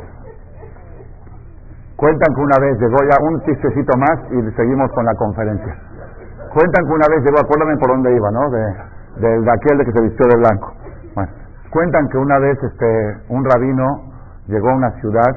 Cuentan 2.03 2.35
que 2.35 2.41
una 2.41 2.59
vez 2.59 2.75
llegó 2.81 2.99
ya 3.07 3.17
un 3.23 3.41
chistecito 3.47 3.97
más 3.97 4.19
y 4.35 4.43
seguimos 4.57 4.91
con 4.91 5.05
la 5.07 5.15
conferencia. 5.15 5.73
Cuentan 6.53 6.83
que 6.85 6.93
una 6.99 7.07
vez 7.07 7.23
llegó, 7.23 7.39
acuérdame 7.39 7.77
por 7.79 7.91
dónde 7.91 8.11
iba, 8.11 8.29
¿no? 8.33 8.51
De, 8.51 9.39
de, 9.39 9.51
aquel 9.53 9.79
de 9.79 9.85
que 9.85 9.93
se 9.93 10.03
vistió 10.03 10.27
de 10.27 10.37
blanco. 10.37 10.75
Bueno, 11.15 11.31
cuentan 11.71 12.09
que 12.09 12.19
una 12.19 12.41
vez 12.41 12.59
este, 12.61 13.23
un 13.29 13.45
rabino 13.45 13.87
llegó 14.49 14.71
a 14.71 14.75
una 14.75 14.91
ciudad 14.99 15.31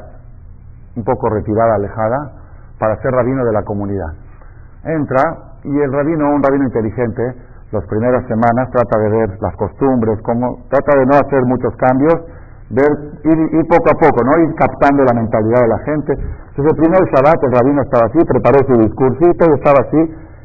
un 0.95 1.03
poco 1.03 1.29
retirada, 1.29 1.75
alejada, 1.75 2.31
para 2.79 2.97
ser 2.97 3.11
rabino 3.11 3.45
de 3.45 3.53
la 3.53 3.61
comunidad. 3.61 4.09
Entra 4.85 5.21
y 5.65 5.79
el 5.79 5.93
rabino, 5.93 6.33
un 6.33 6.41
rabino 6.41 6.65
inteligente, 6.65 7.45
las 7.73 7.85
primeras 7.85 8.25
semanas 8.25 8.71
trata 8.71 8.97
de 9.01 9.09
ver 9.11 9.29
las 9.39 9.55
costumbres, 9.57 10.17
cómo, 10.23 10.65
trata 10.71 10.97
de 10.97 11.05
no 11.05 11.13
hacer 11.13 11.45
muchos 11.45 11.75
cambios, 11.75 12.25
ver, 12.69 12.89
ir, 13.23 13.65
poco 13.69 13.89
a 13.91 13.97
poco, 13.99 14.23
¿no? 14.25 14.31
ir 14.41 14.55
captando 14.55 15.03
la 15.03 15.13
mentalidad 15.13 15.61
de 15.61 15.67
la 15.67 15.79
gente. 15.85 16.13
Entonces 16.13 16.71
el 16.73 16.77
primer 16.81 17.01
Shabbat 17.13 17.43
el 17.43 17.51
rabino 17.51 17.81
estaba 17.81 18.05
así, 18.07 18.19
preparó 18.25 18.59
su 18.65 18.73
discursito 18.81 19.45
y 19.45 19.53
estaba 19.53 19.79
así, 19.85 20.01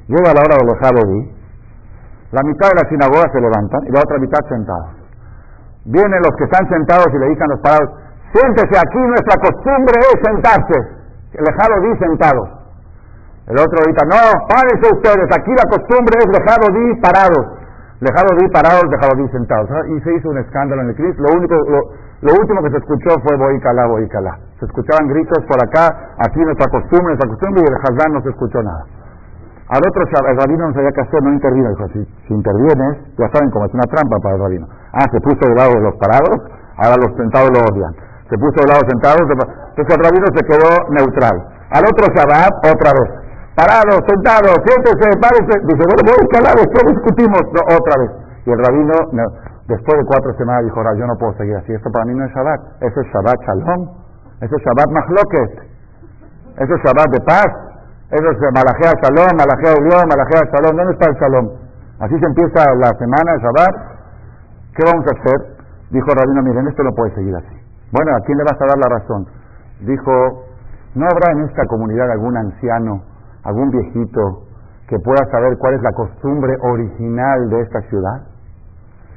llega 0.09 0.35
la 0.35 0.43
hora 0.43 0.57
de 0.59 0.67
los 0.67 0.77
y 0.77 1.41
la 2.31 2.43
mitad 2.45 2.69
de 2.71 2.77
la 2.83 2.89
sinagoga 2.89 3.27
se 3.33 3.41
levantan 3.41 3.81
y 3.87 3.91
la 3.91 4.01
otra 4.01 4.19
mitad 4.19 4.39
sentados. 4.49 5.01
Vienen 5.85 6.21
los 6.23 6.37
que 6.37 6.45
están 6.45 6.69
sentados 6.69 7.07
y 7.15 7.19
le 7.19 7.29
dicen 7.31 7.43
a 7.43 7.55
los 7.55 7.61
parados, 7.61 7.91
siéntese 8.31 8.77
aquí, 8.79 9.01
nuestra 9.01 9.37
costumbre 9.41 9.97
es 9.99 10.17
sentarse. 10.23 10.79
Lejado 11.31 11.75
di 11.81 11.97
sentados. 11.99 12.49
El 13.47 13.59
otro 13.59 13.83
grita, 13.83 14.05
no, 14.07 14.23
párense 14.47 14.87
ustedes, 14.95 15.27
aquí 15.35 15.51
la 15.57 15.67
costumbre 15.67 16.19
es 16.23 16.29
dejado 16.31 16.71
di 16.71 17.01
parados. 17.01 17.60
Dejado 18.01 18.33
di 18.41 18.49
parados, 18.49 18.89
dejado 18.89 19.13
di 19.21 19.29
sentados. 19.29 19.69
Ah, 19.69 19.85
y 19.85 20.01
se 20.01 20.15
hizo 20.17 20.31
un 20.31 20.39
escándalo 20.39 20.81
en 20.83 20.89
el 20.89 20.97
Cris. 20.97 21.15
Lo, 21.21 21.37
único, 21.37 21.55
lo, 22.25 22.33
último 22.33 22.63
que 22.65 22.71
se 22.71 22.79
escuchó 22.79 23.13
fue 23.21 23.37
boicalá, 23.37 23.87
boicalá. 23.89 24.39
Se 24.59 24.65
escuchaban 24.65 25.07
gritos 25.09 25.45
por 25.45 25.61
acá, 25.61 26.17
aquí 26.17 26.41
nuestra 26.41 26.65
costumbre, 26.73 27.13
nuestra 27.13 27.29
costumbre, 27.29 27.61
y 27.61 27.69
el 27.69 27.77
Hazán 27.77 28.13
no 28.13 28.23
se 28.23 28.31
escuchó 28.31 28.63
nada. 28.63 28.85
Al 29.69 29.85
otro, 29.85 30.03
el 30.03 30.37
rabino 30.37 30.67
no 30.67 30.73
sabía 30.73 30.91
qué 30.97 31.01
hacer, 31.03 31.23
no 31.23 31.33
intervino. 31.33 31.69
Dijo, 31.69 31.89
si, 31.93 32.01
si 32.27 32.33
intervienes, 32.33 33.05
ya 33.21 33.29
saben 33.37 33.51
cómo 33.53 33.67
es 33.67 33.75
una 33.75 33.85
trampa 33.85 34.17
para 34.23 34.35
el 34.35 34.41
rabino. 34.41 34.67
Ah, 34.97 35.05
se 35.13 35.21
puso 35.21 35.45
del 35.45 35.55
lado 35.55 35.73
de 35.77 35.81
los 35.85 35.95
parados, 36.01 36.41
ahora 36.81 36.97
los 37.05 37.13
sentados 37.21 37.53
lo 37.53 37.61
odian. 37.69 37.93
Se 38.33 38.37
puso 38.41 38.65
del 38.65 38.71
lado 38.73 38.81
sentados, 38.89 39.29
entonces 39.29 39.93
el 39.93 40.01
rabino 40.01 40.27
se 40.33 40.43
quedó 40.49 40.71
neutral. 40.89 41.37
Al 41.69 41.85
otro 41.85 42.05
Shabbat, 42.17 42.65
otra 42.65 42.91
vez. 42.97 43.20
Parados, 43.55 44.01
sentados, 44.07 44.57
siéntese, 44.65 45.07
párese. 45.21 45.55
Dice, 45.67 45.83
bueno, 45.85 46.03
voy 46.07 46.17
a 46.17 46.25
escalar, 46.25 46.55
después 46.57 46.83
discutimos. 46.95 47.43
otra 47.51 47.95
vez. 48.01 48.11
Y 48.47 48.51
el 48.51 48.59
rabino, 48.59 48.95
después 49.69 49.95
de 49.99 50.05
cuatro 50.07 50.33
semanas, 50.39 50.65
dijo, 50.65 50.79
ahora 50.79 50.95
yo 50.95 51.07
no 51.07 51.17
puedo 51.19 51.33
seguir 51.35 51.57
así. 51.57 51.73
Esto 51.73 51.91
para 51.91 52.05
mí 52.07 52.15
no 52.15 52.25
es 52.25 52.33
Shabbat. 52.33 52.61
Eso 52.81 53.01
es 53.01 53.07
Shabbat 53.13 53.39
Shalom. 53.43 53.81
Eso 54.41 54.55
es 54.57 54.63
Shabbat 54.65 54.89
Mahloket. 54.89 55.53
Eso 56.57 56.73
es 56.75 56.81
Shabbat 56.83 57.09
de 57.11 57.21
paz. 57.27 57.51
Eso 58.11 58.27
es 58.31 58.39
Malajea 58.55 58.93
Shalom, 59.03 59.33
Malajea 59.39 59.75
Ulión, 59.79 60.05
Malajea 60.09 60.43
Shalom. 60.51 60.75
¿Dónde 60.75 60.93
está 60.95 61.11
el 61.11 61.17
Shalom? 61.21 61.47
Así 62.01 62.19
se 62.19 62.27
empieza 62.27 62.65
la 62.81 62.91
semana 62.97 63.33
de 63.35 63.39
Shabbat. 63.39 63.75
¿Qué 64.75 64.83
vamos 64.87 65.05
a 65.07 65.13
hacer? 65.15 65.61
Dijo 65.91 66.07
Rabino, 66.15 66.43
miren, 66.43 66.67
esto 66.69 66.83
no 66.83 66.93
puede 66.93 67.15
seguir 67.15 67.35
así. 67.37 67.55
Bueno, 67.93 68.17
¿a 68.17 68.21
quién 68.25 68.39
le 68.39 68.45
vas 68.45 68.57
a 68.61 68.67
dar 68.67 68.79
la 68.79 68.89
razón? 68.99 69.27
Dijo, 69.81 70.13
¿no 70.95 71.07
habrá 71.07 71.33
en 71.33 71.45
esta 71.49 71.67
comunidad 71.67 72.11
algún 72.11 72.37
anciano, 72.37 73.03
algún 73.45 73.71
viejito 73.71 74.45
que 74.89 74.99
pueda 74.99 75.25
saber 75.31 75.57
cuál 75.59 75.75
es 75.75 75.83
la 75.83 75.93
costumbre 75.93 76.53
original 76.63 77.51
de 77.51 77.61
esta 77.61 77.81
ciudad? 77.89 78.27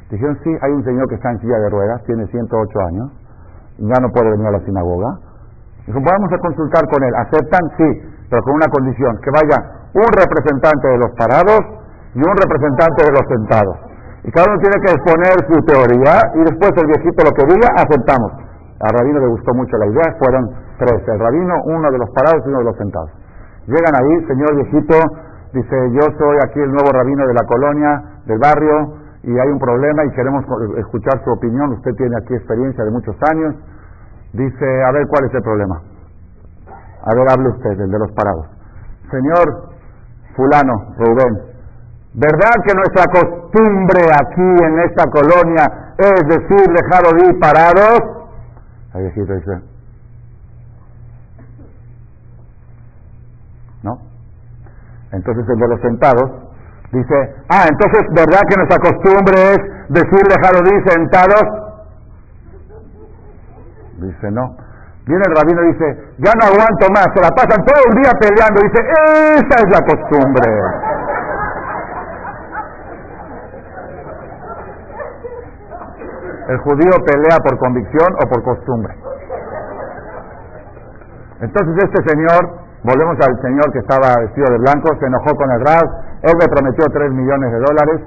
Dijeron, 0.09 0.37
sí, 0.43 0.51
hay 0.61 0.71
un 0.71 0.83
señor 0.83 1.07
que 1.09 1.15
está 1.15 1.31
en 1.31 1.39
silla 1.39 1.57
de 1.57 1.69
ruedas, 1.69 2.03
tiene 2.05 2.27
108 2.27 2.79
años, 2.87 3.11
ya 3.79 3.99
no 3.99 4.09
puede 4.09 4.29
venir 4.31 4.47
a 4.47 4.51
la 4.51 4.59
sinagoga. 4.59 5.19
Dijo, 5.87 5.99
vamos 5.99 6.31
a 6.31 6.37
consultar 6.37 6.83
con 6.87 7.03
él. 7.03 7.13
¿Aceptan? 7.15 7.61
Sí 7.77 8.13
pero 8.33 8.41
con 8.49 8.55
una 8.57 8.65
condición, 8.65 9.13
que 9.21 9.29
vaya 9.29 9.57
un 9.93 10.09
representante 10.09 10.87
de 10.89 10.97
los 10.97 11.11
parados 11.13 11.61
y 12.17 12.17
un 12.17 12.33
representante 12.33 13.05
de 13.05 13.11
los 13.13 13.21
sentados. 13.29 13.77
Y 14.25 14.31
cada 14.33 14.49
uno 14.49 14.57
tiene 14.57 14.77
que 14.81 14.89
exponer 14.89 15.37
su 15.45 15.57
teoría 15.69 16.17
y 16.33 16.41
después 16.49 16.73
el 16.81 16.87
viejito 16.97 17.29
lo 17.29 17.33
que 17.37 17.45
diga, 17.53 17.69
aceptamos. 17.77 18.31
Al 18.81 18.89
rabino 18.89 19.19
le 19.19 19.27
gustó 19.37 19.53
mucho 19.53 19.77
la 19.77 19.85
idea, 19.85 20.17
fueron 20.17 20.49
tres, 20.81 20.97
el 21.13 21.19
rabino, 21.19 21.53
uno 21.77 21.91
de 21.91 21.97
los 21.99 22.09
parados 22.09 22.41
y 22.41 22.49
uno 22.49 22.57
de 22.57 22.65
los 22.65 22.77
sentados. 22.77 23.11
Llegan 23.65 23.95
ahí, 23.95 24.27
señor 24.27 24.55
viejito, 24.55 24.95
dice, 25.53 25.75
yo 25.93 26.01
soy 26.17 26.37
aquí 26.43 26.59
el 26.59 26.71
nuevo 26.71 26.91
rabino 26.91 27.25
de 27.27 27.33
la 27.33 27.45
colonia, 27.47 28.03
del 28.25 28.39
barrio, 28.39 29.03
y 29.23 29.31
hay 29.39 29.47
un 29.47 29.59
problema 29.59 30.03
y 30.05 30.11
queremos 30.11 30.43
escuchar 30.77 31.23
su 31.23 31.31
opinión, 31.31 31.71
usted 31.71 31.91
tiene 31.95 32.15
aquí 32.21 32.35
experiencia 32.35 32.83
de 32.83 32.91
muchos 32.91 33.15
años. 33.31 33.55
Dice, 34.33 34.83
a 34.83 34.91
ver, 34.91 35.07
¿cuál 35.07 35.25
es 35.25 35.33
el 35.33 35.41
problema? 35.41 35.81
A 37.05 37.15
ver, 37.15 37.29
hable 37.29 37.49
usted, 37.49 37.79
el 37.79 37.91
de 37.91 37.99
los 37.99 38.11
parados. 38.11 38.47
Señor 39.09 39.69
fulano, 40.35 40.73
Rubén, 40.97 41.39
¿verdad 42.15 42.55
que 42.65 42.73
nuestra 42.73 43.05
costumbre 43.11 44.01
aquí 44.11 44.63
en 44.65 44.79
esta 44.79 45.05
colonia 45.09 45.93
es 45.97 46.27
decir 46.27 46.67
dejar 46.67 47.03
oír 47.13 47.39
parados? 47.39 47.99
Dice, 48.93 49.61
¿no? 53.83 53.97
Entonces 55.13 55.45
el 55.47 55.59
de 55.59 55.67
los 55.67 55.81
sentados 55.81 56.31
dice, 56.91 57.35
ah, 57.49 57.65
entonces, 57.69 58.01
¿verdad 58.13 58.41
que 58.49 58.57
nuestra 58.57 58.79
costumbre 58.81 59.37
es 59.53 59.59
decir 59.89 60.23
dejar 60.25 60.57
oír 60.57 60.89
sentados? 60.89 61.43
Dice, 64.01 64.31
no. 64.31 64.57
Viene 65.05 65.21
el 65.27 65.35
rabino 65.35 65.63
y 65.63 65.73
dice, 65.73 66.15
ya 66.17 66.31
no 66.33 66.47
aguanto 66.49 66.87
más, 66.95 67.07
se 67.13 67.21
la 67.21 67.29
pasan 67.29 67.63
todo 67.63 67.79
el 67.89 68.01
día 68.01 68.11
peleando. 68.19 68.61
Dice, 68.61 68.81
esa 69.37 69.55
es 69.61 69.69
la 69.69 69.81
costumbre. 69.85 70.49
El 76.49 76.57
judío 76.57 76.91
pelea 77.05 77.37
por 77.37 77.57
convicción 77.59 78.13
o 78.15 78.29
por 78.29 78.43
costumbre. 78.43 78.95
Entonces 81.41 81.83
este 81.83 82.09
señor 82.09 82.62
Volvemos 82.83 83.15
al 83.15 83.39
señor 83.39 83.71
que 83.71 83.79
estaba 83.79 84.11
vestido 84.19 84.51
de 84.51 84.59
blanco, 84.59 84.91
se 84.99 85.07
enojó 85.07 85.31
con 85.39 85.49
el 85.51 85.59
Rab, 85.63 85.87
él 86.23 86.35
me 86.35 86.47
prometió 86.51 86.83
3 86.83 87.11
millones 87.15 87.51
de 87.51 87.59
dólares, 87.63 87.99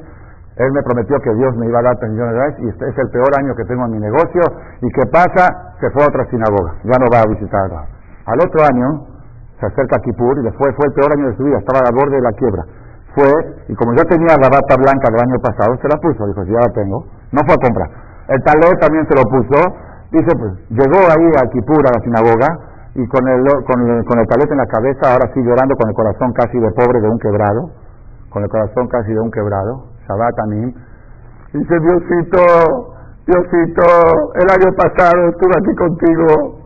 él 0.56 0.70
me 0.72 0.82
prometió 0.82 1.16
que 1.20 1.32
Dios 1.32 1.56
me 1.56 1.66
iba 1.66 1.80
a 1.80 1.82
dar 1.82 1.96
3 1.96 2.12
millones 2.12 2.32
de 2.32 2.38
dólares 2.38 2.56
y 2.60 2.68
este 2.68 2.84
es 2.88 2.98
el 2.98 3.08
peor 3.08 3.32
año 3.40 3.56
que 3.56 3.64
tengo 3.64 3.84
en 3.86 3.92
mi 3.92 4.00
negocio. 4.00 4.42
¿Y 4.84 4.88
qué 4.92 5.08
pasa? 5.08 5.72
Se 5.80 5.88
fue 5.90 6.04
a 6.04 6.08
otra 6.08 6.28
sinagoga, 6.28 6.76
ya 6.84 6.96
no 7.00 7.08
va 7.08 7.24
a 7.24 7.28
visitar 7.28 7.72
Al 7.72 8.38
otro 8.40 8.60
año 8.68 9.16
se 9.60 9.64
acerca 9.64 9.96
a 9.96 10.00
Kippur 10.04 10.36
y 10.38 10.42
le 10.44 10.52
fue, 10.52 10.68
el 10.68 10.92
peor 10.92 11.12
año 11.12 11.28
de 11.28 11.36
su 11.36 11.44
vida, 11.44 11.56
estaba 11.56 11.80
al 11.80 11.94
borde 11.96 12.16
de 12.16 12.22
la 12.22 12.32
quiebra. 12.32 12.62
Fue, 13.16 13.32
y 13.68 13.74
como 13.76 13.96
ya 13.96 14.04
tenía 14.04 14.36
la 14.36 14.52
bata 14.52 14.76
blanca 14.76 15.08
del 15.08 15.24
año 15.24 15.40
pasado, 15.40 15.72
se 15.80 15.88
la 15.88 15.96
puso, 15.96 16.26
dijo, 16.28 16.44
si 16.44 16.52
ya 16.52 16.60
la 16.60 16.72
tengo, 16.76 17.08
no 17.32 17.40
fue 17.48 17.56
a 17.56 17.64
comprar. 17.64 17.88
El 18.28 18.44
talet 18.44 18.76
también 18.76 19.08
se 19.08 19.16
lo 19.16 19.24
puso, 19.24 19.56
dice, 20.12 20.30
pues 20.36 20.52
llegó 20.68 21.00
ahí 21.00 21.28
a 21.40 21.48
Kippur, 21.48 21.80
a 21.88 21.96
la 21.96 22.00
sinagoga, 22.04 22.75
y 22.96 23.06
con 23.08 23.28
el, 23.28 23.44
con 23.68 23.78
el, 23.84 24.04
con 24.04 24.18
el 24.18 24.26
talet 24.26 24.50
en 24.50 24.56
la 24.56 24.66
cabeza, 24.66 25.12
ahora 25.12 25.30
sí 25.34 25.40
llorando 25.44 25.76
con 25.76 25.88
el 25.88 25.94
corazón 25.94 26.32
casi 26.32 26.58
de 26.58 26.70
pobre 26.72 27.00
de 27.00 27.08
un 27.08 27.18
quebrado, 27.18 27.70
con 28.30 28.42
el 28.42 28.48
corazón 28.48 28.88
casi 28.88 29.12
de 29.12 29.20
un 29.20 29.30
quebrado, 29.30 29.92
Shabbat 30.08 30.38
Anim, 30.48 30.72
dice, 31.52 31.74
Diosito, 31.80 32.96
Diosito, 33.26 33.84
el 34.40 34.48
año 34.48 34.72
pasado 34.76 35.28
estuve 35.28 35.52
aquí 35.60 35.74
contigo, 35.76 36.56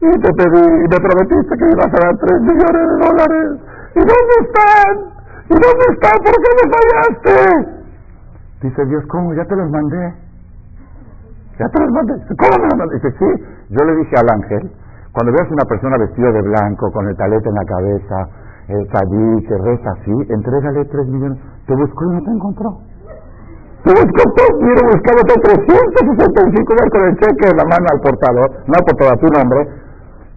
y 0.00 0.20
te 0.20 0.32
pedí, 0.32 0.64
y 0.64 0.86
me 0.88 1.00
prometiste 1.00 1.56
que 1.56 1.70
ibas 1.70 1.88
a 1.88 2.00
dar 2.00 2.16
tres 2.18 2.40
millones 2.40 2.84
de 2.88 2.96
dólares. 3.04 3.60
¿Y 3.94 4.00
dónde 4.00 4.34
están? 4.40 4.92
¿Y 5.48 5.54
dónde 5.54 5.84
están? 5.92 6.16
¿Por 6.24 6.34
qué 6.34 6.50
me 6.60 6.66
fallaste? 6.74 7.84
Dice 8.62 8.84
Dios, 8.86 9.04
¿cómo? 9.08 9.32
Ya 9.34 9.44
te 9.44 9.56
los 9.56 9.70
mandé. 9.70 10.14
Ya 11.58 11.68
te 11.68 11.80
los 11.80 11.90
mandé. 11.90 12.14
¿Cómo 12.36 12.58
me 12.58 12.68
los 12.68 12.78
mandé? 12.78 12.94
Dice, 12.96 13.10
sí. 13.18 13.44
Yo 13.70 13.84
le 13.84 13.96
dije 13.96 14.16
al 14.16 14.28
ángel, 14.28 14.72
cuando 15.14 15.30
veas 15.30 15.46
una 15.50 15.64
persona 15.64 15.96
vestida 15.96 16.30
de 16.32 16.42
blanco, 16.42 16.90
con 16.90 17.06
el 17.06 17.16
talete 17.16 17.48
en 17.48 17.54
la 17.54 17.64
cabeza, 17.64 18.16
el 18.66 18.82
cadí, 18.90 19.46
que 19.46 19.56
reza 19.58 19.90
así, 19.94 20.14
entrégale 20.28 20.84
tres 20.90 21.06
millones. 21.06 21.38
Te 21.66 21.74
buscó 21.74 22.04
y 22.10 22.14
no 22.14 22.22
te 22.22 22.30
encontró. 22.30 22.70
Te 23.84 23.90
buscó 23.94 24.22
todo, 24.34 24.50
quiero 24.58 24.82
buscar 24.90 25.14
otro 25.14 25.34
365 25.38 26.74
con 26.90 27.02
el 27.04 27.14
cheque 27.20 27.46
en 27.46 27.56
la 27.56 27.64
mano 27.64 27.86
al 27.94 28.00
portador, 28.00 28.48
no 28.66 28.76
por 28.82 28.94
todo 28.98 29.14
tu 29.22 29.28
nombre, 29.38 29.60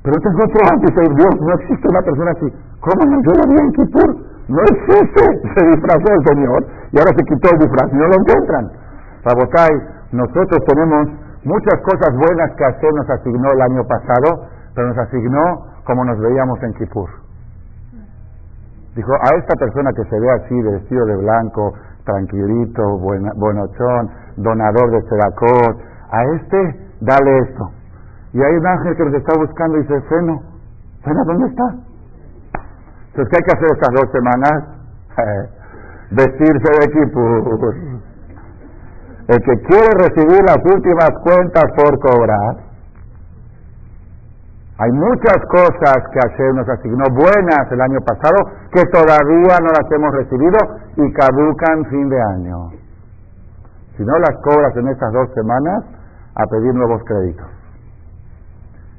pero 0.04 0.14
es 0.14 0.24
otro 0.24 0.62
antes 0.72 0.94
de 0.94 1.04
Dios, 1.16 1.34
no 1.42 1.54
existe 1.56 1.88
una 1.90 2.02
persona 2.02 2.32
así. 2.32 2.48
¿Cómo 2.80 3.02
no? 3.12 3.18
Yo 3.24 3.32
lo 3.34 3.44
vi 3.50 3.58
en 3.60 3.72
Kipur. 3.74 4.10
No 4.48 4.62
existe. 4.62 5.24
Se 5.58 5.62
disfrazó 5.68 6.08
el 6.08 6.24
Señor 6.32 6.60
y 6.92 7.00
ahora 7.00 7.12
se 7.18 7.24
quitó 7.26 7.50
el 7.52 7.60
disfraz 7.60 7.92
y 7.92 7.96
no 7.98 8.08
lo 8.08 8.16
encuentran. 8.16 8.72
Rabotay, 9.26 9.74
nosotros 10.12 10.60
tenemos 10.68 11.08
muchas 11.44 11.82
cosas 11.84 12.16
buenas 12.16 12.56
que 12.56 12.64
hacer 12.64 12.94
nos 12.94 13.10
asignó 13.10 13.52
el 13.52 13.62
año 13.62 13.84
pasado, 13.84 14.48
pero 14.78 14.90
nos 14.90 14.98
asignó 15.00 15.66
como 15.86 16.06
nos 16.06 16.20
veíamos 16.20 16.62
en 16.62 16.74
Kipur. 16.74 17.10
Dijo, 18.96 19.12
a 19.12 19.36
esta 19.36 19.56
persona 19.56 19.90
que 19.92 20.04
se 20.04 20.20
ve 20.20 20.32
así, 20.32 20.62
vestido 20.62 21.04
de 21.08 21.16
blanco, 21.18 21.74
tranquilito, 22.06 23.00
buenochón, 23.00 24.12
donador 24.38 24.92
de 24.92 25.02
sedacot, 25.10 25.82
a 26.12 26.24
este 26.36 26.90
dale 27.02 27.40
esto. 27.40 27.72
Y 28.34 28.44
hay 28.44 28.56
un 28.56 28.68
ángel 28.68 28.96
que 28.98 29.06
nos 29.06 29.14
está 29.16 29.34
buscando 29.40 29.78
y 29.78 29.82
dice, 29.82 30.00
Feno, 30.02 30.42
Feno, 31.04 31.26
¿dónde 31.26 31.48
está? 31.48 31.64
Entonces, 33.08 33.30
¿qué 33.32 33.38
hay 33.38 33.44
que 33.44 33.58
hacer 33.58 33.70
estas 33.74 33.94
dos 33.96 34.12
semanas? 34.12 34.64
Vestirse 36.12 36.70
de 36.78 36.86
equipo. 36.86 37.20
El 39.28 39.38
que 39.42 39.62
quiere 39.66 39.90
recibir 39.98 40.44
las 40.44 40.60
últimas 40.64 41.10
cuentas 41.24 41.66
por 41.76 42.00
cobrar, 42.00 42.67
hay 44.80 44.92
muchas 44.92 45.42
cosas 45.50 45.98
que 46.14 46.20
Hashem 46.20 46.56
nos 46.56 46.70
asignó 46.70 47.06
buenas 47.10 47.66
el 47.72 47.82
año 47.82 47.98
pasado 48.06 48.38
que 48.72 48.84
todavía 48.94 49.58
no 49.58 49.74
las 49.74 49.92
hemos 49.92 50.14
recibido 50.14 50.58
y 50.98 51.14
caducan 51.14 51.86
fin 51.90 52.08
de 52.10 52.22
año. 52.22 52.70
Si 53.98 54.04
no 54.04 54.20
las 54.20 54.38
cobras 54.44 54.76
en 54.78 54.88
estas 54.90 55.12
dos 55.14 55.34
semanas, 55.34 55.84
a 56.36 56.46
pedir 56.46 56.76
nuevos 56.76 57.02
créditos. 57.06 57.48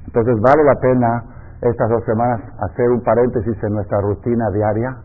Entonces 0.07 0.35
vale 0.41 0.65
la 0.65 0.75
pena 0.81 1.23
estas 1.63 1.89
dos 1.89 2.05
semanas 2.05 2.41
hacer 2.59 2.91
un 2.91 3.01
paréntesis 3.05 3.57
en 3.63 3.75
nuestra 3.75 4.01
rutina 4.01 4.51
diaria. 4.51 4.97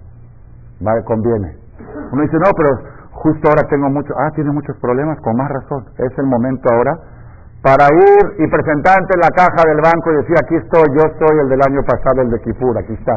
Vale, 0.81 1.03
conviene. 1.03 1.55
Uno 2.11 2.21
dice, 2.23 2.37
no, 2.37 2.49
pero 2.57 2.69
justo 3.11 3.47
ahora 3.47 3.61
tengo 3.69 3.89
mucho, 3.89 4.11
ah, 4.17 4.31
tiene 4.33 4.51
muchos 4.51 4.75
problemas, 4.79 5.19
con 5.21 5.35
más 5.37 5.49
razón. 5.49 5.85
Es 5.97 6.17
el 6.17 6.25
momento 6.25 6.67
ahora 6.73 7.12
para 7.63 7.87
ir 7.87 8.43
y 8.43 8.45
presentarte 8.51 9.15
en 9.15 9.21
la 9.23 9.31
caja 9.31 9.63
del 9.63 9.79
banco 9.79 10.11
y 10.11 10.15
decir, 10.19 10.35
aquí 10.35 10.55
estoy, 10.59 10.83
yo 10.99 11.07
soy 11.15 11.39
el 11.39 11.47
del 11.47 11.61
año 11.63 11.79
pasado, 11.87 12.21
el 12.21 12.29
de 12.29 12.39
Kipur, 12.41 12.77
aquí 12.77 12.91
está. 12.91 13.15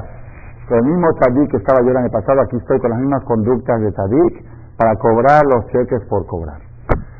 Con 0.68 0.78
el 0.78 0.84
mismo 0.84 1.12
Tadik 1.18 1.50
que 1.50 1.56
estaba 1.58 1.82
yo 1.82 1.90
el 1.90 1.96
año 1.96 2.10
pasado, 2.10 2.40
aquí 2.42 2.56
estoy 2.56 2.78
con 2.78 2.90
las 2.90 3.00
mismas 3.00 3.24
conductas 3.24 3.80
de 3.80 3.90
Tadik 3.90 4.34
para 4.78 4.94
cobrar 5.02 5.42
los 5.50 5.66
cheques 5.74 5.98
por 6.08 6.24
cobrar. 6.26 6.62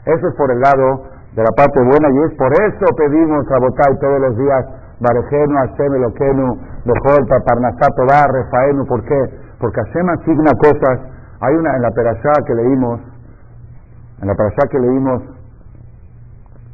Eso 0.07 0.29
es 0.29 0.35
por 0.37 0.53
el 0.53 0.61
lado 0.61 1.03
de 1.35 1.43
la 1.43 1.51
parte 1.51 1.83
buena 1.83 2.09
y 2.15 2.31
es 2.31 2.39
por 2.39 2.53
eso 2.63 2.87
pedimos 2.97 3.45
a 3.51 3.59
Botay 3.59 3.99
todos 3.99 4.21
los 4.21 4.37
días 4.39 4.65
Barejenu, 5.01 5.55
Hashem, 5.55 5.95
Eloquenu, 5.95 6.57
Bejol, 6.87 7.27
Parnasato, 7.27 8.07
Bar, 8.07 8.31
Refaenu, 8.31 8.87
¿por 8.87 9.03
qué? 9.05 9.19
Porque 9.59 9.81
Hashem 9.83 10.09
asigna 10.11 10.53
cosas, 10.63 11.01
hay 11.41 11.55
una 11.57 11.75
en 11.75 11.83
la 11.83 11.91
perashá 11.91 12.33
que 12.47 12.55
leímos, 12.55 13.01
en 14.23 14.29
la 14.29 14.35
perashá 14.35 14.69
que 14.71 14.79
leímos, 14.79 15.36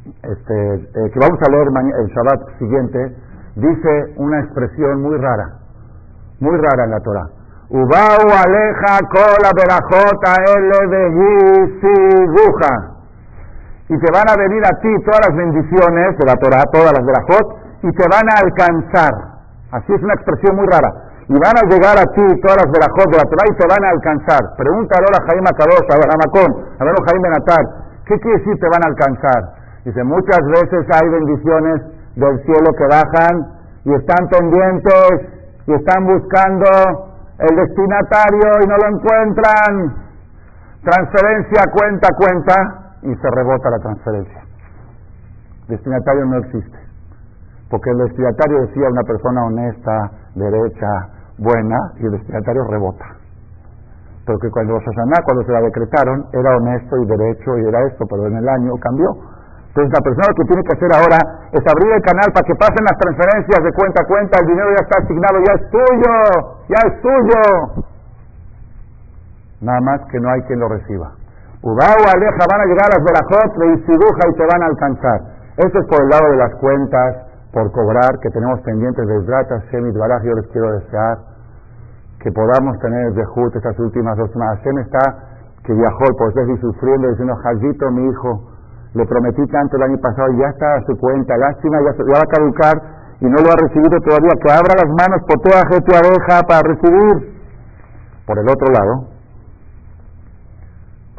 este, 0.05 0.75
eh, 0.75 1.11
que 1.11 1.19
vamos 1.19 1.39
a 1.41 1.51
leer 1.51 1.67
el 1.67 2.07
Shabbat 2.07 2.57
siguiente, 2.59 3.15
dice 3.55 4.13
una 4.17 4.39
expresión 4.39 5.01
muy 5.01 5.17
rara, 5.17 5.59
muy 6.39 6.57
rara 6.57 6.85
en 6.85 6.91
la 6.91 6.99
Torah. 6.99 7.29
Ubau 7.69 8.27
aleja 8.27 8.99
kola 9.09 9.51
berajota 9.55 10.35
ele 10.45 10.87
de 10.93 11.03
y 13.89 13.99
te 13.99 14.11
van 14.11 14.29
a 14.29 14.35
venir 14.37 14.63
a 14.65 14.79
ti 14.79 14.89
todas 15.05 15.27
las 15.27 15.35
bendiciones 15.35 16.17
de 16.17 16.25
la 16.25 16.35
Torah, 16.35 16.63
todas 16.71 16.91
las 16.93 17.05
de 17.05 17.11
la 17.11 17.21
Jot, 17.27 17.47
y 17.83 17.91
te 17.91 18.05
van 18.07 18.25
a 18.31 18.39
alcanzar. 18.41 19.13
Así 19.71 19.93
es 19.93 20.01
una 20.01 20.13
expresión 20.13 20.55
muy 20.55 20.65
rara. 20.67 20.89
Y 21.27 21.33
van 21.33 21.55
a 21.57 21.67
llegar 21.67 21.97
a 21.97 22.05
ti 22.13 22.25
todas 22.41 22.57
las 22.63 22.71
de 22.71 22.79
la 22.79 22.89
Jot 22.89 23.09
de 23.11 23.17
la 23.17 23.27
Torah 23.27 23.47
y 23.49 23.55
te 23.55 23.67
van 23.67 23.83
a 23.83 23.89
alcanzar. 23.89 24.41
Pregúntale 24.57 25.05
ahora 25.07 25.19
a 25.19 25.27
Jaime 25.29 25.49
Akadosh, 25.51 25.87
a 25.91 25.95
Ramacón, 25.99 26.51
a 26.79 26.83
Jaime 26.83 27.29
Natar, 27.29 27.63
¿qué 28.05 28.19
quiere 28.19 28.37
decir 28.39 28.55
te 28.59 28.69
van 28.69 28.83
a 28.83 28.87
alcanzar? 28.87 29.62
Dice, 29.85 30.03
muchas 30.03 30.39
veces 30.47 30.85
hay 30.93 31.09
bendiciones 31.09 31.81
del 32.15 32.39
cielo 32.43 32.71
que 32.77 32.85
bajan 32.87 33.53
y 33.83 33.93
están 33.93 34.27
pendientes 34.29 35.33
y 35.67 35.73
están 35.73 36.05
buscando 36.05 36.65
el 37.39 37.55
destinatario 37.55 38.63
y 38.63 38.67
no 38.67 38.77
lo 38.77 38.87
encuentran. 38.95 40.03
Transferencia, 40.83 41.63
cuenta, 41.73 42.07
cuenta 42.15 42.55
y 43.01 43.15
se 43.15 43.29
rebota 43.31 43.69
la 43.69 43.79
transferencia. 43.79 44.43
Destinatario 45.67 46.25
no 46.25 46.37
existe. 46.37 46.77
Porque 47.69 47.89
el 47.89 47.97
destinatario 47.97 48.61
decía 48.61 48.87
una 48.89 49.03
persona 49.03 49.45
honesta, 49.45 50.11
derecha, 50.35 50.87
buena, 51.37 51.77
y 51.97 52.05
el 52.05 52.11
destinatario 52.11 52.63
rebota. 52.69 53.05
Pero 54.25 54.37
que 54.39 54.49
cuando 54.51 54.77
cuando 55.25 55.43
se 55.43 55.51
la 55.51 55.61
decretaron, 55.61 56.25
era 56.31 56.55
honesto 56.55 56.95
y 56.97 57.05
derecho 57.07 57.57
y 57.57 57.67
era 57.67 57.81
esto, 57.87 58.05
pero 58.09 58.27
en 58.27 58.37
el 58.37 58.47
año 58.47 58.73
cambió. 58.79 59.32
Entonces 59.73 59.89
la 59.89 60.05
persona 60.05 60.29
que 60.37 60.45
tiene 60.45 60.61
que 60.61 60.73
hacer 60.77 60.91
ahora 60.93 61.19
es 61.49 61.63
abrir 61.65 61.89
el 61.97 62.03
canal 62.05 62.29
para 62.29 62.45
que 62.45 62.53
pasen 62.53 62.85
las 62.85 62.93
transferencias 63.01 63.57
de 63.57 63.73
cuenta 63.73 64.05
a 64.05 64.05
cuenta, 64.05 64.37
el 64.37 64.45
dinero 64.45 64.69
ya 64.69 64.85
está 64.85 65.01
asignado, 65.01 65.35
ya 65.41 65.53
es 65.57 65.63
tuyo, 65.73 66.13
ya 66.69 66.79
es 66.85 66.93
tuyo. 67.01 67.41
Nada 69.65 69.81
más 69.81 69.99
que 70.13 70.19
no 70.21 70.29
hay 70.29 70.45
quien 70.45 70.59
lo 70.59 70.69
reciba. 70.69 71.17
Ubau 71.65 71.99
aleja, 72.05 72.43
van 72.45 72.61
a 72.61 72.65
llegar 72.69 72.85
a 72.85 73.01
verajot, 73.01 73.49
y 73.65 74.37
te 74.37 74.45
van 74.45 74.61
a 74.61 74.65
alcanzar. 74.69 75.19
Eso 75.57 75.79
es 75.79 75.85
por 75.89 76.05
el 76.05 76.09
lado 76.09 76.29
de 76.29 76.37
las 76.37 76.53
cuentas 76.61 77.33
por 77.51 77.71
cobrar 77.71 78.19
que 78.21 78.29
tenemos 78.29 78.61
pendientes 78.61 79.07
de 79.07 79.25
Zrata, 79.25 79.57
Shemit 79.71 79.97
Baraj, 79.97 80.21
yo 80.21 80.33
les 80.33 80.47
quiero 80.53 80.69
desear 80.73 81.17
que 82.19 82.31
podamos 82.31 82.77
tener 82.77 83.13
Zehut 83.13 83.55
estas 83.55 83.77
últimas 83.79 84.17
dos 84.17 84.29
semanas. 84.31 84.59
Shem 84.61 84.77
está 84.79 85.01
que 85.65 85.73
viajó 85.73 86.05
por 86.17 86.29
y 86.29 86.57
sufriendo, 86.57 87.09
diciendo, 87.09 87.35
Jajito, 87.41 87.91
mi 87.91 88.09
hijo, 88.09 88.52
le 88.93 89.05
prometí 89.05 89.45
tanto 89.47 89.77
el 89.77 89.83
año 89.83 89.97
pasado 89.97 90.31
y 90.33 90.37
ya 90.37 90.47
está 90.47 90.75
a 90.75 90.81
su 90.85 90.97
cuenta, 90.97 91.37
lástima, 91.37 91.77
ya, 91.81 91.91
ya 91.97 92.13
va 92.13 92.23
a 92.23 92.33
caducar 92.33 92.75
y 93.19 93.25
no 93.25 93.37
lo 93.41 93.49
ha 93.51 93.57
recibido 93.57 93.99
todavía, 94.01 94.31
que 94.41 94.51
abra 94.51 94.73
las 94.75 94.91
manos 94.99 95.21
por 95.27 95.39
toda 95.41 95.65
gente 95.69 95.95
abeja 95.95 96.43
para 96.47 96.61
recibir. 96.67 97.33
Por 98.27 98.39
el 98.39 98.47
otro 98.47 98.67
lado, 98.71 99.13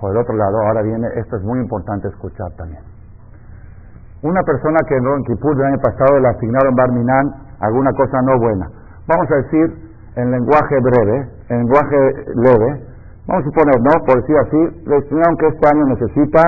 por 0.00 0.10
el 0.12 0.18
otro 0.18 0.36
lado, 0.36 0.60
ahora 0.66 0.82
viene, 0.82 1.08
esto 1.16 1.36
es 1.36 1.42
muy 1.42 1.58
importante 1.60 2.08
escuchar 2.08 2.52
también. 2.56 2.82
Una 4.22 4.42
persona 4.42 4.78
que 4.88 4.96
en 4.96 5.24
Kippur 5.24 5.56
del 5.56 5.66
año 5.66 5.80
pasado 5.80 6.18
le 6.20 6.28
asignaron 6.28 6.74
Barminan 6.74 7.30
alguna 7.60 7.90
cosa 7.92 8.22
no 8.22 8.38
buena. 8.38 8.68
Vamos 9.06 9.30
a 9.30 9.36
decir 9.36 9.84
en 10.16 10.30
lenguaje 10.30 10.76
breve, 10.80 11.28
en 11.48 11.58
lenguaje 11.58 11.96
leve, 12.36 12.84
vamos 13.26 13.42
a 13.42 13.48
suponer, 13.48 13.80
¿no? 13.80 14.04
Por 14.04 14.20
decir 14.20 14.36
así, 14.38 14.82
le 14.86 14.96
asignaron 14.96 15.36
que 15.36 15.46
este 15.48 15.68
año 15.68 15.84
necesita, 15.86 16.42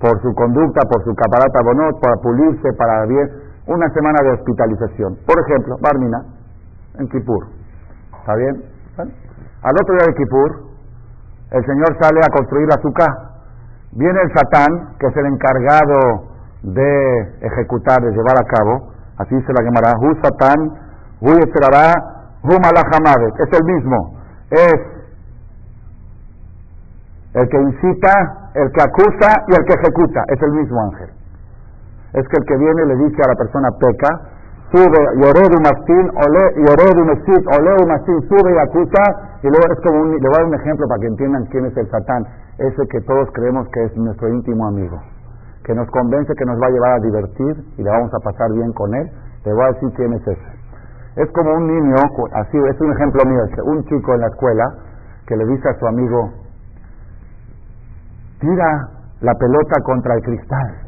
por 0.00 0.20
su 0.22 0.34
conducta, 0.34 0.80
por 0.88 1.02
su 1.04 1.14
caparata 1.14 1.60
bonot, 1.64 2.00
para 2.00 2.16
pulirse, 2.22 2.72
para 2.76 3.06
bien, 3.06 3.28
una 3.66 3.88
semana 3.90 4.18
de 4.22 4.30
hospitalización. 4.32 5.16
Por 5.26 5.40
ejemplo, 5.40 5.76
Barminan. 5.80 6.22
en 6.98 7.08
Kippur. 7.08 7.46
¿Está 8.20 8.34
bien? 8.36 8.62
Al 8.98 9.74
otro 9.82 9.94
día 9.96 10.06
de 10.06 10.14
Kippur, 10.14 10.66
el 11.50 11.64
Señor 11.64 11.96
sale 12.00 12.20
a 12.20 12.30
construir 12.32 12.68
la 12.68 12.74
azúcar. 12.76 13.08
Viene 13.92 14.20
el 14.22 14.32
Satán, 14.34 14.96
que 14.98 15.06
es 15.06 15.16
el 15.16 15.26
encargado 15.26 16.28
de 16.62 17.20
ejecutar, 17.40 18.00
de 18.02 18.10
llevar 18.10 18.36
a 18.38 18.44
cabo, 18.44 18.92
así 19.18 19.40
se 19.42 19.52
la 19.52 19.62
llamará, 19.62 19.92
Hu 19.98 20.14
Satán, 20.22 20.58
Hu 21.20 21.32
Yetzerará, 21.32 21.92
Hu 22.42 22.52
es 22.52 23.58
el 23.58 23.64
mismo, 23.64 24.18
es 24.50 24.95
el 27.36 27.48
que 27.48 27.60
incita, 27.60 28.50
el 28.54 28.72
que 28.72 28.82
acusa 28.82 29.30
y 29.48 29.52
el 29.52 29.64
que 29.68 29.74
ejecuta, 29.76 30.24
es 30.28 30.40
el 30.42 30.52
mismo 30.52 30.80
ángel. 30.80 31.10
Es 32.14 32.24
que 32.28 32.36
el 32.40 32.44
que 32.48 32.56
viene 32.56 32.86
le 32.86 32.96
dice 33.04 33.20
a 33.22 33.28
la 33.28 33.36
persona 33.36 33.68
peca, 33.78 34.10
sube, 34.72 35.00
lloré 35.20 35.44
mastín, 35.60 36.10
lloré 36.64 36.88
mesit, 37.04 37.44
olé 37.52 37.86
mastín, 37.86 38.20
sube 38.28 38.54
y 38.54 38.58
acusa, 38.58 39.04
y 39.42 39.48
luego 39.48 39.68
es 39.68 39.80
como 39.84 40.00
un, 40.00 40.10
le 40.16 40.28
voy 40.28 40.34
a 40.34 40.38
dar 40.40 40.46
un 40.46 40.54
ejemplo 40.54 40.88
para 40.88 41.00
que 41.00 41.06
entiendan 41.08 41.44
quién 41.52 41.66
es 41.66 41.76
el 41.76 41.90
Satán, 41.90 42.24
ese 42.58 42.88
que 42.88 43.00
todos 43.02 43.28
creemos 43.32 43.68
que 43.68 43.84
es 43.84 43.96
nuestro 43.96 44.28
íntimo 44.28 44.66
amigo 44.66 44.98
que 45.66 45.74
nos 45.74 45.90
convence 45.90 46.32
que 46.38 46.44
nos 46.46 46.62
va 46.62 46.68
a 46.68 46.70
llevar 46.70 46.92
a 46.92 47.00
divertir 47.00 47.64
y 47.76 47.82
le 47.82 47.90
vamos 47.90 48.14
a 48.14 48.20
pasar 48.20 48.52
bien 48.52 48.72
con 48.72 48.94
él, 48.94 49.10
le 49.44 49.52
voy 49.52 49.64
a 49.64 49.72
decir 49.72 49.90
quién 49.96 50.12
es 50.12 50.22
ese. 50.22 50.56
Es 51.16 51.28
como 51.32 51.54
un 51.54 51.66
niño, 51.66 51.96
así 52.34 52.56
es 52.56 52.80
un 52.80 52.92
ejemplo 52.92 53.24
mío, 53.26 53.42
un 53.64 53.84
chico 53.84 54.14
en 54.14 54.20
la 54.20 54.28
escuela 54.28 54.64
que 55.26 55.36
le 55.36 55.44
dice 55.44 55.68
a 55.68 55.74
su 55.74 55.86
amigo, 55.88 56.30
tira 58.46 58.88
la 59.20 59.34
pelota 59.34 59.82
contra 59.82 60.14
el 60.14 60.22
cristal 60.22 60.86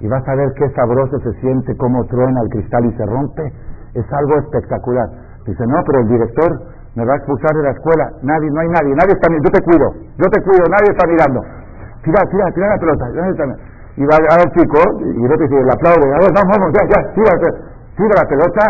y 0.00 0.08
vas 0.08 0.26
a 0.26 0.34
ver 0.34 0.50
qué 0.58 0.68
sabroso 0.74 1.18
se 1.20 1.32
siente, 1.40 1.76
cómo 1.76 2.04
truena 2.06 2.40
el 2.42 2.48
cristal 2.50 2.84
y 2.86 2.92
se 2.96 3.06
rompe. 3.06 3.46
Es 3.94 4.04
algo 4.12 4.34
espectacular. 4.38 5.06
Dice, 5.46 5.64
no, 5.66 5.78
pero 5.86 6.00
el 6.00 6.08
director 6.08 6.50
me 6.96 7.06
va 7.06 7.12
a 7.12 7.16
expulsar 7.16 7.54
de 7.54 7.62
la 7.62 7.70
escuela. 7.70 8.10
Nadie, 8.22 8.50
no 8.50 8.60
hay 8.60 8.68
nadie, 8.68 8.94
nadie 8.96 9.12
está 9.14 9.30
mirando. 9.30 9.48
Yo 9.48 9.52
te 9.52 9.62
cuido, 9.62 9.86
yo 10.18 10.26
te 10.26 10.42
cuido, 10.42 10.64
nadie 10.66 10.90
está 10.90 11.06
mirando. 11.06 11.40
Tira, 12.02 12.18
tira, 12.30 12.50
tira 12.50 12.66
la 12.66 12.78
pelota. 12.78 13.06
Y 13.94 14.04
va 14.06 14.16
a 14.16 14.36
ver 14.42 14.50
chico, 14.56 14.80
y 15.04 15.24
otro 15.24 15.36
dice, 15.36 15.60
el 15.60 15.70
aplaude, 15.70 16.08
a 16.08 16.18
ver, 16.18 16.32
vamos, 16.34 16.56
vamos, 16.56 16.72
ya, 16.72 16.82
ya, 16.88 17.12
tira, 17.12 17.32
tira 17.94 18.14
la 18.16 18.26
pelota, 18.26 18.64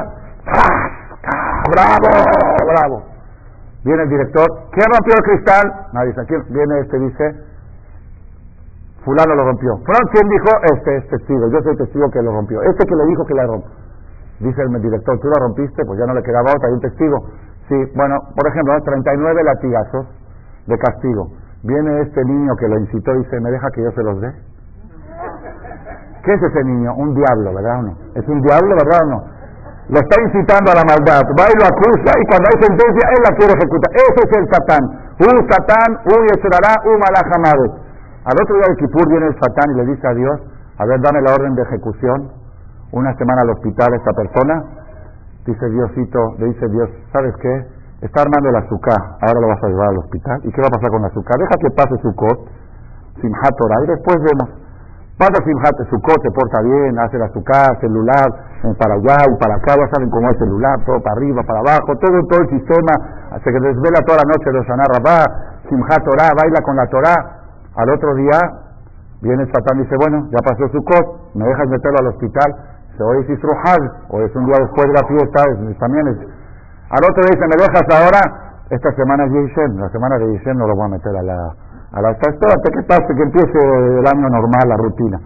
¡bravo! 1.71 2.09
¡bravo! 2.67 3.03
Viene 3.85 4.03
el 4.03 4.09
director, 4.09 4.47
¿quién 4.73 4.87
rompió 4.91 5.15
el 5.17 5.23
cristal? 5.23 5.73
Nadie 5.93 6.09
dice, 6.09 6.23
¿quién? 6.27 6.43
Viene 6.51 6.81
este, 6.81 6.99
dice, 6.99 7.52
fulano 9.05 9.35
lo 9.35 9.45
rompió. 9.45 9.77
Fulano, 9.85 10.07
¿quién 10.13 10.29
dijo? 10.29 10.51
Este 10.75 10.97
es 10.97 11.09
testigo, 11.09 11.49
yo 11.49 11.59
soy 11.63 11.77
testigo 11.77 12.11
que 12.11 12.23
lo 12.23 12.33
rompió. 12.33 12.63
Este 12.63 12.87
que 12.87 12.95
le 12.95 13.05
dijo 13.07 13.25
que 13.27 13.35
la 13.35 13.47
rompió. 13.47 13.71
Dice 14.41 14.63
el 14.63 14.83
director, 14.83 15.19
¿tú 15.21 15.29
la 15.29 15.39
rompiste? 15.39 15.85
Pues 15.85 15.99
ya 15.99 16.07
no 16.07 16.15
le 16.15 16.23
quedaba 16.23 16.51
otra, 16.51 16.69
hay 16.69 16.75
un 16.75 16.81
testigo. 16.81 17.17
Sí, 17.69 17.77
bueno, 17.95 18.19
por 18.35 18.49
ejemplo, 18.51 18.75
39 18.85 19.45
latigazos 19.45 20.07
de 20.67 20.79
castigo. 20.79 21.31
Viene 21.63 22.03
este 22.03 22.25
niño 22.25 22.57
que 22.59 22.67
lo 22.67 22.79
incitó 22.81 23.15
y 23.15 23.19
dice, 23.19 23.41
¿me 23.41 23.51
deja 23.51 23.71
que 23.71 23.83
yo 23.83 23.91
se 23.93 24.03
los 24.03 24.21
dé? 24.21 24.33
¿Qué 26.25 26.35
es 26.35 26.43
ese 26.43 26.65
niño? 26.65 26.95
Un 26.97 27.15
diablo, 27.15 27.55
¿verdad 27.55 27.79
o 27.79 27.83
no? 27.83 27.93
¿Es 28.15 28.27
un 28.27 28.41
diablo, 28.43 28.75
verdad 28.75 29.01
o 29.03 29.11
no? 29.11 29.25
Lo 29.91 29.99
está 29.99 30.23
incitando 30.23 30.71
a 30.71 30.79
la 30.79 30.85
maldad. 30.87 31.23
Va 31.39 31.47
y 31.51 31.55
lo 31.59 31.67
acusa 31.67 32.11
y 32.19 32.25
cuando 32.31 32.47
hay 32.51 32.59
sentencia, 32.63 33.05
él 33.15 33.21
la 33.23 33.33
quiere 33.37 33.53
ejecutar. 33.55 33.91
Ese 33.95 34.21
es 34.27 34.31
el 34.39 34.47
Satán. 34.51 34.85
Un 35.23 35.37
Satán, 35.51 35.91
un 36.07 36.21
Yeserará, 36.31 36.75
un 36.87 36.99
Malajamade. 36.99 37.69
Al 38.25 38.37
otro 38.39 38.55
día 38.55 38.69
de 38.71 38.77
Kipur 38.77 39.09
viene 39.09 39.27
el 39.27 39.35
Satán 39.35 39.71
y 39.73 39.75
le 39.75 39.87
dice 39.87 40.07
a 40.07 40.15
Dios, 40.15 40.41
a 40.79 40.87
ver, 40.87 41.01
dame 41.01 41.21
la 41.23 41.35
orden 41.35 41.55
de 41.55 41.63
ejecución. 41.63 42.31
Una 42.93 43.13
semana 43.17 43.43
al 43.43 43.51
hospital 43.51 43.95
esta 43.95 44.13
persona. 44.13 44.63
Dice 45.47 45.69
Diosito, 45.71 46.35
le 46.39 46.47
dice 46.55 46.69
Dios, 46.69 46.89
¿sabes 47.13 47.35
qué? 47.43 47.67
Está 48.03 48.23
armando 48.23 48.49
el 48.49 48.57
azúcar, 48.57 48.99
ahora 49.23 49.41
lo 49.41 49.49
vas 49.49 49.63
a 49.63 49.67
llevar 49.67 49.89
al 49.89 49.99
hospital. 49.99 50.41
¿Y 50.45 50.53
qué 50.53 50.61
va 50.61 50.69
a 50.69 50.77
pasar 50.77 50.91
con 50.91 51.01
el 51.03 51.11
azúcar? 51.11 51.35
Deja 51.39 51.57
que 51.59 51.71
pase 51.75 51.95
su 52.03 52.15
cot, 52.15 52.39
sin 53.21 53.33
Hatorah, 53.35 53.83
y 53.83 53.87
después 53.91 54.17
vemos. 54.23 54.63
Cuando 55.19 55.39
Simhat 55.45 55.77
Sukkot 55.91 56.19
se 56.23 56.31
porta 56.31 56.63
bien, 56.63 56.99
hace 56.99 57.19
la 57.19 57.27
azúcar, 57.27 57.79
celular, 57.81 58.27
para 58.79 58.95
allá 58.95 59.19
y 59.31 59.37
para 59.39 59.55
acá, 59.55 59.75
ya 59.79 59.87
saben 59.95 60.11
cómo 60.11 60.31
es 60.31 60.39
celular, 60.39 60.79
todo 60.87 60.99
para 61.03 61.15
arriba, 61.15 61.43
para 61.47 61.61
abajo, 61.61 61.95
todo, 62.01 62.19
todo 62.27 62.41
el 62.41 62.49
sistema, 62.51 62.93
se 63.39 63.51
que 63.53 63.61
desvela 63.61 64.01
toda 64.07 64.19
la 64.19 64.27
noche 64.31 64.51
de 64.51 64.67
Shana 64.67 64.83
Rabá, 64.83 65.23
Simhat 65.69 66.03
Torah, 66.03 66.35
baila 66.35 66.61
con 66.63 66.77
la 66.77 66.87
Torah. 66.87 67.42
Al 67.77 67.89
otro 67.91 68.15
día 68.15 68.39
viene 69.23 69.47
Satán 69.47 69.79
y 69.79 69.83
dice, 69.83 69.97
bueno, 69.99 70.29
ya 70.31 70.39
pasó 70.45 70.69
Sukkot, 70.69 71.35
me 71.35 71.47
dejas 71.47 71.69
meterlo 71.69 71.99
al 72.01 72.07
hospital. 72.09 72.51
Se 72.97 73.03
hoy 73.03 73.25
es 73.25 73.31
Isruhal, 73.31 73.93
o 74.11 74.21
es 74.21 74.35
un 74.37 74.47
día 74.47 74.57
después 74.61 74.87
de 74.87 74.93
la 74.93 75.07
fiesta, 75.09 75.45
también 75.79 76.07
es... 76.09 76.17
Al 76.91 77.03
otro 77.09 77.25
día 77.25 77.33
dice, 77.33 77.47
me 77.49 77.57
dejas 77.57 77.87
ahora, 77.89 78.21
esta 78.69 78.93
semana 78.93 79.25
es 79.25 79.33
Yishen, 79.33 79.81
la 79.81 79.89
semana 79.89 80.19
de 80.19 80.33
Yishen 80.33 80.59
no 80.59 80.67
lo 80.67 80.75
voy 80.75 80.85
a 80.85 80.89
meter 80.89 81.17
a 81.17 81.23
la 81.23 81.55
a 81.93 82.01
la 82.01 82.11
espérate 82.13 82.71
que 82.73 82.83
pase, 82.89 83.15
que 83.15 83.23
empiece 83.23 83.59
el 83.61 84.07
año 84.07 84.29
normal, 84.29 84.65
la 84.67 84.77
rutina. 84.77 85.21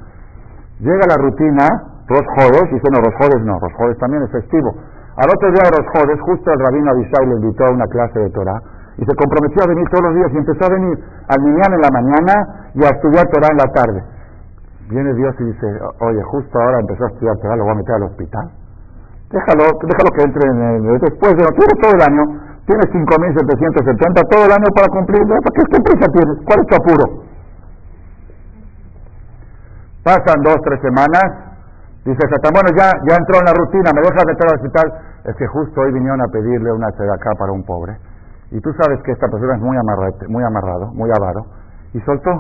Llega 0.81 1.07
la 1.07 1.17
rutina, 1.17 1.67
los 2.09 2.27
jodes, 2.35 2.67
dice, 2.73 2.89
no, 2.91 2.99
los 2.99 3.15
jodes 3.15 3.41
no, 3.47 3.55
los 3.61 3.73
jodes 3.79 3.97
también 3.99 4.25
es 4.25 4.31
festivo. 4.33 4.75
Al 5.17 5.31
otro 5.31 5.49
día 5.53 5.63
de 5.63 5.79
los 5.79 5.87
jodes, 5.95 6.21
justo 6.21 6.51
el 6.53 6.59
rabino 6.59 6.91
Abishai 6.91 7.27
le 7.27 7.35
invitó 7.37 7.67
a 7.67 7.71
una 7.71 7.87
clase 7.87 8.19
de 8.19 8.31
Torah, 8.31 8.61
y 8.97 9.05
se 9.05 9.15
comprometió 9.15 9.65
a 9.65 9.67
venir 9.69 9.89
todos 9.91 10.05
los 10.05 10.15
días, 10.15 10.31
y 10.33 10.37
empezó 10.39 10.65
a 10.65 10.75
venir 10.75 10.99
al 11.29 11.41
mañana 11.41 11.75
en 11.75 11.83
la 11.83 11.91
mañana 11.93 12.35
y 12.75 12.85
a 12.85 12.89
estudiar 12.89 13.27
Torah 13.29 13.49
en 13.51 13.59
la 13.59 13.71
tarde. 13.73 14.03
Viene 14.89 15.13
Dios 15.15 15.35
y 15.41 15.45
dice, 15.45 15.67
oye, 16.01 16.23
justo 16.23 16.59
ahora 16.61 16.81
empezó 16.81 17.05
a 17.05 17.09
estudiar 17.09 17.37
Torah, 17.39 17.57
lo 17.57 17.65
voy 17.65 17.73
a 17.73 17.77
meter 17.77 17.95
al 17.95 18.03
hospital. 18.05 18.51
Déjalo, 19.31 19.65
déjalo 19.83 20.11
que 20.15 20.23
entre 20.23 20.49
en 20.49 20.63
el, 20.63 21.01
después 21.01 21.35
de, 21.35 21.45
quiere 21.45 21.75
todo 21.83 21.93
el 21.93 22.03
año, 22.03 22.47
Tienes 22.67 22.87
5.770 22.91 24.29
todo 24.29 24.45
el 24.45 24.51
año 24.51 24.67
para 24.75 24.89
cumplir. 24.89 25.23
¿Qué, 25.23 25.63
¿Qué 25.71 25.79
prisa 25.87 26.07
tienes? 26.11 26.37
¿Cuál 26.45 26.59
es 26.59 26.67
tu 26.67 26.75
apuro? 26.75 27.05
Pasan 30.03 30.43
dos, 30.43 30.57
tres 30.65 30.81
semanas. 30.83 31.23
Dice 32.05 32.23
Satán, 32.27 32.51
bueno, 32.55 32.71
ya, 32.77 32.91
ya 33.07 33.15
entró 33.19 33.39
en 33.39 33.47
la 33.47 33.55
rutina, 33.55 33.91
me 33.95 34.03
dejas 34.03 34.27
meter 34.27 34.47
al 34.51 34.55
hospital. 34.59 34.87
Es 35.25 35.37
que 35.37 35.47
justo 35.47 35.81
hoy 35.81 35.93
vinieron 35.93 36.21
a 36.23 36.27
pedirle 36.27 36.73
una 36.73 36.89
acá 36.89 37.31
para 37.39 37.53
un 37.53 37.65
pobre. 37.65 37.99
Y 38.51 38.61
tú 38.61 38.71
sabes 38.81 39.03
que 39.03 39.13
esta 39.13 39.27
persona 39.29 39.57
es 39.57 39.61
muy, 39.61 39.77
amarrete, 39.77 40.29
muy 40.29 40.45
amarrado, 40.45 40.93
muy 40.95 41.11
avaro. 41.11 41.47
Y 41.93 42.01
soltó. 42.01 42.31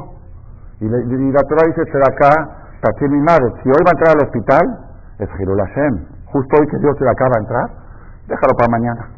Y, 0.81 0.89
le, 0.89 0.99
y 1.03 1.33
la 1.33 1.43
Torah 1.43 1.67
dice 1.67 1.83
acá, 1.83 2.67
mi 3.09 3.21
madre. 3.21 3.47
Si 3.63 3.69
hoy 3.69 3.83
va 3.85 3.91
a 3.91 3.97
entrar 3.99 4.17
al 4.17 4.25
hospital, 4.27 4.65
es 5.19 5.29
Girul 5.39 5.59
Hashem. 5.59 6.07
Justo 6.27 6.57
hoy 6.59 6.67
que 6.69 6.79
Dios 6.79 6.97
te 6.99 7.09
acaba 7.09 7.31
de 7.35 7.41
entrar, 7.41 7.67
déjalo 8.29 8.55
para 8.57 8.71
mañana. 8.71 9.09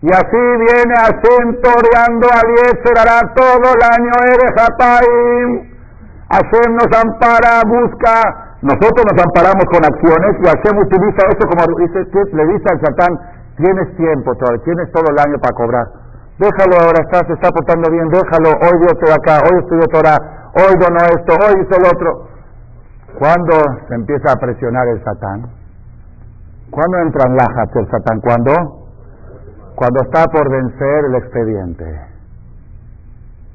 Y 0.00 0.08
así 0.14 0.42
viene 0.62 0.94
Hashem 0.94 1.60
toreando 1.60 2.26
a 2.30 3.02
hará 3.02 3.34
todo 3.34 3.66
el 3.66 3.82
año 3.82 4.12
Eres 4.30 4.54
Hapaim. 4.54 5.78
Hashem 6.30 6.70
nos 6.74 6.90
ampara, 6.94 7.62
busca, 7.66 8.48
nosotros 8.62 9.02
nos 9.10 9.18
amparamos 9.22 9.64
con 9.70 9.82
acciones 9.82 10.36
y 10.38 10.46
Hashem 10.46 10.78
utiliza 10.78 11.26
eso 11.30 11.44
como 11.48 11.62
dice, 11.78 12.04
le 12.32 12.46
dice 12.46 12.66
al 12.70 12.80
Satán, 12.80 13.37
tienes 13.58 13.96
tiempo 13.96 14.34
todavía, 14.38 14.64
tienes 14.64 14.90
todo 14.92 15.04
el 15.10 15.18
año 15.18 15.36
para 15.42 15.54
cobrar. 15.54 15.86
Déjalo 16.38 16.74
ahora, 16.78 17.02
está, 17.02 17.26
se 17.26 17.34
está 17.34 17.50
portando 17.50 17.90
bien, 17.90 18.08
déjalo, 18.08 18.50
hoy 18.62 18.74
Dios 18.78 18.94
te 19.02 19.10
acá, 19.10 19.42
hoy 19.42 19.58
estudio 19.58 19.86
Torah, 19.90 20.18
hoy 20.54 20.72
dono 20.78 21.00
esto, 21.10 21.32
hoy 21.34 21.54
hizo 21.60 21.74
lo 21.82 21.88
otro. 21.90 22.10
¿Cuándo 23.18 23.54
se 23.88 23.94
empieza 23.94 24.32
a 24.32 24.36
presionar 24.36 24.86
el 24.88 25.02
Satán? 25.02 25.50
¿Cuándo 26.70 26.98
entra 26.98 27.26
en 27.26 27.34
la 27.34 27.46
el 27.74 27.90
Satán? 27.90 28.20
¿Cuándo? 28.20 28.52
Cuando 29.74 30.00
está 30.02 30.24
por 30.30 30.48
vencer 30.50 31.04
el 31.06 31.14
expediente. 31.16 31.84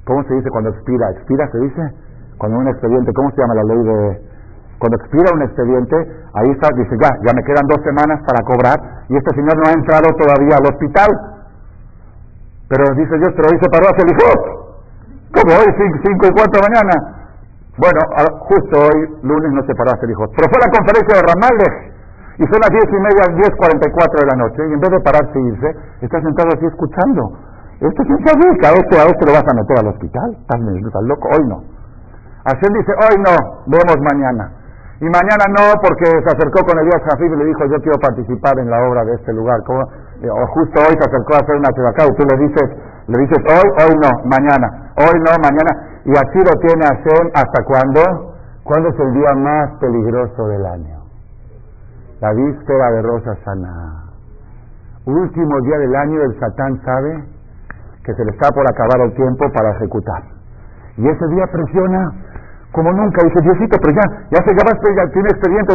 ¿Cómo 0.06 0.24
se 0.24 0.34
dice 0.34 0.50
cuando 0.50 0.72
expira? 0.72 1.12
¿Expira 1.12 1.48
se 1.52 1.60
dice? 1.60 1.82
Cuando 2.38 2.58
un 2.58 2.68
expediente, 2.68 3.14
¿cómo 3.14 3.32
se 3.32 3.42
llama 3.42 3.56
la 3.56 3.64
ley 3.64 3.84
de...? 3.84 4.33
Cuando 4.80 4.98
expira 4.98 5.32
un 5.34 5.42
expediente, 5.42 5.96
ahí 6.34 6.50
está, 6.52 6.70
dice, 6.76 6.96
ya, 7.00 7.10
ya 7.24 7.32
me 7.34 7.44
quedan 7.44 7.68
dos 7.68 7.80
semanas 7.84 8.20
para 8.28 8.44
cobrar 8.44 8.78
y 9.08 9.16
este 9.16 9.32
señor 9.36 9.56
no 9.58 9.70
ha 9.70 9.74
entrado 9.74 10.08
todavía 10.20 10.58
al 10.58 10.66
hospital. 10.68 11.10
Pero 12.68 12.84
dice 12.96 13.16
Dios, 13.18 13.32
pero 13.36 13.48
hoy 13.48 13.60
se 13.62 13.70
paró 13.70 13.86
a 13.88 13.94
hacer 13.96 14.08
hijo. 14.12 14.30
¿Cómo 15.34 15.52
hoy, 15.56 15.70
cinco, 16.04 16.28
y 16.28 16.34
cuatro 16.36 16.58
de 16.62 16.68
mañana? 16.68 16.96
Bueno, 17.78 18.00
justo 18.50 18.76
hoy, 18.78 19.00
lunes, 19.24 19.52
no 19.54 19.62
se 19.66 19.74
paró 19.74 19.92
a 19.92 19.96
hacer 19.96 20.10
hijos. 20.10 20.30
Pero 20.36 20.46
fue 20.52 20.60
la 20.62 20.70
conferencia 20.70 21.14
de 21.16 21.24
Ramalde 21.26 21.94
y 22.38 22.44
son 22.50 22.60
las 22.62 22.72
diez 22.74 22.90
y 22.90 23.00
media, 23.00 23.24
diez 23.38 23.54
cuarenta 23.58 23.86
y 23.88 23.92
cuatro 23.94 24.18
de 24.20 24.28
la 24.28 24.38
noche, 24.42 24.62
y 24.66 24.74
en 24.74 24.80
vez 24.80 24.90
de 24.90 25.02
pararse 25.02 25.38
y 25.38 25.48
irse, 25.54 25.70
está 26.02 26.20
sentado 26.22 26.50
así 26.50 26.66
escuchando. 26.66 27.38
Esto 27.80 28.04
quién 28.04 28.18
se 28.18 28.58
que 28.58 28.68
a 28.68 28.74
este, 28.74 28.96
a 28.98 29.06
este 29.06 29.26
lo 29.26 29.34
vas 29.34 29.46
a 29.46 29.54
meter 29.54 29.78
al 29.80 29.88
hospital, 29.94 30.38
estás, 30.40 31.04
loco, 31.04 31.30
hoy 31.30 31.46
no. 31.48 31.64
Hashem 32.46 32.74
dice, 32.74 32.92
hoy 33.06 33.16
no, 33.22 33.36
vemos 33.68 33.98
mañana. 34.02 34.63
Y 35.04 35.08
mañana 35.12 35.44
no, 35.52 35.76
porque 35.84 36.08
se 36.08 36.30
acercó 36.32 36.64
con 36.64 36.80
Elías 36.80 37.04
Jafib 37.04 37.28
y 37.28 37.36
le 37.36 37.46
dijo, 37.52 37.68
yo 37.68 37.76
quiero 37.84 38.00
participar 38.00 38.56
en 38.60 38.72
la 38.72 38.80
obra 38.88 39.04
de 39.04 39.20
este 39.20 39.34
lugar. 39.34 39.60
Eh, 39.68 40.32
o 40.32 40.48
justo 40.56 40.80
hoy 40.80 40.96
se 40.96 41.04
acercó 41.04 41.36
a 41.36 41.44
hacer 41.44 41.60
una 41.60 41.68
acá 41.68 42.08
y 42.08 42.16
tú 42.16 42.24
le 42.24 42.38
dices, 42.48 42.68
le 43.12 43.18
dices, 43.20 43.40
hoy, 43.52 43.68
hoy 43.84 43.94
no, 44.00 44.12
mañana, 44.32 44.94
hoy 44.96 45.20
no, 45.20 45.32
mañana. 45.44 46.00
Y 46.08 46.12
así 46.16 46.40
lo 46.40 46.56
tiene 46.64 46.88
Hashem 46.88 47.36
hasta 47.36 47.60
cuándo? 47.68 48.00
¿Cuándo 48.64 48.90
es 48.90 49.00
el 49.00 49.12
día 49.12 49.34
más 49.36 49.72
peligroso 49.82 50.48
del 50.48 50.66
año? 50.66 51.04
la 52.24 52.32
víspera 52.32 52.90
de 52.92 53.02
Rosa 53.02 53.36
Sana. 53.44 54.06
último 55.06 55.60
día 55.60 55.78
del 55.78 55.94
año 55.94 56.22
el 56.22 56.40
Satán 56.40 56.80
sabe 56.86 57.22
que 58.06 58.14
se 58.14 58.24
le 58.24 58.32
está 58.32 58.50
por 58.52 58.64
acabar 58.66 59.02
el 59.02 59.14
tiempo 59.14 59.44
para 59.54 59.76
ejecutar. 59.76 60.24
Y 60.96 61.06
ese 61.06 61.28
día 61.28 61.44
presiona 61.52 62.12
como 62.74 62.92
nunca. 62.92 63.24
Dice, 63.24 63.40
Diosito, 63.42 63.78
pero 63.80 63.94
ya, 63.96 64.06
ya 64.34 64.42
se 64.44 64.52
ya, 64.52 64.66
ya 64.66 65.12
tiene 65.14 65.30
expediente. 65.30 65.74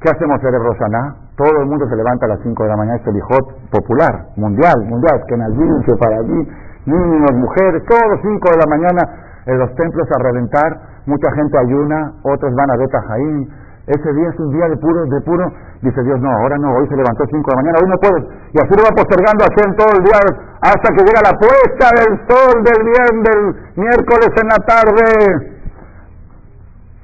¿Qué 0.00 0.10
hacemos, 0.10 0.40
cerebro 0.40 0.74
Saná? 0.78 1.14
Todo 1.36 1.62
el 1.62 1.66
mundo 1.66 1.88
se 1.88 1.96
levanta 1.96 2.26
a 2.26 2.34
las 2.34 2.40
5 2.42 2.62
de 2.62 2.68
la 2.68 2.76
mañana, 2.76 2.96
este 2.96 3.12
lijot 3.12 3.70
popular, 3.70 4.34
mundial, 4.36 4.74
mundial, 4.86 5.22
que 5.26 5.34
que 5.34 5.94
para 5.96 6.16
allí, 6.18 6.48
niños, 6.86 7.32
mujeres, 7.34 7.82
todos 7.86 8.18
5 8.20 8.50
de 8.50 8.58
la 8.58 8.66
mañana 8.68 9.02
en 9.46 9.58
los 9.58 9.74
templos 9.74 10.06
a 10.10 10.22
reventar, 10.22 10.70
mucha 11.06 11.30
gente 11.32 11.56
ayuna, 11.58 12.14
otros 12.22 12.52
van 12.54 12.70
a 12.70 12.76
Beta 12.76 13.00
Jaín, 13.08 13.48
ese 13.86 14.12
día 14.12 14.28
es 14.28 14.38
un 14.38 14.50
día 14.50 14.68
de 14.68 14.76
puro, 14.76 15.06
de 15.06 15.20
puro, 15.22 15.44
dice 15.82 16.02
Dios, 16.02 16.20
no, 16.20 16.30
ahora 16.30 16.56
no, 16.58 16.74
hoy 16.74 16.86
se 16.88 16.96
levantó 16.96 17.24
5 17.30 17.38
de 17.38 17.56
la 17.56 17.62
mañana, 17.62 17.78
hoy 17.82 17.88
no 17.90 17.98
puedes. 17.98 18.24
Y 18.54 18.58
así 18.58 18.70
lo 18.74 18.82
va 18.82 18.94
postergando 18.94 19.42
a 19.42 19.50
todo 19.54 19.92
el 19.98 20.04
día 20.04 20.18
hasta 20.62 20.88
que 20.94 21.02
llega 21.02 21.22
la 21.22 21.34
puesta 21.38 21.86
del 21.94 22.14
sol 22.26 22.54
del 22.62 22.80
viernes, 22.90 23.22
del 23.22 23.42
miércoles 23.82 24.30
en 24.34 24.48
la 24.50 24.58
tarde. 24.66 25.51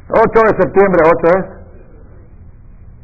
8 0.09 0.25
de 0.25 0.63
septiembre, 0.63 1.01
8 1.05 1.39
es. 1.39 1.45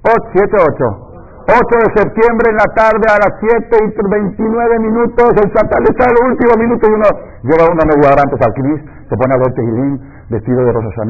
8, 0.05 0.17
7, 0.33 0.57
8. 0.57 1.15
8 1.45 1.61
de 1.61 2.01
septiembre 2.01 2.51
en 2.51 2.57
la 2.57 2.69
tarde 2.73 3.05
a 3.05 3.21
las 3.21 3.37
7 3.37 3.69
y 3.77 4.11
29 4.11 4.79
minutos, 4.81 5.29
el 5.37 5.53
Satan 5.53 5.85
está 5.85 6.09
el 6.09 6.33
último 6.33 6.57
minuto 6.57 6.89
y 6.89 6.93
uno 6.95 7.09
llega 7.43 7.69
una 7.69 7.85
media 7.85 8.17
antes 8.17 8.41
al 8.41 8.55
Cris, 8.55 8.81
se 9.09 9.17
pone 9.17 9.35
a 9.35 9.37
ver 9.37 9.53
Tejilín, 9.53 10.01
vestido 10.31 10.65
de 10.65 10.73
Rosa 10.73 11.05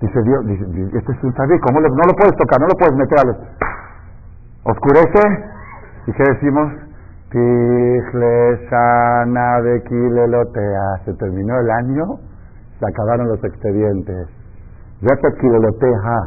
Dice 0.00 0.22
Dios, 0.22 0.46
dice, 0.46 0.64
este 0.96 1.12
es 1.12 1.24
un 1.24 1.32
tabí, 1.34 1.58
¿cómo 1.60 1.80
no 1.80 1.88
lo 1.88 2.14
puedes 2.14 2.34
tocar? 2.36 2.60
No 2.60 2.66
lo 2.66 2.74
puedes 2.74 2.94
meter 2.94 3.18
a 3.18 3.24
los... 3.24 3.36
Oscurece, 4.64 5.22
¿y 6.06 6.12
qué 6.12 6.22
decimos? 6.24 6.72
Tijle, 7.30 8.68
sana, 8.68 9.60
de 9.62 9.82
kilelotea. 9.82 11.04
Se 11.04 11.14
terminó 11.14 11.58
el 11.58 11.70
año, 11.70 12.18
se 12.78 12.86
acabaron 12.86 13.28
los 13.28 13.42
expedientes. 13.44 14.41
Kilelotea, 15.02 16.18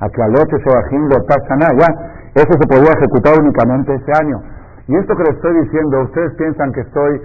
aclalote, 0.00 0.58
sebajim, 0.64 1.08
sana, 1.48 1.68
ya. 1.78 1.86
Eso 2.34 2.52
se 2.52 2.66
podía 2.68 2.92
ejecutar 2.92 3.34
únicamente 3.38 3.94
ese 3.94 4.12
año. 4.20 4.42
Y 4.88 4.96
esto 4.96 5.14
que 5.16 5.22
les 5.24 5.36
estoy 5.36 5.54
diciendo, 5.62 6.02
ustedes 6.02 6.34
piensan 6.34 6.72
que 6.72 6.80
estoy 6.80 7.20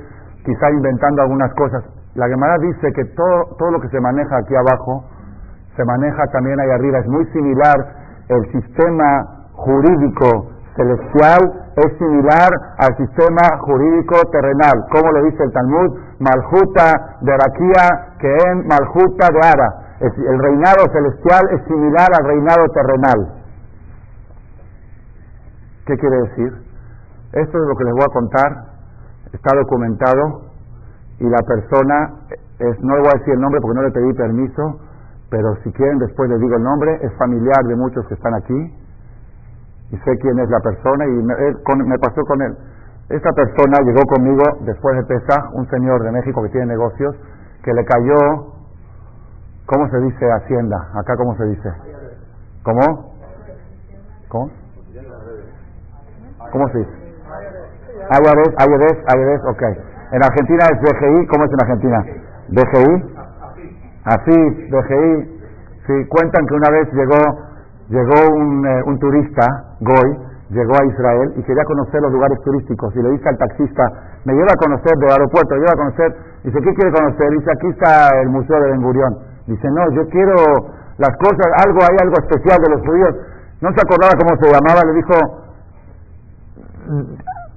quizá 0.45 0.69
inventando 0.69 1.23
algunas 1.23 1.53
cosas. 1.55 1.83
La 2.13 2.27
Gemara 2.27 2.57
dice 2.59 2.91
que 2.93 3.05
todo, 3.15 3.55
todo 3.57 3.71
lo 3.71 3.81
que 3.81 3.89
se 3.89 3.99
maneja 3.99 4.37
aquí 4.37 4.55
abajo 4.55 5.05
se 5.75 5.83
maneja 5.83 6.23
también 6.31 6.59
ahí 6.59 6.69
arriba. 6.69 6.99
Es 6.99 7.07
muy 7.07 7.25
similar 7.33 7.75
el 8.29 8.51
sistema 8.51 9.49
jurídico 9.53 10.55
celestial 10.75 11.65
es 11.75 11.97
similar 11.97 12.49
al 12.77 12.95
sistema 12.97 13.57
jurídico 13.61 14.15
terrenal. 14.31 14.85
como 14.91 15.11
lo 15.11 15.23
dice 15.23 15.43
el 15.43 15.51
Talmud? 15.51 15.99
Maljuta 16.19 17.17
de 17.21 17.33
Araquía 17.33 18.15
que 18.19 18.37
en 18.47 18.67
Maljuta 18.67 19.27
de 19.31 19.39
Ara. 19.39 19.84
El 20.05 20.39
reinado 20.39 20.85
celestial 20.91 21.41
es 21.51 21.63
similar 21.65 22.07
al 22.19 22.25
reinado 22.25 22.65
terrenal. 22.73 23.43
¿Qué 25.85 25.97
quiere 25.97 26.17
decir? 26.29 26.53
Esto 27.33 27.57
es 27.57 27.67
lo 27.67 27.75
que 27.75 27.83
les 27.83 27.93
voy 27.93 28.03
a 28.03 28.13
contar. 28.13 28.51
Está 29.33 29.55
documentado 29.55 30.51
y 31.19 31.29
la 31.29 31.41
persona, 31.41 32.27
es, 32.59 32.79
no 32.81 32.95
le 32.95 33.01
voy 33.01 33.11
a 33.13 33.19
decir 33.19 33.33
el 33.33 33.41
nombre 33.41 33.59
porque 33.61 33.75
no 33.75 33.83
le 33.83 33.91
pedí 33.91 34.13
permiso, 34.13 34.79
pero 35.29 35.55
si 35.63 35.71
quieren 35.73 35.97
después 35.99 36.29
les 36.29 36.39
digo 36.39 36.55
el 36.55 36.63
nombre, 36.63 36.99
es 37.01 37.11
familiar 37.17 37.63
de 37.65 37.75
muchos 37.75 38.05
que 38.07 38.13
están 38.13 38.33
aquí 38.35 38.73
y 39.91 39.97
sé 39.97 40.17
quién 40.21 40.39
es 40.39 40.49
la 40.49 40.59
persona 40.59 41.05
y 41.05 41.85
me, 41.87 41.99
pasó 41.99 42.21
con 42.23 42.41
él. 42.41 42.55
Esta 43.09 43.31
persona 43.33 43.77
llegó 43.83 44.01
conmigo 44.07 44.43
después 44.61 44.95
de 44.97 45.03
Pesach, 45.03 45.53
un 45.53 45.69
señor 45.69 46.01
de 46.03 46.11
México 46.11 46.41
que 46.43 46.49
tiene 46.49 46.67
negocios, 46.67 47.15
que 47.63 47.73
le 47.73 47.85
cayó, 47.85 48.54
¿cómo 49.65 49.89
se 49.89 49.99
dice 49.99 50.31
Hacienda? 50.31 50.77
Acá, 50.93 51.15
¿cómo 51.17 51.35
se 51.35 51.45
dice? 51.45 51.69
¿Cómo? 52.63 53.13
¿Cómo? 54.29 54.51
¿Cómo 56.51 56.67
se 56.69 56.79
dice? 56.79 56.91
Ayades, 58.09 58.49
Ayades, 58.57 58.97
Ayades, 59.07 59.41
ok. 59.49 59.63
En 60.11 60.23
Argentina 60.23 60.65
es 60.71 60.81
DGI, 60.81 61.27
¿cómo 61.27 61.45
es 61.45 61.51
en 61.51 61.61
Argentina? 61.61 62.05
DGI. 62.49 63.15
Así, 64.05 64.69
DGI, 64.69 65.41
sí, 65.87 66.07
cuentan 66.09 66.45
que 66.45 66.53
una 66.53 66.69
vez 66.69 66.87
llegó, 66.93 67.17
llegó 67.89 68.35
un, 68.35 68.67
eh, 68.67 68.83
un 68.85 68.99
turista, 68.99 69.45
Goy, 69.81 70.17
llegó 70.49 70.73
a 70.77 70.85
Israel 70.85 71.33
y 71.37 71.43
quería 71.43 71.63
conocer 71.65 72.01
los 72.01 72.11
lugares 72.11 72.37
turísticos 72.43 72.95
y 72.95 73.01
le 73.01 73.09
dice 73.11 73.29
al 73.29 73.37
taxista, 73.37 73.83
me 74.25 74.33
lleva 74.33 74.53
a 74.53 74.63
conocer 74.63 74.93
del 74.97 75.09
aeropuerto, 75.09 75.55
me 75.55 75.61
lleva 75.61 75.73
a 75.73 75.77
conocer, 75.77 76.15
dice, 76.43 76.59
¿qué 76.61 76.73
quiere 76.75 76.91
conocer? 76.91 77.29
Dice, 77.31 77.51
aquí 77.51 77.67
está 77.69 78.21
el 78.21 78.29
Museo 78.29 78.59
de 78.61 78.71
Ben 78.71 78.81
Gurión. 78.81 79.34
Dice, 79.47 79.67
no, 79.69 79.91
yo 79.91 80.07
quiero 80.09 80.35
las 80.97 81.15
cosas, 81.17 81.47
algo, 81.65 81.79
hay 81.81 81.97
algo 82.01 82.15
especial 82.19 82.61
de 82.61 82.69
los 82.69 82.81
judíos. 82.81 83.15
No 83.61 83.69
se 83.73 83.81
acordaba 83.81 84.13
cómo 84.17 84.35
se 84.41 84.51
llamaba, 84.51 84.81
le 84.85 84.93
dijo, 84.93 85.13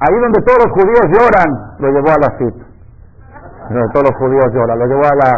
ahí 0.01 0.21
donde 0.21 0.41
todos 0.43 0.59
los 0.65 0.73
judíos 0.73 1.05
lloran, 1.13 1.77
lo 1.79 1.89
llevó 1.91 2.11
a 2.11 2.21
la 2.21 2.39
CIT 2.39 2.69
todos 3.69 4.11
los 4.11 4.17
judíos 4.19 4.53
lloran, 4.53 4.79
lo 4.79 4.87
llevó 4.87 5.03
a 5.05 5.15
la. 5.15 5.31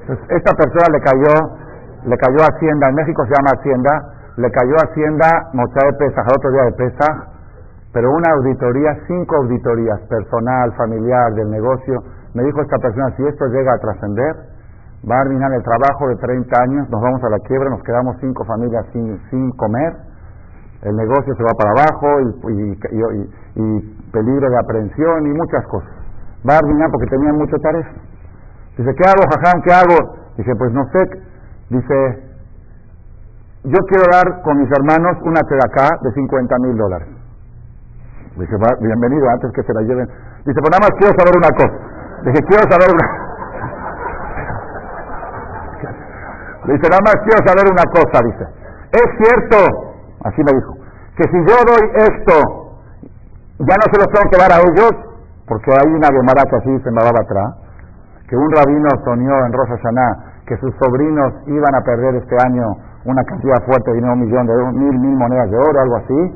Entonces, 0.00 0.26
esta 0.30 0.56
persona 0.56 0.86
le 0.92 1.00
cayó, 1.00 1.34
le 2.06 2.16
cayó 2.16 2.38
Hacienda, 2.48 2.88
en 2.88 2.94
México 2.94 3.24
se 3.24 3.30
llama 3.30 3.50
Hacienda, 3.58 4.14
le 4.36 4.50
cayó 4.50 4.74
Hacienda 4.76 5.50
Mocha 5.52 5.86
de 5.86 5.92
Pesaj, 5.98 6.26
otro 6.34 6.50
día 6.50 6.62
de 6.62 6.72
Pesaj, 6.72 7.16
pero 7.92 8.10
una 8.10 8.32
auditoría, 8.32 8.96
cinco 9.06 9.36
auditorías, 9.36 10.00
personal, 10.08 10.72
familiar, 10.76 11.34
del 11.34 11.50
negocio. 11.50 12.02
Me 12.34 12.44
dijo 12.44 12.60
esta 12.60 12.78
persona, 12.78 13.14
si 13.16 13.26
esto 13.26 13.46
llega 13.46 13.74
a 13.74 13.78
trascender, 13.78 14.34
va 15.08 15.16
a 15.16 15.20
arruinar 15.20 15.52
el 15.52 15.62
trabajo 15.62 16.08
de 16.08 16.16
30 16.16 16.62
años, 16.62 16.90
nos 16.90 17.00
vamos 17.00 17.22
a 17.24 17.30
la 17.30 17.38
quiebra, 17.40 17.70
nos 17.70 17.82
quedamos 17.82 18.16
cinco 18.20 18.44
familias 18.44 18.86
sin, 18.92 19.18
sin 19.30 19.50
comer, 19.56 19.96
el 20.82 20.96
negocio 20.96 21.34
se 21.34 21.42
va 21.42 21.52
para 21.58 21.70
abajo 21.72 22.20
y, 22.20 22.78
y 23.54 24.00
peligro 24.12 24.48
de 24.48 24.58
aprehensión 24.58 25.26
y 25.26 25.30
muchas 25.34 25.66
cosas. 25.66 25.90
Va 26.48 26.54
a 26.54 26.58
arruinar 26.58 26.90
porque 26.90 27.06
tenía 27.06 27.32
mucho 27.32 27.56
tarea. 27.58 27.86
Dice, 28.78 28.94
¿qué 28.94 29.04
hago, 29.04 29.22
jajam? 29.28 29.60
¿Qué 29.62 29.72
hago? 29.72 29.98
Dice, 30.38 30.56
pues 30.56 30.72
no 30.72 30.84
sé. 30.88 31.04
Dice, 31.68 32.30
yo 33.64 33.78
quiero 33.88 34.04
dar 34.10 34.40
con 34.42 34.56
mis 34.56 34.70
hermanos 34.72 35.18
una 35.22 35.40
acá 35.40 35.98
de 36.00 36.12
50 36.12 36.56
mil 36.60 36.76
dólares. 36.78 37.08
Dice, 38.36 38.56
bienvenido, 38.80 39.28
antes 39.28 39.52
que 39.52 39.62
se 39.62 39.74
la 39.74 39.82
lleven. 39.82 40.06
Dice, 40.46 40.58
pues 40.60 40.70
nada 40.70 40.80
más 40.80 40.90
quiero 40.96 41.12
saber 41.18 41.36
una 41.36 41.50
cosa. 41.52 41.99
Dice, 42.24 42.42
quiero 42.44 42.70
saber 42.70 42.88
una... 42.92 43.06
Dice, 46.66 46.88
nada 46.88 47.02
más 47.04 47.16
quiero 47.24 47.40
saber 47.46 47.64
una 47.70 47.84
cosa, 47.90 48.20
dice. 48.24 48.44
Es 48.92 49.08
cierto, 49.18 49.56
así 50.24 50.42
me 50.44 50.52
dijo, 50.52 50.74
que 51.16 51.24
si 51.24 51.38
yo 51.46 51.56
doy 51.66 51.90
esto 51.94 52.60
ya 53.60 53.76
no 53.76 53.86
se 53.92 53.98
los 54.00 54.08
tengo 54.08 54.30
que 54.30 54.38
dar 54.40 54.52
a 54.52 54.60
ellos, 54.60 54.92
porque 55.46 55.70
hay 55.70 55.92
una 55.92 56.08
Gemara 56.08 56.48
que 56.48 56.56
así 56.56 56.80
se 56.80 56.90
me 56.90 57.02
va 57.02 57.10
atrás, 57.10 57.54
que 58.28 58.36
un 58.36 58.50
rabino 58.52 58.88
soñó 59.04 59.44
en 59.44 59.52
Rosa 59.52 59.76
Hashanah 59.76 60.30
que 60.46 60.56
sus 60.58 60.74
sobrinos 60.82 61.32
iban 61.46 61.74
a 61.74 61.80
perder 61.82 62.16
este 62.16 62.36
año 62.44 62.64
una 63.04 63.22
cantidad 63.24 63.62
fuerte 63.66 63.90
de 63.90 63.96
dinero, 63.96 64.14
un 64.14 64.20
millón 64.20 64.46
de 64.46 64.54
mil, 64.72 64.98
mil 64.98 65.16
monedas 65.16 65.50
de 65.50 65.56
oro, 65.56 65.80
algo 65.80 65.96
así. 65.96 66.34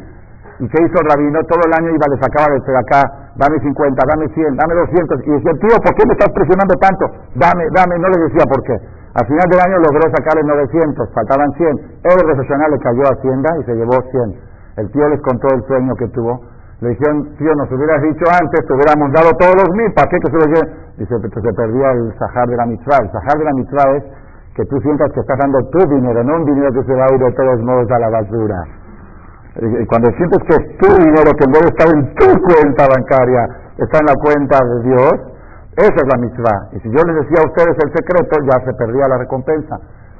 ¿Y 0.58 0.68
qué 0.68 0.78
hizo 0.82 0.98
rabino? 1.02 1.38
Todo 1.50 1.62
el 1.66 1.72
año 1.74 1.90
iba, 1.90 2.06
les 2.06 2.20
sacaba 2.20 2.52
de 2.52 2.60
acá, 2.60 3.32
dame 3.34 3.58
50, 3.58 4.02
dame 4.06 4.28
100, 4.30 4.56
dame 4.56 4.74
200. 4.74 5.20
Y 5.26 5.30
decía, 5.30 5.52
tío, 5.58 5.76
¿por 5.82 5.92
qué 5.94 6.02
me 6.06 6.12
estás 6.14 6.30
presionando 6.30 6.74
tanto? 6.78 7.04
Dame, 7.34 7.64
dame, 7.74 7.98
no 7.98 8.08
les 8.08 8.20
decía 8.30 8.44
por 8.46 8.62
qué. 8.62 8.76
Al 9.14 9.26
final 9.26 9.46
del 9.50 9.60
año 9.60 9.76
logró 9.78 10.02
sacarle 10.10 10.42
900, 10.42 11.10
faltaban 11.14 11.50
100. 11.58 11.68
El 12.06 12.18
Rosh 12.22 12.50
le 12.50 12.78
cayó 12.78 13.02
a 13.06 13.14
Hacienda 13.14 13.50
y 13.58 13.62
se 13.64 13.74
llevó 13.74 13.98
100. 14.10 14.82
El 14.82 14.90
tío 14.90 15.08
les 15.08 15.20
contó 15.22 15.48
el 15.54 15.62
sueño 15.66 15.94
que 15.94 16.08
tuvo 16.08 16.54
le 16.84 16.90
dijeron, 16.90 17.36
tío, 17.38 17.54
nos 17.54 17.70
hubieras 17.72 18.02
dicho 18.02 18.24
antes, 18.28 18.60
te 18.66 18.72
hubiéramos 18.74 19.08
dado 19.12 19.30
todos 19.38 19.54
los 19.56 19.70
mil, 19.72 19.88
¿para 19.94 20.08
qué 20.10 20.18
que 20.20 20.30
se 20.30 20.36
lo 20.36 20.46
lleven? 20.52 20.68
Dice, 20.98 21.14
pues 21.16 21.32
se 21.32 21.52
perdía 21.54 21.90
el 21.92 22.12
sahar 22.18 22.48
de 22.48 22.56
la 22.56 22.66
mitzvah. 22.66 22.98
El 23.00 23.10
sahar 23.10 23.38
de 23.38 23.44
la 23.44 23.52
mitzvah 23.52 23.96
es 23.96 24.04
que 24.54 24.64
tú 24.66 24.78
sientas 24.80 25.10
que 25.12 25.20
estás 25.20 25.38
dando 25.38 25.58
tu 25.70 25.78
dinero, 25.88 26.22
no 26.22 26.36
un 26.36 26.44
dinero 26.44 26.72
que 26.72 26.84
se 26.84 26.94
va 26.94 27.06
a 27.06 27.14
ir 27.14 27.20
de 27.20 27.32
todos 27.32 27.62
modos 27.62 27.90
a 27.90 27.98
la 27.98 28.10
basura. 28.10 28.83
Cuando 29.86 30.10
sientes 30.18 30.38
que 30.50 30.54
es 30.58 30.64
tu 30.78 30.88
dinero, 30.98 31.30
que 31.38 31.44
en 31.46 31.52
vez 31.52 31.62
estar 31.70 31.86
en 31.86 32.02
tu 32.14 32.26
cuenta 32.42 32.90
bancaria, 32.90 33.42
está 33.78 33.98
en 34.02 34.06
la 34.10 34.16
cuenta 34.18 34.58
de 34.58 34.76
Dios, 34.82 35.14
esa 35.78 35.94
es 35.94 36.06
la 36.10 36.18
mitzvah. 36.18 36.74
Y 36.74 36.80
si 36.80 36.90
yo 36.90 36.98
les 37.06 37.14
decía 37.22 37.38
a 37.38 37.46
ustedes 37.46 37.76
el 37.78 37.90
secreto, 37.94 38.34
ya 38.50 38.58
se 38.66 38.74
perdía 38.74 39.06
la 39.06 39.18
recompensa. 39.18 39.78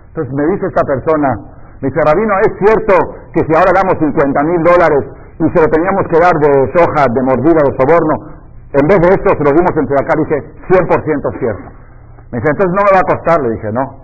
Entonces 0.09 0.33
me 0.35 0.47
dice 0.55 0.67
esta 0.67 0.83
persona, 0.87 1.29
me 1.83 1.89
dice, 1.91 2.01
Rabino, 2.07 2.35
¿es 2.47 2.53
cierto 2.63 2.95
que 3.35 3.43
si 3.43 3.51
ahora 3.59 3.75
damos 3.75 3.99
50 3.99 4.45
mil 4.45 4.63
dólares 4.63 5.03
y 5.39 5.51
se 5.51 5.59
lo 5.61 5.67
teníamos 5.67 6.07
que 6.07 6.19
dar 6.19 6.35
de 6.39 6.53
soja, 6.79 7.07
de 7.11 7.23
mordida, 7.23 7.59
de 7.59 7.75
soborno. 7.75 8.15
En 8.71 8.87
vez 8.87 8.99
de 9.03 9.09
esto 9.19 9.31
se 9.35 9.45
lo 9.45 9.51
dimos 9.51 9.71
entre 9.75 9.97
acá, 9.99 10.15
dije, 10.19 10.37
100% 10.71 11.39
cierto. 11.39 11.67
Me 12.31 12.39
dice, 12.39 12.51
entonces 12.51 12.71
no 12.71 12.83
me 12.87 12.93
va 12.95 13.01
a 13.03 13.11
costar, 13.11 13.41
le 13.43 13.51
dije, 13.51 13.73
no. 13.73 14.04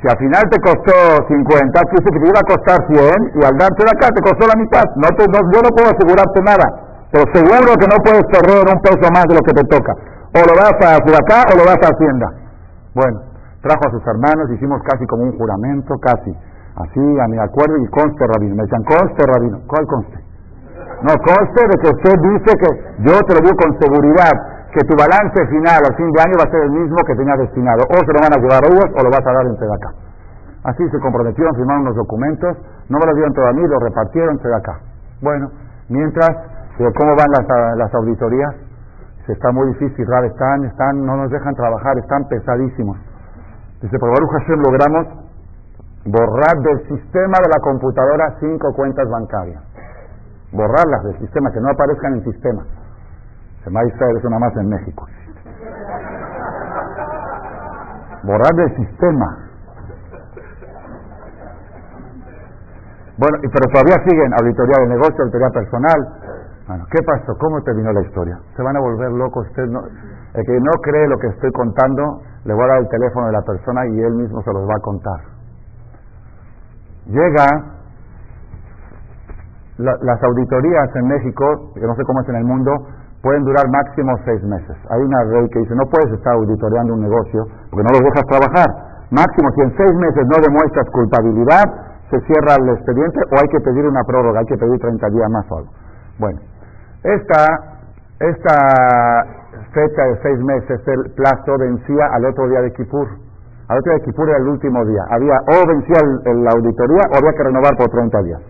Si 0.00 0.06
al 0.06 0.18
final 0.18 0.44
te 0.52 0.60
costó 0.60 0.92
50, 1.24 1.80
dice 1.88 2.08
que 2.12 2.20
te 2.20 2.28
iba 2.28 2.40
a 2.40 2.50
costar 2.52 2.78
100 2.84 3.40
y 3.40 3.40
al 3.44 3.56
darte 3.56 3.80
de 3.80 3.92
acá 3.96 4.12
te 4.12 4.20
costó 4.20 4.44
la 4.44 4.60
mitad. 4.60 4.84
No 5.00 5.08
yo 5.16 5.60
no 5.64 5.70
puedo 5.72 5.88
asegurarte 5.88 6.40
nada, 6.44 6.66
pero 7.10 7.24
seguro 7.32 7.72
que 7.80 7.88
no 7.88 7.96
puedes 8.04 8.24
perder 8.28 8.60
un 8.60 8.80
peso 8.84 9.08
más 9.08 9.24
de 9.24 9.34
lo 9.34 9.42
que 9.42 9.56
te 9.56 9.64
toca. 9.72 9.92
O 10.36 10.40
lo 10.44 10.52
vas 10.52 10.76
a 10.84 11.00
acá 11.00 11.48
o 11.48 11.56
lo 11.56 11.64
vas 11.64 11.80
a 11.80 11.88
Hacienda. 11.88 12.28
Bueno, 12.92 13.24
trajo 13.64 13.88
a 13.88 13.90
sus 13.90 14.04
hermanos, 14.06 14.50
hicimos 14.52 14.82
casi 14.84 15.06
como 15.06 15.24
un 15.24 15.32
juramento, 15.38 15.96
casi. 15.96 16.32
Así, 16.76 17.00
a 17.00 17.26
mi 17.28 17.38
acuerdo, 17.38 17.78
y 17.78 17.88
conste, 17.88 18.26
rabino. 18.26 18.54
Me 18.54 18.62
decían, 18.68 18.84
conste, 18.84 19.24
rabino. 19.24 19.60
¿Cuál 19.66 19.86
conste? 19.86 20.20
No, 21.08 21.12
conste 21.24 21.60
de 21.60 21.76
que 21.80 21.88
usted 21.88 22.14
dice 22.20 22.52
que 22.52 22.70
yo 23.00 23.16
te 23.24 23.34
lo 23.34 23.40
digo 23.40 23.56
con 23.56 23.80
seguridad 23.80 24.32
que 24.76 24.84
tu 24.84 24.92
balance 24.92 25.40
final 25.48 25.80
al 25.80 25.96
fin 25.96 26.12
de 26.12 26.20
año 26.20 26.36
va 26.36 26.44
a 26.44 26.52
ser 26.52 26.60
el 26.68 26.72
mismo 26.76 27.00
que 27.08 27.16
tenía 27.16 27.32
destinado. 27.40 27.80
O 27.88 27.96
se 27.96 28.12
lo 28.12 28.20
van 28.20 28.36
a 28.36 28.40
llevar 28.44 28.60
ellos 28.68 28.88
o 28.92 29.00
lo 29.00 29.08
vas 29.08 29.24
a 29.24 29.32
dar 29.32 29.46
entre 29.48 29.64
acá. 29.72 29.90
Así 30.68 30.84
se 30.90 31.00
comprometieron, 31.00 31.54
firmaron 31.56 31.84
los 31.86 31.96
documentos, 31.96 32.58
no 32.90 32.98
me 32.98 33.06
lo 33.06 33.14
dieron 33.14 33.32
todo 33.32 33.46
a 33.46 33.52
mí, 33.54 33.62
lo 33.64 33.78
repartieron 33.80 34.36
entre 34.36 34.52
acá. 34.52 34.76
Bueno, 35.22 35.48
mientras, 35.88 36.28
¿cómo 36.76 37.16
van 37.16 37.30
las, 37.32 37.46
las 37.78 37.94
auditorías? 37.94 38.52
Se 39.24 39.32
está 39.32 39.50
muy 39.50 39.66
difícil, 39.72 40.04
están, 40.04 40.64
están, 40.64 41.06
no 41.06 41.16
nos 41.16 41.30
dejan 41.30 41.54
trabajar, 41.54 41.96
están 41.96 42.28
pesadísimos. 42.28 42.98
Dice, 43.80 43.98
por 43.98 44.10
Baruch 44.10 44.30
Hashem 44.30 44.60
logramos 44.60 45.06
borrar 46.04 46.56
del 46.62 46.78
sistema 46.88 47.38
de 47.40 47.48
la 47.48 47.60
computadora 47.62 48.36
cinco 48.40 48.74
cuentas 48.74 49.08
bancarias. 49.08 49.62
Borrarlas 50.52 51.02
del 51.04 51.18
sistema, 51.18 51.50
que 51.50 51.60
no 51.60 51.70
aparezcan 51.70 52.12
en 52.12 52.18
el 52.18 52.24
sistema. 52.24 52.62
Israel 53.66 54.16
es 54.16 54.24
una 54.24 54.38
más 54.38 54.56
en 54.56 54.68
México. 54.68 55.06
Borrar 58.22 58.54
del 58.54 58.76
sistema. 58.76 59.26
Bueno, 63.18 63.38
pero 63.40 63.66
todavía 63.72 63.96
siguen 64.06 64.32
auditoría 64.38 64.76
de 64.80 64.88
negocio, 64.88 65.24
auditoría 65.24 65.48
personal. 65.50 65.98
Bueno, 66.68 66.84
¿qué 66.90 67.02
pasó? 67.02 67.32
¿Cómo 67.38 67.62
terminó 67.62 67.92
la 67.92 68.02
historia? 68.02 68.38
Se 68.56 68.62
van 68.62 68.76
a 68.76 68.80
volver 68.80 69.10
locos. 69.12 69.46
Usted 69.48 69.66
no, 69.66 69.80
el 70.34 70.44
que 70.44 70.60
no 70.60 70.72
cree 70.82 71.08
lo 71.08 71.18
que 71.18 71.28
estoy 71.28 71.50
contando, 71.52 72.20
le 72.44 72.52
voy 72.52 72.64
a 72.64 72.68
dar 72.68 72.78
el 72.78 72.88
teléfono 72.88 73.26
de 73.26 73.32
la 73.32 73.42
persona 73.42 73.86
y 73.86 74.00
él 74.00 74.14
mismo 74.14 74.42
se 74.42 74.52
los 74.52 74.68
va 74.68 74.74
a 74.76 74.80
contar. 74.80 75.20
Llega 77.06 77.46
las 79.78 80.22
auditorías 80.22 80.96
en 80.96 81.06
México, 81.06 81.72
que 81.74 81.86
no 81.86 81.94
sé 81.94 82.02
cómo 82.04 82.20
es 82.20 82.28
en 82.28 82.36
el 82.36 82.44
mundo, 82.44 82.72
pueden 83.26 83.42
durar 83.42 83.66
máximo 83.66 84.14
seis 84.22 84.38
meses. 84.46 84.78
Hay 84.86 85.02
una 85.02 85.24
ley 85.24 85.50
que 85.50 85.58
dice, 85.58 85.74
no 85.74 85.82
puedes 85.90 86.14
estar 86.14 86.34
auditoreando 86.34 86.94
un 86.94 87.02
negocio 87.02 87.42
porque 87.74 87.82
no 87.82 87.98
los 87.98 88.04
dejas 88.06 88.22
trabajar. 88.30 88.70
Máximo, 89.10 89.50
si 89.50 89.60
en 89.66 89.72
seis 89.74 89.94
meses 89.98 90.22
no 90.30 90.38
demuestras 90.38 90.86
culpabilidad, 90.94 91.66
se 92.06 92.22
cierra 92.30 92.54
el 92.54 92.70
expediente 92.70 93.18
o 93.18 93.34
hay 93.42 93.48
que 93.50 93.58
pedir 93.66 93.82
una 93.82 94.04
prórroga, 94.06 94.38
hay 94.38 94.46
que 94.46 94.56
pedir 94.56 94.78
30 94.78 95.10
días 95.10 95.28
más 95.30 95.44
o 95.50 95.58
algo. 95.58 95.70
Bueno, 96.22 96.38
esta, 97.02 97.42
esta 98.22 98.54
fecha 99.74 100.02
de 100.06 100.14
seis 100.22 100.38
meses, 100.46 100.78
el 100.86 101.10
plazo 101.18 101.58
vencía 101.58 102.06
al 102.14 102.26
otro 102.26 102.46
día 102.46 102.62
de 102.62 102.72
Kipur. 102.78 103.10
Al 103.66 103.78
otro 103.78 103.90
día 103.90 103.98
de 103.98 104.04
Kipur 104.06 104.28
era 104.28 104.38
el 104.38 104.48
último 104.54 104.84
día. 104.86 105.02
Había 105.10 105.34
o 105.50 105.66
vencía 105.66 105.98
la 106.30 106.50
auditoría 106.54 107.02
o 107.10 107.18
había 107.18 107.32
que 107.34 107.42
renovar 107.42 107.74
por 107.74 107.90
30 107.90 108.22
días. 108.22 108.40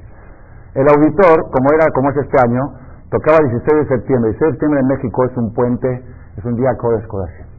El 0.74 0.85
auditor, 0.85 1.48
como 1.48 1.73
era 1.73 1.89
como 1.97 2.11
es 2.11 2.16
este 2.19 2.36
año, 2.44 2.85
Tocaba 3.11 3.39
16 3.39 3.62
de 3.62 3.87
septiembre. 3.87 4.31
16 4.35 4.41
de 4.41 4.51
septiembre 4.51 4.81
en 4.83 4.89
México 4.89 5.24
es 5.24 5.37
un 5.39 5.55
puente, 5.55 5.89
es 6.37 6.45
un 6.45 6.57
día 6.57 6.74
Kodesh 6.74 7.07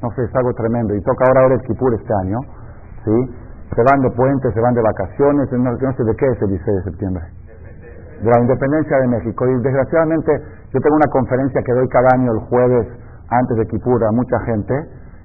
No 0.04 0.12
sé, 0.12 0.24
es 0.24 0.36
algo 0.36 0.52
tremendo. 0.54 0.94
Y 0.94 1.02
toca 1.04 1.24
ahora 1.24 1.56
el 1.56 1.62
Kipur 1.62 1.94
este 1.96 2.14
año. 2.26 2.40
¿sí? 3.06 3.16
Se 3.72 3.82
van 3.84 4.02
de 4.02 4.12
puente, 4.12 4.52
se 4.52 4.60
van 4.60 4.74
de 4.74 4.82
vacaciones. 4.82 5.48
No, 5.54 5.72
no 5.72 5.94
sé 5.96 6.04
de 6.04 6.16
qué 6.16 6.28
es 6.28 6.42
el 6.42 6.50
16 6.50 6.78
de 6.78 6.84
septiembre. 6.92 7.24
De 8.24 8.30
la 8.30 8.40
independencia 8.42 8.98
de 9.00 9.08
México. 9.08 9.48
Y 9.48 9.56
desgraciadamente 9.64 10.32
yo 10.74 10.82
tengo 10.82 10.96
una 10.98 11.08
conferencia 11.08 11.62
que 11.64 11.72
doy 11.72 11.88
cada 11.88 12.10
año 12.12 12.32
el 12.34 12.40
jueves 12.52 12.88
antes 13.30 13.58
de 13.58 13.68
Kipur 13.68 14.04
a 14.04 14.12
mucha 14.12 14.40
gente. 14.52 14.76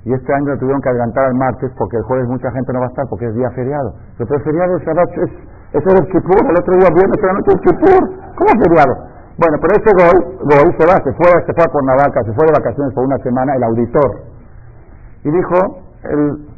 Y 0.05 0.15
este 0.15 0.35
año 0.35 0.55
lo 0.55 0.59
tuvieron 0.59 0.81
que 0.82 0.89
adelantar 0.89 1.24
al 1.27 1.35
martes 1.35 1.70
porque 1.78 1.97
el 1.97 2.03
jueves 2.05 2.28
mucha 2.28 2.51
gente 2.53 2.73
no 2.73 2.78
va 2.78 2.86
a 2.86 2.89
estar 2.94 3.07
porque 3.11 3.27
es 3.27 3.35
día 3.35 3.51
feriado. 3.51 3.94
Pero 4.19 4.35
el 4.35 4.43
feriado 4.43 4.77
es, 4.77 4.82
es, 4.86 5.31
es 5.82 5.82
el 5.82 6.07
Kipur, 6.07 6.47
el 6.47 6.57
otro 6.59 6.74
día 6.78 6.90
viernes, 6.94 7.19
la 7.23 7.32
noche 7.32 7.51
es 7.55 7.61
Kipur. 7.66 8.03
¿Cómo 8.39 8.62
feriado? 8.62 9.11
Bueno, 9.39 9.57
pero 9.61 9.73
este 9.81 9.93
Goy, 9.97 10.77
se 10.77 10.87
va, 10.87 10.97
se 11.03 11.13
fue, 11.15 11.31
se 11.47 11.53
fue 11.55 11.65
a 11.65 11.73
Cuernavaca, 11.73 12.23
se 12.25 12.33
fue 12.35 12.47
de 12.47 12.53
vacaciones 12.53 12.95
por 12.95 13.05
una 13.05 13.17
semana, 13.19 13.55
el 13.57 13.65
auditor. 13.65 14.11
Y 15.25 15.31
dijo, 15.31 15.57
el, 16.05 16.53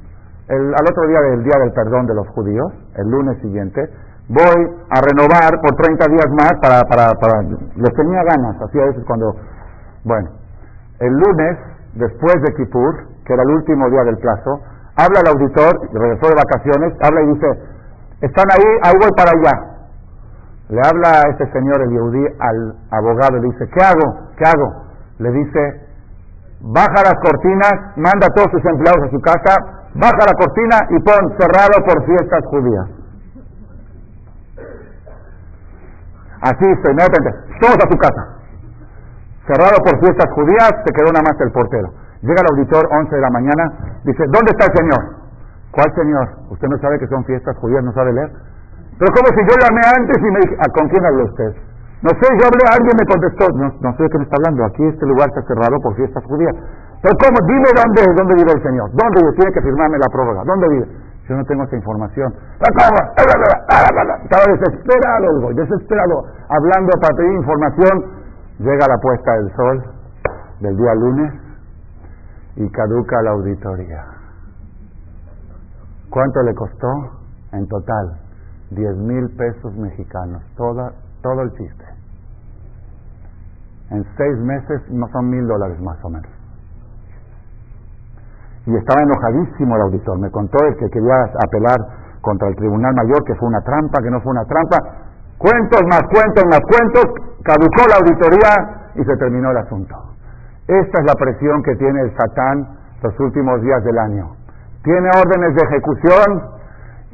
el, 0.48 0.74
al 0.74 0.84
otro 0.90 1.06
día 1.06 1.20
del 1.20 1.44
Día 1.44 1.54
del 1.60 1.72
Perdón 1.72 2.06
de 2.06 2.14
los 2.14 2.28
Judíos, 2.30 2.72
el 2.96 3.08
lunes 3.08 3.38
siguiente, 3.42 3.80
voy 4.28 4.60
a 4.90 5.00
renovar 5.00 5.60
por 5.62 5.76
30 5.76 6.06
días 6.08 6.26
más 6.36 6.52
para, 6.60 6.82
para, 6.88 7.12
para, 7.20 7.42
les 7.42 7.94
tenía 7.94 8.22
ganas, 8.24 8.60
así 8.62 8.80
a 8.80 8.86
veces 8.86 9.04
cuando, 9.06 9.36
bueno, 10.04 10.30
el 10.98 11.12
lunes, 11.12 11.58
después 11.94 12.34
de 12.42 12.54
Kippur, 12.56 13.06
que 13.24 13.34
era 13.34 13.42
el 13.42 13.50
último 13.50 13.88
día 13.90 14.02
del 14.02 14.18
plazo, 14.18 14.60
habla 14.96 15.20
el 15.20 15.28
auditor, 15.28 15.78
regresó 15.92 16.26
de 16.26 16.34
vacaciones, 16.34 16.94
habla 17.02 17.22
y 17.22 17.26
dice, 17.34 17.46
están 18.20 18.46
ahí, 18.50 18.66
ahí 18.82 19.10
para 19.16 19.30
allá. 19.30 19.73
Le 20.68 20.80
habla 20.80 21.20
a 21.20 21.30
este 21.30 21.50
señor, 21.52 21.82
el 21.82 21.90
Yehudí, 21.90 22.24
al 22.40 22.74
abogado, 22.90 23.36
le 23.36 23.48
dice, 23.48 23.68
¿qué 23.68 23.84
hago? 23.84 24.30
¿Qué 24.36 24.44
hago? 24.44 24.86
Le 25.18 25.30
dice, 25.30 25.60
baja 26.60 27.04
las 27.04 27.14
cortinas, 27.20 27.74
manda 27.96 28.26
a 28.26 28.34
todos 28.34 28.50
sus 28.50 28.64
empleados 28.64 29.04
a 29.04 29.10
su 29.10 29.20
casa, 29.20 29.54
baja 29.94 30.24
la 30.24 30.34
cortina 30.34 30.78
y 30.88 30.98
pon 31.04 31.36
cerrado 31.38 31.76
por 31.84 32.04
fiestas 32.06 32.40
judías. 32.46 32.86
Así 36.40 36.64
inmediatamente, 36.64 37.30
todos 37.60 37.76
a 37.76 37.90
su 37.90 37.98
casa. 37.98 38.22
Cerrado 39.46 39.76
por 39.84 40.00
fiestas 40.00 40.32
judías, 40.32 40.72
se 40.84 40.92
quedó 40.92 41.12
nada 41.12 41.24
más 41.24 41.40
el 41.40 41.52
portero. 41.52 41.92
Llega 42.22 42.40
el 42.40 42.56
auditor, 42.56 42.88
11 42.90 43.14
de 43.14 43.20
la 43.20 43.30
mañana, 43.30 43.64
dice, 44.04 44.24
¿dónde 44.32 44.52
está 44.52 44.72
el 44.72 44.76
señor? 44.78 45.24
¿Cuál 45.70 45.92
señor? 45.94 46.28
¿Usted 46.48 46.68
no 46.68 46.78
sabe 46.78 46.98
que 46.98 47.06
son 47.08 47.24
fiestas 47.24 47.56
judías, 47.58 47.84
no 47.84 47.92
sabe 47.92 48.12
leer? 48.14 48.30
Pero 48.98 49.10
como 49.10 49.28
si 49.34 49.40
yo 49.42 49.54
llamé 49.58 49.82
antes 49.84 50.16
y 50.18 50.28
me 50.30 50.40
dije, 50.40 50.54
¿a 50.60 50.66
con 50.70 50.88
quién 50.88 51.04
habló 51.04 51.24
usted? 51.24 51.50
No 52.04 52.10
sé, 52.20 52.26
yo 52.36 52.44
hablé, 52.46 52.62
alguien 52.68 52.94
me 53.00 53.06
contestó, 53.08 53.44
no, 53.56 53.66
no 53.80 53.90
sé 53.96 54.02
de 54.04 54.10
qué 54.10 54.18
me 54.18 54.24
está 54.24 54.36
hablando, 54.36 54.64
aquí 54.64 54.84
este 54.84 55.06
lugar 55.06 55.28
está 55.32 55.42
cerrado 55.48 55.80
por 55.80 55.96
fiestas 55.96 56.22
judías. 56.24 56.54
Pero 57.00 57.14
¿cómo? 57.16 57.36
Dime 57.48 57.68
dónde, 57.74 58.00
dónde 58.12 58.34
vive 58.34 58.52
el 58.52 58.62
Señor, 58.62 58.90
dónde 58.92 59.18
vive, 59.24 59.32
tiene 59.40 59.52
que 59.52 59.62
firmarme 59.62 59.98
la 59.98 60.08
prórroga, 60.12 60.44
¿dónde 60.44 60.68
vive? 60.68 60.86
Yo 61.28 61.34
no 61.36 61.44
tengo 61.44 61.64
esa 61.64 61.76
información. 61.76 62.34
Estaba 62.60 64.44
desesperado, 64.52 65.48
desesperado, 65.54 66.24
hablando 66.48 66.92
para 67.00 67.16
pedir 67.16 67.32
información. 67.32 68.04
Llega 68.58 68.86
la 68.86 68.98
puesta 69.00 69.32
del 69.32 69.50
sol 69.56 69.84
del 70.60 70.76
día 70.76 70.94
lunes 70.94 71.32
y 72.56 72.70
caduca 72.70 73.22
la 73.22 73.30
auditoría. 73.30 74.04
¿Cuánto 76.10 76.42
le 76.42 76.54
costó 76.54 76.88
en 77.52 77.66
total? 77.68 78.23
10 78.74 78.96
mil 78.98 79.30
pesos 79.36 79.74
mexicanos, 79.76 80.42
toda, 80.56 80.92
todo 81.22 81.42
el 81.42 81.52
chiste. 81.52 81.84
En 83.90 84.04
seis 84.16 84.38
meses 84.38 84.82
no 84.90 85.06
son 85.08 85.30
mil 85.30 85.46
dólares 85.46 85.80
más 85.80 85.96
o 86.04 86.10
menos. 86.10 86.30
Y 88.66 88.74
estaba 88.76 89.02
enojadísimo 89.02 89.76
el 89.76 89.82
auditor, 89.82 90.18
me 90.18 90.30
contó 90.30 90.58
el 90.66 90.76
que 90.76 90.88
quería 90.88 91.24
apelar 91.44 91.78
contra 92.22 92.48
el 92.48 92.56
Tribunal 92.56 92.94
Mayor, 92.94 93.22
que 93.24 93.34
fue 93.34 93.48
una 93.48 93.60
trampa, 93.60 94.02
que 94.02 94.10
no 94.10 94.20
fue 94.22 94.32
una 94.32 94.44
trampa. 94.44 94.78
Cuentos 95.36 95.82
más 95.90 96.02
cuentos 96.08 96.44
más 96.48 96.60
cuentos, 96.60 97.04
caducó 97.44 97.84
la 97.88 97.96
auditoría 98.00 98.90
y 98.94 99.04
se 99.04 99.16
terminó 99.18 99.50
el 99.50 99.58
asunto. 99.58 99.94
Esta 100.66 101.00
es 101.00 101.04
la 101.04 101.14
presión 101.14 101.62
que 101.62 101.76
tiene 101.76 102.00
el 102.00 102.16
Satán 102.16 102.66
los 103.02 103.20
últimos 103.20 103.60
días 103.60 103.84
del 103.84 103.98
año. 103.98 104.34
Tiene 104.82 105.08
órdenes 105.12 105.54
de 105.54 105.62
ejecución 105.62 106.54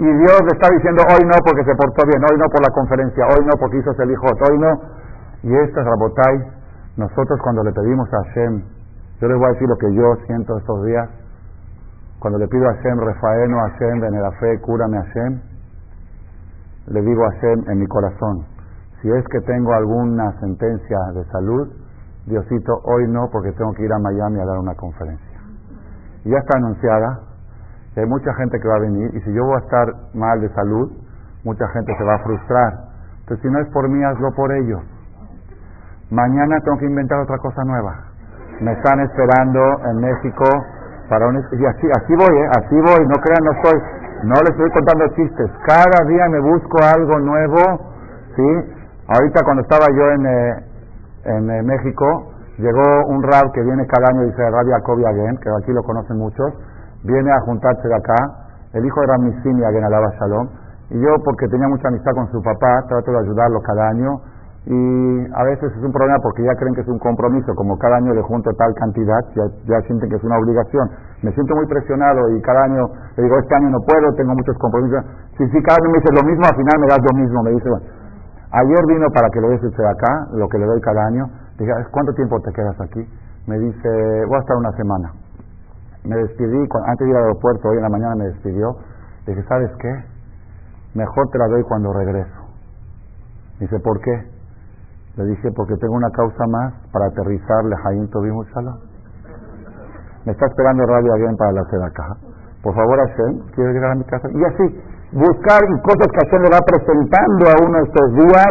y 0.01 0.09
Dios 0.17 0.41
le 0.49 0.53
está 0.57 0.73
diciendo 0.73 1.03
hoy 1.13 1.21
no 1.29 1.37
porque 1.45 1.63
se 1.63 1.77
portó 1.77 2.09
bien, 2.09 2.25
hoy 2.25 2.39
no 2.41 2.49
por 2.49 2.63
la 2.65 2.73
conferencia, 2.73 3.23
hoy 3.37 3.45
no 3.45 3.53
porque 3.61 3.77
hizo 3.77 3.93
el 4.01 4.11
hijo, 4.11 4.27
hoy 4.49 4.59
no. 4.59 4.73
Y 5.43 5.55
esta 5.55 5.81
es 5.81 5.87
Rabotai, 5.87 6.37
nosotros 6.97 7.39
cuando 7.43 7.63
le 7.63 7.73
pedimos 7.73 8.09
a 8.09 8.25
Hashem, 8.25 8.65
yo 9.21 9.29
les 9.29 9.37
voy 9.37 9.45
a 9.45 9.53
decir 9.53 9.69
lo 9.69 9.77
que 9.77 9.93
yo 9.93 10.17
siento 10.27 10.57
estos 10.57 10.87
días, 10.87 11.07
cuando 12.19 12.39
le 12.39 12.49
pido 12.49 12.67
a 12.67 12.75
Hashem, 12.75 12.99
Refaeno 12.99 13.59
Hashem, 13.61 14.01
fe, 14.41 14.61
cúrame 14.63 14.97
Hashem, 14.97 15.41
le 16.87 17.03
digo 17.03 17.25
a 17.27 17.31
Hashem 17.33 17.65
en 17.69 17.79
mi 17.79 17.87
corazón, 17.87 18.47
si 19.03 19.11
es 19.11 19.25
que 19.29 19.41
tengo 19.41 19.75
alguna 19.75 20.33
sentencia 20.41 20.99
de 21.15 21.25
salud, 21.27 21.69
Diosito, 22.25 22.81
hoy 22.85 23.07
no 23.09 23.29
porque 23.31 23.53
tengo 23.53 23.73
que 23.75 23.85
ir 23.85 23.93
a 23.93 23.99
Miami 23.99 24.41
a 24.41 24.47
dar 24.47 24.59
una 24.59 24.75
conferencia. 24.75 25.41
Y 26.25 26.31
ya 26.31 26.39
está 26.39 26.57
anunciada, 26.57 27.30
hay 27.97 28.07
mucha 28.07 28.33
gente 28.35 28.59
que 28.61 28.69
va 28.69 28.77
a 28.77 28.81
venir 28.81 29.11
y 29.15 29.21
si 29.21 29.35
yo 29.35 29.45
voy 29.45 29.57
a 29.57 29.65
estar 29.65 29.87
mal 30.15 30.41
de 30.41 30.49
salud, 30.55 30.93
mucha 31.45 31.67
gente 31.69 31.93
se 31.97 32.05
va 32.05 32.15
a 32.15 32.19
frustrar. 32.21 32.73
Entonces, 33.21 33.43
si 33.43 33.51
no 33.51 33.61
es 33.61 33.69
por 33.71 33.89
mí, 33.89 34.03
hazlo 34.05 34.31
por 34.35 34.53
ellos. 34.53 34.81
Mañana 36.11 36.59
tengo 36.65 36.79
que 36.79 36.87
inventar 36.87 37.19
otra 37.21 37.39
cosa 37.39 37.63
nueva. 37.65 37.95
Me 38.61 38.73
están 38.73 39.01
esperando 39.01 39.61
en 39.91 39.97
México 40.01 40.45
para 41.09 41.27
un... 41.27 41.37
Y 41.37 41.67
así, 41.67 41.87
así 41.91 42.15
voy, 42.15 42.39
¿eh? 42.39 42.49
así 42.59 42.75
voy, 42.75 43.07
no 43.07 43.17
crean, 43.23 43.45
no 43.45 43.53
estoy... 43.53 43.81
No 44.23 44.35
les 44.35 44.51
estoy 44.51 44.71
contando 44.71 45.09
chistes. 45.15 45.51
Cada 45.67 46.05
día 46.07 46.29
me 46.29 46.41
busco 46.41 46.77
algo 46.85 47.19
nuevo, 47.21 47.57
¿sí? 48.37 48.75
Ahorita 49.09 49.41
cuando 49.45 49.63
estaba 49.63 49.87
yo 49.97 50.11
en, 50.11 50.27
eh, 50.27 50.65
en 51.25 51.51
eh, 51.51 51.63
México, 51.63 52.35
llegó 52.59 53.07
un 53.07 53.23
rab 53.23 53.51
que 53.53 53.63
viene 53.63 53.87
cada 53.87 54.09
año, 54.11 54.27
dice 54.27 54.43
Rabbi 54.51 54.71
Jacobi 54.71 55.05
Agen, 55.07 55.39
que 55.39 55.49
aquí 55.63 55.73
lo 55.73 55.83
conocen 55.83 56.19
muchos, 56.19 56.53
viene 57.05 57.31
a 57.33 57.41
juntarse 57.41 57.87
de 57.87 57.95
acá, 57.95 58.17
el 58.73 58.85
hijo 58.85 59.01
de 59.01 59.07
Ramissimi 59.07 59.65
Agen 59.65 59.85
Alaba 59.85 60.11
Shalom, 60.19 60.49
y 60.91 61.01
yo 61.01 61.11
porque 61.25 61.49
tenía 61.49 61.69
mucha 61.69 61.89
amistad 61.89 62.13
con 62.15 62.31
su 62.31 62.43
papá, 62.43 62.85
trato 62.89 63.11
de 63.13 63.19
ayudarlo 63.19 63.61
cada 63.63 63.89
año, 63.89 64.21
y 64.67 64.77
a 65.33 65.43
veces 65.45 65.73
es 65.73 65.83
un 65.83 65.91
problema 65.91 66.19
porque 66.21 66.45
ya 66.45 66.53
creen 66.55 66.75
que 66.75 66.83
es 66.83 66.89
un 66.89 66.99
compromiso, 66.99 67.55
como 67.55 67.79
cada 67.79 67.97
año 67.97 68.13
le 68.13 68.21
junto 68.23 68.51
tal 68.53 68.75
cantidad, 68.75 69.21
ya, 69.35 69.49
ya 69.65 69.81
sienten 69.87 70.11
que 70.11 70.17
es 70.17 70.25
una 70.25 70.37
obligación. 70.37 70.91
Me 71.23 71.33
siento 71.33 71.57
muy 71.57 71.67
presionado 71.67 72.29
y 72.37 72.43
cada 72.43 72.65
año 72.65 72.85
le 73.17 73.23
digo, 73.25 73.39
este 73.39 73.55
año 73.57 73.71
no 73.71 73.79
puedo, 73.81 74.13
tengo 74.17 74.35
muchos 74.35 74.57
compromisos. 74.59 75.01
Si, 75.39 75.49
si 75.49 75.63
cada 75.63 75.79
año 75.81 75.91
me 75.91 75.99
dice 75.99 76.13
lo 76.13 76.23
mismo, 76.29 76.45
al 76.45 76.57
final 76.57 76.77
me 76.79 76.87
das 76.93 77.01
lo 77.01 77.19
mismo. 77.19 77.43
Me 77.43 77.51
dice, 77.53 77.69
bueno, 77.71 77.87
ayer 78.53 78.83
vino 78.87 79.07
para 79.15 79.29
que 79.33 79.41
le 79.41 79.49
des 79.49 79.63
de 79.63 79.89
acá, 79.89 80.29
lo 80.35 80.47
que 80.49 80.59
le 80.59 80.67
doy 80.67 80.81
cada 80.83 81.07
año. 81.07 81.25
Dije, 81.57 81.73
¿cuánto 81.91 82.13
tiempo 82.13 82.39
te 82.41 82.53
quedas 82.53 82.79
aquí? 82.81 83.01
Me 83.47 83.59
dice, 83.59 83.89
voy 84.29 84.37
a 84.37 84.41
estar 84.41 84.57
una 84.57 84.73
semana. 84.73 85.13
Me 86.05 86.17
despedí, 86.17 86.57
antes 86.87 87.05
de 87.05 87.11
ir 87.11 87.17
al 87.17 87.25
aeropuerto, 87.25 87.69
hoy 87.69 87.77
en 87.77 87.83
la 87.83 87.91
mañana 87.91 88.15
me 88.17 88.25
despidió. 88.27 88.77
Dije, 89.27 89.43
¿sabes 89.49 89.71
qué? 89.79 90.05
Mejor 90.95 91.29
te 91.31 91.39
la 91.39 91.47
doy 91.49 91.63
cuando 91.65 91.93
regreso. 91.93 92.41
Dice, 93.61 93.79
¿por 93.81 94.01
qué? 94.01 94.31
Le 95.17 95.25
dije, 95.27 95.51
porque 95.55 95.77
tengo 95.77 95.95
una 95.95 96.11
causa 96.11 96.47
más 96.47 96.73
para 96.93 97.07
aterrizarle 97.07 97.77
Jaim 97.77 98.09
Tobim 98.09 98.35
Me 100.25 100.33
está 100.33 100.47
esperando 100.47 100.87
Radio 100.87 101.15
bien 101.15 101.37
para 101.37 101.53
la 101.53 101.61
acá. 101.61 102.17
Por 102.63 102.75
favor, 102.75 102.99
Hashem, 102.99 103.41
quiero 103.55 103.73
llegar 103.73 103.93
a 103.93 103.95
mi 103.97 104.05
casa. 104.05 104.29
Y 104.33 104.45
así, 104.45 104.83
buscar 105.13 105.61
cosas 105.83 106.09
que 106.09 106.27
Hashem 106.27 106.43
le 106.43 106.51
va 106.51 106.61
presentando 106.65 107.45
a 107.49 107.55
uno 107.67 107.79
estos 107.85 108.15
días 108.15 108.49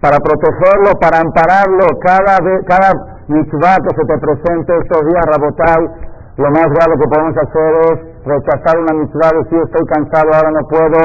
para 0.00 0.18
protegerlo, 0.18 0.94
para 1.00 1.18
ampararlo. 1.18 1.86
Cada, 2.00 2.38
cada 2.68 2.90
mitzvah 3.26 3.76
que 3.82 3.96
se 3.96 4.04
te 4.06 4.18
presente 4.18 4.76
estos 4.76 5.02
días, 5.06 5.24
Rabotai, 5.26 6.13
lo 6.36 6.50
más 6.50 6.66
grave 6.66 6.98
que 6.98 7.06
podemos 7.06 7.36
hacer 7.38 7.70
es 7.94 8.26
rechazar 8.26 8.74
una 8.78 8.92
mitzvah, 8.98 9.30
decir 9.38 9.58
estoy 9.62 9.86
cansado, 9.86 10.34
ahora 10.34 10.50
no 10.50 10.66
puedo, 10.66 10.98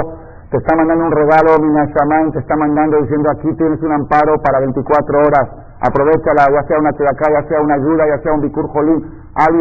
te 0.50 0.58
está 0.58 0.76
mandando 0.76 1.06
un 1.06 1.12
regalo, 1.12 1.54
Minashaman, 1.62 2.32
te 2.32 2.40
está 2.40 2.56
mandando 2.58 2.98
diciendo 2.98 3.30
aquí 3.30 3.54
tienes 3.54 3.80
un 3.84 3.92
amparo 3.94 4.42
para 4.42 4.60
24 4.60 5.20
horas, 5.20 5.46
aprovechala, 5.86 6.50
ya 6.50 6.64
sea 6.66 6.80
una 6.80 6.92
tzedakah, 6.94 7.30
ya 7.30 7.48
sea 7.48 7.62
una 7.62 7.76
ayuda, 7.76 8.08
ya 8.08 8.18
sea 8.24 8.34
un 8.34 8.42
bikur 8.42 8.68
jolim, 8.70 9.02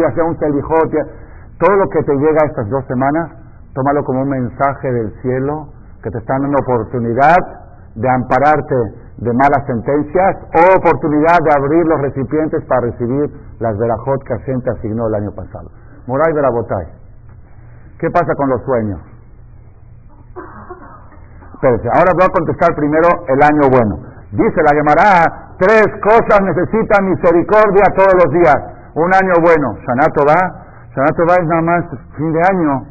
ya 0.01 0.11
sea 0.15 0.23
un 0.25 0.37
selijot, 0.39 0.91
todo 1.59 1.75
lo 1.75 1.87
que 1.89 2.01
te 2.01 2.15
llega 2.15 2.47
estas 2.47 2.67
dos 2.69 2.83
semanas, 2.87 3.29
tómalo 3.75 4.03
como 4.03 4.23
un 4.23 4.29
mensaje 4.29 4.91
del 4.91 5.13
cielo 5.21 5.69
que 6.01 6.09
te 6.09 6.17
están 6.17 6.41
dando 6.41 6.57
oportunidad 6.59 7.37
de 7.93 8.09
ampararte 8.09 8.75
de 9.17 9.33
malas 9.33 9.67
sentencias 9.67 10.37
o 10.55 10.79
oportunidad 10.79 11.37
de 11.43 11.51
abrir 11.53 11.85
los 11.85 12.01
recipientes 12.01 12.63
para 12.65 12.87
recibir 12.87 13.29
las 13.59 13.77
verajot 13.77 14.23
que 14.23 14.33
Hashem 14.35 14.61
te 14.61 14.71
asignó 14.71 15.07
el 15.07 15.15
año 15.15 15.31
pasado. 15.31 15.69
Moray 16.07 16.33
de 16.33 16.41
la 16.41 16.49
Botay. 16.49 16.87
¿Qué 17.99 18.09
pasa 18.09 18.33
con 18.35 18.49
los 18.49 18.63
sueños? 18.63 18.99
ahora 21.91 22.15
voy 22.15 22.23
a 22.23 22.31
contestar 22.31 22.73
primero 22.73 23.07
el 23.27 23.43
año 23.43 23.67
bueno. 23.69 23.99
Dice 24.31 24.61
la 24.63 24.71
Gemara, 24.71 25.55
tres 25.59 25.87
cosas 26.01 26.39
necesitan 26.41 27.09
misericordia 27.09 27.83
todos 27.97 28.13
los 28.23 28.31
días. 28.31 28.55
Un 28.95 29.13
año 29.13 29.33
bueno, 29.41 29.75
Shanato 29.83 30.23
va, 30.23 30.39
Shanato 30.95 31.23
va 31.27 31.35
es 31.35 31.47
nada 31.47 31.61
más 31.61 31.85
fin 32.15 32.31
de 32.31 32.41
año. 32.47 32.85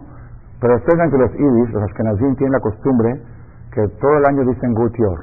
Pero 0.61 0.75
ustedes 0.77 1.11
que 1.11 1.19
los 1.19 1.35
idis, 1.35 1.71
los 1.73 1.83
Ashkenazim, 1.85 2.35
tienen 2.37 2.53
la 2.53 2.61
costumbre 2.61 3.23
que 3.73 3.89
todo 4.01 4.19
el 4.19 4.27
año 4.27 4.45
dicen 4.45 4.75
Gutior. 4.75 5.19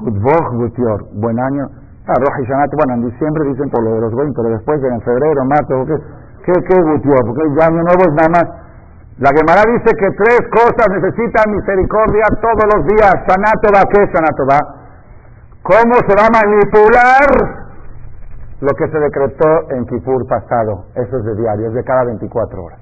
Gutior, 0.00 1.04
buen 1.14 1.38
año. 1.38 1.81
Ah, 2.06 2.14
Roja 2.18 2.40
y 2.42 2.46
Shanato, 2.46 2.76
bueno, 2.76 2.94
en 2.94 3.10
diciembre 3.10 3.48
dicen 3.48 3.70
por 3.70 3.82
lo 3.82 3.94
de 3.94 4.00
los 4.00 4.14
20, 4.14 4.34
pero 4.34 4.54
después 4.54 4.82
en 4.82 5.00
febrero, 5.02 5.44
marzo, 5.44 5.86
¿qué, 5.86 5.96
qué, 6.44 6.52
qué 6.66 6.82
Gutior? 6.82 7.22
Porque 7.26 7.42
ya 7.56 7.66
año 7.66 7.82
nuevo 7.82 8.02
es 8.02 8.14
nada 8.14 8.28
más 8.28 8.62
la 9.18 9.28
Gemara 9.28 9.62
dice 9.70 9.90
que 9.94 10.10
tres 10.16 10.40
cosas 10.50 10.88
necesitan 10.88 11.52
misericordia 11.52 12.24
todos 12.40 12.66
los 12.74 12.86
días. 12.86 13.12
Sanatova, 13.28 13.84
¿qué 13.92 14.02
es 14.02 14.10
Sanatova? 14.10 14.58
¿Cómo 15.62 15.94
se 16.08 16.16
va 16.16 16.26
a 16.26 16.34
manipular 16.42 17.28
lo 18.60 18.72
que 18.74 18.88
se 18.88 18.98
decretó 18.98 19.70
en 19.70 19.84
Kipur 19.86 20.26
pasado? 20.26 20.86
Eso 20.96 21.18
es 21.18 21.24
de 21.24 21.34
diario, 21.36 21.68
es 21.68 21.74
de 21.74 21.84
cada 21.84 22.04
24 22.04 22.64
horas. 22.64 22.78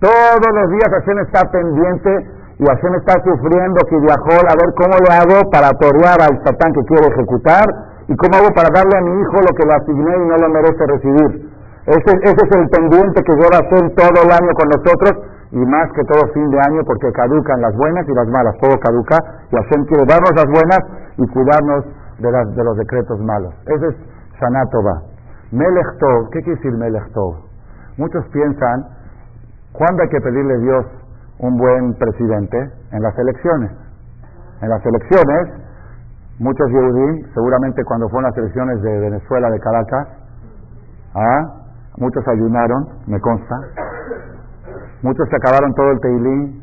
Todos 0.00 0.50
los 0.54 0.70
días 0.70 0.88
Hashem 0.88 1.18
está 1.18 1.50
pendiente 1.50 2.10
y 2.58 2.64
Hashem 2.64 2.94
está 2.94 3.20
sufriendo 3.20 3.84
que 3.90 3.98
viajó 3.98 4.32
a 4.32 4.54
ver 4.54 4.70
cómo 4.78 4.96
le 4.96 5.12
hago 5.12 5.50
para 5.50 5.68
torear 5.76 6.22
al 6.22 6.38
satán 6.44 6.72
que 6.72 6.84
quiere 6.86 7.06
ejecutar 7.12 7.66
y 8.08 8.16
cómo 8.16 8.40
hago 8.40 8.50
para 8.56 8.72
darle 8.72 8.96
a 8.96 9.04
mi 9.04 9.20
hijo 9.20 9.36
lo 9.36 9.52
que 9.52 9.64
le 9.68 9.74
asigné 9.76 10.12
y 10.16 10.28
no 10.28 10.36
lo 10.40 10.48
merece 10.48 10.82
recibir. 10.88 11.58
Ese, 11.88 12.12
es 12.24 12.50
el 12.56 12.68
pendiente 12.68 13.22
que 13.22 13.32
lleva 13.32 13.60
hacer 13.60 13.84
todo 13.96 14.16
el 14.24 14.30
año 14.32 14.52
con 14.56 14.68
nosotros 14.68 15.12
y 15.52 15.60
más 15.64 15.92
que 15.92 16.04
todo 16.04 16.32
fin 16.32 16.48
de 16.50 16.60
año 16.60 16.80
porque 16.84 17.12
caducan 17.12 17.60
las 17.60 17.74
buenas 17.76 18.08
y 18.08 18.12
las 18.12 18.28
malas, 18.28 18.54
todo 18.60 18.78
caduca 18.80 19.16
y 19.52 19.56
Hashem 19.56 19.84
quiere 19.86 20.04
darnos 20.04 20.32
las 20.36 20.48
buenas 20.48 20.80
y 21.16 21.26
cuidarnos 21.28 21.84
de, 22.18 22.64
los 22.64 22.76
decretos 22.76 23.20
malos. 23.20 23.54
Ese 23.66 23.88
es 23.88 23.96
Sanatova. 24.40 25.02
Melech 25.52 25.86
¿qué 26.32 26.40
quiere 26.42 26.56
decir 26.56 26.72
Melech 26.72 27.08
Muchos 27.96 28.24
piensan, 28.32 28.84
¿cuándo 29.72 30.02
hay 30.02 30.08
que 30.08 30.20
pedirle 30.20 30.54
a 30.54 30.58
Dios 30.58 30.86
un 31.40 31.56
buen 31.56 31.94
presidente? 31.94 32.70
En 32.92 33.02
las 33.02 33.16
elecciones. 33.18 33.70
En 34.60 34.68
las 34.68 34.84
elecciones, 34.84 35.67
muchos 36.38 36.68
Yehudim, 36.70 37.32
seguramente 37.34 37.84
cuando 37.84 38.08
fueron 38.08 38.30
las 38.30 38.38
elecciones 38.38 38.82
de 38.82 38.98
Venezuela, 39.00 39.50
de 39.50 39.60
Caracas, 39.60 40.08
¿ah? 41.14 41.58
Muchos 41.98 42.26
ayunaron, 42.28 42.86
me 43.06 43.20
consta. 43.20 43.56
Muchos 45.02 45.28
se 45.28 45.36
acabaron 45.36 45.74
todo 45.74 45.90
el 45.90 46.00
teilín. 46.00 46.62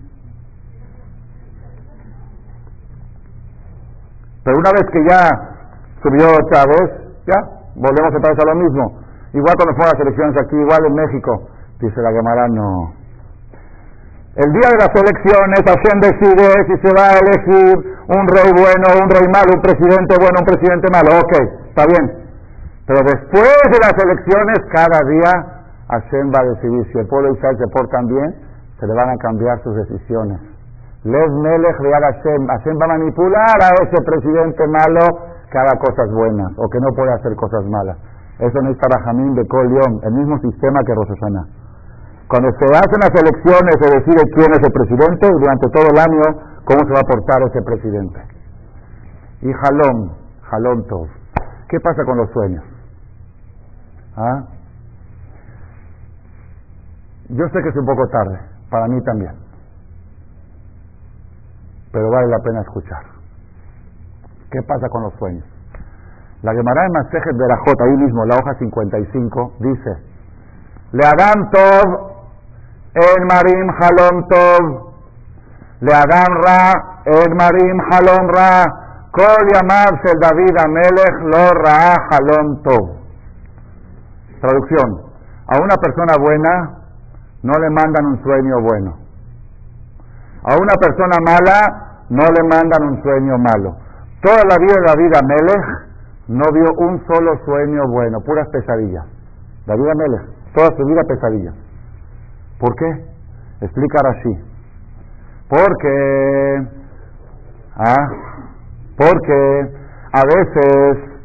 Pero 4.44 4.58
una 4.58 4.72
vez 4.72 4.86
que 4.92 5.04
ya 5.10 5.30
subió 6.04 6.28
Chávez, 6.52 7.06
ya 7.28 7.36
volvemos 7.76 8.16
otra 8.16 8.32
vez 8.32 8.40
a 8.40 8.46
lo 8.46 8.56
mismo. 8.56 9.02
Igual 9.34 9.56
cuando 9.58 9.76
fueron 9.76 9.92
las 9.92 10.02
elecciones 10.02 10.36
aquí, 10.42 10.56
igual 10.56 10.86
en 10.86 10.94
México. 10.94 11.50
Dice 11.82 12.02
la 12.02 12.12
Gemara, 12.12 12.48
no. 12.48 13.05
El 14.36 14.52
día 14.52 14.68
de 14.68 14.80
las 14.84 14.92
elecciones, 14.92 15.64
Hashem 15.64 15.96
decide 16.04 16.44
si 16.68 16.76
se 16.84 16.92
va 16.92 17.08
a 17.08 17.20
elegir 17.24 17.72
un 18.12 18.28
rey 18.28 18.52
bueno, 18.52 18.86
un 19.00 19.08
rey 19.08 19.24
malo, 19.32 19.56
un 19.56 19.64
presidente 19.64 20.12
bueno, 20.20 20.44
un 20.44 20.46
presidente 20.46 20.92
malo. 20.92 21.24
Ok, 21.24 21.34
está 21.72 21.88
bien. 21.88 22.04
Pero 22.84 23.00
después 23.00 23.60
de 23.72 23.80
las 23.80 23.96
elecciones, 23.96 24.60
cada 24.76 25.00
día 25.08 25.32
Hashem 25.88 26.36
va 26.36 26.44
a 26.44 26.52
decidir 26.52 26.84
si 26.92 27.00
el 27.00 27.08
pueblo 27.08 27.32
de 27.32 27.40
Israel 27.40 27.58
se 27.64 27.68
portan 27.72 28.08
bien, 28.08 28.36
se 28.78 28.86
le 28.86 28.94
van 28.94 29.10
a 29.10 29.18
cambiar 29.24 29.56
sus 29.64 29.74
decisiones. 29.74 30.42
Les 31.06 31.32
Melech 31.32 31.80
Hashem. 31.80 32.48
Hashem 32.48 32.76
va 32.76 32.86
a 32.92 32.98
manipular 33.00 33.56
a 33.64 33.70
ese 33.88 34.04
presidente 34.04 34.68
malo 34.68 35.32
que 35.50 35.58
haga 35.58 35.80
cosas 35.80 36.12
buenas 36.12 36.52
o 36.58 36.68
que 36.68 36.80
no 36.84 36.92
puede 36.92 37.14
hacer 37.14 37.36
cosas 37.38 37.64
malas. 37.72 37.96
Eso 38.40 38.60
no 38.62 38.72
es 38.72 38.78
Tarajamín 38.80 39.34
de 39.34 39.48
Kol 39.48 39.72
el 40.04 40.12
mismo 40.12 40.38
sistema 40.40 40.84
que 40.84 40.94
Rosasana. 40.94 41.65
Cuando 42.28 42.50
se 42.58 42.66
hacen 42.66 43.00
las 43.00 43.14
elecciones 43.14 43.76
se 43.80 43.90
decide 43.98 44.22
quién 44.34 44.52
es 44.52 44.60
el 44.64 44.72
presidente 44.72 45.28
y 45.28 45.40
durante 45.40 45.70
todo 45.70 45.88
el 45.94 46.00
año 46.00 46.24
cómo 46.66 46.80
se 46.88 46.94
va 46.94 47.00
a 47.00 47.08
portar 47.08 47.42
ese 47.44 47.62
presidente. 47.62 48.20
Y 49.42 49.54
Jalón, 49.54 50.12
Jalón 50.42 50.88
Tov. 50.88 51.08
¿Qué 51.70 51.80
pasa 51.80 52.04
con 52.04 52.18
los 52.18 52.30
sueños? 52.32 52.64
¿Ah? 54.16 54.44
Yo 57.30 57.46
sé 57.50 57.62
que 57.62 57.70
es 57.70 57.76
un 57.76 57.86
poco 57.86 58.08
tarde, 58.08 58.40
para 58.70 58.88
mí 58.88 59.02
también, 59.04 59.34
pero 61.92 62.10
vale 62.12 62.28
la 62.28 62.40
pena 62.40 62.62
escuchar. 62.62 63.02
¿Qué 64.52 64.62
pasa 64.62 64.88
con 64.90 65.04
los 65.04 65.14
sueños? 65.16 65.44
La 66.44 66.54
Gemara 66.54 66.86
en 66.86 66.92
Masejet 66.92 67.36
Berajot, 67.36 67.82
ahí 67.82 67.98
mismo, 67.98 68.26
la 68.26 68.36
hoja 68.36 68.54
55, 68.60 69.54
dice, 69.60 69.92
Le 70.92 71.04
Adam 71.04 71.50
Tov, 71.50 72.15
El 72.96 73.26
Marim 73.28 73.68
Halom 73.76 74.28
Tov, 74.32 74.64
Adam 75.84 76.32
Ra, 76.40 77.04
El 77.04 77.36
Marim 77.36 77.78
Halom 77.92 78.30
Ra, 78.32 78.64
Kol 79.12 79.52
Yamav 79.52 80.00
Shel 80.00 80.16
David 80.18 80.56
Amelech 80.64 81.16
Lo 81.28 81.50
Ra 81.60 81.92
Halom 82.10 82.64
Tov. 82.64 82.96
Traducción. 84.40 85.12
A 85.48 85.60
una 85.60 85.76
persona 85.76 86.16
buena 86.18 86.72
no 87.44 87.54
le 87.60 87.70
mandan 87.70 88.06
un 88.06 88.24
sueño 88.24 88.62
bueno. 88.62 88.96
A 90.44 90.56
una 90.56 90.74
persona 90.80 91.18
mala 91.20 92.06
no 92.10 92.24
le 92.24 92.44
mandan 92.48 92.82
un 92.82 93.04
sueño 93.04 93.38
malo. 93.38 93.76
Toda 94.24 94.40
la 94.48 94.56
vida 94.58 94.74
de 94.74 94.88
David 94.88 95.16
Amelech 95.20 95.66
no 96.28 96.46
vio 96.54 96.72
un 96.78 97.06
solo 97.08 97.44
sueño 97.44 97.84
bueno, 97.90 98.22
puras 98.22 98.48
pesadillas. 98.54 99.04
David 99.66 99.90
Amelech, 99.90 100.54
toda 100.56 100.70
su 100.78 100.86
vida 100.86 101.02
pesadillas. 101.04 101.65
¿Por 102.60 102.76
qué? 102.76 103.06
Explica 103.62 104.02
así. 104.10 104.40
Porque, 105.50 106.68
¿ah? 107.78 108.10
porque 108.98 109.72
a 110.12 110.22
veces 110.24 111.16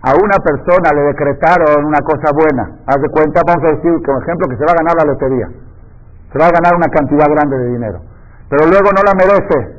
a 0.00 0.14
una 0.14 0.38
persona 0.38 0.94
le 0.94 1.02
decretaron 1.10 1.84
una 1.84 1.98
cosa 2.00 2.30
buena. 2.32 2.78
Haz 2.86 3.02
de 3.02 3.10
cuenta, 3.10 3.42
vamos 3.46 3.64
a 3.64 3.74
decir, 3.74 3.92
como 4.06 4.22
ejemplo, 4.22 4.48
que 4.48 4.56
se 4.56 4.64
va 4.64 4.72
a 4.72 4.80
ganar 4.80 4.94
la 4.94 5.12
lotería. 5.12 5.48
Se 6.32 6.38
va 6.38 6.46
a 6.46 6.54
ganar 6.54 6.76
una 6.76 6.86
cantidad 6.86 7.26
grande 7.26 7.58
de 7.58 7.68
dinero. 7.72 8.00
Pero 8.48 8.66
luego 8.70 8.88
no 8.94 9.02
la 9.02 9.14
merece. 9.14 9.78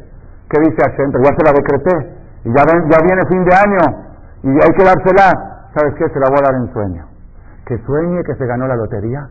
¿Qué 0.50 0.60
dice 0.60 0.78
Hashem? 0.84 1.12
Pero 1.12 1.24
ya 1.24 1.34
se 1.38 1.46
la 1.46 1.54
decreté. 1.54 1.96
Y 2.44 2.50
ya, 2.54 2.64
ven, 2.66 2.90
ya 2.90 3.00
viene 3.06 3.22
fin 3.30 3.44
de 3.46 3.56
año. 3.56 3.84
Y 4.44 4.50
hay 4.50 4.72
que 4.76 4.84
dársela. 4.84 5.70
¿Sabes 5.74 5.94
qué? 5.96 6.10
Se 6.10 6.20
la 6.20 6.30
voy 6.30 6.40
a 6.40 6.52
dar 6.52 6.56
en 6.56 6.74
sueño. 6.74 7.06
Que 7.66 7.78
sueñe 7.86 8.24
que 8.24 8.36
se 8.36 8.46
ganó 8.46 8.68
la 8.68 8.76
lotería. 8.76 9.30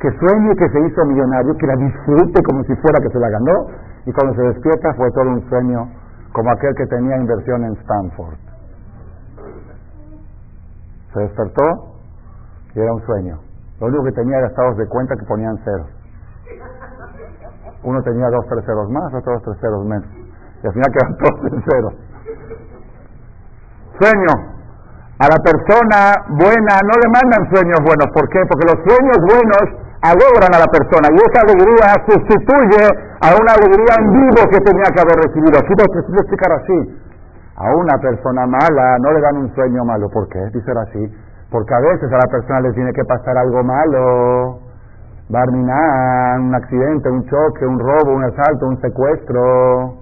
Que 0.00 0.08
sueñe 0.18 0.54
que 0.56 0.68
se 0.68 0.80
hizo 0.86 1.04
millonario. 1.04 1.56
Que 1.56 1.66
la 1.66 1.76
disfrute 1.76 2.42
como 2.42 2.62
si 2.64 2.74
fuera 2.76 2.98
que 3.02 3.10
se 3.10 3.18
la 3.18 3.28
ganó. 3.30 3.66
Y 4.06 4.12
cuando 4.12 4.34
se 4.34 4.42
despierta 4.42 4.94
fue 4.94 5.10
todo 5.12 5.28
un 5.28 5.48
sueño 5.48 5.88
como 6.32 6.50
aquel 6.50 6.74
que 6.74 6.86
tenía 6.86 7.16
inversión 7.16 7.64
en 7.64 7.72
Stanford. 7.82 8.38
Se 11.12 11.20
despertó 11.20 11.98
y 12.74 12.80
era 12.80 12.92
un 12.92 13.02
sueño. 13.06 13.38
Lo 13.80 13.86
único 13.86 14.04
que 14.04 14.12
tenía 14.12 14.38
era 14.38 14.48
estados 14.48 14.76
de 14.76 14.86
cuenta 14.88 15.16
que 15.16 15.26
ponían 15.26 15.56
ceros. 15.64 15.88
Uno 17.82 18.02
tenía 18.02 18.28
dos, 18.30 18.44
tres 18.48 18.64
ceros 18.66 18.90
más, 18.90 19.14
otro 19.14 19.32
dos, 19.34 19.42
tres 19.42 19.56
ceros 19.60 19.84
menos. 19.84 20.08
Y 20.62 20.66
al 20.66 20.72
final 20.72 20.92
quedan 20.92 21.16
todos 21.22 21.52
en 21.52 21.64
cero. 21.68 21.88
Sueño. 24.00 24.58
A 25.18 25.26
la 25.26 25.38
persona 25.42 26.14
buena 26.38 26.78
no 26.86 26.94
le 27.02 27.08
mandan 27.10 27.50
sueños 27.50 27.78
buenos. 27.82 28.06
¿Por 28.14 28.28
qué? 28.28 28.38
Porque 28.46 28.66
los 28.70 28.78
sueños 28.86 29.18
buenos 29.26 29.87
alegran 30.02 30.52
a 30.54 30.62
la 30.62 30.70
persona 30.70 31.10
y 31.10 31.18
esa 31.18 31.42
alegría 31.42 31.90
sustituye 32.06 32.82
a 33.18 33.34
una 33.34 33.52
alegría 33.58 33.94
en 33.98 34.06
vivo 34.14 34.42
que 34.50 34.60
tenía 34.62 34.88
que 34.94 35.00
haber 35.02 35.18
recibido. 35.26 35.58
Quiero 35.66 35.82
explicar 36.22 36.52
así. 36.52 36.78
A 37.56 37.74
una 37.74 37.98
persona 37.98 38.46
mala 38.46 38.98
no 39.00 39.12
le 39.12 39.20
dan 39.20 39.36
un 39.36 39.54
sueño 39.54 39.84
malo. 39.84 40.08
¿Por 40.10 40.28
qué? 40.28 40.38
Dice 40.54 40.70
así. 40.70 41.12
Porque 41.50 41.74
a 41.74 41.80
veces 41.80 42.12
a 42.12 42.18
la 42.18 42.30
persona 42.30 42.60
le 42.60 42.72
tiene 42.72 42.92
que 42.92 43.04
pasar 43.04 43.36
algo 43.36 43.64
malo. 43.64 44.60
Barminar, 45.28 46.40
un 46.40 46.54
accidente, 46.54 47.10
un 47.10 47.24
choque, 47.26 47.66
un 47.66 47.78
robo, 47.78 48.14
un 48.14 48.24
asalto, 48.24 48.66
un 48.66 48.80
secuestro. 48.80 49.98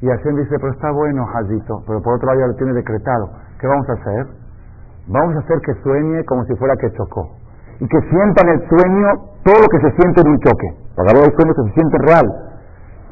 Y 0.00 0.06
Hashem 0.06 0.36
dice, 0.36 0.56
pero 0.60 0.72
está 0.72 0.92
bueno, 0.92 1.26
Jazito, 1.26 1.82
pero 1.86 2.00
por 2.00 2.14
otro 2.14 2.28
lado 2.28 2.40
ya 2.40 2.46
lo 2.46 2.54
tiene 2.54 2.72
decretado. 2.72 3.30
¿Qué 3.58 3.66
vamos 3.66 3.88
a 3.88 3.92
hacer? 3.94 4.26
Vamos 5.08 5.34
a 5.34 5.38
hacer 5.40 5.58
que 5.60 5.74
sueñe 5.82 6.24
como 6.24 6.44
si 6.44 6.54
fuera 6.54 6.76
que 6.76 6.92
chocó. 6.92 7.37
Y 7.80 7.86
que 7.86 8.00
sienta 8.10 8.42
en 8.42 8.48
el 8.48 8.68
sueño 8.68 9.08
todo 9.44 9.60
lo 9.62 9.68
que 9.68 9.80
se 9.80 9.90
siente 9.96 10.20
en 10.20 10.28
un 10.28 10.38
choque. 10.40 10.68
Porque 10.96 11.12
hay 11.14 11.32
sueños 11.36 11.56
que 11.56 11.62
se 11.68 11.74
sienten 11.74 12.02
real. 12.02 12.26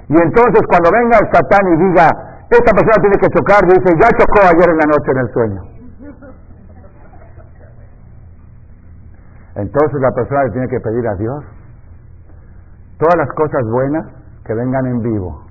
Y 0.08 0.14
entonces 0.14 0.62
cuando 0.68 0.90
venga 0.90 1.18
el 1.18 1.26
Satán 1.32 1.66
y 1.66 1.76
diga, 1.88 2.06
esta 2.50 2.72
persona 2.72 2.96
tiene 3.00 3.16
que 3.18 3.28
chocar, 3.28 3.62
dice, 3.66 3.90
ya 3.98 4.08
chocó 4.18 4.40
ayer 4.42 4.70
en 4.70 4.78
la 4.78 4.86
noche 4.86 5.10
en 5.10 5.18
el 5.18 5.32
sueño. 5.32 5.76
Entonces 9.56 10.00
la 10.00 10.12
persona 10.12 10.44
le 10.44 10.50
tiene 10.50 10.68
que 10.68 10.80
pedir 10.80 11.08
a 11.08 11.14
Dios 11.14 11.44
todas 12.98 13.16
las 13.16 13.28
cosas 13.34 13.62
buenas 13.70 14.06
que 14.44 14.54
vengan 14.54 14.86
en 14.86 15.00
vivo 15.00 15.42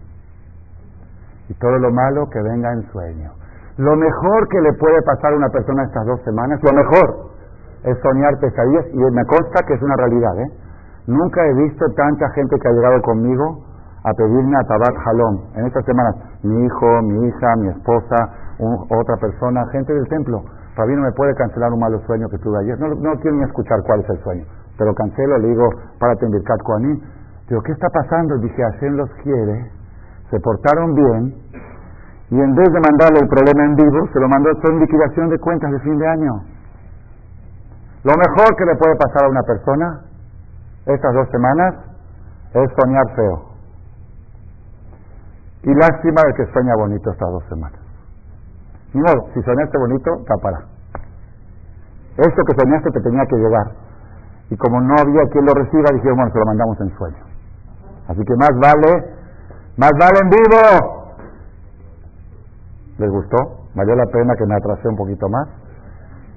y 1.50 1.54
todo 1.56 1.78
lo 1.78 1.92
malo 1.92 2.30
que 2.30 2.42
venga 2.42 2.72
en 2.72 2.92
sueño. 2.92 3.32
Lo 3.78 3.96
mejor 3.96 4.48
que 4.48 4.62
le 4.62 4.74
puede 4.74 5.02
pasar 5.02 5.34
a 5.34 5.36
una 5.36 5.50
persona 5.50 5.84
estas 5.84 6.06
dos 6.06 6.22
semanas, 6.24 6.60
lo 6.64 6.72
mejor, 6.72 7.35
es 7.84 7.98
soñar 8.02 8.38
pesadillas 8.40 8.86
y 8.94 8.98
me 8.98 9.26
consta 9.26 9.66
que 9.68 9.74
es 9.74 9.82
una 9.82 9.96
realidad. 9.96 10.40
¿eh? 10.40 10.50
Nunca 11.08 11.46
he 11.46 11.54
visto 11.54 11.86
tanta 11.96 12.30
gente 12.32 12.58
que 12.60 12.68
ha 12.68 12.72
llegado 12.72 13.02
conmigo 13.02 13.66
a 14.04 14.14
pedirme 14.14 14.58
a 14.58 14.64
Tabat 14.64 14.96
Halom. 15.06 15.40
En 15.56 15.66
estas 15.66 15.86
semanas, 15.86 16.16
mi 16.44 16.66
hijo, 16.66 17.02
mi 17.04 17.28
hija, 17.28 17.56
mi 17.58 17.70
esposa, 17.70 18.30
otra 18.90 19.18
persona, 19.18 19.66
gente 19.72 19.94
del 19.94 20.08
templo. 20.08 20.44
Rabino, 20.76 21.02
¿me 21.02 21.12
puede 21.14 21.34
cancelar 21.36 21.72
un 21.72 21.80
malo 21.80 22.00
sueño 22.06 22.28
que 22.30 22.38
tuve 22.38 22.60
ayer? 22.60 22.80
No, 22.80 22.90
no 22.90 23.20
quiero 23.20 23.38
ni 23.38 23.44
escuchar 23.44 23.80
cuál 23.86 24.02
es 24.02 24.10
el 24.10 24.20
sueño. 24.24 24.46
Pero 24.78 24.94
cancelo, 24.94 25.38
le 25.38 25.48
digo, 25.50 25.70
párate 26.00 26.26
en 26.26 26.32
Birkat 26.32 26.62
Koanim. 26.64 27.00
Digo, 27.48 27.62
¿qué 27.62 27.72
está 27.72 27.90
pasando? 27.90 28.38
Dije, 28.38 28.62
Hashem 28.62 28.96
los 28.96 29.10
quiere 29.24 29.72
se 30.30 30.40
portaron 30.40 30.94
bien 30.96 31.34
y 32.30 32.40
en 32.40 32.56
vez 32.56 32.68
de 32.74 32.80
mandarle 32.82 33.20
el 33.22 33.30
problema 33.30 33.66
en 33.66 33.76
vivo, 33.76 34.08
se 34.12 34.20
lo 34.20 34.28
mandó 34.28 34.50
en 34.50 34.80
liquidación 34.80 35.30
de 35.30 35.38
cuentas 35.40 35.72
de 35.72 35.80
fin 35.80 35.98
de 35.98 36.08
año. 36.08 36.32
Lo 38.06 38.14
mejor 38.14 38.56
que 38.56 38.66
le 38.66 38.76
puede 38.78 38.96
pasar 39.02 39.26
a 39.26 39.30
una 39.30 39.42
persona 39.42 40.02
estas 40.86 41.14
dos 41.14 41.28
semanas 41.32 41.74
es 42.54 42.70
soñar 42.78 43.16
feo. 43.16 43.38
Y 45.64 45.74
lástima 45.74 46.22
de 46.28 46.34
que 46.38 46.54
sueña 46.54 46.76
bonito 46.78 47.10
estas 47.10 47.32
dos 47.32 47.44
semanas. 47.50 47.80
Ni 48.94 49.02
modo, 49.02 49.28
si 49.34 49.42
soñaste 49.42 49.78
bonito, 49.80 50.12
tapará. 50.28 50.60
Esto 52.18 52.44
que 52.46 52.62
soñaste 52.62 52.92
te 52.92 53.02
tenía 53.02 53.26
que 53.26 53.38
llegar. 53.38 53.72
Y 54.52 54.58
como 54.58 54.80
no 54.80 54.94
había 55.02 55.26
quien 55.32 55.46
lo 55.46 55.54
reciba, 55.54 55.90
dijeron, 55.92 56.18
bueno, 56.18 56.32
se 56.32 56.40
lo 56.40 56.46
mandamos 56.46 56.80
en 56.82 56.98
sueño. 56.98 57.26
Así 58.08 58.22
que 58.24 58.36
más 58.38 58.52
vale 58.62 59.16
más 59.78 59.92
vale 60.00 60.20
en 60.22 60.30
vivo. 60.30 61.16
¿Les 62.98 63.10
gustó? 63.10 63.68
¿Valió 63.74 63.96
la 63.96 64.06
pena 64.06 64.34
que 64.38 64.46
me 64.46 64.56
atrasé 64.56 64.88
un 64.88 64.96
poquito 64.96 65.28
más? 65.28 65.50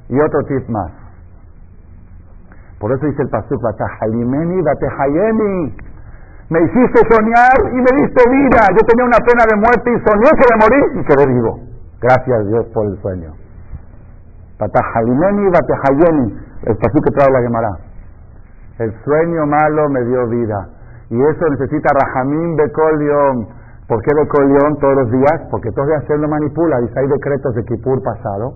Y 0.09 0.19
otro 0.19 0.41
tip 0.49 0.69
más. 0.69 1.08
Por 2.79 2.93
eso 2.93 3.07
dice 3.07 3.23
el 3.23 3.29
pasuk. 3.29 3.63
Me 6.51 6.63
hiciste 6.63 7.01
soñar 7.13 7.57
y 7.73 7.77
me 7.77 7.93
diste 8.01 8.23
vida. 8.31 8.61
Yo 8.73 8.87
tenía 8.87 9.05
una 9.05 9.19
pena 9.21 9.45
de 9.45 9.57
muerte 9.57 9.91
y 9.93 9.99
soñé 10.01 10.31
que 10.33 10.47
me 10.49 10.57
morí 10.65 11.01
y 11.01 11.05
quedé 11.05 11.27
vivo. 11.27 11.61
Gracias 12.01 12.47
Dios 12.47 12.67
por 12.73 12.87
el 12.87 12.97
sueño. 13.03 13.35
Batahayimeni, 14.59 15.51
Batehayemi. 15.51 16.39
El 16.63 16.77
pasuk 16.79 17.05
que 17.05 17.11
trae 17.11 17.31
la 17.31 17.43
Gemara. 17.43 17.71
El 18.79 18.95
sueño 19.05 19.47
malo 19.47 19.89
me 19.91 20.05
dio 20.05 20.27
vida. 20.29 20.69
Y 21.11 21.21
eso 21.21 21.45
necesita 21.51 21.91
Rahamim 21.93 22.57
Bekolion. 22.57 23.49
¿Por 23.87 24.01
qué 24.03 24.15
Bekolion 24.15 24.79
todos 24.79 24.95
los 24.95 25.11
días? 25.11 25.41
Porque 25.51 25.71
todos 25.73 25.89
los 25.89 26.01
días 26.01 26.11
él 26.11 26.21
lo 26.23 26.29
manipula. 26.29 26.79
Dice, 26.81 26.99
hay 26.99 27.09
decretos 27.09 27.55
de 27.55 27.65
Kippur 27.65 28.03
pasado. 28.03 28.55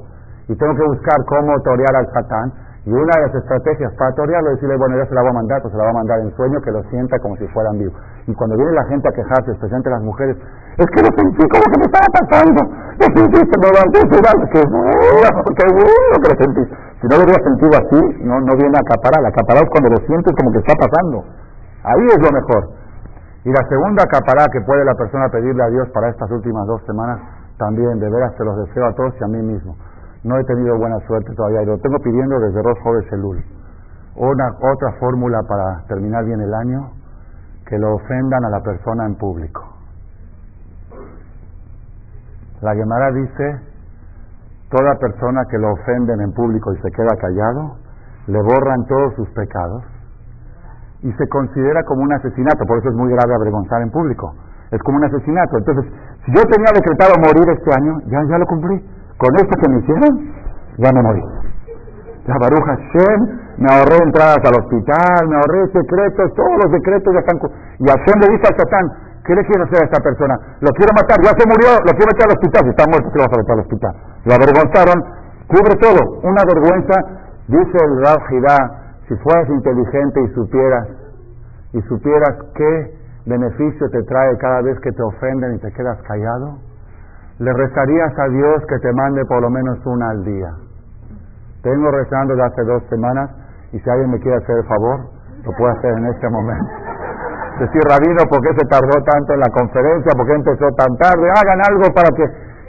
Y 0.49 0.57
tengo 0.57 0.75
que 0.75 0.85
buscar 0.85 1.17
cómo 1.27 1.61
torear 1.63 1.97
al 1.97 2.07
Satán. 2.13 2.53
Y 2.83 2.91
una 2.91 3.15
de 3.15 3.23
las 3.31 3.35
estrategias 3.35 3.95
para 3.95 4.11
torearlo 4.19 4.51
es 4.51 4.55
decirle, 4.57 4.77
bueno, 4.77 4.99
ya 4.99 5.07
se 5.07 5.15
la 5.15 5.23
va 5.23 5.31
a 5.31 5.39
mandar, 5.39 5.63
pues 5.63 5.71
se 5.71 5.79
la 5.79 5.85
va 5.85 5.91
a 5.91 5.99
mandar 6.03 6.19
en 6.19 6.35
sueño, 6.35 6.59
que 6.61 6.73
lo 6.73 6.83
sienta 6.91 7.17
como 7.21 7.37
si 7.37 7.47
fueran 7.55 7.79
vivos. 7.79 7.95
Y 8.27 8.35
cuando 8.35 8.57
viene 8.57 8.73
la 8.73 8.85
gente 8.91 9.07
a 9.07 9.13
quejarse, 9.13 9.53
especialmente 9.55 9.91
las 9.91 10.03
mujeres, 10.03 10.37
es 10.79 10.87
que 10.91 10.99
lo 10.99 11.11
sentí 11.15 11.47
como 11.47 11.63
que 11.63 11.79
me 11.79 11.87
estaba 11.87 12.09
pasando. 12.11 12.61
Lo 12.99 13.07
sentí, 13.07 13.39
se 13.39 13.57
me 13.63 13.67
levantó, 13.71 13.99
qué 14.03 14.63
bueno, 14.67 15.39
qué 15.55 15.67
bueno 15.71 16.15
que 16.19 16.29
lo 16.29 16.37
sentí. 16.43 16.63
Si 16.99 17.05
no 17.07 17.15
lo 17.19 17.23
hubiera 17.23 17.43
sentido 17.47 17.73
así, 17.79 18.01
no, 18.27 18.35
no 18.43 18.53
viene 18.59 18.75
a 18.75 18.83
acaparar. 18.83 19.23
Acaparar 19.31 19.63
es 19.63 19.71
cuando 19.71 19.89
lo 19.95 19.99
sientes 20.03 20.35
como 20.35 20.51
que 20.51 20.59
está 20.59 20.75
pasando. 20.75 21.23
Ahí 21.87 22.07
es 22.11 22.19
lo 22.19 22.31
mejor. 22.35 22.63
Y 23.45 23.51
la 23.51 23.63
segunda 23.71 24.07
capará 24.07 24.47
que 24.51 24.61
puede 24.63 24.85
la 24.85 24.95
persona 24.95 25.31
pedirle 25.31 25.63
a 25.63 25.71
Dios 25.71 25.89
para 25.95 26.11
estas 26.11 26.31
últimas 26.31 26.67
dos 26.67 26.83
semanas, 26.87 27.19
también 27.59 27.99
de 27.99 28.11
veras 28.11 28.35
se 28.39 28.45
los 28.45 28.57
deseo 28.67 28.87
a 28.87 28.95
todos 28.95 29.15
y 29.21 29.25
a 29.25 29.27
mí 29.27 29.43
mismo. 29.43 29.75
No 30.25 30.39
he 30.39 30.45
tenido 30.45 30.79
buena 30.79 30.99
suerte 31.07 31.35
todavía 31.35 31.63
y 31.63 31.67
lo 31.67 31.79
tengo 31.79 31.99
pidiendo 31.99 32.39
desde 32.39 32.63
Rosh 32.63 33.03
de 33.03 33.11
Selul. 33.11 33.45
Una, 34.17 34.49
otra 34.61 34.93
fórmula 35.01 35.41
para 35.49 35.85
terminar 35.89 36.25
bien 36.25 36.41
el 36.41 36.55
año, 36.55 36.91
que 37.67 37.79
lo 37.79 37.95
ofendan 37.95 38.45
a 38.45 38.51
la 38.51 38.61
persona 38.61 39.07
en 39.07 39.17
público. 39.17 39.63
La 42.61 42.75
Gemara 42.75 43.11
dice, 43.11 43.61
toda 44.71 44.95
persona 45.01 45.43
que 45.51 45.59
lo 45.59 45.73
ofenden 45.73 46.21
en 46.21 46.33
público 46.33 46.73
y 46.73 46.77
se 46.77 46.91
queda 46.93 47.17
callado, 47.21 47.77
le 48.27 48.39
borran 48.41 48.87
todos 48.87 49.15
sus 49.17 49.29
pecados 49.31 49.83
y 51.03 51.13
se 51.13 51.29
considera 51.29 51.83
como 51.83 52.03
un 52.03 52.13
asesinato, 52.13 52.65
por 52.67 52.79
eso 52.79 52.91
es 52.91 52.95
muy 52.95 53.11
grave 53.11 53.35
avergonzar 53.35 53.83
en 53.83 53.91
público. 53.91 54.35
Es 54.71 54.81
como 54.83 54.99
un 54.99 55.05
asesinato. 55.05 55.59
Entonces, 55.59 55.93
si 56.25 56.33
yo 56.33 56.43
tenía 56.45 56.71
decretado 56.73 57.13
morir 57.19 57.49
este 57.51 57.71
año, 57.75 57.99
ya, 58.07 58.23
ya 58.31 58.39
lo 58.39 58.47
cumplí. 58.47 58.79
Con 59.19 59.35
esto 59.37 59.55
que 59.61 59.69
me 59.69 59.79
hicieron, 59.79 60.13
ya 60.79 60.93
me 60.93 61.03
morí. 61.03 61.23
La 62.27 62.39
baruja 62.39 62.77
Hashem, 62.77 63.21
me 63.59 63.69
ahorré 63.69 63.99
entradas 63.99 64.39
al 64.47 64.55
hospital, 64.63 65.29
me 65.29 65.37
ahorré 65.37 65.67
secretos, 65.73 66.33
todos 66.35 66.57
los 66.65 66.73
decretos 66.73 67.13
ya 67.13 67.21
están. 67.21 67.39
Y 67.79 67.85
Hashem 67.87 68.17
le 68.23 68.29
dice 68.35 68.47
al 68.47 68.57
Satán, 68.57 68.87
¿qué 69.27 69.35
le 69.35 69.45
quiero 69.45 69.65
hacer 69.65 69.83
a 69.83 69.85
esta 69.85 70.01
persona? 70.03 70.35
Lo 70.61 70.71
quiero 70.73 70.93
matar, 70.95 71.19
ya 71.23 71.35
se 71.35 71.45
murió, 71.47 71.71
lo 71.83 71.93
quiero 71.93 72.11
meter 72.15 72.25
al 72.27 72.35
hospital, 72.39 72.61
si 72.63 72.71
está 72.71 72.85
muerto, 72.87 73.09
¿qué 73.11 73.19
lo 73.19 73.25
vas 73.27 73.35
a 73.35 73.41
meter 73.43 73.53
al 73.53 73.63
hospital? 73.67 73.93
Lo 74.23 74.33
avergonzaron, 74.39 74.99
cubre 75.51 75.75
todo, 75.83 76.01
una 76.23 76.43
vergüenza, 76.47 76.97
dice 77.47 77.77
el 77.85 77.93
Rav 78.03 78.21
si 79.09 79.15
fueras 79.17 79.49
inteligente 79.51 80.23
y 80.23 80.29
supieras, 80.35 80.89
y 81.73 81.83
supieras 81.83 82.35
qué 82.55 82.95
beneficio 83.27 83.91
te 83.91 84.03
trae 84.05 84.37
cada 84.39 84.63
vez 84.63 84.79
que 84.81 84.93
te 84.93 85.03
ofenden 85.03 85.55
y 85.57 85.59
te 85.59 85.71
quedas 85.73 86.01
callado, 86.03 86.59
le 87.39 87.53
rezarías 87.53 88.19
a 88.19 88.29
Dios 88.29 88.65
que 88.69 88.79
te 88.79 88.93
mande 88.93 89.25
por 89.27 89.43
lo 89.43 89.51
menos 89.51 89.79
una 89.87 90.11
al 90.11 90.25
día. 90.25 90.51
Tengo 91.63 91.91
rezando 91.91 92.35
de 92.35 92.43
hace 92.43 92.63
dos 92.65 92.83
semanas 92.91 93.31
y 93.73 93.79
si 93.79 93.91
alguien 93.91 94.11
me 94.11 94.19
quiere 94.19 94.37
hacer 94.37 94.59
el 94.59 94.67
favor, 94.67 95.01
lo 95.45 95.53
puedo 95.57 95.73
hacer 95.73 95.93
en 95.97 96.07
este 96.07 96.29
momento. 96.29 96.71
decir, 97.61 97.83
Rabino, 97.89 98.23
¿por 98.29 98.41
qué 98.43 98.53
se 98.59 98.67
tardó 98.67 98.97
tanto 99.05 99.35
en 99.35 99.41
la 99.41 99.51
conferencia? 99.51 100.11
¿Por 100.17 100.27
qué 100.27 100.35
empezó 100.35 100.67
tan 100.77 100.93
tarde? 100.99 101.31
Hagan 101.31 101.61
algo 101.71 101.87
para 101.95 102.11
que 102.17 102.25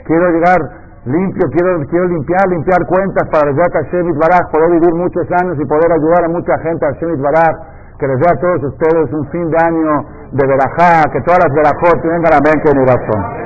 quiero 0.06 0.30
llegar 0.30 0.58
limpio, 1.04 1.44
quiero, 1.52 1.80
quiero 1.90 2.06
limpiar, 2.08 2.48
limpiar 2.48 2.80
cuentas 2.86 3.28
para 3.28 3.50
el 3.50 3.56
Hashem 3.56 4.08
Baraj, 4.18 4.50
poder 4.50 4.70
vivir 4.72 4.94
muchos 4.94 5.26
años 5.42 5.56
y 5.60 5.64
poder 5.66 5.92
ayudar 5.92 6.24
a 6.24 6.28
mucha 6.28 6.56
gente 6.58 6.86
a 6.86 6.92
Hashem 6.94 7.20
Baraj, 7.20 7.54
que 7.98 8.06
les 8.08 8.18
dé 8.18 8.26
a 8.30 8.40
todos 8.40 8.62
ustedes 8.72 9.12
un 9.12 9.26
fin 9.28 9.50
de 9.50 9.58
año 9.58 9.92
de 10.32 10.46
verajá, 10.46 11.04
que 11.12 11.20
todas 11.22 11.40
las 11.44 11.52
verajot 11.54 12.02
vengan 12.02 12.32
a 12.32 12.40
que 12.40 12.70
en 12.70 12.86
razón. 12.86 13.43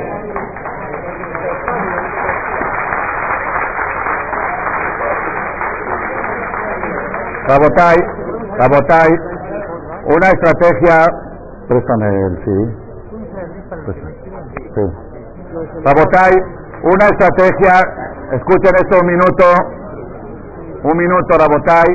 Rabotay, 7.48 7.96
Rabotay, 8.60 9.10
una 10.04 10.28
estrategia, 10.28 11.08
préstame 11.66 12.08
el 12.26 12.36
sí. 12.44 12.56
sí. 14.74 14.84
Rabotay, 15.82 16.32
una 16.82 17.06
estrategia, 17.06 17.72
escuchen 18.32 18.74
esto 18.76 19.00
un 19.00 19.06
minuto, 19.06 19.44
un 20.82 20.96
minuto, 20.98 21.38
Rabotay. 21.38 21.88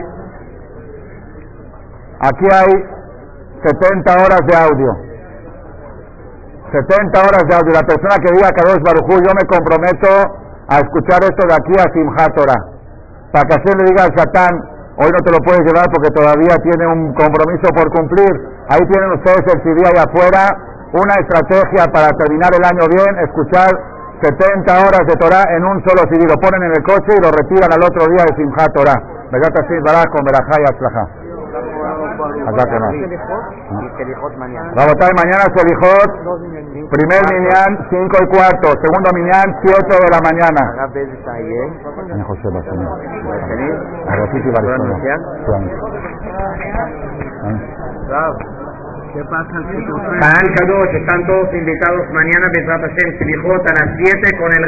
Aquí 2.21 2.47
hay 2.51 2.73
70 3.63 4.11
horas 4.11 4.41
de 4.47 4.55
audio. 4.57 4.91
70 6.71 7.19
horas 7.19 7.43
de 7.47 7.55
audio. 7.55 7.73
La 7.73 7.85
persona 7.85 8.15
que 8.25 8.33
diga 8.33 8.49
Kadosh 8.49 8.81
Barujú, 8.81 9.21
yo 9.21 9.31
me 9.37 9.45
comprometo 9.45 10.09
a 10.67 10.79
escuchar 10.79 11.21
esto 11.21 11.45
de 11.47 11.53
aquí 11.53 11.73
a 11.77 11.93
Simchat 11.93 12.33
Para 13.31 13.45
que 13.47 13.53
así 13.53 13.77
le 13.77 13.83
diga 13.91 14.05
al 14.05 14.17
Satán, 14.17 14.72
hoy 14.97 15.09
no 15.09 15.19
te 15.25 15.31
lo 15.31 15.39
puedes 15.41 15.61
llevar 15.65 15.87
porque 15.89 16.11
todavía 16.11 16.55
tiene 16.61 16.85
un 16.87 17.13
compromiso 17.13 17.67
por 17.73 17.89
cumplir. 17.91 18.33
Ahí 18.69 18.81
tienen 18.89 19.11
ustedes 19.13 19.43
el 19.53 19.59
CD 19.63 19.81
ahí 19.85 19.97
afuera, 19.97 20.53
una 20.93 21.15
estrategia 21.19 21.89
para 21.91 22.09
terminar 22.17 22.51
el 22.53 22.63
año 22.63 22.85
bien, 22.89 23.11
escuchar 23.25 23.69
70 24.21 24.71
horas 24.71 25.03
de 25.07 25.15
Torah 25.17 25.43
en 25.55 25.65
un 25.65 25.83
solo 25.83 26.07
CD. 26.09 26.25
Lo 26.27 26.39
ponen 26.39 26.63
en 26.63 26.71
el 26.77 26.83
coche 26.83 27.11
y 27.17 27.21
lo 27.21 27.31
retiran 27.31 27.73
al 27.73 27.83
otro 27.83 28.07
día 28.07 28.23
de 28.23 28.35
Simchat 28.35 28.73
Torah. 28.73 29.01
Begat 29.31 29.53
Baraj 29.83 30.05
con 30.11 30.23
Berajá 30.23 30.61
y 30.61 31.22
Acá 32.43 32.63
que 32.69 32.79
más. 32.79 32.93
Rabotay, 34.75 35.11
mañana. 35.15 35.43
Selijot, 35.55 36.11
primer 36.89 37.21
minyan, 37.31 37.71
5 37.89 38.17
y 38.21 38.27
cuarto, 38.27 38.67
segundo 38.81 39.09
minyan, 39.13 39.47
7 39.63 39.87
de 39.87 40.09
la 40.11 40.19
mañana. 40.21 40.61
José 42.23 42.47
¿Qué 49.13 49.23
pasa? 49.25 49.61
Están 50.91 51.27
todos 51.27 51.53
invitados. 51.53 52.09
Mañana, 52.11 52.49
Besat 52.49 52.81
Hashem, 52.81 53.13
a 53.61 53.73
las 53.77 53.89
7 53.95 54.37
con 54.39 54.49
el 54.57 54.63